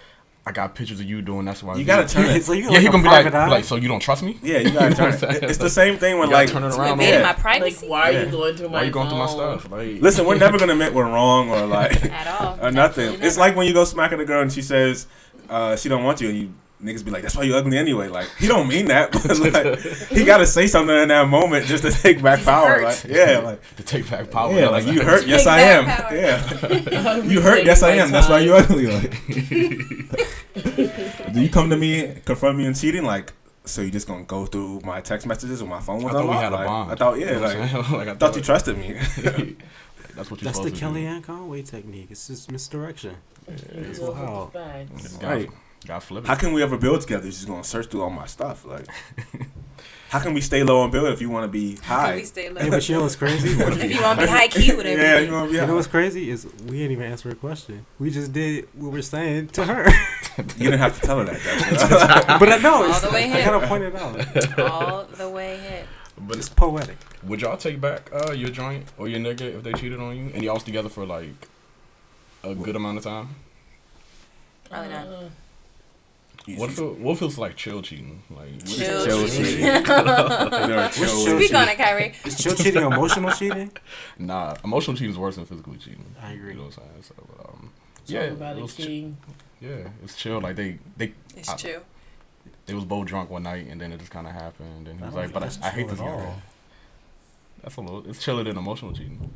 I 0.44 0.52
got 0.52 0.74
pictures 0.74 1.00
of 1.00 1.06
you 1.06 1.22
doing 1.22 1.46
that's 1.46 1.62
why 1.62 1.76
You 1.76 1.84
gotta 1.86 2.08
turn 2.08 2.26
it. 2.26 2.44
so 2.46 2.54
you 2.54 2.64
Yeah, 2.64 2.70
like 2.72 2.82
he 2.82 2.88
a 2.88 2.92
gonna 2.92 3.04
be 3.04 3.10
like, 3.10 3.24
private 3.26 3.38
eye? 3.38 3.48
like, 3.48 3.64
so 3.64 3.76
you 3.76 3.88
don't 3.88 4.00
trust 4.00 4.24
me? 4.24 4.40
Yeah, 4.42 4.58
you 4.58 4.72
gotta 4.72 4.96
turn 4.96 5.12
You 5.14 5.20
know 5.20 5.28
what 5.28 5.36
I'm 5.38 5.44
it. 5.44 5.50
It's 5.52 5.58
the 5.60 5.70
same 5.70 5.98
thing 6.00 6.18
when 6.18 6.30
You 6.30 6.34
like. 6.34 6.50
turn 6.50 6.64
it 6.64 6.70
You 6.74 6.80
around. 6.80 6.92
invaded 6.94 7.12
yeah. 7.18 7.22
my 7.22 7.28
Like, 7.28 7.38
privacy 7.40 7.88
why 7.88 8.02
are 8.10 8.12
Yeah. 8.12 8.24
you 8.26 8.32
going 8.32 8.56
through 8.58 8.70
my 8.70 8.74
Why 8.80 8.84
you 8.84 8.92
going 8.92 9.10
through 9.10 9.20
my 9.20 9.28
stuff? 9.28 9.70
Like, 9.70 10.02
Listen, 10.02 10.26
we're 10.26 10.38
never 10.40 10.58
gonna 10.58 10.74
admit 10.74 10.94
we're 10.96 11.06
wrong 11.06 11.50
or 11.52 11.66
like 11.68 12.04
at 12.12 12.28
all. 12.42 12.58
or 12.62 12.72
nothing. 12.72 13.04
Absolutely 13.06 13.28
It's 13.28 13.38
never. 13.38 13.50
like 13.50 13.56
when 13.56 13.68
you 13.68 13.74
go 13.74 13.84
smacking 13.86 14.20
a 14.20 14.26
girl 14.26 14.42
and 14.42 14.52
she 14.52 14.64
says 14.64 15.06
uh, 15.50 15.76
she 15.76 15.90
don't 15.90 16.04
want 16.04 16.22
you, 16.22 16.30
and 16.30 16.38
you 16.40 16.54
niggas 16.84 17.04
be 17.06 17.12
like, 17.12 17.22
"That's 17.22 17.36
why 17.36 17.44
you 17.44 17.56
ugly 17.56 17.78
anyway." 17.78 18.08
Like 18.08 18.30
he 18.38 18.48
don't 18.48 18.68
mean 18.68 18.88
that, 18.88 19.12
but 19.14 19.40
like 19.40 19.80
he 20.10 20.24
gotta 20.26 20.46
say 20.46 20.68
something 20.68 20.96
in 20.96 21.08
that 21.10 21.28
moment 21.28 21.66
just 21.66 21.84
to 21.84 21.92
take 22.04 22.22
back 22.22 22.40
He's 22.40 22.48
power. 22.48 22.68
hurt. 22.80 22.84
Like 22.84 23.04
yeah, 23.06 23.40
like 23.40 23.76
to 23.78 23.84
take 23.84 24.10
back 24.10 24.30
power. 24.32 24.54
yeah, 24.54 24.70
like 24.70 24.86
you 24.86 25.02
hurt. 25.04 25.26
Yes, 25.28 25.46
I 25.48 25.60
am. 25.62 25.86
power. 25.86 26.16
Yeah, 26.16 27.18
you 27.24 27.42
hurt. 27.42 27.66
Yes, 27.66 27.84
I 27.84 27.96
my 27.96 28.04
am. 28.04 28.12
That's 28.12 28.30
why 28.30 28.40
you 28.40 28.54
ugly. 28.54 28.88
Like, 28.88 29.12
do 31.34 31.42
you 31.42 31.50
come 31.50 31.70
to 31.70 31.78
me, 31.78 32.16
confront 32.26 32.58
me 32.58 32.66
in 32.66 32.74
cheating? 32.74 33.04
Like 33.04 33.34
so 33.64 33.82
you 33.82 33.92
just 33.92 34.08
gonna 34.08 34.24
go 34.24 34.46
through 34.46 34.82
my 34.84 35.02
text 35.02 35.28
messages 35.28 35.62
when 35.62 35.70
my 35.70 35.80
phone 35.80 36.02
I 36.02 36.06
was 36.06 36.14
thought 36.14 36.24
we 36.24 36.30
unlocked? 36.36 36.44
had 36.44 36.54
a 36.54 36.56
Like, 36.56 36.68
bond. 36.68 36.92
I 36.92 36.96
thought, 36.96 37.20
yeah, 37.20 37.32
You 37.34 37.40
like, 37.40 37.58
I'm 37.74 37.94
like 37.94 38.08
I 38.08 38.16
thought 38.16 38.36
you 38.36 38.42
trusted 38.42 38.78
me. 38.78 38.94
That's 40.16 40.30
what 40.30 40.42
you're 40.42 40.52
That's 40.52 40.60
the 40.60 40.70
supposed 40.70 40.76
to 40.76 40.80
do. 40.80 40.86
Kellyanne 41.00 41.24
Conway 41.24 41.62
technique. 41.62 42.08
It's 42.10 42.28
just 42.28 42.52
misdirection. 42.52 43.16
It's 43.48 44.00
Wow. 44.00 44.08
all 44.26 44.44
with 44.46 44.54
the 44.54 44.60
facts. 44.60 45.18
Got, 45.18 45.30
Right. 45.32 45.50
Got 45.88 46.04
flip. 46.04 46.26
How 46.26 46.36
can 46.36 46.54
we 46.54 46.62
ever 46.64 46.78
build 46.78 47.02
together? 47.02 47.24
You're 47.24 47.32
just 47.32 47.48
gonna 47.48 47.64
search 47.64 47.88
through 47.88 48.04
all 48.04 48.10
my 48.10 48.26
stuff. 48.28 48.66
Like, 48.66 48.86
how 50.10 50.20
can 50.20 50.34
we 50.34 50.42
stay 50.42 50.62
low 50.64 50.84
and 50.84 50.92
build 50.92 51.08
if 51.14 51.22
you 51.22 51.30
want 51.30 51.46
to 51.46 51.48
be 51.48 51.78
How 51.84 52.06
can 52.06 52.14
we 52.16 52.20
high? 52.22 52.26
stay 52.26 52.50
low? 52.50 52.62
Hey, 52.62 52.70
but 52.70 52.88
you 52.90 52.96
know 52.96 53.02
what's 53.04 53.16
crazy? 53.16 53.50
if 53.52 53.92
you 53.92 54.02
want 54.02 54.20
to 54.20 54.26
be 54.26 54.32
high 54.32 54.48
key 54.48 54.74
with 54.76 54.86
yeah, 54.86 54.92
everything. 54.92 55.28
you 55.28 55.34
want 55.34 55.46
to 55.48 55.52
be 55.54 55.58
You 55.60 55.66
know 55.68 55.76
what's 55.76 55.88
crazy 55.88 56.30
is 56.30 56.46
we 56.66 56.78
didn't 56.78 56.92
even 56.92 57.06
answer 57.06 57.30
a 57.30 57.36
question. 57.36 57.86
We 58.00 58.10
just 58.12 58.34
did 58.34 58.68
what 58.74 58.92
we're 58.92 59.02
saying 59.02 59.48
to 59.50 59.66
her. 59.66 59.88
You 60.38 60.72
didn't 60.72 60.80
have 60.80 60.96
to 61.00 61.06
tell 61.06 61.20
her 61.20 61.26
that. 61.26 61.40
That's 61.44 62.26
but 62.40 62.50
I 62.50 62.58
know 62.60 62.90
All 62.90 63.00
the 63.02 63.10
way 63.10 63.26
I 63.26 63.28
hit. 63.28 63.46
gotta 63.46 63.68
point 63.68 63.84
it 63.84 63.96
out. 63.96 64.60
All 64.72 65.04
the 65.04 65.30
way 65.30 65.58
hit. 65.58 65.86
But 66.18 66.38
It's 66.38 66.48
poetic. 66.48 66.98
would 67.24 67.42
y'all 67.42 67.58
take 67.58 67.82
back 67.82 68.10
uh, 68.14 68.32
your 68.32 68.50
joint 68.50 68.86
or 68.98 69.10
your 69.10 69.20
nigga 69.20 69.42
if 69.42 69.64
they 69.64 69.74
cheated 69.74 70.00
on 70.00 70.16
you 70.16 70.32
and 70.34 70.42
y'all 70.42 70.54
was 70.54 70.64
together 70.64 70.88
for 70.88 71.06
like 71.06 71.50
a 72.46 72.56
good 72.56 72.78
amount 72.78 72.98
of 73.00 73.04
time? 73.04 73.36
Probably 74.70 74.90
not. 74.90 75.08
What 76.58 76.72
feel, 76.72 76.94
what 76.94 77.18
feels 77.20 77.38
like 77.38 77.56
chill 77.56 77.82
cheating? 77.82 78.24
Like 78.30 78.50
what 78.54 78.64
is 78.64 78.78
Chill 78.78 79.06
chill 79.06 79.28
cheating. 79.28 79.46
cheating. 79.46 79.62
They're 79.84 80.90
chill 80.90 81.08
Speak 81.08 81.40
cheating. 81.40 81.56
on 81.56 81.70
it, 81.70 81.78
Kyrie. 81.78 82.14
Is 82.26 82.38
chill 82.42 82.56
cheating 82.56 82.82
emotional 82.84 83.32
cheating? 83.32 83.72
Nah, 84.18 84.56
emotional 84.64 84.98
cheating 84.98 85.12
is 85.12 85.18
worse 85.20 85.36
than 85.36 85.46
physically 85.46 85.78
cheating. 85.78 86.04
I 86.22 86.32
agree. 86.34 86.52
You 86.54 86.58
know 86.58 86.64
what 86.66 86.78
I'm 86.78 86.84
saying? 86.84 87.04
So, 87.04 87.14
um, 87.46 87.70
talk 87.96 88.08
yeah, 88.08 88.22
about 88.24 88.56
it 88.56 88.60
it, 88.60 88.62
was 88.64 88.74
chi- 88.74 88.84
King. 88.84 89.18
yeah, 89.62 89.88
it's 90.04 90.16
chill. 90.16 90.42
Like 90.42 90.56
they 90.56 90.80
they 90.98 91.14
It's 91.38 91.50
I- 91.50 91.56
chill. 91.56 91.82
they 92.66 92.74
was 92.74 92.86
both 92.86 93.06
drunk 93.08 93.30
one 93.30 93.44
night 93.44 93.68
and 93.68 93.80
then 93.80 93.92
it 93.94 94.00
just 94.00 94.12
kind 94.12 94.26
of 94.26 94.34
happened 94.34 94.88
and 94.88 95.00
he 95.00 95.06
was 95.06 95.14
like, 95.14 95.32
but 95.32 95.44
I, 95.44 95.50
I 95.68 95.70
hate 95.70 95.88
this 95.90 96.00
at 96.00 96.06
guy. 96.06 96.34
That's 97.62 97.76
a 97.76 97.82
little. 97.82 98.04
It's 98.10 98.24
chiller 98.24 98.44
than 98.44 98.58
emotional 98.58 98.94
cheating. 98.94 99.32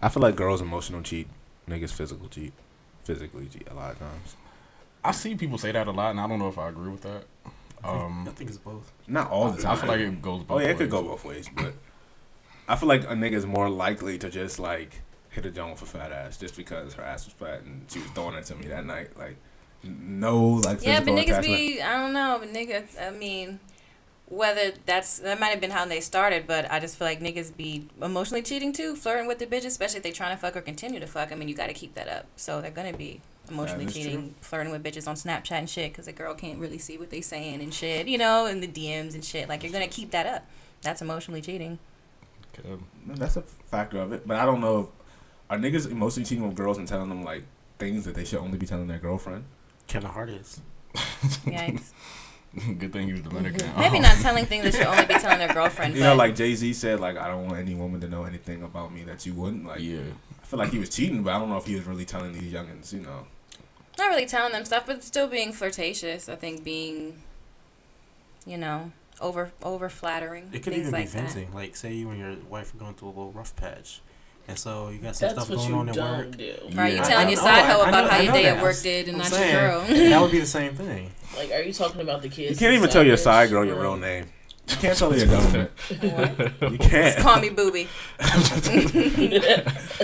I 0.00 0.08
feel 0.08 0.22
like 0.22 0.36
girls 0.36 0.60
emotional 0.60 1.02
cheat, 1.02 1.26
niggas 1.68 1.90
physical 1.92 2.28
cheat, 2.28 2.52
physically 3.04 3.46
cheat 3.46 3.66
a 3.68 3.74
lot 3.74 3.92
of 3.92 3.98
times. 3.98 4.36
I 5.04 5.10
see 5.12 5.34
people 5.34 5.58
say 5.58 5.72
that 5.72 5.86
a 5.86 5.90
lot, 5.90 6.10
and 6.10 6.20
I 6.20 6.26
don't 6.28 6.38
know 6.38 6.48
if 6.48 6.58
I 6.58 6.68
agree 6.68 6.90
with 6.90 7.02
that. 7.02 7.24
I 7.84 7.90
think, 7.90 8.02
Um, 8.02 8.28
I 8.28 8.30
think 8.32 8.50
it's 8.50 8.58
both. 8.58 8.92
Not 9.08 9.30
all 9.30 9.50
the 9.50 9.60
time. 9.60 9.72
I 9.72 9.76
feel 9.76 9.88
like 9.88 10.00
it 10.00 10.22
goes. 10.22 10.44
Both 10.44 10.56
Oh 10.56 10.60
yeah, 10.60 10.68
it 10.68 10.76
could 10.76 10.90
go 10.90 11.02
both 11.02 11.24
ways, 11.24 11.48
but 11.54 11.74
I 12.68 12.76
feel 12.76 12.88
like 12.88 13.02
a 13.04 13.14
nigga's 13.14 13.44
more 13.44 13.68
likely 13.68 14.18
to 14.18 14.30
just 14.30 14.58
like 14.60 15.00
hit 15.30 15.44
a 15.46 15.50
joint 15.50 15.72
with 15.72 15.82
a 15.82 15.86
fat 15.86 16.12
ass 16.12 16.36
just 16.36 16.56
because 16.56 16.94
her 16.94 17.02
ass 17.02 17.24
was 17.24 17.34
fat 17.34 17.62
and 17.62 17.84
she 17.90 17.98
was 17.98 18.08
throwing 18.10 18.36
it 18.36 18.44
to 18.46 18.54
me 18.54 18.66
that 18.68 18.84
night. 18.86 19.16
Like 19.18 19.36
no 19.82 20.38
like 20.46 20.82
Yeah, 20.82 21.00
but 21.00 21.08
niggas 21.14 21.38
attachment. 21.38 21.46
be 21.46 21.82
I 21.82 21.92
don't 21.98 22.12
know, 22.12 22.36
but 22.38 22.52
niggas 22.52 23.00
I 23.02 23.10
mean 23.10 23.58
whether 24.26 24.72
that's 24.86 25.18
that 25.18 25.40
might 25.40 25.48
have 25.48 25.60
been 25.60 25.70
how 25.72 25.84
they 25.84 26.00
started, 26.00 26.46
but 26.46 26.70
I 26.70 26.78
just 26.80 26.96
feel 26.96 27.06
like 27.08 27.20
niggas 27.20 27.54
be 27.56 27.88
emotionally 28.00 28.42
cheating 28.42 28.72
too, 28.72 28.94
flirting 28.94 29.26
with 29.26 29.38
the 29.40 29.46
bitch, 29.46 29.66
especially 29.66 29.96
if 29.98 30.02
they 30.04 30.12
trying 30.12 30.34
to 30.34 30.40
fuck 30.40 30.56
or 30.56 30.60
continue 30.62 31.00
to 31.00 31.06
fuck. 31.06 31.32
I 31.32 31.34
mean, 31.34 31.48
you 31.48 31.54
got 31.54 31.66
to 31.66 31.74
keep 31.74 31.94
that 31.94 32.08
up. 32.08 32.26
So 32.36 32.60
they're 32.60 32.70
gonna 32.70 32.92
be 32.96 33.20
emotionally 33.52 33.84
That 33.84 33.96
is 33.96 34.02
cheating, 34.04 34.34
flirting 34.40 34.72
with 34.72 34.82
bitches 34.82 35.06
on 35.06 35.14
Snapchat 35.14 35.52
and 35.52 35.70
shit, 35.70 35.92
because 35.92 36.08
a 36.08 36.12
girl 36.12 36.34
can't 36.34 36.58
really 36.58 36.78
see 36.78 36.98
what 36.98 37.10
they're 37.10 37.22
saying 37.22 37.60
and 37.62 37.72
shit, 37.72 38.08
you 38.08 38.18
know, 38.18 38.46
in 38.46 38.60
the 38.60 38.68
DMs 38.68 39.14
and 39.14 39.24
shit. 39.24 39.48
Like 39.48 39.62
you're 39.62 39.72
gonna 39.72 39.86
keep 39.88 40.10
that 40.10 40.26
up. 40.26 40.46
That's 40.82 41.00
emotionally 41.00 41.40
cheating. 41.40 41.78
Okay. 42.58 42.82
That's 43.06 43.36
a 43.36 43.42
factor 43.42 43.98
of 43.98 44.12
it, 44.12 44.26
but 44.26 44.36
I 44.36 44.44
don't 44.44 44.60
know. 44.60 44.80
If, 44.80 44.86
are 45.50 45.58
niggas 45.58 45.90
emotionally 45.90 46.26
cheating 46.26 46.46
with 46.46 46.56
girls 46.56 46.78
and 46.78 46.88
telling 46.88 47.08
them 47.08 47.22
like 47.22 47.44
things 47.78 48.04
that 48.04 48.14
they 48.14 48.24
should 48.24 48.38
only 48.38 48.58
be 48.58 48.66
telling 48.66 48.88
their 48.88 48.98
girlfriend? 48.98 49.44
Kevin 49.86 50.10
Hart 50.10 50.30
is. 50.30 50.60
Yikes. 50.94 51.92
Good 52.78 52.92
thing 52.92 53.06
he 53.06 53.12
was 53.12 53.22
Dominican. 53.22 53.70
Maybe 53.78 53.98
not 53.98 54.16
telling 54.18 54.44
things 54.44 54.64
that 54.64 54.74
should 54.74 54.86
only 54.86 55.06
be 55.06 55.14
telling 55.14 55.38
their 55.38 55.52
girlfriend. 55.52 55.94
You 55.94 56.00
but 56.00 56.08
know, 56.08 56.14
like 56.16 56.34
Jay 56.34 56.54
Z 56.54 56.72
said, 56.74 57.00
like 57.00 57.16
I 57.16 57.28
don't 57.28 57.46
want 57.46 57.58
any 57.58 57.74
woman 57.74 58.00
to 58.02 58.08
know 58.08 58.24
anything 58.24 58.62
about 58.62 58.92
me 58.92 59.04
that 59.04 59.24
you 59.24 59.32
wouldn't. 59.32 59.66
Like 59.66 59.80
yeah. 59.80 60.00
I 60.42 60.44
feel 60.44 60.58
like 60.58 60.70
he 60.70 60.78
was 60.78 60.90
cheating, 60.90 61.22
but 61.22 61.34
I 61.34 61.38
don't 61.38 61.48
know 61.48 61.56
if 61.56 61.64
he 61.64 61.76
was 61.76 61.84
really 61.84 62.04
telling 62.04 62.32
these 62.32 62.52
youngins. 62.52 62.92
You 62.92 63.00
know, 63.00 63.26
not 63.98 64.08
really 64.08 64.26
telling 64.26 64.52
them 64.52 64.64
stuff, 64.64 64.84
but 64.86 65.02
still 65.02 65.28
being 65.28 65.52
flirtatious. 65.52 66.28
I 66.28 66.34
think 66.36 66.64
being, 66.64 67.22
you 68.46 68.56
know, 68.56 68.92
over 69.20 69.52
over 69.62 69.88
flattering 69.88 70.48
It 70.52 70.62
could 70.62 70.72
things 70.72 70.88
even 70.88 70.92
like 70.92 71.12
be 71.12 71.18
that. 71.20 71.54
Like, 71.54 71.76
say 71.76 71.92
you 71.92 72.10
and 72.10 72.18
your 72.18 72.34
wife 72.48 72.74
are 72.74 72.78
going 72.78 72.94
through 72.94 73.08
a 73.08 73.10
little 73.10 73.32
rough 73.32 73.54
patch, 73.54 74.00
and 74.48 74.58
so 74.58 74.88
you 74.88 74.98
got 74.98 75.14
some 75.16 75.28
That's 75.34 75.44
stuff 75.46 75.56
going 75.56 75.72
on 75.74 75.88
at 75.90 75.94
don't 75.94 76.18
work. 76.18 76.36
do. 76.36 76.54
Right, 76.72 76.92
you 76.94 76.98
telling 76.98 77.26
I 77.26 77.30
your 77.30 77.36
side 77.38 77.64
I- 77.64 77.70
hoe 77.72 77.80
I 77.82 77.88
about 77.88 78.04
know- 78.04 78.10
how 78.10 78.20
your 78.20 78.32
day 78.32 78.42
that. 78.44 78.56
at 78.56 78.62
work 78.62 78.80
did 78.82 79.08
and 79.08 79.22
I'm 79.22 79.30
not 79.30 79.40
your 79.40 79.60
girl. 79.60 79.80
that 79.86 80.20
would 80.22 80.30
be 80.32 80.40
the 80.40 80.46
same 80.46 80.74
thing. 80.74 81.12
Like, 81.36 81.52
are 81.52 81.62
you 81.62 81.72
talking 81.72 82.00
about 82.00 82.22
the 82.22 82.28
kids? 82.28 82.50
you 82.50 82.56
can't 82.66 82.74
even 82.76 82.90
tell 82.90 83.06
your 83.06 83.16
side 83.16 83.50
girl 83.50 83.64
your 83.64 83.80
real 83.80 83.96
name. 83.96 84.26
You 84.72 84.78
can't 84.78 84.98
tell 84.98 85.10
her 85.12 85.16
your 85.18 85.26
government. 85.26 85.70
What? 86.00 86.72
You 86.72 86.78
can't. 86.78 87.14
Just 87.14 87.18
call 87.18 87.40
me 87.40 87.50
booby. 87.50 87.88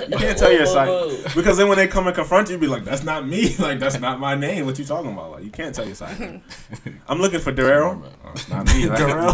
You 0.08 0.16
can't 0.16 0.38
tell 0.38 0.52
your 0.52 0.66
side 0.66 1.34
because 1.34 1.56
then 1.58 1.68
when 1.68 1.76
they 1.78 1.86
come 1.88 2.06
and 2.06 2.14
confront 2.14 2.48
you, 2.48 2.54
you 2.54 2.60
be 2.60 2.66
like, 2.66 2.84
"That's 2.84 3.02
not 3.02 3.26
me. 3.26 3.54
Like 3.58 3.78
that's 3.78 3.98
not 4.00 4.20
my 4.20 4.34
name. 4.34 4.66
What 4.66 4.78
you 4.78 4.84
talking 4.84 5.12
about? 5.12 5.32
Like 5.32 5.44
you 5.44 5.50
can't 5.50 5.74
tell 5.74 5.84
your 5.84 5.94
side." 5.94 6.40
I'm 7.08 7.18
looking 7.20 7.40
for 7.40 7.52
Darrell. 7.52 8.02
Oh, 8.24 8.30
it's 8.32 8.48
not 8.48 8.66
me. 8.66 8.88
Like, 8.88 8.98
Darrell. 8.98 9.32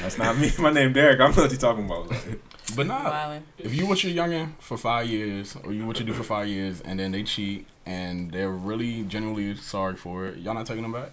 That's 0.00 0.18
not 0.18 0.38
me. 0.38 0.50
My 0.58 0.70
name 0.70 0.92
Derek. 0.92 1.20
I 1.20 1.24
don't 1.24 1.36
know 1.36 1.42
what 1.42 1.52
you 1.52 1.58
talking 1.58 1.84
about. 1.84 2.08
Like, 2.10 2.40
But 2.74 2.86
nah, 2.86 3.38
if 3.58 3.74
you 3.74 3.86
with 3.86 4.04
your 4.04 4.26
youngin 4.26 4.52
for 4.58 4.76
five 4.76 5.06
years, 5.06 5.56
or 5.64 5.72
you 5.72 5.86
with 5.86 5.98
your 5.98 6.06
dude 6.06 6.16
for 6.16 6.22
five 6.24 6.48
years, 6.48 6.80
and 6.80 6.98
then 6.98 7.12
they 7.12 7.22
cheat, 7.22 7.66
and 7.84 8.30
they're 8.32 8.50
really 8.50 9.02
genuinely 9.04 9.56
sorry 9.56 9.96
for 9.96 10.26
it, 10.26 10.38
y'all 10.38 10.54
not 10.54 10.66
taking 10.66 10.82
them 10.82 10.92
back? 10.92 11.10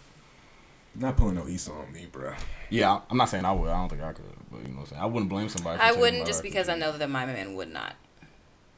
Not 0.95 1.17
pulling 1.17 1.35
no 1.35 1.47
Issa 1.47 1.71
on 1.71 1.91
me, 1.91 2.07
bro. 2.11 2.33
Yeah, 2.69 2.91
I- 2.93 3.01
I'm 3.09 3.17
not 3.17 3.29
saying 3.29 3.45
I 3.45 3.51
would. 3.51 3.69
I 3.69 3.73
don't 3.79 3.89
think 3.89 4.01
I 4.01 4.13
could. 4.13 4.25
But 4.51 4.61
you 4.61 4.67
know 4.69 4.75
what 4.75 4.81
I'm 4.81 4.85
saying? 4.87 5.01
I 5.01 5.05
wouldn't 5.05 5.29
blame 5.29 5.49
somebody. 5.49 5.77
for 5.77 5.83
I 5.83 5.91
wouldn't 5.93 6.25
just 6.27 6.43
because 6.43 6.69
I 6.69 6.75
know 6.77 6.91
that 6.97 7.09
my 7.09 7.25
man 7.25 7.55
would 7.55 7.71
not. 7.71 7.95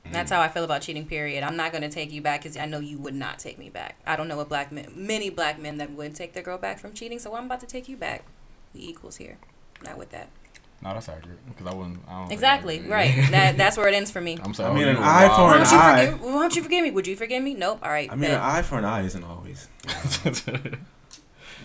Mm. 0.05 0.11
That's 0.13 0.32
how 0.32 0.39
I 0.41 0.47
feel 0.47 0.63
about 0.63 0.82
cheating. 0.82 1.05
Period. 1.05 1.43
I'm 1.43 1.57
not 1.57 1.74
gonna 1.74 1.89
take 1.89 2.11
you 2.11 2.22
back 2.22 2.43
because 2.43 2.57
I 2.57 2.66
know 2.66 2.80
you 2.80 2.97
would 2.99 3.16
not 3.16 3.39
take 3.39 3.57
me 3.57 3.70
back. 3.70 3.97
I 4.05 4.16
don't 4.16 4.28
know 4.28 4.39
a 4.39 4.45
black 4.45 4.72
men, 4.72 4.91
many 4.95 5.30
black 5.30 5.59
men 5.59 5.78
that 5.78 5.91
would 5.91 6.16
take 6.16 6.34
their 6.34 6.43
girl 6.43 6.57
back 6.57 6.80
from 6.80 6.93
cheating. 6.93 7.20
So 7.20 7.36
I'm 7.36 7.45
about 7.45 7.59
to 7.61 7.66
take 7.68 7.89
you 7.89 7.97
back. 7.97 8.24
We 8.74 8.82
equals 8.82 9.18
here. 9.18 9.38
Not 9.84 9.97
with 9.97 10.11
that. 10.11 10.30
No, 10.82 10.93
that's 10.93 11.09
accurate. 11.09 11.39
Because 11.47 11.68
I 11.68 11.74
wouldn't. 11.74 11.99
I 12.07 12.11
don't 12.11 12.28
think 12.28 12.32
I 12.32 12.34
Exactly. 12.34 12.82
Right. 12.82 13.13
That 13.32 13.57
that's 13.57 13.78
where 13.78 13.88
it 13.88 13.95
ends 13.95 14.11
for 14.11 14.22
me. 14.22 14.38
I'm 14.43 14.53
saying. 14.53 14.72
I 14.72 14.74
mean, 14.74 14.88
an 14.88 14.97
you 14.97 15.01
eye 15.03 15.28
for 15.36 15.51
an 15.53 15.63
don't 15.63 15.72
you 15.72 15.78
eye. 15.78 16.05
forgive? 16.05 16.22
Why 16.22 16.32
don't 16.32 16.55
you 16.55 16.63
forgive 16.63 16.84
me? 16.84 16.91
Would 16.91 17.07
you 17.07 17.16
forgive 17.16 17.41
me? 17.43 17.53
Nope. 17.53 17.80
All 17.82 17.89
right. 17.89 18.11
I 18.11 18.16
mean, 18.16 18.30
bet. 18.30 18.32
an 18.32 18.41
eye 18.41 18.61
for 18.61 18.78
an 18.78 18.86
eye 18.86 19.03
isn't 19.03 19.24
always. 19.24 19.68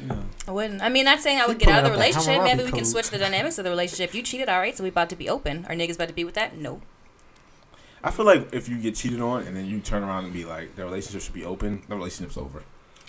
You 0.01 0.07
know. 0.09 0.25
I 0.49 0.51
wouldn't. 0.51 0.83
I 0.83 0.89
mean, 0.89 1.05
not 1.05 1.21
saying 1.21 1.39
I 1.39 1.47
would 1.47 1.59
get 1.59 1.69
out 1.69 1.85
of 1.85 1.85
the 1.85 1.91
pulling 1.91 2.15
out 2.15 2.17
relationship. 2.17 2.43
Maybe 2.45 2.65
we 2.65 2.77
can 2.77 2.85
switch 2.85 3.11
the 3.11 3.19
dynamics 3.19 3.59
of 3.59 3.65
the 3.65 3.71
relationship. 3.71 4.15
You 4.15 4.23
cheated, 4.23 4.49
all 4.49 4.59
right. 4.59 4.77
So 4.77 4.83
we 4.83 4.89
about 4.89 5.11
to 5.11 5.17
be 5.17 5.29
open. 5.29 5.67
Are 5.67 5.75
niggas 5.75 5.97
about 5.97 6.09
to 6.09 6.15
be 6.15 6.25
with 6.25 6.35
that? 6.35 6.57
No. 6.57 6.81
I 8.03 8.11
feel 8.11 8.25
like 8.25 8.55
if 8.55 8.69
you 8.69 8.79
get 8.79 8.95
cheated 8.95 9.21
on 9.21 9.43
and 9.43 9.55
then 9.57 9.67
you 9.67 9.81
turn 9.81 10.03
around 10.03 10.25
and 10.25 10.33
be 10.33 10.45
like, 10.45 10.75
the 10.75 10.85
relationship 10.85 11.21
should 11.21 11.35
be 11.35 11.45
open, 11.45 11.83
the 11.89 11.97
relationship's 11.97 12.39
over. 12.39 12.63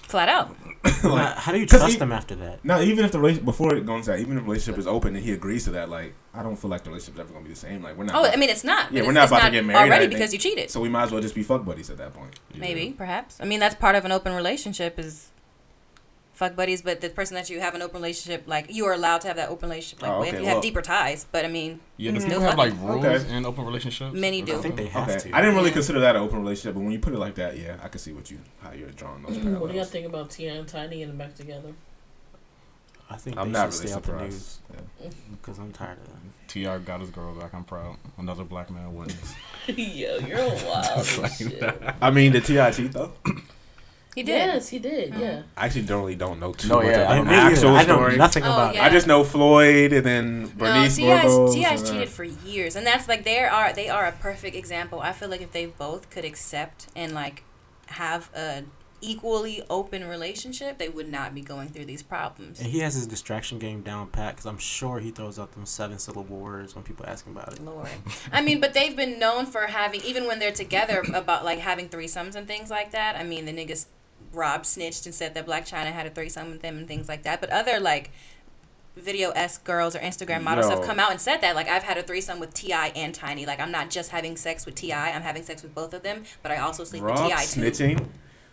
Flat 0.03 0.27
out. 0.27 0.55
Now, 1.03 1.33
how 1.35 1.51
do 1.51 1.59
you 1.59 1.65
trust 1.65 1.93
he- 1.93 1.97
them 1.97 2.11
after 2.11 2.35
that? 2.35 2.63
No, 2.63 2.79
even 2.79 3.05
if 3.05 3.11
the 3.11 3.17
relationship 3.17 3.45
before 3.45 3.73
it 3.75 3.87
goes 3.87 4.05
to 4.05 4.11
that, 4.11 4.19
even 4.19 4.37
if 4.37 4.43
the 4.43 4.49
relationship 4.49 4.77
is 4.77 4.85
open 4.85 5.15
and 5.15 5.25
he 5.25 5.31
agrees 5.31 5.63
to 5.63 5.71
that, 5.71 5.89
like 5.89 6.13
I 6.31 6.43
don't 6.43 6.55
feel 6.55 6.69
like 6.69 6.83
the 6.83 6.91
relationship's 6.91 7.19
ever 7.19 7.33
gonna 7.33 7.43
be 7.43 7.49
the 7.49 7.55
same. 7.55 7.81
Like 7.81 7.97
we're 7.97 8.03
not. 8.03 8.15
Oh, 8.15 8.29
I 8.29 8.35
mean, 8.35 8.49
it's 8.49 8.63
not. 8.63 8.91
Yeah, 8.91 9.01
but 9.01 9.07
we're 9.07 9.11
it's, 9.11 9.15
not 9.15 9.23
it's 9.23 9.31
about 9.31 9.45
to 9.45 9.51
get 9.51 9.65
married, 9.65 9.89
already 9.89 10.07
because 10.07 10.31
you 10.31 10.37
cheated. 10.37 10.69
so 10.69 10.79
we 10.79 10.89
might 10.89 11.03
as 11.03 11.11
well 11.11 11.21
just 11.21 11.33
be 11.33 11.41
fuck 11.41 11.65
buddies 11.65 11.89
at 11.89 11.97
that 11.97 12.13
point. 12.13 12.39
Yeah. 12.53 12.59
Maybe, 12.59 12.93
perhaps. 12.95 13.39
I 13.41 13.45
mean, 13.45 13.59
that's 13.59 13.73
part 13.73 13.95
of 13.95 14.05
an 14.05 14.11
open 14.11 14.35
relationship 14.35 14.99
is 14.99 15.31
fuck 16.41 16.55
buddies, 16.55 16.81
but 16.81 17.01
the 17.01 17.09
person 17.09 17.35
that 17.35 17.49
you 17.51 17.59
have 17.59 17.75
an 17.75 17.83
open 17.83 18.01
relationship, 18.01 18.43
like 18.47 18.73
you 18.73 18.83
are 18.87 18.93
allowed 18.93 19.21
to 19.21 19.27
have 19.27 19.37
that 19.37 19.49
open 19.49 19.69
relationship, 19.69 20.01
like 20.01 20.11
Oh, 20.11 20.19
with. 20.21 20.29
okay, 20.29 20.39
You 20.41 20.49
have 20.49 20.61
deeper 20.61 20.81
ties, 20.81 21.25
but 21.31 21.45
I 21.45 21.47
mean, 21.47 21.79
Yeah, 21.97 22.11
do 22.11 22.19
Still 22.19 22.31
people 22.31 22.43
have 22.49 22.57
like 22.57 22.73
rules 22.81 23.05
Okay. 23.05 23.35
in 23.35 23.45
open 23.45 23.63
relationships? 23.65 24.13
Many 24.19 24.41
Or 24.41 24.45
do. 24.47 24.57
I 24.57 24.61
think 24.61 24.75
they 24.75 24.87
have 24.87 25.07
Okay, 25.07 25.19
to. 25.29 25.35
I 25.37 25.41
didn't 25.41 25.55
really 25.55 25.69
Yeah. 25.69 25.73
consider 25.75 25.99
that 25.99 26.15
an 26.15 26.23
open 26.23 26.39
relationship, 26.39 26.73
but 26.73 26.81
when 26.81 26.91
you 26.91 26.99
put 26.99 27.13
it 27.13 27.19
like 27.19 27.35
that, 27.35 27.57
yeah, 27.59 27.77
I 27.83 27.87
can 27.89 27.99
see 27.99 28.11
what 28.11 28.31
you 28.31 28.39
how 28.63 28.71
you're 28.71 28.89
drawing 28.89 29.21
those 29.21 29.37
parallels. 29.37 29.61
What 29.61 29.71
do 29.71 29.77
y'all 29.77 29.85
think 29.85 30.07
about 30.07 30.31
T.I. 30.31 30.51
and 30.53 30.67
Tiny 30.67 30.97
getting 30.97 31.15
back 31.17 31.35
together? 31.35 31.73
I 33.09 33.17
think 33.17 33.37
I'm 33.37 33.51
they 33.51 33.59
not 33.59 33.73
should 33.73 33.81
really 33.81 33.87
stay 33.87 33.95
out 33.97 34.03
the 34.03 34.23
news 34.23 34.35
surprised. 34.35 34.83
Yeah. 35.03 35.09
because 35.31 35.59
I'm 35.59 35.71
tired 35.73 35.97
of 35.99 36.07
them. 36.07 36.33
T.I. 36.47 36.77
got 36.79 37.01
his 37.01 37.09
girl 37.11 37.35
back. 37.35 37.53
I'm 37.53 37.65
proud. 37.65 37.97
Another 38.17 38.43
black 38.45 38.71
man 38.71 38.95
wins. 38.95 39.35
Yo, 39.67 40.17
you're 40.19 40.39
a 40.39 40.47
wild 40.65 41.17
Like 41.21 41.33
shit. 41.33 41.61
I 42.01 42.09
mean, 42.09 42.31
the 42.31 42.41
T.I. 42.41 42.71
cheat 42.71 42.93
though. 42.93 43.11
he 44.15 44.23
did. 44.23 44.35
Yes, 44.35 44.67
he 44.69 44.79
did. 44.79 45.13
Yeah. 45.15 45.43
I 45.55 45.65
actually 45.65 45.83
don't 45.83 46.01
really 46.01 46.15
don't 46.15 46.39
know 46.39 46.51
too 46.53 46.67
No, 46.67 46.77
much 46.77 46.85
yeah, 46.87 46.91
about 47.01 47.07
I 47.09 47.13
I, 47.13 47.15
don't 47.17 47.25
the 47.27 47.31
know. 47.31 47.37
actual 47.39 47.69
I 47.69 47.83
know 47.83 47.95
story. 47.95 48.17
nothing 48.17 48.43
Oh, 48.43 48.51
about 48.51 48.75
yeah. 48.75 48.85
I 48.85 48.89
just 48.89 49.07
know 49.07 49.23
Floyd 49.23 49.93
and 49.93 50.05
then 50.05 50.51
Bernice 50.57 50.95
T.I.'s 50.97 51.23
Burgos. 51.23 51.55
T.I.'s 51.55 51.83
uh, 51.83 51.91
cheated 51.93 52.09
for 52.09 52.23
years, 52.23 52.75
and 52.75 52.85
that's 52.85 53.07
like 53.07 53.23
they 53.23 53.39
are 53.39 53.71
they 53.73 53.89
are 53.89 54.05
a 54.05 54.11
perfect 54.11 54.55
example. 54.55 54.99
I 54.99 55.11
feel 55.13 55.29
like 55.29 55.41
if 55.41 55.51
they 55.51 55.65
both 55.67 56.09
could 56.09 56.25
accept 56.25 56.87
and 56.95 57.13
like 57.13 57.43
have 57.87 58.29
a 58.35 58.63
equally 59.03 59.63
open 59.67 60.05
relationship, 60.07 60.77
they 60.77 60.87
would 60.87 61.09
not 61.11 61.33
be 61.33 61.41
going 61.41 61.69
through 61.69 61.85
these 61.85 62.03
problems. 62.03 62.59
And 62.59 62.69
he 62.69 62.79
has 62.81 62.93
his 62.93 63.07
distraction 63.07 63.57
game 63.57 63.81
down 63.81 64.07
pat 64.09 64.35
because 64.35 64.45
I'm 64.45 64.59
sure 64.59 64.99
he 64.99 65.09
throws 65.09 65.39
out 65.39 65.53
them 65.53 65.65
seven 65.65 65.97
syllable 65.97 66.35
words 66.37 66.75
when 66.75 66.83
people 66.83 67.05
ask 67.07 67.25
him 67.25 67.35
about 67.35 67.53
it. 67.53 67.59
Lord. 67.63 67.87
I 68.31 68.41
mean, 68.43 68.59
but 68.61 68.75
they've 68.75 68.95
been 68.95 69.17
known 69.17 69.47
for 69.47 69.61
having, 69.67 70.01
even 70.01 70.27
when 70.27 70.37
they're 70.37 70.51
together, 70.51 71.03
about 71.15 71.43
like 71.43 71.57
having 71.57 71.89
threesomes 71.89 72.35
and 72.35 72.45
things 72.47 72.69
like 72.69 72.91
that. 72.91 73.15
I 73.15 73.23
mean, 73.23 73.45
the 73.45 73.51
niggas 73.53 73.87
Rob 74.33 74.65
snitched 74.65 75.05
and 75.05 75.13
said 75.13 75.33
that 75.33 75.45
Blac 75.45 75.69
Chyna 75.69 75.91
had 75.91 76.05
a 76.05 76.09
threesome 76.09 76.51
with 76.51 76.61
them 76.61 76.77
and 76.77 76.87
things 76.87 77.09
like 77.09 77.23
that. 77.23 77.41
But 77.41 77.49
other 77.49 77.79
like 77.79 78.11
video 78.95 79.31
s 79.31 79.57
girls 79.57 79.95
or 79.95 79.99
Instagram 79.99 80.43
models 80.43 80.69
Yo. 80.69 80.75
have 80.75 80.85
come 80.85 80.99
out 80.99 81.11
and 81.11 81.21
said 81.21 81.37
that 81.41 81.55
like 81.55 81.67
I've 81.67 81.83
had 81.83 81.97
a 81.97 82.03
threesome 82.03 82.39
with 82.39 82.53
T.I. 82.53 82.87
and 82.89 83.15
Tiny. 83.15 83.45
Like 83.45 83.59
I'm 83.59 83.71
not 83.71 83.89
just 83.89 84.11
having 84.11 84.35
sex 84.35 84.65
with 84.65 84.75
T.I., 84.75 85.11
I'm 85.11 85.21
having 85.21 85.43
sex 85.43 85.63
with 85.63 85.73
both 85.73 85.93
of 85.93 86.03
them, 86.03 86.23
but 86.43 86.51
I 86.51 86.57
also 86.57 86.83
sleep 86.83 87.03
Rob 87.03 87.19
with 87.19 87.27
T.I. 87.27 87.45
too. 87.45 87.61
snitching 87.61 88.07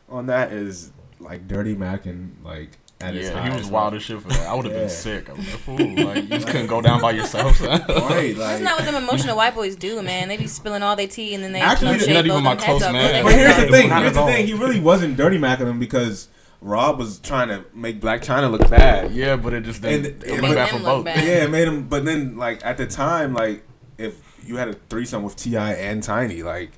on 0.08 0.26
that 0.26 0.52
is 0.52 0.92
like 1.20 1.48
dirty 1.48 1.74
Mac 1.74 2.06
and 2.06 2.36
like 2.44 2.78
at 3.00 3.14
his 3.14 3.28
Yeah, 3.28 3.48
he 3.48 3.56
was 3.56 3.66
wild 3.68 3.94
as 3.94 4.02
shit 4.02 4.20
for 4.20 4.28
that. 4.28 4.46
I 4.48 4.54
would 4.54 4.64
have 4.64 4.74
Yeah. 4.74 4.80
been 4.80 4.88
sick. 4.90 5.28
I 5.30 5.32
was 5.34 5.46
like, 5.46 5.58
fool, 5.60 5.76
like 6.04 6.22
you 6.24 6.28
just 6.30 6.46
couldn't 6.48 6.66
go 6.66 6.80
down 6.80 7.00
by 7.00 7.12
yourself. 7.12 7.56
son. 7.58 7.80
Right, 7.88 8.34
That's 8.36 8.62
not 8.62 8.76
what 8.78 8.84
them 8.84 8.94
emotional 8.96 9.36
white 9.36 9.54
boys 9.54 9.76
do, 9.76 10.02
man. 10.02 10.28
They 10.28 10.36
be 10.36 10.46
spilling 10.46 10.82
all 10.82 10.96
their 10.96 11.06
tea 11.06 11.34
and 11.34 11.42
then 11.44 11.52
they 11.52 11.60
Actually, 11.60 11.98
no 11.98 12.04
you're 12.04 12.14
not 12.14 12.26
even 12.26 12.42
my 12.42 12.56
close 12.56 12.82
heads 12.82 12.84
up, 12.84 12.92
man. 12.92 13.24
But 13.24 13.32
here's 13.34 13.56
the 13.56 13.66
thing. 13.68 13.90
Here's 13.90 14.12
the 14.14 14.24
thing. 14.26 14.46
He 14.46 14.54
really 14.54 14.80
wasn't 14.80 15.16
dirty 15.16 15.38
macking 15.38 15.68
him 15.68 15.78
because 15.78 16.28
Rob 16.60 16.98
was 16.98 17.20
trying 17.20 17.48
to 17.48 17.64
make 17.72 18.00
Blac 18.00 18.24
Chyna 18.24 18.50
look 18.50 18.68
bad. 18.68 19.12
yeah, 19.12 19.36
but 19.36 19.52
it 19.54 19.62
just 19.62 19.80
didn't. 19.80 20.24
it 20.24 20.24
it 20.24 20.32
made 20.32 20.40
looked 20.42 20.54
bad 20.56 20.68
them 20.72 20.80
for 20.80 20.84
look 20.84 20.96
both. 20.96 21.04
bad. 21.04 21.24
Yeah, 21.24 21.44
it 21.44 21.50
made 21.50 21.68
him. 21.68 21.86
But 21.88 22.04
then, 22.04 22.36
like 22.36 22.64
at 22.66 22.76
the 22.78 22.86
time, 22.86 23.32
like 23.32 23.62
if 23.96 24.16
you 24.44 24.56
had 24.56 24.66
a 24.68 24.74
threesome 24.74 25.22
with 25.22 25.36
T.I. 25.36 25.74
and 25.74 26.02
Tiny, 26.02 26.42
like 26.42 26.72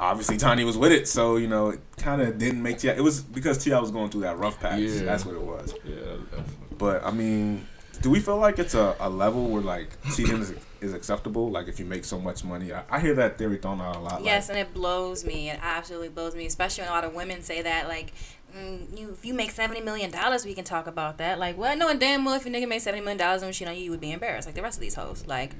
obviously 0.00 0.36
Tiny 0.36 0.64
was 0.64 0.76
with 0.78 0.92
it, 0.92 1.06
so 1.08 1.36
you 1.36 1.46
know 1.48 1.68
it 1.70 1.80
kind 1.98 2.20
of 2.22 2.38
didn't 2.38 2.62
make 2.62 2.78
Ti. 2.78 2.88
It 2.88 3.02
was 3.02 3.20
because 3.22 3.58
T.I. 3.58 3.78
was 3.78 3.90
going 3.90 4.10
through 4.10 4.22
that 4.22 4.38
rough 4.38 4.58
patch. 4.58 4.80
Yeah. 4.80 5.02
That's 5.04 5.24
what 5.24 5.34
it 5.34 5.42
was. 5.42 5.74
Yeah, 5.84 5.94
that's- 6.30 6.50
But 6.78 7.04
I 7.04 7.10
mean, 7.10 7.66
do 8.00 8.10
we 8.10 8.20
feel 8.20 8.38
like 8.38 8.58
it's 8.58 8.74
a, 8.74 8.96
a 8.98 9.10
level 9.10 9.48
where 9.48 9.62
like 9.62 9.90
cheating 10.16 10.40
is, 10.40 10.54
is 10.80 10.94
acceptable? 10.94 11.50
Like 11.50 11.68
if 11.68 11.78
you 11.78 11.84
make 11.84 12.04
so 12.06 12.18
much 12.18 12.42
money, 12.44 12.72
I, 12.72 12.82
I 12.90 12.98
hear 13.00 13.14
that 13.16 13.36
theory 13.38 13.58
thrown 13.58 13.80
out 13.80 13.96
a 13.96 14.00
lot. 14.00 14.24
Yes, 14.24 14.48
and 14.48 14.58
it 14.58 14.72
blows 14.72 15.24
me. 15.24 15.50
It 15.50 15.58
absolutely 15.62 16.08
blows 16.08 16.34
me, 16.34 16.46
especially 16.46 16.82
when 16.84 16.90
a 16.92 16.94
lot 16.94 17.04
of 17.04 17.14
women 17.14 17.42
say 17.42 17.60
that, 17.62 17.86
like, 17.88 18.12
Mm, 18.56 18.98
you 18.98 19.10
if 19.10 19.24
you 19.24 19.32
make 19.32 19.50
seventy 19.50 19.80
million 19.80 20.10
dollars, 20.10 20.44
we 20.44 20.54
can 20.54 20.64
talk 20.64 20.86
about 20.86 21.18
that. 21.18 21.38
Like, 21.38 21.56
well, 21.56 21.76
knowing 21.76 21.98
damn 21.98 22.24
well 22.24 22.34
if 22.34 22.44
your 22.44 22.54
nigga 22.54 22.68
made 22.68 22.80
seventy 22.80 23.00
million 23.00 23.18
dollars 23.18 23.42
and 23.42 23.54
shit 23.54 23.68
on 23.68 23.76
you, 23.76 23.82
you 23.82 23.90
would 23.90 24.00
be 24.00 24.12
embarrassed, 24.12 24.46
like 24.48 24.54
the 24.54 24.62
rest 24.62 24.78
of 24.78 24.82
these 24.82 24.94
hoes. 24.94 25.24
Like, 25.26 25.52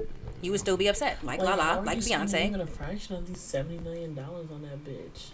you 0.43 0.51
would 0.51 0.61
still 0.61 0.77
be 0.77 0.89
upset, 0.89 1.23
like, 1.23 1.41
how 1.41 1.57
Lala, 1.57 1.63
are 1.63 1.83
like 1.83 1.97
you 1.97 2.03
spending 2.03 2.29
Beyonce. 2.29 2.47
Even 2.49 2.61
a 2.61 2.67
fraction 2.67 3.17
of 3.17 3.27
these 3.29 3.41
seventy 3.41 3.79
million 3.79 4.15
dollars 4.15 4.49
on 4.51 4.63
that 4.63 4.85
bitch. 4.85 5.31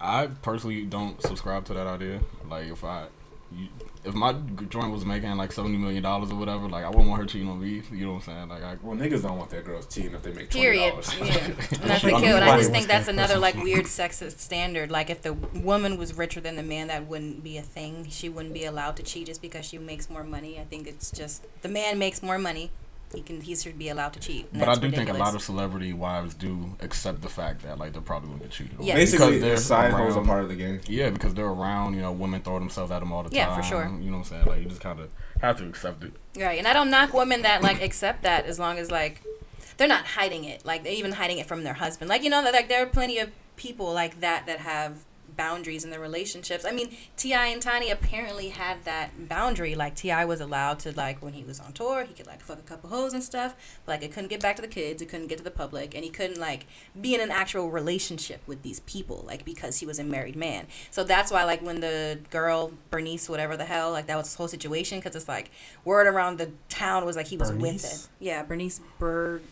I 0.00 0.26
personally 0.42 0.84
don't 0.84 1.20
subscribe 1.22 1.64
to 1.66 1.74
that 1.74 1.86
idea. 1.86 2.20
Like 2.48 2.66
if 2.66 2.84
I, 2.84 3.06
you, 3.50 3.68
if 4.04 4.14
my 4.14 4.32
joint 4.68 4.92
was 4.92 5.04
making 5.04 5.34
like 5.36 5.52
seventy 5.52 5.76
million 5.78 6.02
dollars 6.02 6.30
or 6.30 6.36
whatever, 6.36 6.68
like 6.68 6.84
I 6.84 6.88
wouldn't 6.88 7.08
want 7.08 7.22
her 7.22 7.26
cheating 7.26 7.48
on 7.48 7.60
me. 7.60 7.82
You 7.90 8.06
know 8.06 8.12
what 8.14 8.28
I'm 8.28 8.48
saying? 8.48 8.48
Like 8.48 8.62
I. 8.62 8.76
Well, 8.82 8.96
niggas 8.96 9.22
don't 9.22 9.38
want 9.38 9.50
their 9.50 9.62
girls 9.62 9.86
cheating 9.86 10.14
if 10.14 10.22
they 10.22 10.32
make 10.32 10.50
twenty 10.50 10.66
Period. 10.66 10.90
dollars. 10.90 11.14
Yeah. 11.18 11.24
And 11.84 11.90
that's 11.90 12.02
the 12.02 12.10
She 12.10 12.20
kill. 12.20 12.36
I 12.36 12.56
just 12.58 12.70
think 12.70 12.86
that's 12.86 13.08
another 13.08 13.38
like 13.38 13.54
weird 13.56 13.86
sexist 13.86 14.38
standard. 14.38 14.90
Like 14.90 15.10
if 15.10 15.22
the 15.22 15.32
woman 15.32 15.96
was 15.96 16.16
richer 16.16 16.40
than 16.40 16.56
the 16.56 16.62
man, 16.62 16.88
that 16.88 17.06
wouldn't 17.06 17.42
be 17.42 17.56
a 17.56 17.62
thing. 17.62 18.06
She 18.10 18.28
wouldn't 18.28 18.54
be 18.54 18.64
allowed 18.64 18.96
to 18.96 19.02
cheat 19.02 19.26
just 19.26 19.40
because 19.40 19.64
she 19.64 19.78
makes 19.78 20.10
more 20.10 20.24
money. 20.24 20.58
I 20.60 20.64
think 20.64 20.86
it's 20.86 21.10
just 21.10 21.46
the 21.62 21.68
man 21.68 21.98
makes 21.98 22.22
more 22.22 22.38
money. 22.38 22.70
He 23.14 23.22
can 23.22 23.40
he 23.40 23.54
should 23.56 23.78
be 23.78 23.88
allowed 23.88 24.12
to 24.14 24.20
cheat. 24.20 24.46
and 24.52 24.60
But 24.60 24.68
I 24.68 24.74
that's 24.74 24.78
do 24.80 24.90
think 24.90 25.08
a 25.10 25.12
lot 25.14 25.34
of 25.34 25.42
celebrity 25.42 25.92
wives 25.92 26.34
do 26.34 26.76
accept 26.80 27.22
the 27.22 27.28
fact 27.28 27.62
that 27.62 27.78
like 27.78 27.92
they're 27.92 28.02
probably 28.02 28.28
going 28.28 28.40
to 28.40 28.44
get 28.46 28.52
cheated 28.52 28.78
on. 28.78 28.84
Yeah. 28.84 28.94
Basically, 28.94 29.26
Because 29.26 29.40
they're 29.42 29.56
side 29.56 29.92
hoes 29.92 30.14
are 30.14 30.18
around- 30.18 30.26
part 30.26 30.42
of 30.42 30.48
the 30.48 30.56
game. 30.56 30.80
Yeah, 30.88 31.10
because 31.10 31.34
they're 31.34 31.46
around. 31.46 31.94
You 31.94 32.00
know, 32.02 32.12
women 32.12 32.42
throw 32.42 32.58
themselves 32.58 32.90
at 32.90 33.00
them 33.00 33.12
all 33.12 33.22
the 33.22 33.30
time. 33.30 33.36
Yeah, 33.36 33.56
for 33.56 33.62
sure. 33.62 33.84
You 34.00 34.10
know 34.10 34.18
what 34.18 34.18
I'm 34.18 34.24
saying? 34.24 34.46
Like 34.46 34.60
you 34.62 34.66
just 34.68 34.80
kind 34.80 35.00
of 35.00 35.10
have 35.40 35.56
to 35.58 35.66
accept 35.68 36.02
it. 36.04 36.12
Right, 36.36 36.58
and 36.58 36.66
I 36.66 36.72
don't 36.72 36.90
knock 36.90 37.12
women 37.14 37.42
that 37.42 37.62
like 37.62 37.82
accept 37.82 38.22
that 38.22 38.46
as 38.46 38.58
long 38.58 38.78
as 38.78 38.90
like 38.90 39.22
they're 39.76 39.88
not 39.88 40.04
hiding 40.06 40.44
it, 40.44 40.64
like 40.64 40.84
they're 40.84 40.92
even 40.92 41.12
hiding 41.12 41.38
it 41.38 41.46
from 41.46 41.64
their 41.64 41.74
husband. 41.74 42.08
Like 42.08 42.22
you 42.22 42.30
know, 42.30 42.42
that 42.42 42.52
like 42.52 42.68
there 42.68 42.82
are 42.82 42.86
plenty 42.86 43.18
of 43.18 43.30
people 43.56 43.92
like 43.92 44.20
that 44.20 44.46
that 44.46 44.58
have 44.60 45.04
boundaries 45.36 45.84
in 45.84 45.90
their 45.90 46.00
relationships. 46.00 46.64
I 46.64 46.72
mean, 46.72 46.96
T.I 47.16 47.46
and 47.46 47.60
Tiny 47.60 47.90
apparently 47.90 48.48
had 48.48 48.84
that 48.84 49.28
boundary. 49.28 49.74
Like 49.74 49.94
T.I 49.94 50.24
was 50.24 50.40
allowed 50.40 50.78
to 50.80 50.92
like 50.92 51.22
when 51.22 51.32
he 51.32 51.44
was 51.44 51.60
on 51.60 51.72
tour, 51.72 52.04
he 52.04 52.14
could 52.14 52.26
like 52.26 52.40
fuck 52.40 52.58
a 52.58 52.62
couple 52.62 52.90
hoes 52.90 53.12
and 53.12 53.22
stuff. 53.22 53.54
But, 53.84 53.92
like 53.92 54.02
it 54.02 54.12
couldn't 54.12 54.30
get 54.30 54.40
back 54.40 54.56
to 54.56 54.62
the 54.62 54.68
kids, 54.68 55.02
it 55.02 55.08
couldn't 55.08 55.28
get 55.28 55.38
to 55.38 55.44
the 55.44 55.50
public, 55.50 55.94
and 55.94 56.04
he 56.04 56.10
couldn't 56.10 56.38
like 56.38 56.66
be 57.00 57.14
in 57.14 57.20
an 57.20 57.30
actual 57.30 57.70
relationship 57.70 58.40
with 58.46 58.62
these 58.62 58.80
people, 58.80 59.24
like 59.26 59.44
because 59.44 59.78
he 59.78 59.86
was 59.86 59.98
a 59.98 60.04
married 60.04 60.36
man. 60.36 60.66
So 60.90 61.04
that's 61.04 61.30
why 61.30 61.44
like 61.44 61.62
when 61.62 61.80
the 61.80 62.18
girl 62.30 62.72
Bernice, 62.90 63.28
whatever 63.28 63.56
the 63.56 63.64
hell, 63.64 63.92
like 63.92 64.06
that 64.06 64.16
was 64.16 64.26
his 64.26 64.34
whole 64.34 64.48
situation, 64.48 64.98
because 64.98 65.16
it's 65.16 65.28
like 65.28 65.50
word 65.84 66.06
around 66.06 66.38
the 66.38 66.50
town 66.68 67.04
was 67.04 67.16
like 67.16 67.28
he 67.28 67.36
was 67.36 67.52
with 67.52 67.84
it. 67.84 68.08
Yeah, 68.18 68.42
Bernice 68.42 68.80
Burgess. 68.98 69.44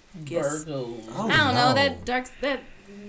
Virgos. 0.65 1.05
Oh, 1.15 1.29
I 1.29 1.37
don't 1.37 1.55
know 1.55 1.75
that 1.75 2.05
dark 2.05 2.27
that 2.41 2.61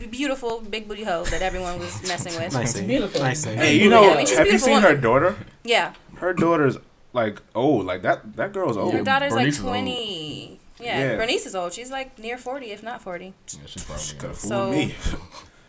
beautiful 0.09 0.61
big 0.61 0.87
booty 0.87 1.03
hoe 1.03 1.23
that 1.25 1.41
everyone 1.41 1.79
was 1.79 2.01
messing 2.07 2.35
with. 2.41 2.53
Nice 2.53 2.73
save. 2.73 2.87
Beautiful. 2.87 3.21
Nice 3.21 3.41
save. 3.43 3.57
Hey, 3.57 3.75
you 3.75 3.83
Yeah, 3.85 3.89
know, 3.89 4.13
I 4.13 4.17
mean, 4.17 4.25
she's 4.25 4.37
have 4.37 4.45
you 4.47 4.51
beautiful 4.53 4.73
seen 4.73 4.81
her 4.81 4.87
woman. 4.89 5.01
daughter? 5.03 5.35
Yeah, 5.63 5.93
Her 6.15 6.33
daughter's 6.33 6.77
like 7.13 7.41
old. 7.55 7.85
Like 7.85 8.01
that. 8.03 8.35
That 8.35 8.53
girl's 8.53 8.77
old. 8.77 8.93
her 8.93 9.03
daughter's 9.03 9.33
Bernice 9.33 9.55
is 9.55 9.59
like 9.63 9.65
old. 9.67 9.73
twenty. 9.75 10.59
Yeah, 10.79 10.99
Yeah. 10.99 11.15
Bernice 11.17 11.45
is 11.45 11.55
old. 11.55 11.73
She's 11.73 11.91
like 11.91 12.17
near 12.19 12.37
forty, 12.37 12.71
if 12.71 12.81
not 12.83 13.01
forty. 13.01 13.33
Yeah, 13.53 13.59
she's 13.67 13.83
probably. 13.83 14.03
Could 14.19 14.29
have 14.29 14.37
fooled 14.37 14.49
So- 14.49 14.71
me. 14.71 14.95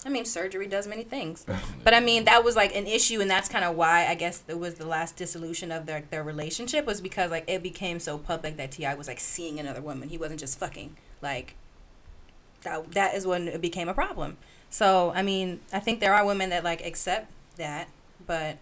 I 0.06 0.10
mean, 0.10 0.26
surgery 0.26 0.66
does 0.66 0.86
many 0.86 1.02
things. 1.02 1.46
But 1.82 1.94
I 1.94 2.00
mean, 2.00 2.24
that 2.26 2.44
was 2.44 2.56
like 2.56 2.74
an 2.76 2.86
issue, 2.86 3.22
and 3.22 3.30
that's 3.30 3.48
kind 3.48 3.64
of 3.64 3.74
why 3.74 4.06
I 4.06 4.14
guess 4.14 4.42
it 4.48 4.58
was 4.58 4.74
the 4.74 4.84
last 4.86 5.16
dissolution 5.16 5.72
of 5.72 5.86
their 5.86 6.02
their 6.10 6.22
relationship 6.22 6.84
was 6.84 7.00
because 7.00 7.30
like 7.30 7.44
it 7.48 7.62
became 7.62 7.98
so 7.98 8.18
public 8.18 8.58
that 8.58 8.72
T.I 8.72 8.94
was 8.96 9.08
like 9.08 9.18
seeing 9.18 9.58
another 9.58 9.80
woman. 9.80 10.10
He 10.10 10.18
wasn't 10.18 10.40
just 10.40 10.58
fucking. 10.58 10.96
Like 11.22 11.54
that 12.64 12.92
that 12.92 13.14
is 13.14 13.26
when 13.26 13.48
it 13.48 13.60
became 13.60 13.88
a 13.88 13.94
problem. 13.94 14.36
So 14.70 15.12
I 15.14 15.22
mean, 15.22 15.60
I 15.72 15.78
think 15.80 16.00
there 16.00 16.12
are 16.14 16.26
women 16.26 16.50
that 16.50 16.64
like 16.64 16.84
accept 16.84 17.30
that, 17.56 17.88
but 18.26 18.58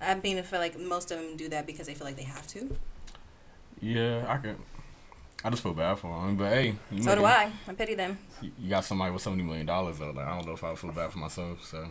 I 0.00 0.14
mean, 0.16 0.38
I 0.38 0.42
feel 0.42 0.58
like 0.60 0.78
most 0.78 1.10
of 1.10 1.18
them 1.18 1.36
do 1.36 1.48
that 1.50 1.66
because 1.66 1.86
they 1.86 1.94
feel 1.94 2.06
like 2.06 2.16
they 2.16 2.22
have 2.24 2.46
to. 2.48 2.76
Yeah, 3.80 4.24
I 4.28 4.38
can. 4.38 4.56
I 5.44 5.50
just 5.50 5.62
feel 5.62 5.72
bad 5.74 5.98
for 6.00 6.08
them, 6.26 6.36
but 6.36 6.48
hey, 6.52 6.74
you 6.90 7.00
So 7.02 7.14
do 7.14 7.22
making- 7.22 7.26
I. 7.26 7.52
I 7.68 7.72
pity 7.74 7.94
them. 7.94 8.18
You 8.42 8.50
you 8.58 8.68
got 8.70 8.84
somebody 8.84 9.12
with 9.12 9.22
seventy 9.22 9.44
million 9.44 9.66
dollars 9.66 9.98
though. 9.98 10.10
Like 10.10 10.26
I 10.26 10.34
don't 10.36 10.46
know 10.46 10.52
if 10.54 10.64
I 10.64 10.70
would 10.70 10.78
feel 10.80 10.90
bad 10.92 11.12
for 11.12 11.18
myself. 11.18 11.64
So 11.64 11.86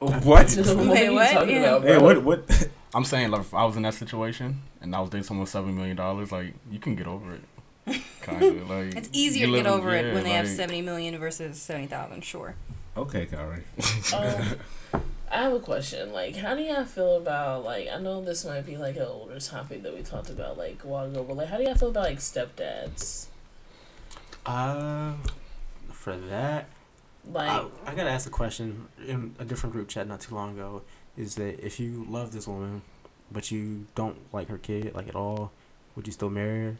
what? 0.00 0.20
what 0.24 0.50
Wait, 0.50 0.58
are 0.58 1.04
you 1.04 1.12
what? 1.14 1.30
talking 1.32 1.54
Yeah. 1.56 1.76
about, 1.76 1.84
Hey, 1.84 1.98
what? 1.98 2.22
What? 2.24 2.68
I'm 2.94 3.04
saying 3.04 3.30
like 3.30 3.40
if 3.42 3.54
I 3.54 3.64
was 3.64 3.76
in 3.76 3.82
that 3.82 3.94
situation 3.94 4.62
and 4.80 4.94
I 4.94 5.00
was 5.00 5.10
dating 5.10 5.24
someone 5.24 5.42
with 5.42 5.50
seventy 5.50 5.74
million 5.74 5.96
dollars, 5.96 6.32
like 6.32 6.54
you 6.70 6.78
can 6.80 6.96
get 6.96 7.06
over 7.06 7.34
it. 7.34 7.40
Kind 8.22 8.42
of 8.42 8.70
like 8.70 8.96
It's 8.96 9.08
easier 9.12 9.46
to 9.46 9.52
get 9.52 9.64
live- 9.64 9.74
over 9.74 9.94
it 9.94 10.06
yeah, 10.06 10.14
when 10.14 10.24
they 10.24 10.30
have 10.30 10.48
seventy 10.48 10.80
million 10.82 11.18
versus 11.18 11.60
seventy 11.60 11.86
thousand. 11.86 12.24
Sure. 12.24 12.54
Okay, 12.96 13.26
Kyrie. 13.26 13.64
Um, 14.14 15.00
I 15.32 15.42
have 15.42 15.52
a 15.52 15.58
question. 15.58 16.12
Like, 16.12 16.36
how 16.36 16.54
do 16.54 16.62
y'all 16.62 16.84
feel 16.84 17.16
about 17.16 17.64
like? 17.64 17.88
I 17.92 17.98
know 17.98 18.22
this 18.22 18.44
might 18.44 18.64
be 18.64 18.76
like 18.76 18.96
an 18.96 19.02
older 19.02 19.40
topic 19.40 19.82
that 19.82 19.92
we 19.94 20.02
talked 20.02 20.30
about 20.30 20.56
like 20.56 20.84
a 20.84 20.86
while 20.86 21.06
ago, 21.06 21.24
but 21.24 21.36
like, 21.36 21.48
how 21.48 21.56
do 21.58 21.64
y'all 21.64 21.74
feel 21.74 21.88
about 21.88 22.04
like 22.04 22.18
stepdads? 22.18 23.26
Uh, 24.46 25.14
for 25.90 26.16
that, 26.16 26.66
Like, 27.30 27.48
I, 27.50 27.66
I 27.86 27.94
gotta 27.94 28.10
ask 28.10 28.26
a 28.26 28.30
question 28.30 28.86
in 29.06 29.34
a 29.38 29.44
different 29.44 29.72
group 29.72 29.88
chat 29.88 30.06
not 30.06 30.20
too 30.20 30.34
long 30.34 30.52
ago. 30.52 30.82
Is 31.16 31.34
that 31.36 31.64
if 31.64 31.80
you 31.80 32.06
love 32.08 32.32
this 32.32 32.46
woman, 32.46 32.82
but 33.32 33.50
you 33.50 33.86
don't 33.94 34.16
like 34.32 34.48
her 34.48 34.58
kid 34.58 34.94
like 34.94 35.08
at 35.08 35.16
all, 35.16 35.50
would 35.96 36.06
you 36.06 36.12
still 36.12 36.30
marry 36.30 36.60
her? 36.64 36.76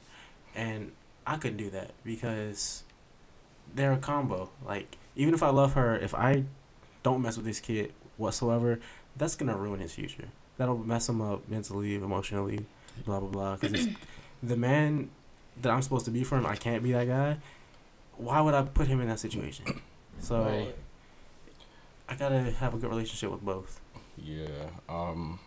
And 0.55 0.92
I 1.26 1.36
couldn't 1.36 1.57
do 1.57 1.70
that 1.70 1.92
because 2.05 2.84
they're 3.74 3.92
a 3.92 3.98
combo. 3.98 4.50
Like 4.64 4.96
even 5.16 5.34
if 5.34 5.42
I 5.42 5.50
love 5.50 5.74
her, 5.74 5.96
if 5.96 6.14
I 6.14 6.44
don't 7.02 7.22
mess 7.22 7.36
with 7.36 7.46
this 7.46 7.61
kid 7.61 7.92
whatsoever, 8.16 8.80
that's 9.16 9.36
gonna 9.36 9.57
ruin 9.57 9.80
his 9.80 9.92
future. 9.92 10.28
That'll 10.57 10.78
mess 10.78 11.09
him 11.09 11.20
up 11.20 11.48
mentally, 11.48 11.96
emotionally, 11.96 12.66
blah 13.05 13.20
blah 13.20 13.28
blah. 13.28 13.57
Because 13.57 13.88
the 14.42 14.57
man 14.57 15.11
that 15.62 15.70
I'm 15.70 15.82
supposed 15.82 16.05
to 16.07 16.11
be 16.11 16.24
for 16.24 16.38
him, 16.38 16.46
I 16.46 16.57
can't 16.57 16.82
be 16.82 16.92
that 16.92 17.07
guy. 17.07 17.38
Why 18.16 18.40
would 18.40 18.55
I 18.55 18.62
put 18.62 18.86
him 18.86 19.00
in 19.00 19.09
that 19.09 19.20
situation? 19.20 19.66
So 20.20 20.44
right. 20.44 20.74
I 22.09 22.14
gotta 22.14 22.38
have 22.38 22.72
a 22.72 22.76
good 22.76 22.88
relationship 22.88 23.32
with 23.32 23.44
both. 23.44 23.80
Yeah. 24.16 24.70
Um. 24.88 25.40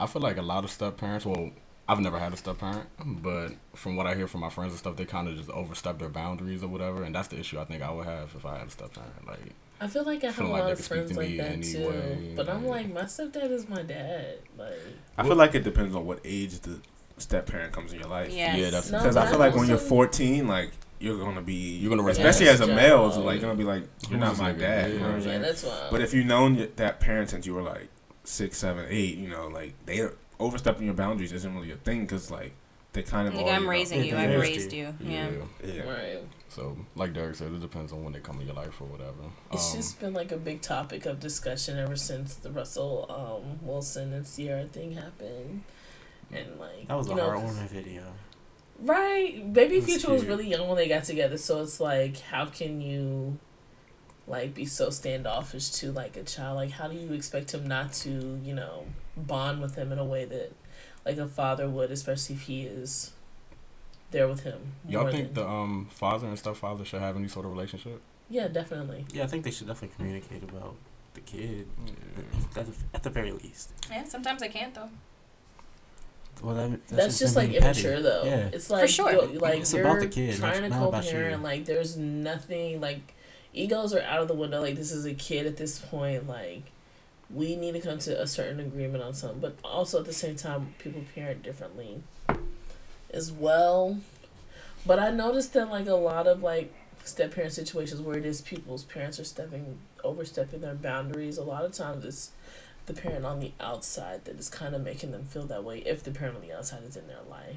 I 0.00 0.06
feel 0.06 0.20
like 0.20 0.36
a 0.36 0.42
lot 0.42 0.64
of 0.64 0.70
step 0.70 0.96
parents. 0.96 1.24
Well, 1.24 1.50
I've 1.90 2.00
never 2.00 2.18
had 2.20 2.32
a 2.32 2.36
step 2.36 2.58
parent, 2.58 2.86
but 3.22 3.48
from 3.74 3.96
what 3.96 4.06
I 4.06 4.14
hear 4.14 4.28
from 4.28 4.42
my 4.42 4.48
friends 4.50 4.70
and 4.72 4.78
stuff, 4.78 4.94
they 4.96 5.04
kind 5.04 5.26
of 5.28 5.36
just 5.36 5.50
overstep 5.50 5.98
their 5.98 6.08
boundaries 6.08 6.62
or 6.62 6.68
whatever, 6.68 7.02
and 7.02 7.12
that's 7.14 7.26
the 7.28 7.38
issue 7.40 7.58
I 7.58 7.64
think 7.64 7.82
I 7.82 7.90
would 7.90 8.06
have 8.06 8.32
if 8.36 8.46
I 8.46 8.58
had 8.58 8.68
a 8.68 8.70
step 8.70 8.92
parent. 8.94 9.26
Like, 9.26 9.40
I 9.80 9.88
feel 9.88 10.04
like 10.04 10.22
I 10.22 10.26
have 10.28 10.38
a 10.38 10.42
Feel 10.42 10.48
like 10.50 10.62
lot 10.62 10.72
of 10.72 10.80
friends 10.84 11.10
to 11.10 11.16
like 11.16 11.30
me 11.30 11.36
that 11.38 11.62
too, 11.64 11.78
anyway, 11.78 12.34
but 12.36 12.48
I'm 12.48 12.64
like- 12.66 12.86
like, 12.86 12.94
my 12.94 13.02
stepdad 13.02 13.50
is 13.50 13.68
my 13.68 13.82
dad. 13.82 14.38
Like, 14.56 14.78
I 15.18 15.24
feel 15.24 15.34
like 15.36 15.54
it 15.56 15.64
depends 15.64 15.96
on 15.96 16.06
what 16.06 16.20
age 16.24 16.60
the 16.60 16.78
step 17.18 17.46
parent 17.46 17.72
comes 17.72 17.92
in 17.92 17.98
your 18.00 18.08
life. 18.08 18.30
Yes. 18.32 18.56
Yeah, 18.56 18.64
that's- 18.66 18.90
Because 18.90 19.14
but 19.16 19.26
I 19.26 19.30
feel 19.30 19.38
like 19.40 19.56
when 19.56 19.68
you're 19.68 19.76
14, 19.78 20.46
like 20.46 20.70
you're 21.00 21.18
gonna 21.18 21.42
be, 21.42 21.76
You're 21.78 21.90
gonna 21.96 22.06
especially 22.08 22.46
respect 22.46 22.62
as 22.62 22.68
a 22.68 22.74
male, 22.74 23.06
job. 23.08 23.14
so 23.14 23.20
like 23.24 23.40
you're 23.40 23.48
gonna 23.50 23.58
be 23.58 23.64
like, 23.64 23.84
you're 24.08 24.18
not 24.20 24.36
my 24.38 24.52
this 24.52 24.62
nigga? 24.62 24.66
dad. 24.66 24.92
You 24.92 24.98
know 24.98 25.04
what 25.06 25.08
I'm 25.08 25.12
Yeah. 25.12 25.24
yeah, 25.24 25.30
saying? 25.30 25.42
that's 25.42 25.62
why. 25.64 25.88
But 25.90 26.00
if 26.02 26.14
you've 26.14 26.26
known 26.26 26.68
that 26.76 27.00
parent 27.00 27.30
since 27.30 27.46
you 27.46 27.54
were 27.54 27.62
like 27.62 27.88
six, 28.22 28.58
seven, 28.58 28.86
eight, 28.90 29.16
you 29.16 29.28
know, 29.28 29.48
like 29.48 29.74
they 29.86 30.02
overstepping 30.40 30.84
your 30.86 30.94
boundaries 30.94 31.32
isn't 31.32 31.54
really 31.54 31.70
a 31.70 31.76
thing 31.76 32.00
because 32.02 32.30
like 32.30 32.52
they 32.92 33.02
kind 33.02 33.28
of 33.28 33.34
Like 33.34 33.44
already 33.44 33.56
I'm 33.56 33.64
know. 33.64 33.70
raising 33.70 33.98
Yeah, 34.00 34.04
you. 34.04 34.16
I've 34.34 34.40
raised 34.40 34.56
raised 34.56 34.72
you. 34.72 34.94
you. 35.00 35.10
Yeah. 35.10 35.30
Yeah. 35.64 35.82
Right. 35.82 36.18
So, 36.48 36.76
like 36.96 37.12
Derek 37.12 37.36
said, 37.36 37.52
it 37.52 37.60
depends 37.60 37.92
on 37.92 38.02
when 38.02 38.12
they 38.12 38.18
come 38.18 38.40
in 38.40 38.46
your 38.46 38.56
life 38.56 38.80
or 38.80 38.86
whatever. 38.86 39.12
It's 39.52 39.70
Um, 39.70 39.76
just 39.76 40.00
been 40.00 40.12
like 40.14 40.32
a 40.32 40.36
big 40.36 40.60
topic 40.62 41.06
of 41.06 41.20
discussion 41.20 41.78
ever 41.78 41.94
since 41.94 42.34
the 42.34 42.50
Russell 42.50 43.06
um, 43.08 43.64
Wilson 43.64 44.12
and 44.12 44.26
Ciara 44.26 44.64
thing 44.64 44.90
happened, 44.92 45.62
and 46.32 46.58
like 46.58 46.88
That 46.88 46.96
was 46.96 47.06
you 47.06 47.12
a 47.12 47.16
know, 47.16 47.28
heartwarming 47.28 47.68
video. 47.68 48.02
right. 48.82 49.52
Baby 49.52 49.76
was 49.76 49.84
Future 49.84 50.10
was 50.10 50.24
really 50.24 50.48
young 50.48 50.66
when 50.66 50.76
they 50.76 50.88
got 50.88 51.04
together, 51.04 51.38
so 51.38 51.62
it's 51.62 51.78
like, 51.78 52.18
how 52.18 52.46
can 52.46 52.80
you, 52.80 53.38
like, 54.26 54.52
be 54.52 54.64
so 54.66 54.90
standoffish 54.90 55.68
to 55.70 55.92
like 55.92 56.16
a 56.16 56.24
child? 56.24 56.56
Like, 56.56 56.70
how 56.72 56.88
do 56.88 56.96
you 56.96 57.12
expect 57.12 57.54
him 57.54 57.68
not 57.68 57.92
to, 58.02 58.40
you 58.42 58.54
know, 58.54 58.86
bond 59.20 59.60
with 59.62 59.76
him 59.76 59.92
in 59.92 59.98
a 59.98 60.04
way 60.04 60.24
that, 60.24 60.52
like, 61.04 61.16
a 61.18 61.26
father 61.28 61.68
would, 61.68 61.90
especially 61.90 62.34
if 62.36 62.42
he 62.42 62.62
is 62.62 63.12
there 64.10 64.26
with 64.26 64.42
him. 64.42 64.72
y'all 64.88 65.10
think 65.10 65.34
than- 65.34 65.44
the 65.44 65.48
um 65.48 65.86
father 65.90 66.26
and 66.26 66.38
stepfather 66.38 66.84
should 66.84 67.00
have 67.00 67.16
any 67.16 67.28
sort 67.28 67.46
of 67.46 67.52
relationship? 67.52 68.00
Yeah, 68.28 68.48
definitely. 68.48 69.04
Yeah, 69.12 69.24
I 69.24 69.26
think 69.26 69.44
they 69.44 69.50
should 69.50 69.66
definitely 69.68 69.94
communicate 69.96 70.42
about 70.42 70.74
the 71.14 71.20
kid 71.20 71.66
at 72.56 72.66
the, 72.66 72.72
at 72.94 73.02
the 73.02 73.10
very 73.10 73.32
least. 73.32 73.70
Yeah. 73.90 74.04
Sometimes 74.04 74.42
I 74.42 74.48
can't 74.48 74.72
though. 74.74 74.88
Well, 76.42 76.54
that, 76.54 76.86
That's, 76.88 77.18
just 77.18 77.34
them 77.34 77.42
like 77.44 77.50
being 77.50 77.62
petty. 77.62 77.80
immature 77.86 78.02
though. 78.02 78.22
Yeah. 78.24 78.48
It's 78.52 78.70
like 78.70 78.82
For 78.82 78.88
sure. 78.88 79.12
you're- 79.12 79.38
like 79.38 79.60
It's 79.60 79.72
you're 79.74 79.82
about 79.84 80.00
the 80.00 80.06
kid, 80.08 80.36
trying 80.36 80.62
to 80.62 80.68
not 80.70 80.88
about 80.88 81.04
you. 81.04 81.10
co-parent. 81.10 81.42
Like 81.42 81.64
there's 81.66 81.96
nothing 81.96 82.80
like 82.80 83.14
egos 83.52 83.92
are 83.92 84.00
out 84.02 84.20
of 84.20 84.28
the 84.28 84.34
window. 84.34 84.60
Like 84.60 84.76
this 84.76 84.90
is 84.92 85.04
a 85.04 85.12
kid 85.14 85.46
at 85.46 85.56
this 85.56 85.78
point. 85.80 86.26
Like 86.28 86.62
we 87.32 87.56
need 87.56 87.72
to 87.72 87.80
come 87.80 87.98
to 87.98 88.20
a 88.20 88.26
certain 88.26 88.60
agreement 88.60 89.02
on 89.02 89.14
something, 89.14 89.40
but 89.40 89.56
also 89.64 90.00
at 90.00 90.06
the 90.06 90.12
same 90.12 90.36
time, 90.36 90.74
people 90.78 91.02
parent 91.14 91.42
differently 91.42 92.02
as 93.10 93.30
well. 93.30 93.98
But 94.86 94.98
I 94.98 95.10
noticed 95.10 95.52
that 95.54 95.70
like 95.70 95.86
a 95.86 95.94
lot 95.94 96.26
of 96.26 96.42
like 96.42 96.72
step 97.04 97.34
parent 97.34 97.52
situations 97.52 98.00
where 98.00 98.16
it 98.16 98.26
is 98.26 98.40
people's 98.40 98.84
parents 98.84 99.18
are 99.20 99.24
stepping 99.24 99.78
overstepping 100.02 100.60
their 100.60 100.74
boundaries. 100.74 101.38
A 101.38 101.44
lot 101.44 101.64
of 101.64 101.72
times 101.72 102.04
it's 102.04 102.30
the 102.86 102.94
parent 102.94 103.24
on 103.24 103.40
the 103.40 103.52
outside 103.60 104.24
that 104.24 104.38
is 104.38 104.48
kind 104.48 104.74
of 104.74 104.82
making 104.82 105.12
them 105.12 105.24
feel 105.24 105.44
that 105.46 105.64
way 105.64 105.78
if 105.80 106.02
the 106.02 106.10
parent 106.10 106.36
on 106.36 106.42
the 106.42 106.52
outside 106.52 106.82
is 106.82 106.96
in 106.96 107.06
their 107.06 107.22
life. 107.28 107.56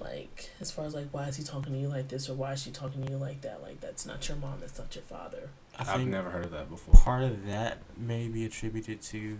Like, 0.00 0.50
as 0.60 0.70
far 0.70 0.84
as 0.84 0.94
like, 0.94 1.08
why 1.10 1.24
is 1.24 1.36
he 1.36 1.42
talking 1.42 1.72
to 1.72 1.78
you 1.78 1.88
like 1.88 2.08
this 2.08 2.28
or 2.28 2.34
why 2.34 2.52
is 2.52 2.62
she 2.62 2.70
talking 2.70 3.04
to 3.04 3.10
you 3.10 3.18
like 3.18 3.40
that? 3.40 3.62
Like, 3.62 3.80
that's 3.80 4.06
not 4.06 4.26
your 4.28 4.36
mom, 4.36 4.58
that's 4.60 4.78
not 4.78 4.94
your 4.94 5.02
father. 5.04 5.50
I 5.78 5.94
I've 5.94 6.06
never 6.06 6.30
heard 6.30 6.44
of 6.44 6.52
that 6.52 6.68
before. 6.70 6.94
part 6.94 7.22
of 7.24 7.46
that 7.46 7.78
may 7.96 8.28
be 8.28 8.44
attributed 8.44 9.02
to 9.02 9.38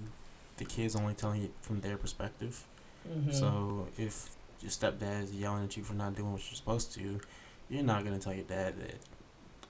the 0.56 0.64
kids 0.64 0.96
only 0.96 1.14
telling 1.14 1.44
it 1.44 1.52
from 1.60 1.80
their 1.80 1.96
perspective. 1.96 2.64
Mm-hmm. 3.08 3.32
So 3.32 3.88
if 3.96 4.30
your 4.60 4.70
stepdad 4.70 5.24
is 5.24 5.32
yelling 5.32 5.64
at 5.64 5.76
you 5.76 5.82
for 5.84 5.94
not 5.94 6.14
doing 6.14 6.32
what 6.32 6.42
you're 6.50 6.56
supposed 6.56 6.92
to, 6.94 7.20
you're 7.68 7.82
not 7.82 8.04
gonna 8.04 8.18
tell 8.18 8.34
your 8.34 8.44
dad 8.44 8.78
that 8.78 8.96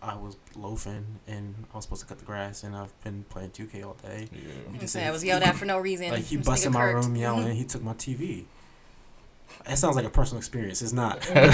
I 0.03 0.17
was 0.17 0.37
loafing 0.57 1.05
and 1.29 1.55
I 1.73 1.77
was 1.77 1.85
supposed 1.85 2.03
to 2.03 2.09
cut 2.09 2.19
the 2.19 2.25
grass 2.25 2.65
and 2.65 2.75
I've 2.75 2.99
been 3.05 3.25
playing 3.29 3.51
2K 3.51 3.85
all 3.85 3.97
day. 4.03 4.29
Yeah. 4.33 4.39
You 4.41 4.75
I 4.75 4.79
just 4.79 4.93
say 4.93 5.01
say- 5.01 5.07
I 5.07 5.11
was 5.11 5.23
yelled 5.23 5.43
at 5.43 5.57
for 5.57 5.67
no 5.67 5.79
reason. 5.79 6.11
Like 6.11 6.25
he 6.25 6.37
This 6.37 6.47
busted 6.47 6.73
my 6.73 6.85
room 6.85 7.15
yelling. 7.15 7.55
He 7.57 7.65
took 7.65 7.83
my 7.83 7.93
TV. 7.95 8.45
It 9.69 9.77
sounds 9.77 9.95
like 9.97 10.05
a 10.05 10.11
personal 10.11 10.39
experience. 10.39 10.83
It's 10.83 10.93
not. 10.93 11.21
not 11.35 11.45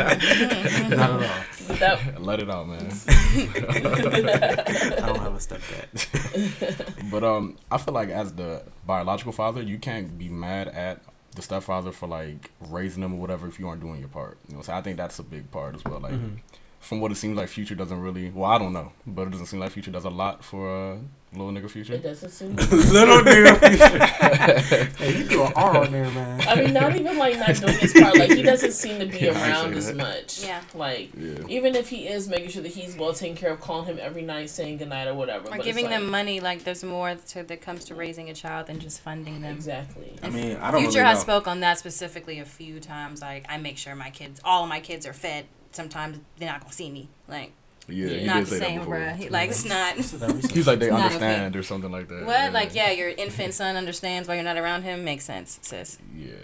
at 0.00 1.00
all. 1.00 1.76
that, 1.76 2.22
Let 2.22 2.40
it 2.40 2.50
out, 2.50 2.68
man. 2.68 2.90
I 3.08 5.02
don't 5.06 5.18
have 5.18 5.34
a 5.34 5.38
stepdad. 5.38 6.86
But 7.10 7.24
um, 7.24 7.58
I 7.70 7.78
feel 7.78 7.94
like 7.94 8.08
as 8.10 8.32
the 8.32 8.62
biological 8.86 9.32
father, 9.32 9.62
you 9.62 9.78
can't 9.78 10.16
be 10.18 10.28
mad 10.28 10.68
at 10.68 11.00
the 11.34 11.42
stepfather 11.42 11.92
for 11.92 12.06
like 12.08 12.50
raising 12.68 13.02
them 13.02 13.14
or 13.14 13.20
whatever 13.20 13.46
if 13.46 13.58
you 13.58 13.68
aren't 13.68 13.80
doing 13.82 14.00
your 14.00 14.08
part. 14.08 14.38
You 14.48 14.56
know, 14.56 14.62
so 14.62 14.72
I 14.72 14.80
think 14.82 14.96
that's 14.96 15.18
a 15.18 15.22
big 15.22 15.50
part 15.50 15.74
as 15.74 15.84
well. 15.84 16.00
Like 16.00 16.12
Mhm. 16.12 16.38
from 16.80 17.00
what 17.00 17.12
it 17.12 17.16
seems 17.16 17.36
like, 17.36 17.48
Future 17.48 17.74
doesn't 17.74 18.00
really. 18.00 18.30
Well, 18.30 18.50
I 18.50 18.58
don't 18.58 18.72
know, 18.72 18.92
but 19.06 19.22
it 19.28 19.30
doesn't 19.30 19.46
seem 19.46 19.60
like 19.60 19.72
Future 19.72 19.90
does 19.90 20.04
a 20.04 20.10
lot 20.10 20.44
for 20.44 20.94
uh, 20.94 20.96
little 21.32 21.50
nigga 21.52 21.70
Future. 21.70 21.94
it 21.94 22.02
doesn't 22.02 22.30
seem. 22.30 22.56
Little 22.56 23.18
nigga. 23.20 23.58
Future. 23.58 24.84
hey, 25.04 25.18
you 25.18 25.24
threw 25.24 25.44
an 25.44 25.52
R 25.54 25.76
on 25.78 25.92
there, 25.92 26.10
man. 26.10 26.40
I 26.48 26.56
mean, 26.56 26.72
not 26.74 26.96
even 26.96 27.16
like 27.18 27.38
not 27.38 27.54
doing 27.54 27.78
his 27.78 27.92
part. 27.92 28.18
Like 28.18 28.30
he 28.32 28.42
doesn't 28.42 28.72
seem 28.72 28.98
to 28.98 29.06
be 29.06 29.18
Yeah, 29.18 29.32
around 29.40 29.74
as 29.74 29.92
much. 29.92 30.42
Yeah. 30.44 30.60
Like 30.74 31.10
Yeah. 31.16 31.38
even 31.48 31.76
if 31.76 31.88
he 31.88 32.08
is 32.08 32.28
making 32.28 32.50
sure 32.50 32.62
that 32.62 32.72
he's 32.72 32.96
well 32.96 33.12
taken 33.12 33.36
care 33.36 33.52
of, 33.52 33.60
calling 33.60 33.86
him 33.86 33.98
every 34.00 34.22
night, 34.22 34.50
saying 34.50 34.78
goodnight 34.78 35.06
or 35.08 35.14
whatever. 35.14 35.48
Or 35.48 35.56
but 35.56 35.64
giving 35.64 35.84
like- 35.86 35.94
them 35.94 36.10
money, 36.10 36.40
like 36.40 36.64
there's 36.64 36.82
more 36.82 37.14
to 37.14 37.42
that 37.44 37.60
comes 37.60 37.84
to 37.86 37.94
raising 37.94 38.28
a 38.30 38.34
child 38.34 38.66
than 38.66 38.80
just 38.80 39.00
funding 39.00 39.40
them. 39.42 39.54
exactly. 39.54 40.16
I 40.22 40.30
mean, 40.30 40.56
I 40.56 40.70
don't 40.72 40.82
know. 40.82 40.88
Future 40.90 40.98
really 40.98 41.08
has 41.10 41.18
know. 41.18 41.22
spoke 41.34 41.46
on 41.46 41.60
that 41.60 41.78
specifically 41.78 42.40
a 42.40 42.44
few 42.44 42.80
times. 42.80 43.20
Like 43.22 43.46
I 43.48 43.56
make 43.56 43.78
sure 43.78 43.94
my 43.94 44.10
kids, 44.10 44.40
all 44.44 44.64
of 44.64 44.68
my 44.68 44.80
kids 44.80 45.06
are 45.06 45.12
fed. 45.12 45.46
Sometimes 45.72 46.18
they're 46.38 46.50
not 46.50 46.60
gonna 46.62 46.72
see 46.72 46.90
me. 46.90 47.08
Like 47.28 47.52
Yeah, 47.88 48.08
he 48.08 48.24
not 48.26 48.36
did 48.36 48.46
the 48.46 48.50
say 48.50 48.58
same, 48.60 48.78
before. 48.80 48.96
bruh. 48.96 49.16
He, 49.16 49.28
like 49.28 49.50
it's 49.50 49.64
not. 49.64 49.96
So 50.04 50.16
that 50.18 50.32
recently- 50.32 50.54
He's 50.54 50.66
like 50.66 50.78
they 50.78 50.86
It's 50.86 50.92
not 50.92 51.02
understand 51.06 51.56
or 51.56 51.62
something 51.62 51.90
like 51.90 52.08
that. 52.08 52.24
What? 52.24 52.52
Like 52.52 52.74
yeah, 52.74 52.90
your 52.92 53.08
infant 53.08 53.54
son 53.54 53.76
understands 53.76 54.28
why 54.28 54.34
you're 54.34 54.44
not 54.44 54.56
around 54.58 54.82
him. 54.82 55.04
Makes 55.04 55.24
sense, 55.24 55.58
sis. 55.62 55.98
Yeah. 56.16 56.34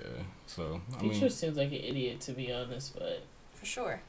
So 0.47 0.81
I 0.97 1.01
Future 1.01 1.21
mean, 1.23 1.31
seems 1.31 1.57
like 1.57 1.69
an 1.69 1.75
idiot 1.75 2.21
to 2.23 2.33
be 2.33 2.53
honest, 2.53 2.95
but 2.99 3.23
For 3.55 3.67
sure. 3.67 4.01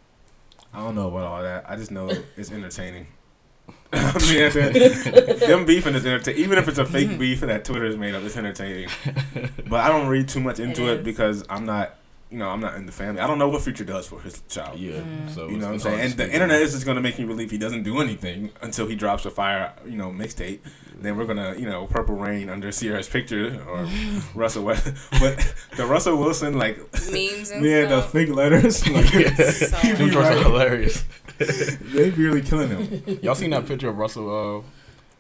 I 0.74 0.80
don't 0.80 0.96
know 0.96 1.08
about 1.08 1.24
all 1.26 1.42
that. 1.44 1.70
I 1.70 1.76
just 1.76 1.92
know 1.92 2.10
it's 2.38 2.52
entertaining. 2.52 3.08
I 3.92 4.20
mean, 4.20 4.42
at 4.42 5.40
them 5.40 5.66
beefing 5.66 5.96
is 5.96 6.06
entertaining. 6.06 6.42
Even 6.42 6.58
if 6.58 6.68
it's 6.68 6.78
a 6.78 6.86
fake 6.86 7.18
beef 7.20 7.42
that 7.42 7.66
Twitter 7.66 7.80
Twitter's 7.82 7.98
made 7.98 8.16
up, 8.16 8.24
it's 8.24 8.38
entertaining. 8.38 8.90
But 9.70 9.82
I 9.82 9.90
don't 9.90 10.08
read 10.08 10.28
too 10.30 10.40
much 10.40 10.60
into 10.60 10.84
It 10.84 10.90
it, 10.94 11.00
is. 11.00 11.06
because 11.06 11.44
I'm 11.50 11.66
not, 11.66 11.96
you 12.30 12.38
know, 12.38 12.50
I'm 12.50 12.60
not 12.60 12.76
in 12.76 12.86
the 12.86 12.92
family. 12.92 13.22
I 13.22 13.28
don't 13.28 13.40
know 13.40 13.48
what 13.50 13.62
Future 13.62 13.84
does 13.86 14.08
for 14.08 14.20
his 14.22 14.42
child. 14.50 14.78
yeah. 14.80 14.94
Mm. 15.00 15.30
So 15.34 15.48
You 15.48 15.58
know 15.58 15.68
what 15.68 15.74
I'm 15.74 15.80
saying? 15.80 16.00
And 16.02 16.14
the 16.14 16.32
internet 16.32 16.62
is 16.62 16.74
just 16.74 16.86
gonna 16.86 17.02
make 17.02 17.18
me 17.20 17.26
believe 17.26 17.52
he 17.52 17.58
doesn't 17.58 17.84
do 17.84 18.00
anything 18.00 18.52
until 18.62 18.86
he 18.88 18.96
drops 18.96 19.26
a 19.26 19.32
fire, 19.32 19.74
you 19.86 19.98
know, 19.98 20.10
mixtape. 20.12 20.60
Then 21.00 21.16
we're 21.16 21.26
gonna, 21.26 21.56
you 21.58 21.68
know, 21.70 21.86
Purple 21.86 22.16
Rain 22.16 22.50
under 22.50 22.72
Ciara's 22.72 23.08
picture 23.08 23.64
or 23.70 23.88
Russell 24.36 24.64
West. 24.64 24.92
But 25.20 25.54
the 25.78 25.86
Russell 25.86 26.18
Wilson, 26.18 26.58
like, 26.58 26.78
Memes 27.12 27.52
and 27.52 27.64
yeah, 27.66 27.86
the 27.86 28.02
stuff. 28.02 28.12
fake 28.12 28.30
letters, 28.30 28.88
like, 28.90 29.06
So- 29.06 29.68
Them 29.94 30.10
joints 30.10 30.30
are 30.32 30.44
hilarious. 30.44 31.04
they 31.38 32.10
really 32.10 32.42
killing 32.42 32.70
him. 32.70 33.20
Y'all 33.22 33.36
seen 33.36 33.52
that 33.52 33.68
picture 33.68 33.90
of 33.90 33.98
Russell 33.98 34.58
uh, 34.58 34.62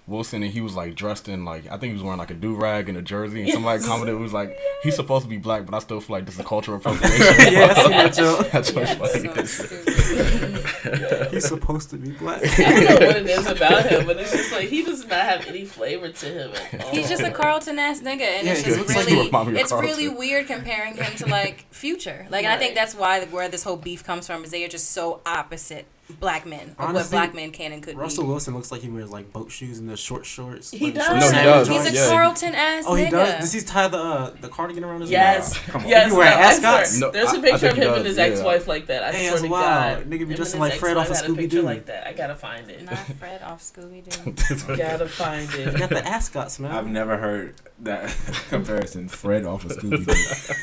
Wilson 0.08 0.42
and 0.42 0.52
he 0.54 0.62
was 0.62 0.74
like 0.74 0.96
dressed 0.96 1.28
in 1.28 1.44
like 1.44 1.66
I 1.68 1.72
think 1.72 1.84
he 1.90 1.94
was 1.94 2.02
wearing 2.02 2.18
like 2.18 2.32
a 2.32 2.34
do 2.34 2.56
rag 2.56 2.88
and 2.88 2.98
a 2.98 3.02
jersey 3.02 3.42
and 3.44 3.52
somebody 3.52 3.80
Yes. 3.80 3.88
commented 3.88 4.16
it 4.16 4.20
was 4.20 4.32
like 4.34 4.58
he's 4.82 4.96
supposed 4.96 5.26
to 5.26 5.30
be 5.30 5.36
black 5.38 5.66
but 5.66 5.76
I 5.76 5.80
still 5.80 6.00
feel 6.00 6.16
like 6.16 6.26
this 6.26 6.36
is 6.36 6.40
a 6.40 6.46
cultural 6.46 6.78
appropriation. 6.80 7.54
yeah, 7.54 7.74
I 7.76 7.82
seen 7.82 7.92
that 7.92 8.14
joke. 8.14 8.50
That's 8.52 8.72
Yes. 8.72 8.98
funny. 8.98 9.28
So 9.36 9.44
stupid. 9.46 11.32
He's 11.32 11.48
supposed 11.48 11.90
to 11.90 11.98
be 11.98 12.12
black. 12.12 12.42
I 12.60 12.64
don't 12.64 13.00
know 13.02 13.08
what 13.08 13.16
it 13.18 13.26
is 13.28 13.48
about 13.48 13.86
him. 13.88 14.06
But 14.06 14.18
it's 14.18 14.32
just 14.32 14.52
like 14.54 14.70
he 14.70 14.84
does 14.84 15.06
not 15.06 15.20
have 15.20 15.46
any 15.48 15.66
flavor 15.66 16.10
to 16.10 16.26
him 16.26 16.52
at 16.72 16.84
all. 16.86 16.92
He's 16.92 17.10
just 17.10 17.24
a 17.24 17.32
Carlton 17.32 17.78
ass 17.80 18.00
nigga, 18.00 18.22
and 18.22 18.48
Yeah, 18.48 18.54
it's 18.54 18.64
just 18.64 18.78
looks 18.80 18.96
like 18.96 19.08
he 19.08 19.14
really, 19.16 19.26
remind 19.28 19.48
me 19.50 19.54
of 19.56 19.60
it's 19.62 19.72
really 19.74 20.08
weird 20.10 20.48
comparing 20.48 20.96
him 20.96 21.14
to 21.18 21.26
like 21.28 21.66
Future. 21.72 22.26
Like, 22.30 22.46
and 22.46 22.54
I 22.54 22.58
think 22.58 22.76
that's 22.76 22.96
why 22.96 23.26
where 23.26 23.50
this 23.50 23.64
whole 23.64 23.78
beef 23.78 24.04
comes 24.04 24.26
from 24.28 24.44
is 24.44 24.52
they 24.52 24.64
are 24.64 24.68
just 24.70 24.92
so 24.92 25.22
opposite 25.26 25.86
black 26.20 26.46
men 26.46 26.74
of 26.80 26.94
what 26.94 27.10
black 27.12 27.36
men 27.36 27.52
can 27.52 27.72
and 27.74 27.84
could 27.84 27.98
Russell 27.98 28.24
be. 28.24 28.30
Wilson 28.30 28.56
looks 28.56 28.72
like 28.72 28.82
he 28.82 28.90
wears 28.90 29.10
like 29.12 29.32
boat 29.34 29.52
shoes 29.52 29.78
and 29.80 29.90
the 29.90 29.98
short 29.98 30.26
shorts. 30.26 30.72
He 30.72 30.86
like, 30.86 30.96
does. 30.96 31.06
short 31.08 31.20
No, 31.20 31.28
he 31.28 31.44
does. 31.44 31.68
He's 31.68 31.86
a 31.86 31.94
Yeah. 31.94 32.08
Carlton 32.10 32.56
ass 32.56 32.84
Oh, 32.88 32.96
he 32.96 33.06
nigga. 33.06 33.12
does. 33.12 33.40
Does 33.42 33.54
he 33.54 33.62
tie 33.62 33.88
the 33.90 33.98
uh, 33.98 34.30
the 34.42 34.48
cardigan 34.48 34.84
around 34.84 35.02
his 35.02 35.12
Yes. 35.12 35.54
neck? 35.54 35.64
Come 35.68 35.82
on. 35.84 35.90
Yes, 35.90 36.12
He 36.12 36.18
wear 36.18 36.30
no, 36.30 36.36
ascots? 36.38 37.00
No, 37.00 37.12
There's 37.12 37.28
I- 37.30 37.36
a 37.36 37.40
I 37.40 37.42
picture 37.42 37.58
think 37.60 37.72
of 37.72 37.78
he 37.78 37.84
him 37.84 37.94
and 37.96 38.06
his 38.06 38.18
yeah. 38.18 38.24
ex-wife 38.24 38.68
like 38.68 38.86
that. 38.88 39.04
I 39.04 39.12
Hey, 39.12 39.28
swear 39.28 39.42
to 39.42 39.48
wild. 39.48 39.98
God. 40.00 40.06
Nigga 40.08 40.10
be 40.10 40.26
Him 40.26 40.34
dressing 40.36 40.60
like 40.62 40.74
Fred 40.74 40.98
off 40.98 41.06
of 41.10 41.12
a 41.12 41.20
Scooby-Doo. 41.20 41.62
like 41.62 41.86
that. 41.88 42.08
I 42.08 42.14
gotta 42.14 42.36
find 42.36 42.70
it. 42.70 42.84
Not 42.86 42.98
Fred 42.98 43.42
off 43.44 43.62
Scooby 43.62 44.04
Doo. 44.08 44.76
gotta 44.78 45.08
find 45.08 45.50
He 45.52 45.62
it. 45.64 45.78
got 45.78 45.90
the 45.90 46.08
ascots, 46.08 46.58
man. 46.60 46.72
I've 46.72 46.88
never 46.88 47.18
heard 47.18 47.56
that 47.80 48.16
comparison. 48.50 49.10
Fred 49.10 49.46
off 49.46 49.66
of 49.66 49.72
Scooby 49.72 50.06
Doo. 50.06 50.54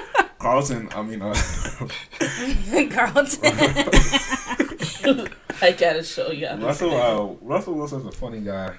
Carlton, 0.38 0.90
I 0.94 1.00
mean, 1.02 1.22
uh, 1.22 1.34
Carlton. 2.90 3.54
I 5.62 5.72
gotta 5.72 6.02
show 6.02 6.30
you. 6.30 6.48
Russell 6.48 6.94
uh, 6.94 7.34
Russell 7.46 7.74
Wilson's 7.74 8.06
a 8.06 8.12
funny 8.12 8.40
guy. 8.40 8.74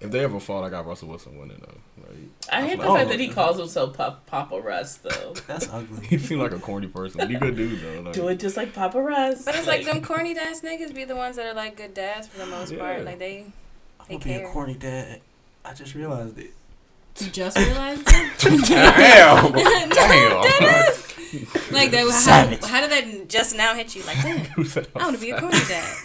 If 0.00 0.10
they 0.10 0.20
ever 0.20 0.38
fought, 0.38 0.64
I 0.64 0.70
got 0.70 0.86
Russell 0.86 1.08
Wilson 1.08 1.38
winning 1.38 1.60
though. 1.60 2.02
Like, 2.02 2.16
I 2.52 2.66
hate 2.66 2.78
the 2.78 2.86
Oh. 2.86 2.94
fact 2.94 3.08
that 3.08 3.18
he 3.20 3.28
calls 3.28 3.56
himself 3.58 3.96
Pop- 3.96 4.26
Papa 4.26 4.60
Russ 4.60 4.96
though. 4.96 5.32
That's 5.46 5.68
ugly. 5.72 6.06
he 6.06 6.18
seemed 6.18 6.42
like 6.42 6.52
a 6.52 6.58
corny 6.58 6.88
person, 6.88 7.18
but 7.20 7.30
he 7.30 7.36
good 7.36 7.56
dude 7.56 7.80
though. 7.80 8.00
Like, 8.02 8.12
Do 8.14 8.28
it 8.28 8.38
just 8.38 8.56
like 8.56 8.74
Papa 8.74 9.00
Russ. 9.00 9.44
But 9.46 9.54
it's 9.56 9.66
like 9.66 9.86
them 9.86 10.02
corny 10.02 10.36
ass 10.36 10.60
niggas 10.60 10.94
be 10.94 11.04
the 11.04 11.16
ones 11.16 11.36
that 11.36 11.46
are 11.46 11.54
like 11.54 11.76
good 11.76 11.94
dads 11.94 12.28
for 12.28 12.38
the 12.38 12.46
most 12.46 12.72
Yeah. 12.72 12.78
part. 12.80 13.04
Like 13.04 13.18
they, 13.18 13.46
I'm 14.00 14.06
They 14.08 14.18
gonna 14.18 14.38
be 14.40 14.44
a 14.44 14.48
corny 14.50 14.74
dad. 14.74 15.20
I 15.64 15.72
just 15.72 15.94
realized 15.94 16.36
it. 16.38 16.50
you 17.20 17.30
just 17.30 17.56
realized 17.56 18.04
that. 18.04 18.30
Damn. 19.48 19.52
Damn. 19.94 20.94
like 21.70 21.90
that. 21.90 22.58
How, 22.62 22.68
how 22.68 22.80
did 22.80 22.90
that 22.90 23.28
just 23.28 23.56
now 23.56 23.74
hit 23.74 23.94
you? 23.94 24.02
Like 24.04 24.16
that? 24.22 24.88
I 24.94 25.04
want 25.04 25.16
to 25.16 25.20
be 25.20 25.30
a 25.30 25.40
corny 25.40 25.58
dad. 25.68 25.96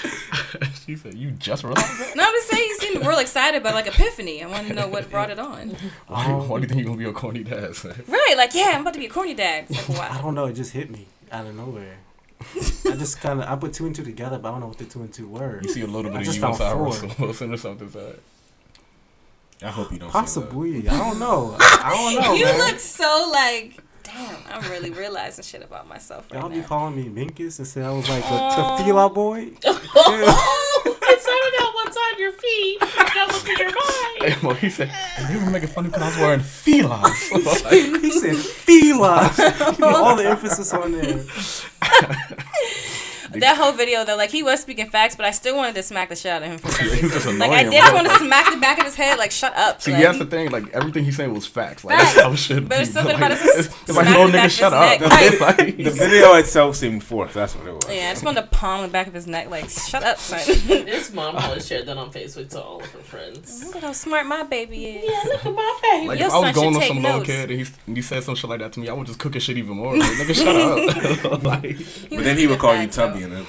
she 0.86 0.96
said, 0.96 1.14
"You 1.14 1.30
just 1.32 1.64
realized 1.64 1.86
that? 1.86 2.16
No, 2.16 2.24
I'm 2.24 2.32
just 2.32 2.48
saying 2.48 2.68
you 2.68 2.76
seemed 2.76 3.06
real 3.06 3.18
excited 3.18 3.60
about 3.60 3.74
like 3.74 3.86
epiphany. 3.86 4.42
I 4.42 4.46
want 4.46 4.68
to 4.68 4.74
know 4.74 4.86
what 4.88 5.10
brought 5.10 5.30
it 5.30 5.38
on. 5.38 5.70
Why, 6.06 6.32
why 6.32 6.56
do 6.58 6.62
you 6.62 6.68
think 6.68 6.80
you're 6.80 6.86
gonna 6.86 6.98
be 6.98 7.08
a 7.08 7.12
corny 7.12 7.42
dad?" 7.42 7.74
son? 7.74 7.94
Right, 8.06 8.34
like 8.36 8.54
yeah, 8.54 8.72
I'm 8.74 8.82
about 8.82 8.94
to 8.94 9.00
be 9.00 9.06
a 9.06 9.10
corny 9.10 9.34
dad. 9.34 9.66
It's 9.68 9.88
like, 9.88 10.10
I 10.10 10.20
don't 10.20 10.34
know. 10.34 10.46
It 10.46 10.54
just 10.54 10.72
hit 10.72 10.90
me 10.90 11.06
out 11.32 11.46
of 11.46 11.54
nowhere. 11.54 11.98
I 12.40 12.96
just 12.96 13.20
kind 13.20 13.40
of 13.40 13.48
I 13.48 13.56
put 13.56 13.72
two 13.72 13.86
and 13.86 13.94
two 13.94 14.04
together, 14.04 14.38
but 14.38 14.48
I 14.48 14.52
don't 14.52 14.60
know 14.60 14.68
what 14.68 14.78
the 14.78 14.84
two 14.84 15.00
and 15.00 15.12
two 15.12 15.28
were. 15.28 15.60
You 15.62 15.70
see 15.70 15.82
a 15.82 15.86
little 15.86 16.10
I 16.10 16.18
bit 16.18 16.20
of 16.20 16.26
just 16.26 16.38
you 16.38 16.46
inside 16.46 16.72
four. 16.72 16.84
Russell 16.84 17.10
Wilson 17.18 17.52
or 17.52 17.56
something. 17.56 17.90
Son. 17.90 18.14
I 19.62 19.70
hope 19.70 19.90
you 19.92 19.98
don't. 19.98 20.08
say 20.08 20.12
that. 20.12 20.20
Possibly. 20.20 20.88
I 20.88 20.96
don't 20.96 21.18
know. 21.18 21.56
I 21.58 22.12
don't 22.14 22.22
know, 22.22 22.34
you 22.34 22.44
man. 22.44 22.58
look 22.58 22.78
so 22.78 23.30
like, 23.32 23.82
damn. 24.12 24.36
I'm 24.50 24.70
really 24.70 24.90
realizing 24.90 25.44
shit 25.44 25.62
about 25.62 25.86
myself 25.88 26.30
right 26.30 26.40
Y'all 26.40 26.48
be 26.50 26.56
now. 26.58 26.66
calling 26.66 26.96
me 26.96 27.04
Minkus 27.24 27.58
and 27.58 27.66
say 27.66 27.82
I 27.82 27.90
was 27.92 28.08
like 28.08 28.24
a 28.24 28.34
um, 28.34 28.78
the 28.78 28.84
Fila 28.84 29.10
boy. 29.10 29.50
Oh, 29.64 30.98
it's 31.02 31.26
not 31.26 31.54
about 31.54 31.74
what's 31.74 31.96
on 31.96 32.18
your 32.18 32.32
feet. 32.32 32.78
It's 32.82 32.94
about 33.12 33.28
what's 33.28 33.48
in 33.48 33.56
your 33.58 33.68
mind. 33.68 34.34
Hey, 34.34 34.46
well, 34.46 34.54
he 34.56 34.70
said, 34.70 34.90
and 35.18 35.28
they 35.28 35.44
were 35.44 35.50
making 35.50 35.68
fun 35.68 35.86
of 35.86 35.92
me 35.92 35.98
because 35.98 36.02
I 36.02 36.08
was 36.08 36.18
wearing 36.18 36.40
felines. 36.40 37.64
Like, 37.64 38.02
he 38.02 38.10
said 38.10 38.36
Fila. 38.36 39.30
You 39.38 39.78
know, 39.78 39.94
all 39.96 40.16
the 40.16 40.28
emphasis 40.28 40.72
on 40.72 40.92
there. 40.92 41.24
That 43.34 43.56
whole 43.56 43.72
video 43.72 44.04
though, 44.04 44.16
like 44.16 44.30
he 44.30 44.42
was 44.42 44.60
speaking 44.60 44.88
facts, 44.90 45.16
but 45.16 45.26
I 45.26 45.30
still 45.30 45.56
wanted 45.56 45.74
to 45.76 45.82
smack 45.82 46.08
the 46.08 46.16
shit 46.16 46.32
out 46.32 46.42
of 46.42 46.48
him 46.48 46.58
for 46.58 46.68
some 46.72 46.84
he 46.86 46.90
was 46.92 47.02
reason. 47.02 47.10
just 47.10 47.26
Like 47.38 47.50
I 47.50 47.60
annoying, 47.60 47.70
did 47.70 47.84
bro. 47.84 47.94
want 47.94 48.08
to 48.08 48.14
smack 48.18 48.50
the 48.52 48.60
back 48.60 48.78
of 48.78 48.84
his 48.84 48.94
head, 48.94 49.18
like 49.18 49.30
shut 49.30 49.54
up. 49.56 49.80
See, 49.82 49.92
like, 49.92 50.02
that's 50.02 50.18
the 50.18 50.26
thing. 50.26 50.50
Like 50.50 50.68
everything 50.70 51.04
he 51.04 51.12
said 51.12 51.30
was 51.32 51.46
facts. 51.46 51.84
Like 51.84 51.98
Facts. 51.98 52.14
that's 52.14 52.24
how 52.26 52.32
it 52.32 52.36
should 52.38 52.68
But 52.68 52.76
be. 52.78 52.82
it's 52.82 52.92
something 52.92 53.18
like, 53.18 53.30
about 53.32 53.32
it, 53.32 53.38
it's 53.42 53.66
it's, 53.88 53.88
like 53.88 54.06
smacking 54.06 54.14
oh, 54.14 54.24
little 54.24 54.40
nigga, 54.40 54.50
shut 54.50 54.72
up. 54.72 55.00
neck. 55.00 55.40
Like, 55.40 55.76
The 55.76 55.90
video 55.90 56.34
itself 56.34 56.76
seemed 56.76 57.04
forced. 57.04 57.34
That's 57.34 57.54
what 57.54 57.66
it 57.66 57.72
was. 57.74 57.84
Yeah, 57.94 58.08
I 58.10 58.12
just 58.12 58.24
wanted 58.24 58.42
to 58.42 58.46
palm 58.48 58.82
the 58.82 58.88
back 58.88 59.06
of 59.06 59.14
his 59.14 59.26
neck, 59.26 59.50
like 59.50 59.68
shut 59.68 60.02
up, 60.02 60.18
son. 60.18 60.38
His 60.86 61.12
mom 61.12 61.36
probably 61.36 61.60
shared 61.60 61.86
that 61.86 61.96
on 61.96 62.10
Facebook 62.10 62.48
to 62.50 62.62
all 62.62 62.80
of 62.82 62.90
her 62.92 62.98
friends. 63.00 63.64
Look 63.64 63.76
at 63.76 63.82
how 63.82 63.92
smart 63.92 64.26
my 64.26 64.42
baby 64.44 64.86
is. 64.86 65.04
Yeah, 65.10 65.22
look 65.32 65.46
at 65.46 65.54
my 65.54 65.78
baby. 65.82 66.06
Like 66.08 66.18
Your 66.18 66.28
if 66.28 66.34
I 66.34 66.38
was 66.38 66.46
son 66.46 66.54
going 66.54 66.72
should 66.72 66.76
on 66.76 66.80
take 66.80 66.88
some 66.88 67.02
little 67.02 67.20
kid 67.22 67.50
and 67.50 67.60
he, 67.60 67.66
and 67.86 67.96
he 67.96 68.02
said 68.02 68.22
some 68.24 68.34
shit 68.34 68.48
like 68.50 68.60
that 68.60 68.72
to 68.74 68.80
me, 68.80 68.88
I 68.88 68.92
would 68.92 69.06
just 69.06 69.18
cook 69.18 69.34
his 69.34 69.42
shit 69.42 69.56
even 69.58 69.76
more. 69.76 69.96
Like, 69.96 70.10
nigga, 70.12 70.34
shut 70.34 71.24
up. 71.32 71.42
like, 71.42 71.76
But 72.10 72.24
then 72.24 72.36
he 72.38 72.46
would 72.46 72.58
call 72.58 72.76
you 72.80 72.86
Tubby, 72.88 73.17
and 73.22 73.32
then 73.32 73.44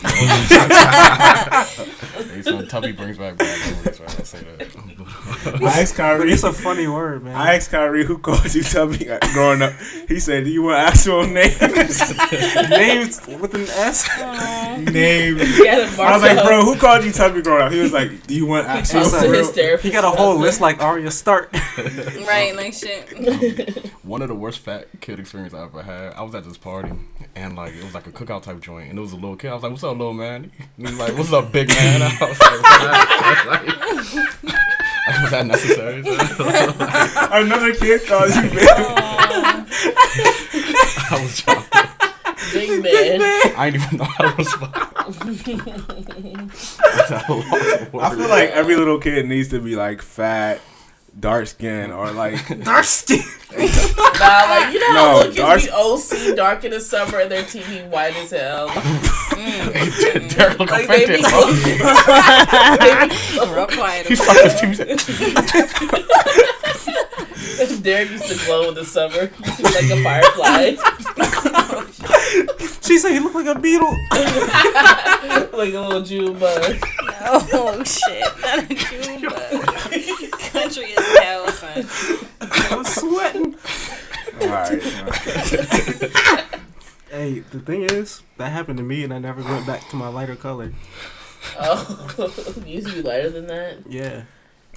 hey, 1.09 2.41
son, 2.41 2.67
Tubby 2.67 2.91
brings 2.91 3.17
back 3.17 3.37
bad 3.37 3.59
memories. 3.71 3.99
Right? 3.99 4.19
I 4.19 4.23
say 4.23 4.39
that. 4.39 4.67
I 5.63 5.81
asked 5.81 5.93
But 5.97 6.03
Kyrie. 6.03 6.31
it's 6.31 6.43
a 6.43 6.53
funny 6.53 6.87
word, 6.87 7.23
man. 7.23 7.35
I 7.35 7.55
asked 7.55 7.71
Kyrie 7.71 8.05
who 8.05 8.17
called 8.17 8.53
you 8.53 8.63
Tubby 8.63 9.05
growing 9.33 9.61
up. 9.61 9.73
He 10.07 10.19
said, 10.19 10.43
"Do 10.43 10.49
you 10.49 10.63
want 10.63 10.77
actual 10.77 11.25
names? 11.25 11.59
Names 12.69 13.25
with 13.27 13.53
an 13.55 13.61
S. 13.69 14.07
names." 14.91 15.41
He 15.57 15.67
had 15.67 15.79
it 15.79 15.99
I 15.99 16.13
was 16.13 16.21
like, 16.23 16.43
"Bro, 16.45 16.63
who 16.63 16.75
called 16.77 17.03
you 17.03 17.11
Tubby 17.11 17.41
growing 17.41 17.63
up?" 17.63 17.71
He 17.71 17.79
was 17.79 17.93
like, 17.93 18.25
"Do 18.27 18.35
you 18.35 18.45
want 18.45 18.67
actual 18.67 18.99
He's 18.99 19.13
It's 19.13 19.21
a 19.23 19.27
like- 19.27 19.31
real?" 19.37 19.51
his 19.71 19.81
He 19.81 19.89
got 19.91 20.03
a 20.03 20.09
whole 20.09 20.35
list 20.35 20.61
like 20.61 20.81
Arya 20.81 21.11
Stark. 21.11 21.53
Right, 22.29 22.55
like 22.55 22.73
shit. 22.73 23.85
One 24.03 24.21
of 24.21 24.27
the 24.27 24.35
worst 24.35 24.59
fat 24.59 24.87
kid 25.01 25.19
experience 25.19 25.53
I 25.53 25.63
ever 25.63 25.81
had. 25.81 26.13
I 26.13 26.21
was 26.21 26.35
at 26.35 26.43
this 26.43 26.57
party 26.57 26.91
and 27.35 27.55
like 27.55 27.73
it 27.73 27.83
was 27.83 27.93
like 27.93 28.05
a 28.07 28.11
cookout 28.11 28.43
type 28.43 28.59
joint, 28.59 28.89
and 28.89 28.97
it 28.99 29.01
was 29.01 29.13
a 29.13 29.15
little 29.15 29.35
kid. 29.35 29.49
I 29.59 29.61
was 29.61 29.63
like, 29.63 29.71
"What's 29.73 29.83
up, 29.83 29.97
little 29.97 30.13
man?" 30.13 30.51
And 30.57 30.69
he 30.77 30.83
was 30.83 30.97
like, 30.99 31.17
"What's 31.17 31.33
up, 31.33 31.51
big 31.51 31.67
man?" 31.67 32.01
I 32.03 32.05
was 32.05 32.39
like, 32.39 32.61
"What's 32.61 34.15
up?" 34.15 34.43
like, 34.45 35.21
was 35.21 35.31
that 35.31 35.45
necessary? 35.47 35.99
Another 37.43 37.73
kid 37.73 38.05
called 38.07 38.29
you 38.35 38.41
big. 38.43 38.69
I 41.11 41.19
was 41.21 41.41
trying. 41.41 41.65
Big 42.53 42.81
man. 42.83 43.21
I 43.57 43.69
didn't 43.69 43.83
even 43.83 43.97
know 43.97 44.05
how 44.05 44.29
to 44.29 44.35
respond. 44.37 44.71
I 47.93 48.15
feel 48.15 48.29
like 48.29 48.51
every 48.51 48.77
little 48.77 48.99
kid 48.99 49.27
needs 49.27 49.49
to 49.49 49.59
be 49.59 49.75
like 49.75 50.01
fat, 50.01 50.61
dark 51.19 51.47
skin, 51.47 51.91
or 51.91 52.11
like 52.11 52.37
Dark 52.63 52.85
skin. 52.85 53.23
Nah, 53.57 53.65
like 53.65 54.73
you 54.73 54.79
know 54.79 54.93
how 54.93 55.23
No, 55.23 55.31
dark- 55.31 55.61
be 55.63 55.69
OC 55.71 56.35
dark 56.35 56.63
in 56.65 56.71
the 56.71 56.79
summer 56.79 57.19
and 57.19 57.31
their 57.31 57.41
TV 57.43 57.87
white 57.89 58.15
as 58.15 58.29
hell. 58.31 58.67
Derek 60.29 60.59
look 60.59 60.69
Like 60.71 60.87
they 60.87 61.05
be 61.07 61.21
offended. 61.23 61.81
Real 63.49 63.67
quiet. 63.67 64.07
He 64.07 64.15
sucked 64.15 64.59
his 64.61 64.77
teeth. 65.05 65.35
Derek 67.83 68.09
used 68.11 68.27
to 68.27 68.35
glow 68.45 68.69
in 68.69 68.75
the 68.75 68.85
summer. 68.85 69.27
He 69.27 69.43
used 69.45 69.57
to 69.57 69.63
be 69.63 69.69
like 69.73 69.89
a 69.91 70.03
firefly, 70.03 70.75
She 72.85 72.97
said 72.99 73.11
he 73.13 73.19
looked 73.19 73.35
like 73.35 73.47
a 73.47 73.55
beetle. 73.59 73.95
like 75.57 75.73
a 75.73 75.79
little 75.79 76.01
June 76.01 76.37
bug. 76.37 76.77
Oh 77.21 77.83
shit! 77.83 78.23
Not 78.41 78.59
a 78.59 78.61
June 78.73 79.21
bug. 79.21 79.65
Country 80.69 80.91
is 80.91 81.17
hell, 81.17 81.47
son. 81.47 82.27
I 82.41 82.75
was 82.75 82.93
sweating. 82.93 83.55
all 84.39 84.47
right. 84.49 84.81
Hey, 87.09 87.39
the 87.39 87.59
thing 87.59 87.81
is, 87.89 88.21
that 88.37 88.51
happened 88.51 88.77
to 88.77 88.83
me, 88.83 89.03
and 89.03 89.11
I 89.11 89.17
never 89.17 89.41
went 89.41 89.65
back 89.65 89.89
to 89.89 89.95
my 89.95 90.09
lighter 90.09 90.35
color. 90.35 90.71
Oh, 91.59 92.53
you 92.67 92.75
used 92.75 92.87
to 92.89 92.93
be 92.93 93.01
lighter 93.01 93.31
than 93.31 93.47
that. 93.47 93.77
Yeah. 93.89 94.25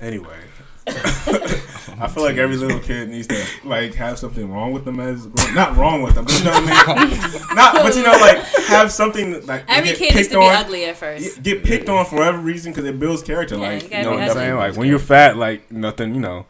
Anyway, 0.02 0.36
I 0.88 2.08
feel 2.12 2.24
like 2.24 2.36
every 2.36 2.56
little 2.56 2.80
kid 2.80 3.08
needs 3.08 3.28
to 3.28 3.40
like 3.62 3.94
have 3.94 4.18
something 4.18 4.50
wrong 4.50 4.72
with 4.72 4.84
them 4.84 4.98
as 4.98 5.28
not 5.54 5.76
wrong 5.76 6.02
with 6.02 6.16
them, 6.16 6.24
but 6.24 6.36
you 6.36 6.44
know 6.44 6.50
what 6.50 6.98
I 6.98 7.04
mean. 7.04 7.46
Not, 7.54 7.74
but 7.76 7.94
you 7.94 8.02
know, 8.02 8.10
like 8.10 8.38
have 8.66 8.90
something 8.90 9.46
like 9.46 9.64
Every 9.68 9.90
get 9.90 9.98
kid 9.98 10.14
needs 10.16 10.28
picked 10.28 10.32
to 10.32 10.38
be 10.40 10.44
on- 10.44 10.56
ugly 10.56 10.84
at 10.86 10.96
first. 10.96 11.40
Get 11.44 11.62
picked 11.62 11.88
on 11.88 12.04
for 12.06 12.16
whatever 12.16 12.38
reason 12.38 12.72
because 12.72 12.84
it 12.84 12.98
builds 12.98 13.22
character. 13.22 13.54
Yeah, 13.54 13.60
like 13.60 13.90
you 13.92 13.98
you, 13.98 14.02
know 14.02 14.10
what 14.10 14.20
I'm 14.22 14.30
saying? 14.32 14.56
Like 14.56 14.76
when 14.76 14.88
you're 14.88 14.98
fat, 14.98 15.36
like 15.36 15.70
nothing. 15.70 16.16
You 16.16 16.20
know, 16.20 16.46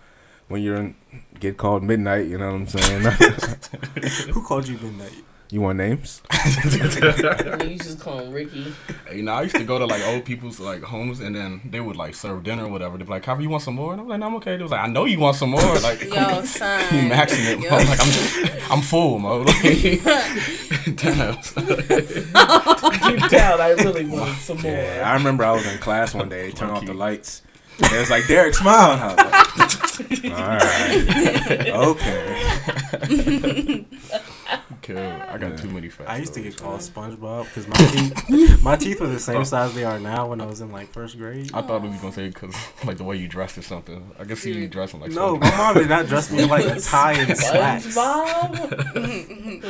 when 0.48 0.62
you're 0.62 0.76
in, 0.76 0.94
get 1.38 1.58
called 1.58 1.82
midnight. 1.82 2.28
You 2.28 2.38
know 2.38 2.52
what 2.52 2.54
I'm 2.54 2.68
saying? 2.68 3.02
Who 4.32 4.42
called 4.42 4.66
you 4.66 4.78
midnight? 4.78 5.12
You 5.52 5.60
want 5.60 5.76
names? 5.76 6.22
And 6.44 7.70
you 7.70 7.78
just 7.78 8.00
call 8.00 8.18
him 8.20 8.32
Ricky. 8.32 8.72
You 9.14 9.22
know, 9.22 9.32
I 9.34 9.42
used 9.42 9.54
to 9.56 9.64
go 9.64 9.78
to 9.78 9.84
like 9.84 10.02
old 10.06 10.24
people's 10.24 10.58
like 10.58 10.82
homes, 10.82 11.20
and 11.20 11.36
then 11.36 11.60
they 11.64 11.78
would 11.80 11.94
like 11.94 12.14
serve 12.14 12.42
dinner 12.42 12.64
or 12.64 12.68
whatever. 12.68 12.96
They'd 12.96 13.04
be 13.04 13.10
like, 13.10 13.22
"Coffee, 13.22 13.42
you 13.44 13.50
want 13.50 13.62
some 13.62 13.74
more?" 13.74 13.92
And 13.92 14.00
I'm 14.00 14.08
like, 14.08 14.18
"No, 14.18 14.26
I'm 14.28 14.34
okay." 14.36 14.56
They 14.56 14.62
was 14.62 14.72
like, 14.72 14.80
"I 14.80 14.86
know 14.88 15.04
you 15.04 15.18
want 15.20 15.36
some 15.36 15.50
more." 15.50 15.60
Like, 15.80 16.02
Yo, 16.02 16.42
son. 16.44 16.80
you 16.94 17.10
maxing 17.10 17.44
it. 17.52 17.60
Yo. 17.60 17.70
Mo. 17.70 17.76
Like, 17.76 18.00
I'm, 18.00 18.72
I'm 18.72 18.80
full, 18.82 19.18
mo. 19.18 19.44
Like, 19.52 20.96
damn. 20.96 21.34
Deep 21.34 23.30
down, 23.30 23.60
I 23.60 23.74
really 23.78 24.06
want 24.06 24.38
some 24.38 24.60
more. 24.62 24.72
Yeah, 24.72 25.02
I 25.04 25.14
remember 25.14 25.44
I 25.44 25.52
was 25.52 25.66
in 25.66 25.78
class 25.78 26.14
one 26.14 26.28
day. 26.28 26.46
They 26.46 26.52
turned 26.52 26.72
off 26.72 26.84
the 26.86 26.94
lights. 26.94 27.42
And 27.78 27.92
it 27.92 28.00
was 28.00 28.10
like 28.10 28.26
Derek 28.26 28.54
smiling. 28.54 29.00
I 29.00 29.08
was 29.08 30.00
like, 30.00 30.24
all 30.32 30.56
right, 30.58 31.68
okay. 32.98 33.86
Cool. 34.82 34.98
I 34.98 35.38
got 35.38 35.56
too 35.58 35.68
many 35.68 35.88
facts. 35.88 36.10
I 36.10 36.16
used 36.18 36.34
to 36.34 36.40
get 36.40 36.56
called 36.56 36.80
SpongeBob 36.80 37.44
because 37.44 37.68
my 37.68 37.76
teeth, 37.76 38.62
my 38.64 38.74
teeth 38.76 39.00
were 39.00 39.06
the 39.06 39.20
same 39.20 39.44
size 39.44 39.72
they 39.74 39.84
are 39.84 40.00
now 40.00 40.26
when 40.26 40.40
I 40.40 40.46
was 40.46 40.60
in 40.60 40.72
like 40.72 40.88
first 40.92 41.16
grade. 41.18 41.50
I 41.54 41.62
thought 41.62 41.82
he 41.82 41.88
was 41.88 42.00
gonna 42.00 42.12
say 42.12 42.26
because 42.28 42.54
like 42.84 42.96
the 42.96 43.04
way 43.04 43.16
you 43.16 43.28
dressed 43.28 43.56
or 43.58 43.62
something. 43.62 44.10
I 44.18 44.24
can 44.24 44.34
see 44.36 44.52
you 44.52 44.66
mm. 44.68 44.72
dressing 44.72 44.98
like 45.00 45.12
No, 45.12 45.36
SpongeBob. 45.36 45.40
my 45.40 45.56
mom 45.56 45.74
did 45.74 45.88
not 45.88 46.06
dress 46.08 46.32
me 46.32 46.42
in 46.42 46.48
like 46.48 46.64
a 46.66 46.80
tie 46.80 47.12
and 47.12 47.38
slacks. 47.38 47.86
SpongeBob. 47.96 49.62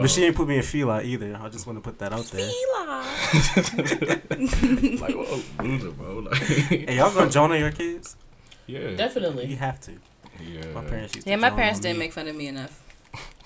But 0.00 0.10
she 0.10 0.24
ain't 0.24 0.36
put 0.36 0.48
me 0.48 0.56
in 0.56 0.62
Fila 0.62 1.02
either. 1.02 1.38
I 1.40 1.48
just 1.50 1.66
want 1.66 1.76
to 1.78 1.82
put 1.82 1.98
that 1.98 2.12
out 2.12 2.24
there. 2.26 2.48
Fila. 2.48 3.04
like, 5.00 5.14
whoa, 5.14 5.40
loser, 5.62 5.90
bro. 5.90 6.18
Like, 6.20 6.34
Hey, 6.42 6.96
y'all 6.96 7.12
gonna 7.14 7.30
Jonah 7.30 7.56
your 7.56 7.72
kids? 7.72 8.16
yeah, 8.66 8.94
definitely. 8.96 9.46
You 9.46 9.56
have 9.56 9.80
to. 9.80 9.92
yeah. 10.40 10.72
My 10.72 10.82
parents 10.84 11.14
used 11.14 11.26
to 11.26 11.30
Yeah, 11.30 11.36
my 11.36 11.50
parents 11.50 11.80
didn't 11.80 11.98
me. 11.98 12.06
make 12.06 12.12
fun 12.12 12.28
of 12.28 12.36
me 12.36 12.46
enough. 12.46 12.80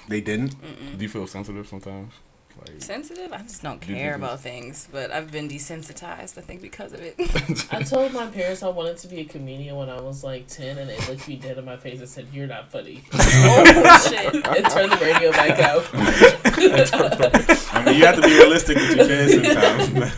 They 0.09 0.21
didn't. 0.21 0.57
Do 0.99 1.03
you 1.03 1.09
feel 1.09 1.27
sensitive 1.27 1.67
sometimes? 1.67 2.13
Like, 2.57 2.81
Sensitive? 2.81 3.33
I 3.33 3.39
just 3.39 3.63
don't 3.63 3.81
Do 3.81 3.89
you 3.89 3.97
care 3.97 4.13
think 4.13 4.25
about 4.25 4.41
things, 4.41 4.89
but 4.93 5.11
I've 5.11 5.33
been 5.33 5.49
desensitized. 5.49 6.39
I 6.39 6.41
think 6.41 6.63
because 6.63 6.93
of 6.93 7.01
it. 7.01 7.17
I 7.73 7.83
told 7.83 8.13
my 8.13 8.27
parents 8.27 8.63
I 8.63 8.69
wanted 8.69 8.97
to 8.99 9.09
be 9.09 9.21
a 9.21 9.25
comedian 9.25 9.75
when 9.75 9.89
I 9.89 10.01
was 10.01 10.23
like 10.23 10.47
10, 10.47 10.79
and 10.79 10.89
they 10.89 10.97
looked 11.09 11.27
me 11.27 11.35
dead 11.35 11.59
in 11.59 11.65
my 11.65 11.77
face 11.77 11.99
and 11.99 12.09
said, 12.09 12.29
You're 12.33 12.47
not 12.47 12.71
funny. 12.71 13.03
oh 13.13 14.09
shit! 14.09 14.35
and 14.35 14.71
turned 14.71 14.93
the 14.93 14.99
radio 15.05 15.33
back 15.33 15.59
out. 15.59 15.85
I 17.75 17.85
mean, 17.85 17.97
you 17.97 18.07
have 18.07 18.17
to 18.17 18.23
be 18.23 18.35
realistic 18.39 18.77
with 18.77 18.97
your 18.97 19.07
kids 19.07 19.33
sometimes. 19.35 20.15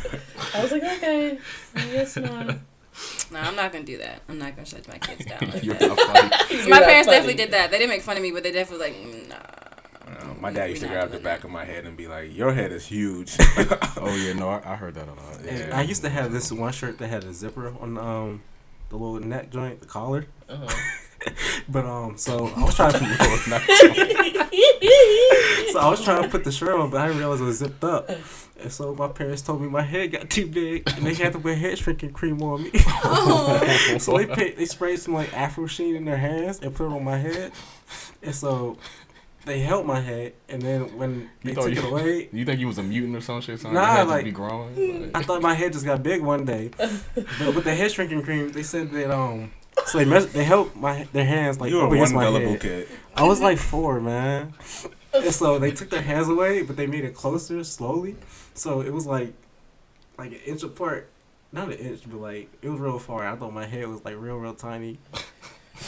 I 0.55 0.63
was 0.63 0.73
like, 0.73 0.83
Okay, 0.83 1.39
I 1.75 1.87
guess 1.87 2.17
not. 2.17 2.57
No, 3.31 3.41
I'm 3.41 3.57
not 3.57 3.73
gonna 3.73 3.85
do 3.85 3.99
that. 3.99 4.23
I'm 4.29 4.39
not 4.39 4.55
gonna 4.57 4.67
shut 4.67 4.87
my 4.89 4.99
kids 4.99 5.25
down. 5.25 5.39
Like 5.41 5.63
that. 5.63 5.81
not 5.81 5.99
funny. 6.01 6.57
You're 6.61 6.69
my 6.69 6.81
parents 6.81 7.07
funny. 7.07 7.17
definitely 7.19 7.35
did 7.35 7.51
that. 7.53 7.71
They 7.71 7.79
didn't 7.79 7.91
make 7.91 8.03
fun 8.03 8.17
of 8.17 8.23
me, 8.23 8.31
but 8.31 8.43
they 8.43 8.53
definitely 8.53 8.91
like, 8.91 9.29
nah. 9.29 9.66
My 10.41 10.53
dad 10.53 10.71
used 10.71 10.83
to 10.83 10.89
We're 10.89 10.95
grab 10.95 11.09
the 11.09 11.13
doing 11.15 11.25
back 11.25 11.45
of 11.45 11.51
my 11.51 11.65
head 11.65 11.85
and 11.85 11.97
be 11.97 12.07
like, 12.09 12.37
"Your 12.37 12.53
head 12.53 12.73
is 12.73 12.87
huge." 12.87 13.37
Oh 13.99 14.15
yeah, 14.15 14.35
no, 14.35 14.51
I, 14.51 14.73
I 14.73 14.77
heard 14.77 14.95
that 14.95 15.09
a 15.09 15.13
lot. 15.13 15.41
Yeah. 15.45 15.71
I 15.73 15.83
used 15.83 16.03
to 16.03 16.11
have 16.11 16.31
this 16.31 16.53
one 16.53 16.71
shirt 16.73 16.99
that 16.99 17.09
had 17.09 17.25
a 17.25 17.33
zipper 17.33 17.75
on 17.81 17.97
um 17.99 18.43
the 18.91 18.97
little 18.97 19.19
neck 19.27 19.51
joint, 19.51 19.81
the 19.81 19.87
collar. 19.87 20.27
Uh-huh. 20.49 20.69
But 21.69 21.85
um, 21.87 22.17
so 22.17 22.47
I 22.57 22.63
was 22.63 22.77
trying 22.77 22.93
to 22.93 22.99
so 25.73 25.81
I 25.81 25.89
was 25.91 26.05
trying 26.05 26.23
to 26.23 26.29
put 26.29 26.45
the 26.45 26.53
shirt 26.53 26.79
on, 26.79 26.91
but 26.91 27.01
I 27.01 27.09
didn't 27.09 27.19
realize 27.19 27.41
it 27.41 27.45
was 27.45 27.59
zipped 27.59 27.83
up. 27.83 28.09
And 28.61 28.71
so 28.71 28.95
my 28.95 29.09
parents 29.09 29.43
told 29.43 29.61
me 29.61 29.69
my 29.69 29.83
head 29.83 30.13
got 30.13 30.31
too 30.31 30.47
big, 30.47 30.89
and 30.95 31.05
they 31.05 31.15
had 31.15 31.33
to 31.33 31.41
put 31.41 31.59
head 31.59 31.79
shrinking 31.79 32.13
cream 32.13 32.41
on 32.43 32.63
me. 32.65 32.71
Oh. 32.75 33.97
so 33.99 34.17
they 34.17 34.27
put, 34.27 34.57
they 34.57 34.67
sprayed 34.67 35.01
some 35.01 35.15
like 35.15 35.37
Afro 35.37 35.67
Sheen 35.67 35.97
in 35.97 36.05
their 36.05 36.17
hands 36.17 36.61
and 36.61 36.73
put 36.73 36.87
it 36.87 36.93
on 36.93 37.03
my 37.03 37.19
head, 37.19 37.51
and 38.23 38.35
so 38.35 38.79
they 39.47 39.61
held 39.61 39.87
my 39.87 40.01
head. 40.01 40.35
And 40.51 40.61
then 40.61 40.97
when 40.99 41.31
they 41.43 41.55
took 41.55 41.71
you- 41.73 41.79
it 41.81 41.85
away, 41.85 42.29
You 42.33 42.45
think 42.45 42.61
you 42.61 42.67
was 42.67 42.77
a 42.79 42.83
mutant 42.83 43.17
or 43.17 43.21
some 43.23 43.41
shit? 43.41 43.59
Something 43.61 43.75
Nah, 43.75 43.87
had 43.87 44.09
like- 44.09 44.21
to 44.21 44.25
be 44.27 44.31
growing. 44.33 45.11
I 45.15 45.23
thought 45.23 45.41
my 45.41 45.55
head 45.55 45.73
just 45.73 45.85
got 45.87 46.03
big 46.03 46.21
one 46.21 46.45
day. 46.45 46.71
But 47.39 47.55
with 47.55 47.65
the 47.65 47.75
head 47.75 47.91
shrinking 47.91 48.23
cream, 48.23 48.53
they 48.53 48.63
said 48.63 48.91
that 48.93 49.11
um, 49.11 49.51
so 49.87 49.99
they 49.99 50.05
mes- 50.05 50.27
they 50.33 50.45
held 50.45 50.77
my 50.77 51.07
their 51.13 51.25
hands 51.25 51.59
like 51.61 51.71
you 51.71 51.79
were 51.79 51.87
against 51.95 52.15
one 52.15 52.25
my 52.25 52.29
gullible 52.31 52.51
head. 52.53 52.61
kid. 52.61 52.89
I 53.17 53.23
was 53.25 53.41
like 53.41 53.59
four, 53.59 54.01
man. 54.01 54.53
And 55.15 55.33
so 55.33 55.59
they 55.59 55.71
took 55.71 55.89
their 55.91 56.03
hands 56.03 56.29
away, 56.29 56.63
but 56.63 56.77
they 56.77 56.87
made 56.87 57.05
it 57.05 57.15
closer 57.15 57.65
slowly. 57.65 58.17
So 58.55 58.81
it 58.83 58.93
was 58.93 59.07
like 59.07 59.33
like 60.19 60.33
an 60.33 60.41
inch 60.45 60.63
apart. 60.63 61.09
Not 61.53 61.69
an 61.69 61.75
inch, 61.79 62.03
but 62.07 62.21
like 62.21 62.51
it 62.63 62.69
was 62.69 62.81
real 62.81 62.99
far. 62.99 63.27
I 63.27 63.37
thought 63.37 63.53
my 63.55 63.65
head 63.67 63.87
was 63.89 64.05
like 64.05 64.17
real, 64.19 64.37
real 64.37 64.55
tiny. 64.55 64.99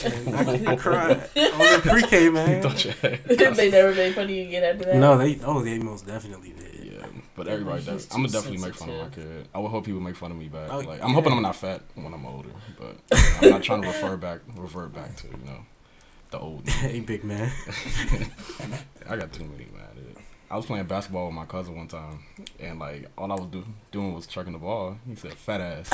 And 0.04 0.36
I, 0.36 0.72
I 0.72 0.76
cried. 0.76 1.28
I 1.36 1.58
was 1.58 1.74
in 1.74 1.80
pre-K, 1.90 2.24
you 2.24 2.32
man. 2.32 2.62
thought 2.62 2.84
your 2.84 2.94
head. 2.94 3.24
they 3.26 3.70
never 3.70 3.94
made 3.94 4.14
fun 4.14 4.24
of 4.24 4.30
you 4.30 4.42
again 4.42 4.64
after 4.64 4.84
that. 4.86 4.96
No, 4.96 5.16
they 5.18 5.38
oh 5.44 5.62
they 5.62 5.78
most 5.78 6.06
definitely 6.06 6.50
did. 6.50 6.92
Yeah, 6.92 7.06
but 7.36 7.46
Yeah, 7.46 7.52
everybody 7.54 7.78
he's 7.78 7.86
does. 7.86 8.06
too 8.06 8.14
I'm 8.16 8.22
gonna 8.22 8.32
definitely 8.32 8.58
make 8.66 8.74
fun 8.74 8.90
of 8.90 8.98
my 9.00 9.08
kid. 9.14 9.48
I 9.54 9.58
would 9.58 9.68
hope 9.68 9.84
people 9.86 10.00
make 10.00 10.16
fun 10.16 10.30
of 10.30 10.36
me 10.36 10.48
back. 10.48 10.70
Oh, 10.72 10.78
like, 10.80 11.02
I'm 11.02 11.12
hoping. 11.14 11.32
I'm 11.32 11.42
not 11.42 11.56
fat 11.56 11.82
when 11.94 12.12
I'm 12.12 12.24
older, 12.26 12.50
but 12.78 12.96
I'm 13.42 13.50
not 13.50 13.62
trying 13.62 13.82
to 13.82 13.88
refer 13.88 14.16
back, 14.16 14.40
revert 14.56 14.92
back 14.94 15.16
to 15.16 15.26
you 15.28 15.44
know, 15.46 15.60
the 16.30 16.38
old. 16.38 16.66
me. 16.66 16.72
hey, 16.72 17.00
big 17.00 17.24
man. 17.24 17.50
I 19.08 19.16
got 19.16 19.32
too 19.32 19.44
many, 19.44 19.66
man. 19.74 19.84
dude. 19.96 20.16
I 20.50 20.56
was 20.56 20.64
playing 20.64 20.86
basketball 20.86 21.26
with 21.26 21.34
my 21.34 21.44
cousin 21.44 21.76
one 21.76 21.88
time, 21.88 22.20
and 22.58 22.78
like 22.78 23.06
all 23.18 23.30
I 23.30 23.34
was 23.34 23.46
do- 23.48 23.66
doing 23.92 24.14
was 24.14 24.26
chucking 24.26 24.52
the 24.54 24.58
ball. 24.58 24.96
He 25.06 25.14
said, 25.14 25.34
"Fat 25.34 25.60
ass." 25.60 25.88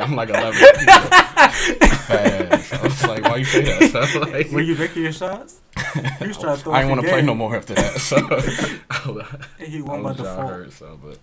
I 0.00 0.04
was 0.04 0.12
like, 0.12 0.28
"Fat 0.28 0.30
ass." 0.30 0.30
like 0.30 0.30
I'm 0.30 0.30
like 0.30 0.30
11. 0.30 0.54
Fat 2.06 2.52
ass. 2.52 2.72
I 2.72 2.82
was 2.82 3.06
like, 3.06 3.22
"Why 3.24 3.36
you 3.36 3.44
say 3.44 3.62
that?" 3.62 4.08
So, 4.08 4.20
like, 4.30 4.50
Were 4.50 4.60
you 4.60 4.74
making 4.76 5.02
your 5.02 5.12
shots? 5.12 5.60
You 6.20 6.28
was 6.28 6.36
trying 6.38 6.48
I 6.48 6.52
up 6.52 6.64
didn't 6.64 6.88
want 6.90 7.00
to 7.02 7.08
play 7.08 7.22
no 7.22 7.34
more 7.34 7.56
after 7.56 7.74
that. 7.74 7.98
So 8.00 8.16
I 8.90 9.44
And 9.58 9.68
he 9.68 9.82
won 9.82 10.02
by 10.02 10.08
was 10.10 10.16
default. 10.18 10.48
hurt. 10.50 10.72
So, 10.72 10.98
but 11.02 11.18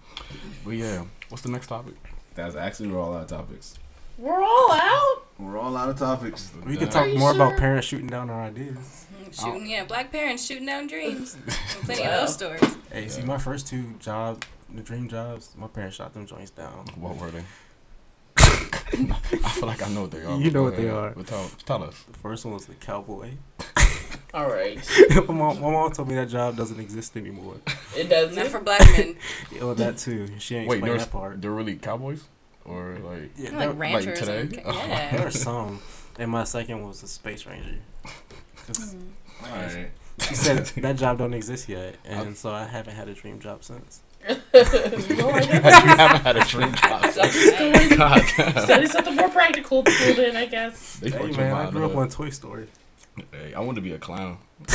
but 0.63 0.71
yeah, 0.71 1.03
what's 1.29 1.43
the 1.43 1.49
next 1.51 1.67
topic? 1.67 1.95
That's 2.35 2.55
actually 2.55 2.89
we're 2.89 2.99
all 3.01 3.15
out 3.15 3.23
of 3.23 3.27
topics. 3.29 3.77
We're 4.17 4.43
all 4.43 4.71
out. 4.71 5.25
We're 5.39 5.57
all 5.57 5.75
out 5.75 5.89
of 5.89 5.97
topics. 5.97 6.51
We 6.65 6.77
can 6.77 6.89
talk 6.89 7.07
you 7.07 7.17
more 7.17 7.31
about 7.31 7.51
sure? 7.51 7.57
parents 7.59 7.87
shooting 7.87 8.07
down 8.07 8.29
our 8.29 8.43
ideas. 8.43 9.05
Shooting, 9.31 9.67
yeah, 9.67 9.83
black 9.85 10.11
parents 10.11 10.45
shooting 10.45 10.67
down 10.67 10.85
dreams. 10.87 11.35
Plenty 11.85 12.03
Wow. 12.03 12.09
of 12.13 12.21
those 12.21 12.33
stories. 12.35 12.77
Hey, 12.91 13.07
see, 13.07 13.23
my 13.23 13.39
first 13.39 13.65
two 13.67 13.83
jobs, 13.99 14.45
the 14.73 14.81
dream 14.81 15.09
jobs, 15.09 15.53
my 15.57 15.65
parents 15.67 15.95
shot 15.95 16.13
them 16.13 16.27
joints 16.27 16.51
down. 16.51 16.85
What 16.95 17.17
were 17.17 17.31
they? 17.31 17.43
I 18.53 19.49
feel 19.49 19.67
like 19.67 19.81
I 19.81 19.89
know 19.89 20.01
what 20.01 20.11
they 20.11 20.23
are. 20.23 20.37
You 20.37 20.45
know 20.51 20.51
go 20.51 20.63
what 20.63 20.75
they 20.77 20.89
are. 20.89 21.11
But 21.15 21.27
tell, 21.27 21.49
tell 21.65 21.83
us. 21.83 22.03
The 22.03 22.17
first 22.19 22.45
one 22.45 22.53
was 22.53 22.65
the 22.65 22.75
cowboy. 22.75 23.31
All 24.33 24.49
right. 24.49 24.77
my, 25.09 25.21
mom, 25.33 25.61
my 25.61 25.69
mom 25.71 25.91
told 25.91 26.07
me 26.07 26.15
that 26.15 26.29
job 26.29 26.55
doesn't 26.57 26.79
exist 26.79 27.15
anymore. 27.17 27.55
It 27.95 28.09
doesn't. 28.09 28.35
Not 28.35 28.47
for 28.47 28.59
black 28.61 28.81
men. 28.97 29.15
Oh, 29.61 29.73
that 29.75 29.97
too. 29.97 30.27
She 30.39 30.55
ain't 30.55 30.67
Wait, 30.67 30.77
explained 30.77 30.99
that 30.99 31.11
part. 31.11 31.41
they're 31.41 31.51
really 31.51 31.75
cowboys, 31.75 32.23
or 32.65 32.97
like 33.03 33.31
Yeah, 33.37 33.51
Like 33.51 33.53
oh. 33.53 33.57
there, 33.59 33.71
ranchers. 33.73 34.19
today? 34.19 34.39
and- 34.41 34.61
Oh. 34.65 34.71
there 34.71 34.87
yeah. 34.89 35.23
are 35.23 35.31
some. 35.31 35.79
And 36.19 36.29
my 36.31 36.43
second 36.43 36.85
was 36.85 37.01
a 37.03 37.07
space 37.07 37.45
ranger. 37.45 37.79
'Cause 38.67 38.95
All 39.43 39.49
right. 39.49 39.89
She 40.19 40.35
said 40.35 40.65
that 40.67 40.95
job 40.97 41.17
don't 41.17 41.33
exist 41.33 41.67
yet, 41.67 41.95
and 42.05 42.37
so 42.37 42.51
I 42.51 42.65
haven't 42.65 42.93
had 42.95 43.07
a 43.09 43.13
dream 43.15 43.39
job 43.39 43.63
since. 43.63 44.01
No, 44.27 45.29
I 45.29 45.41
you 45.41 45.61
haven't 45.61 46.21
had 46.21 46.37
a 46.37 46.45
dream 46.45 46.73
job. 46.73 47.03
I'm 47.21 47.29
just 47.29 47.57
going 47.57 47.89
God 47.97 48.21
damn. 48.37 48.63
study 48.63 48.87
something 48.87 49.15
more 49.15 49.29
practical 49.29 49.83
school 49.85 50.13
then, 50.15 50.35
I 50.37 50.45
guess. 50.45 50.97
They 50.97 51.09
Hey 51.09 51.31
man, 51.31 51.53
I 51.55 51.69
grew 51.71 51.85
up 51.85 51.91
up. 51.91 51.97
on 51.97 52.09
Toy 52.09 52.29
Story. 52.29 52.67
Hey, 53.31 53.53
I 53.53 53.59
want 53.59 53.75
to 53.75 53.81
be 53.81 53.93
a 53.93 53.99
clown. 53.99 54.37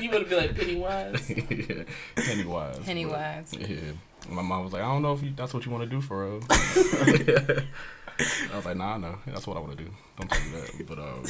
you 0.00 0.10
would 0.10 0.28
be 0.28 0.34
like 0.36 0.54
Pennywise. 0.56 1.32
Pennywise. 2.16 2.78
Pennywise. 2.84 3.50
but- 3.52 3.68
Yeah. 3.68 3.92
My 4.28 4.42
mom 4.42 4.64
was 4.64 4.72
like, 4.72 4.82
I 4.82 4.86
don't 4.86 5.02
know 5.02 5.12
if 5.12 5.22
you, 5.22 5.32
that's 5.36 5.54
what 5.54 5.64
you 5.64 5.70
want 5.70 5.84
to 5.84 5.88
do 5.90 6.00
for 6.00 6.24
real. 6.26 6.40
I 6.50 7.64
was 8.56 8.64
like, 8.64 8.76
Nah, 8.76 8.96
no, 8.98 9.18
that's 9.26 9.46
what 9.46 9.56
I 9.56 9.60
want 9.60 9.78
to 9.78 9.84
do. 9.84 9.88
Don't 10.18 10.28
tell 10.28 10.44
me 10.44 10.50
that. 10.60 10.86
But 10.88 10.98
um, 10.98 11.22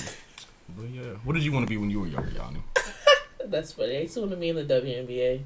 but 0.76 0.88
yeah, 0.90 1.02
what 1.24 1.34
did 1.34 1.44
you 1.44 1.52
want 1.52 1.66
to 1.66 1.70
be 1.70 1.76
when 1.76 1.90
you 1.90 2.00
were 2.00 2.06
younger, 2.06 2.30
Yanni? 2.30 2.62
That's 3.44 3.72
funny. 3.72 3.98
I 3.98 4.00
used 4.00 4.14
to 4.14 4.20
want 4.20 4.32
to 4.32 4.38
be 4.38 4.48
in 4.48 4.56
the 4.56 4.64
WNBA. 4.64 5.42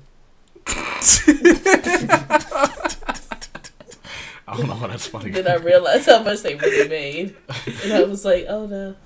I 4.46 4.56
don't 4.56 4.66
know 4.66 4.74
why 4.74 4.88
that's 4.88 5.06
funny. 5.06 5.30
Then 5.30 5.46
I 5.48 5.54
realized 5.56 6.06
how 6.06 6.22
much 6.22 6.42
they 6.42 6.54
really 6.56 6.88
made, 6.88 7.36
and 7.84 7.92
I 7.92 8.02
was 8.04 8.24
like, 8.24 8.46
oh 8.48 8.66
no. 8.66 8.96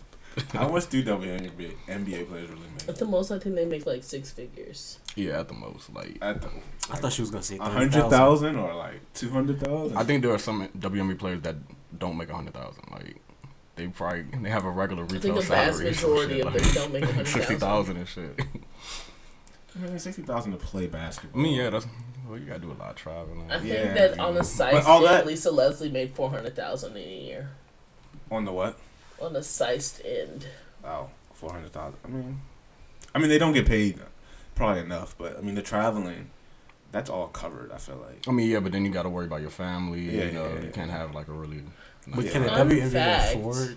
How 0.52 0.68
much 0.68 0.88
do 0.88 1.04
WNBA 1.04 1.74
NBA 1.86 2.28
players 2.28 2.48
really 2.48 2.62
make? 2.62 2.82
At 2.82 2.88
make? 2.88 2.96
the 2.96 3.04
most, 3.04 3.30
I 3.30 3.38
think 3.38 3.54
they 3.54 3.64
make 3.64 3.86
like 3.86 4.02
six 4.02 4.30
figures. 4.30 4.98
yeah, 5.14 5.40
at 5.40 5.48
the 5.48 5.54
most, 5.54 5.92
like 5.94 6.18
At 6.20 6.40
the, 6.42 6.48
I 6.90 6.96
thought 6.96 7.12
she 7.12 7.22
was 7.22 7.30
gonna 7.30 7.42
say 7.42 7.58
a 7.58 7.62
hundred 7.62 8.08
thousand 8.10 8.56
or 8.56 8.74
like 8.74 9.00
two 9.12 9.30
hundred 9.30 9.60
thousand? 9.60 9.96
I 9.96 10.02
think 10.04 10.22
there 10.22 10.32
are 10.32 10.38
some 10.38 10.66
WNBA 10.68 11.18
players 11.18 11.42
that 11.42 11.56
don't 11.98 12.16
make 12.16 12.30
a 12.30 12.34
hundred 12.34 12.54
thousand. 12.54 12.84
Like 12.90 13.16
they 13.76 13.86
probably 13.88 14.22
they 14.42 14.50
have 14.50 14.64
a 14.64 14.70
regular 14.70 15.04
I 15.04 15.06
think 15.06 15.22
retail 15.24 15.34
the 15.36 15.42
vast 15.42 15.76
salary. 15.78 15.90
or 15.90 15.94
some 15.94 16.10
majority 16.10 16.34
shit, 16.36 16.46
of 16.46 16.54
like, 16.54 16.62
them 16.62 16.74
don't 16.74 16.92
make 16.92 17.02
a 17.04 17.06
hundred 17.06 17.28
sixty 17.28 17.54
thousand. 17.54 17.96
thousand 18.06 18.24
and 18.24 18.36
shit. 18.38 18.46
I 19.76 19.86
mean, 19.86 19.98
sixty 19.98 20.22
thousand 20.22 20.52
to 20.52 20.58
play 20.58 20.84
I 20.84 20.88
basketball. 20.88 21.40
mean, 21.42 21.54
yeah, 21.54 21.70
that's 21.70 21.86
well, 22.28 22.38
you 22.38 22.46
gotta 22.46 22.60
do 22.60 22.70
a 22.70 22.74
lot 22.74 22.90
of 22.90 22.96
traveling. 22.96 23.50
I 23.50 23.58
think 23.58 23.72
Yeah. 23.72 23.92
that 23.94 24.18
on 24.18 24.34
the 24.34 24.44
site, 24.44 24.72
But 24.72 24.86
all 24.86 25.02
that- 25.02 25.26
Lisa 25.26 25.50
Leslie 25.50 25.90
made 25.90 26.14
four 26.14 26.30
hundred 26.30 26.54
thousand 26.56 26.96
in 26.96 27.08
a 27.08 27.20
year. 27.22 27.50
on 28.30 28.44
the 28.44 28.52
what? 28.52 28.78
On 29.20 29.32
the 29.32 29.42
sized 29.42 30.00
end. 30.04 30.46
Oh, 30.84 31.08
four 31.32 31.52
hundred 31.52 31.72
thousand. 31.72 31.98
I 32.04 32.08
mean, 32.08 32.40
I 33.14 33.18
mean 33.18 33.28
they 33.28 33.38
don't 33.38 33.52
get 33.52 33.66
paid 33.66 33.98
probably 34.54 34.82
enough, 34.82 35.16
but 35.18 35.36
I 35.36 35.40
mean 35.40 35.54
the 35.54 35.62
traveling, 35.62 36.30
that's 36.92 37.10
all 37.10 37.26
covered. 37.28 37.70
I 37.72 37.78
feel 37.78 37.96
like. 37.96 38.26
I 38.28 38.32
mean, 38.32 38.48
yeah, 38.50 38.60
but 38.60 38.72
then 38.72 38.84
you 38.84 38.90
gotta 38.92 39.08
worry 39.10 39.26
about 39.26 39.40
your 39.40 39.50
family. 39.50 40.00
Yeah, 40.02 40.24
you 40.26 40.32
know, 40.32 40.44
yeah, 40.48 40.60
you 40.60 40.64
yeah. 40.66 40.70
can't 40.70 40.90
have 40.90 41.14
like 41.14 41.28
a 41.28 41.32
really. 41.32 41.62
But 42.06 42.24
Yeah. 42.26 42.30
can 42.32 42.42
the 42.42 42.48
WNBA 42.50 42.90
fact. 42.92 43.34
afford 43.36 43.76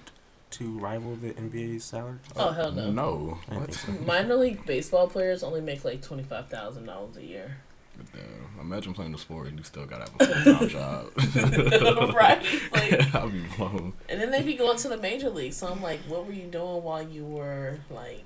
to 0.52 0.78
rival 0.80 1.16
the 1.16 1.32
NBA 1.32 1.82
salary? 1.82 2.18
Oh 2.36 2.52
hell 2.52 2.72
no. 2.72 2.92
No. 2.92 3.38
I 3.50 3.56
What? 3.58 3.74
think 3.74 3.98
so. 4.00 4.06
Minor 4.06 4.36
league 4.36 4.66
baseball 4.66 5.08
players 5.08 5.44
only 5.44 5.62
make 5.62 5.84
like 5.86 6.02
twenty 6.02 6.24
five 6.24 6.48
thousand 6.50 6.86
dollars 6.86 7.18
a 7.18 7.24
year. 7.24 7.58
Damn, 8.14 8.60
imagine 8.62 8.94
playing 8.94 9.12
the 9.12 9.18
sport 9.18 9.48
and 9.48 9.58
you 9.58 9.64
still 9.64 9.86
gotta 9.88 10.04
have 10.04 10.30
a 10.30 10.44
full 10.44 10.54
time 10.60 10.70
job. 12.10 12.14
right? 12.16 12.44
Like, 12.72 13.16
I'd 13.16 13.32
be 13.34 13.44
blown. 13.58 13.94
and 14.08 14.22
then 14.22 14.30
they 14.30 14.44
be 14.44 14.54
going 14.54 14.78
to 14.78 14.88
the 14.88 14.98
major 14.98 15.30
league. 15.32 15.54
So 15.54 15.68
I'm 15.68 15.82
like, 15.82 16.00
what 16.02 16.26
were 16.28 16.32
you 16.34 16.46
doing 16.46 16.84
while 16.84 17.02
you 17.02 17.26
were 17.26 17.80
like 17.90 18.24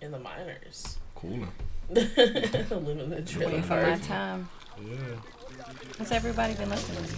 in 0.00 0.12
the 0.12 0.18
minors? 0.18 0.98
Cooler. 1.14 1.48
Living 1.90 3.10
the 3.10 3.20
dream. 3.20 3.46
Waiting 3.50 3.62
for 3.62 3.82
my 3.82 3.98
time. 3.98 4.48
Yeah. 4.82 4.96
What's 5.96 6.12
everybody 6.12 6.52
been 6.54 6.68
listening 6.68 7.04
to? 7.04 7.10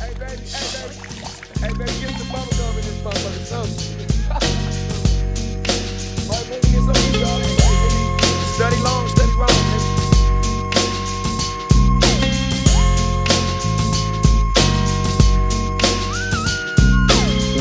Hey 0.00 0.14
baby, 0.14 0.40
hey 0.40 0.68
baby, 0.72 0.94
hey 1.60 1.72
baby, 1.76 1.92
get 2.00 2.16
some 2.16 2.28
bubble 2.32 2.56
gum 2.56 2.78
in 2.78 2.80
this 2.80 2.96
motherfucker, 3.04 3.44
something. 3.44 3.76
right, 6.30 6.46
baby, 6.48 6.66
get 6.72 6.80
some 6.80 6.96
of 6.96 7.20
y'all. 7.20 7.44
Study 8.56 8.80
long, 8.80 9.04
study 9.08 9.32
wrong, 9.36 9.63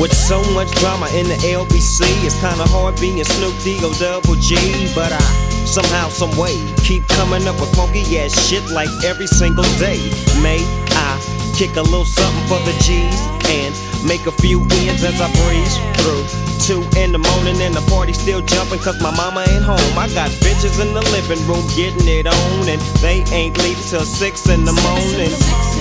With 0.04 0.12
so 0.12 0.44
much 0.52 0.70
drama 0.84 1.08
in 1.16 1.32
the 1.32 1.40
LBC, 1.48 2.04
it's 2.28 2.36
kinda 2.44 2.68
hard 2.76 3.00
being 3.00 3.24
Snoop 3.24 3.56
D 3.64 3.80
O 3.88 3.94
double 3.96 4.36
G. 4.36 4.60
But 4.92 5.16
I 5.16 5.24
somehow, 5.64 6.10
some 6.10 6.36
way, 6.36 6.60
keep 6.84 7.08
coming 7.08 7.48
up 7.48 7.56
with 7.56 7.74
funky 7.74 8.20
ass 8.20 8.36
shit 8.36 8.68
like 8.76 8.92
every 9.06 9.28
single 9.28 9.64
day. 9.80 10.04
May 10.44 10.60
I 10.92 11.16
kick 11.56 11.78
a 11.78 11.82
little 11.88 12.04
something 12.04 12.44
for 12.52 12.60
the 12.68 12.76
G's 12.84 13.16
and 13.48 13.72
make 14.04 14.28
a 14.28 14.36
few 14.44 14.60
ends 14.84 15.08
as 15.08 15.24
I 15.24 15.32
breeze 15.40 15.76
through. 16.04 16.28
Two 16.60 16.84
in 17.00 17.16
the 17.16 17.24
morning 17.24 17.64
and 17.64 17.74
the 17.74 17.86
party 17.88 18.12
still 18.12 18.42
jumping 18.44 18.84
cause 18.84 19.00
my 19.00 19.16
mama 19.16 19.48
ain't 19.48 19.64
home. 19.64 19.96
I 19.96 20.12
got 20.12 20.28
bitches 20.44 20.84
in 20.84 20.92
the 20.92 21.04
living 21.16 21.40
room 21.48 21.64
getting 21.80 22.12
it 22.12 22.28
on 22.28 22.68
and 22.68 22.82
they 23.00 23.24
ain't 23.32 23.56
leaving 23.64 23.88
till 23.88 24.04
six 24.04 24.52
in 24.52 24.66
the 24.66 24.76
morning. 24.84 25.32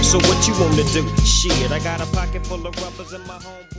So 0.07 0.23
what 0.31 0.47
you 0.47 0.55
wanna 0.63 0.87
do? 0.95 1.03
Shit, 1.27 1.73
I 1.75 1.81
got 1.83 1.99
a 1.99 2.07
pocket 2.15 2.47
full 2.47 2.65
of 2.65 2.71
rubbers 2.79 3.13
in 3.15 3.27
my 3.27 3.43
homeboys. 3.43 3.72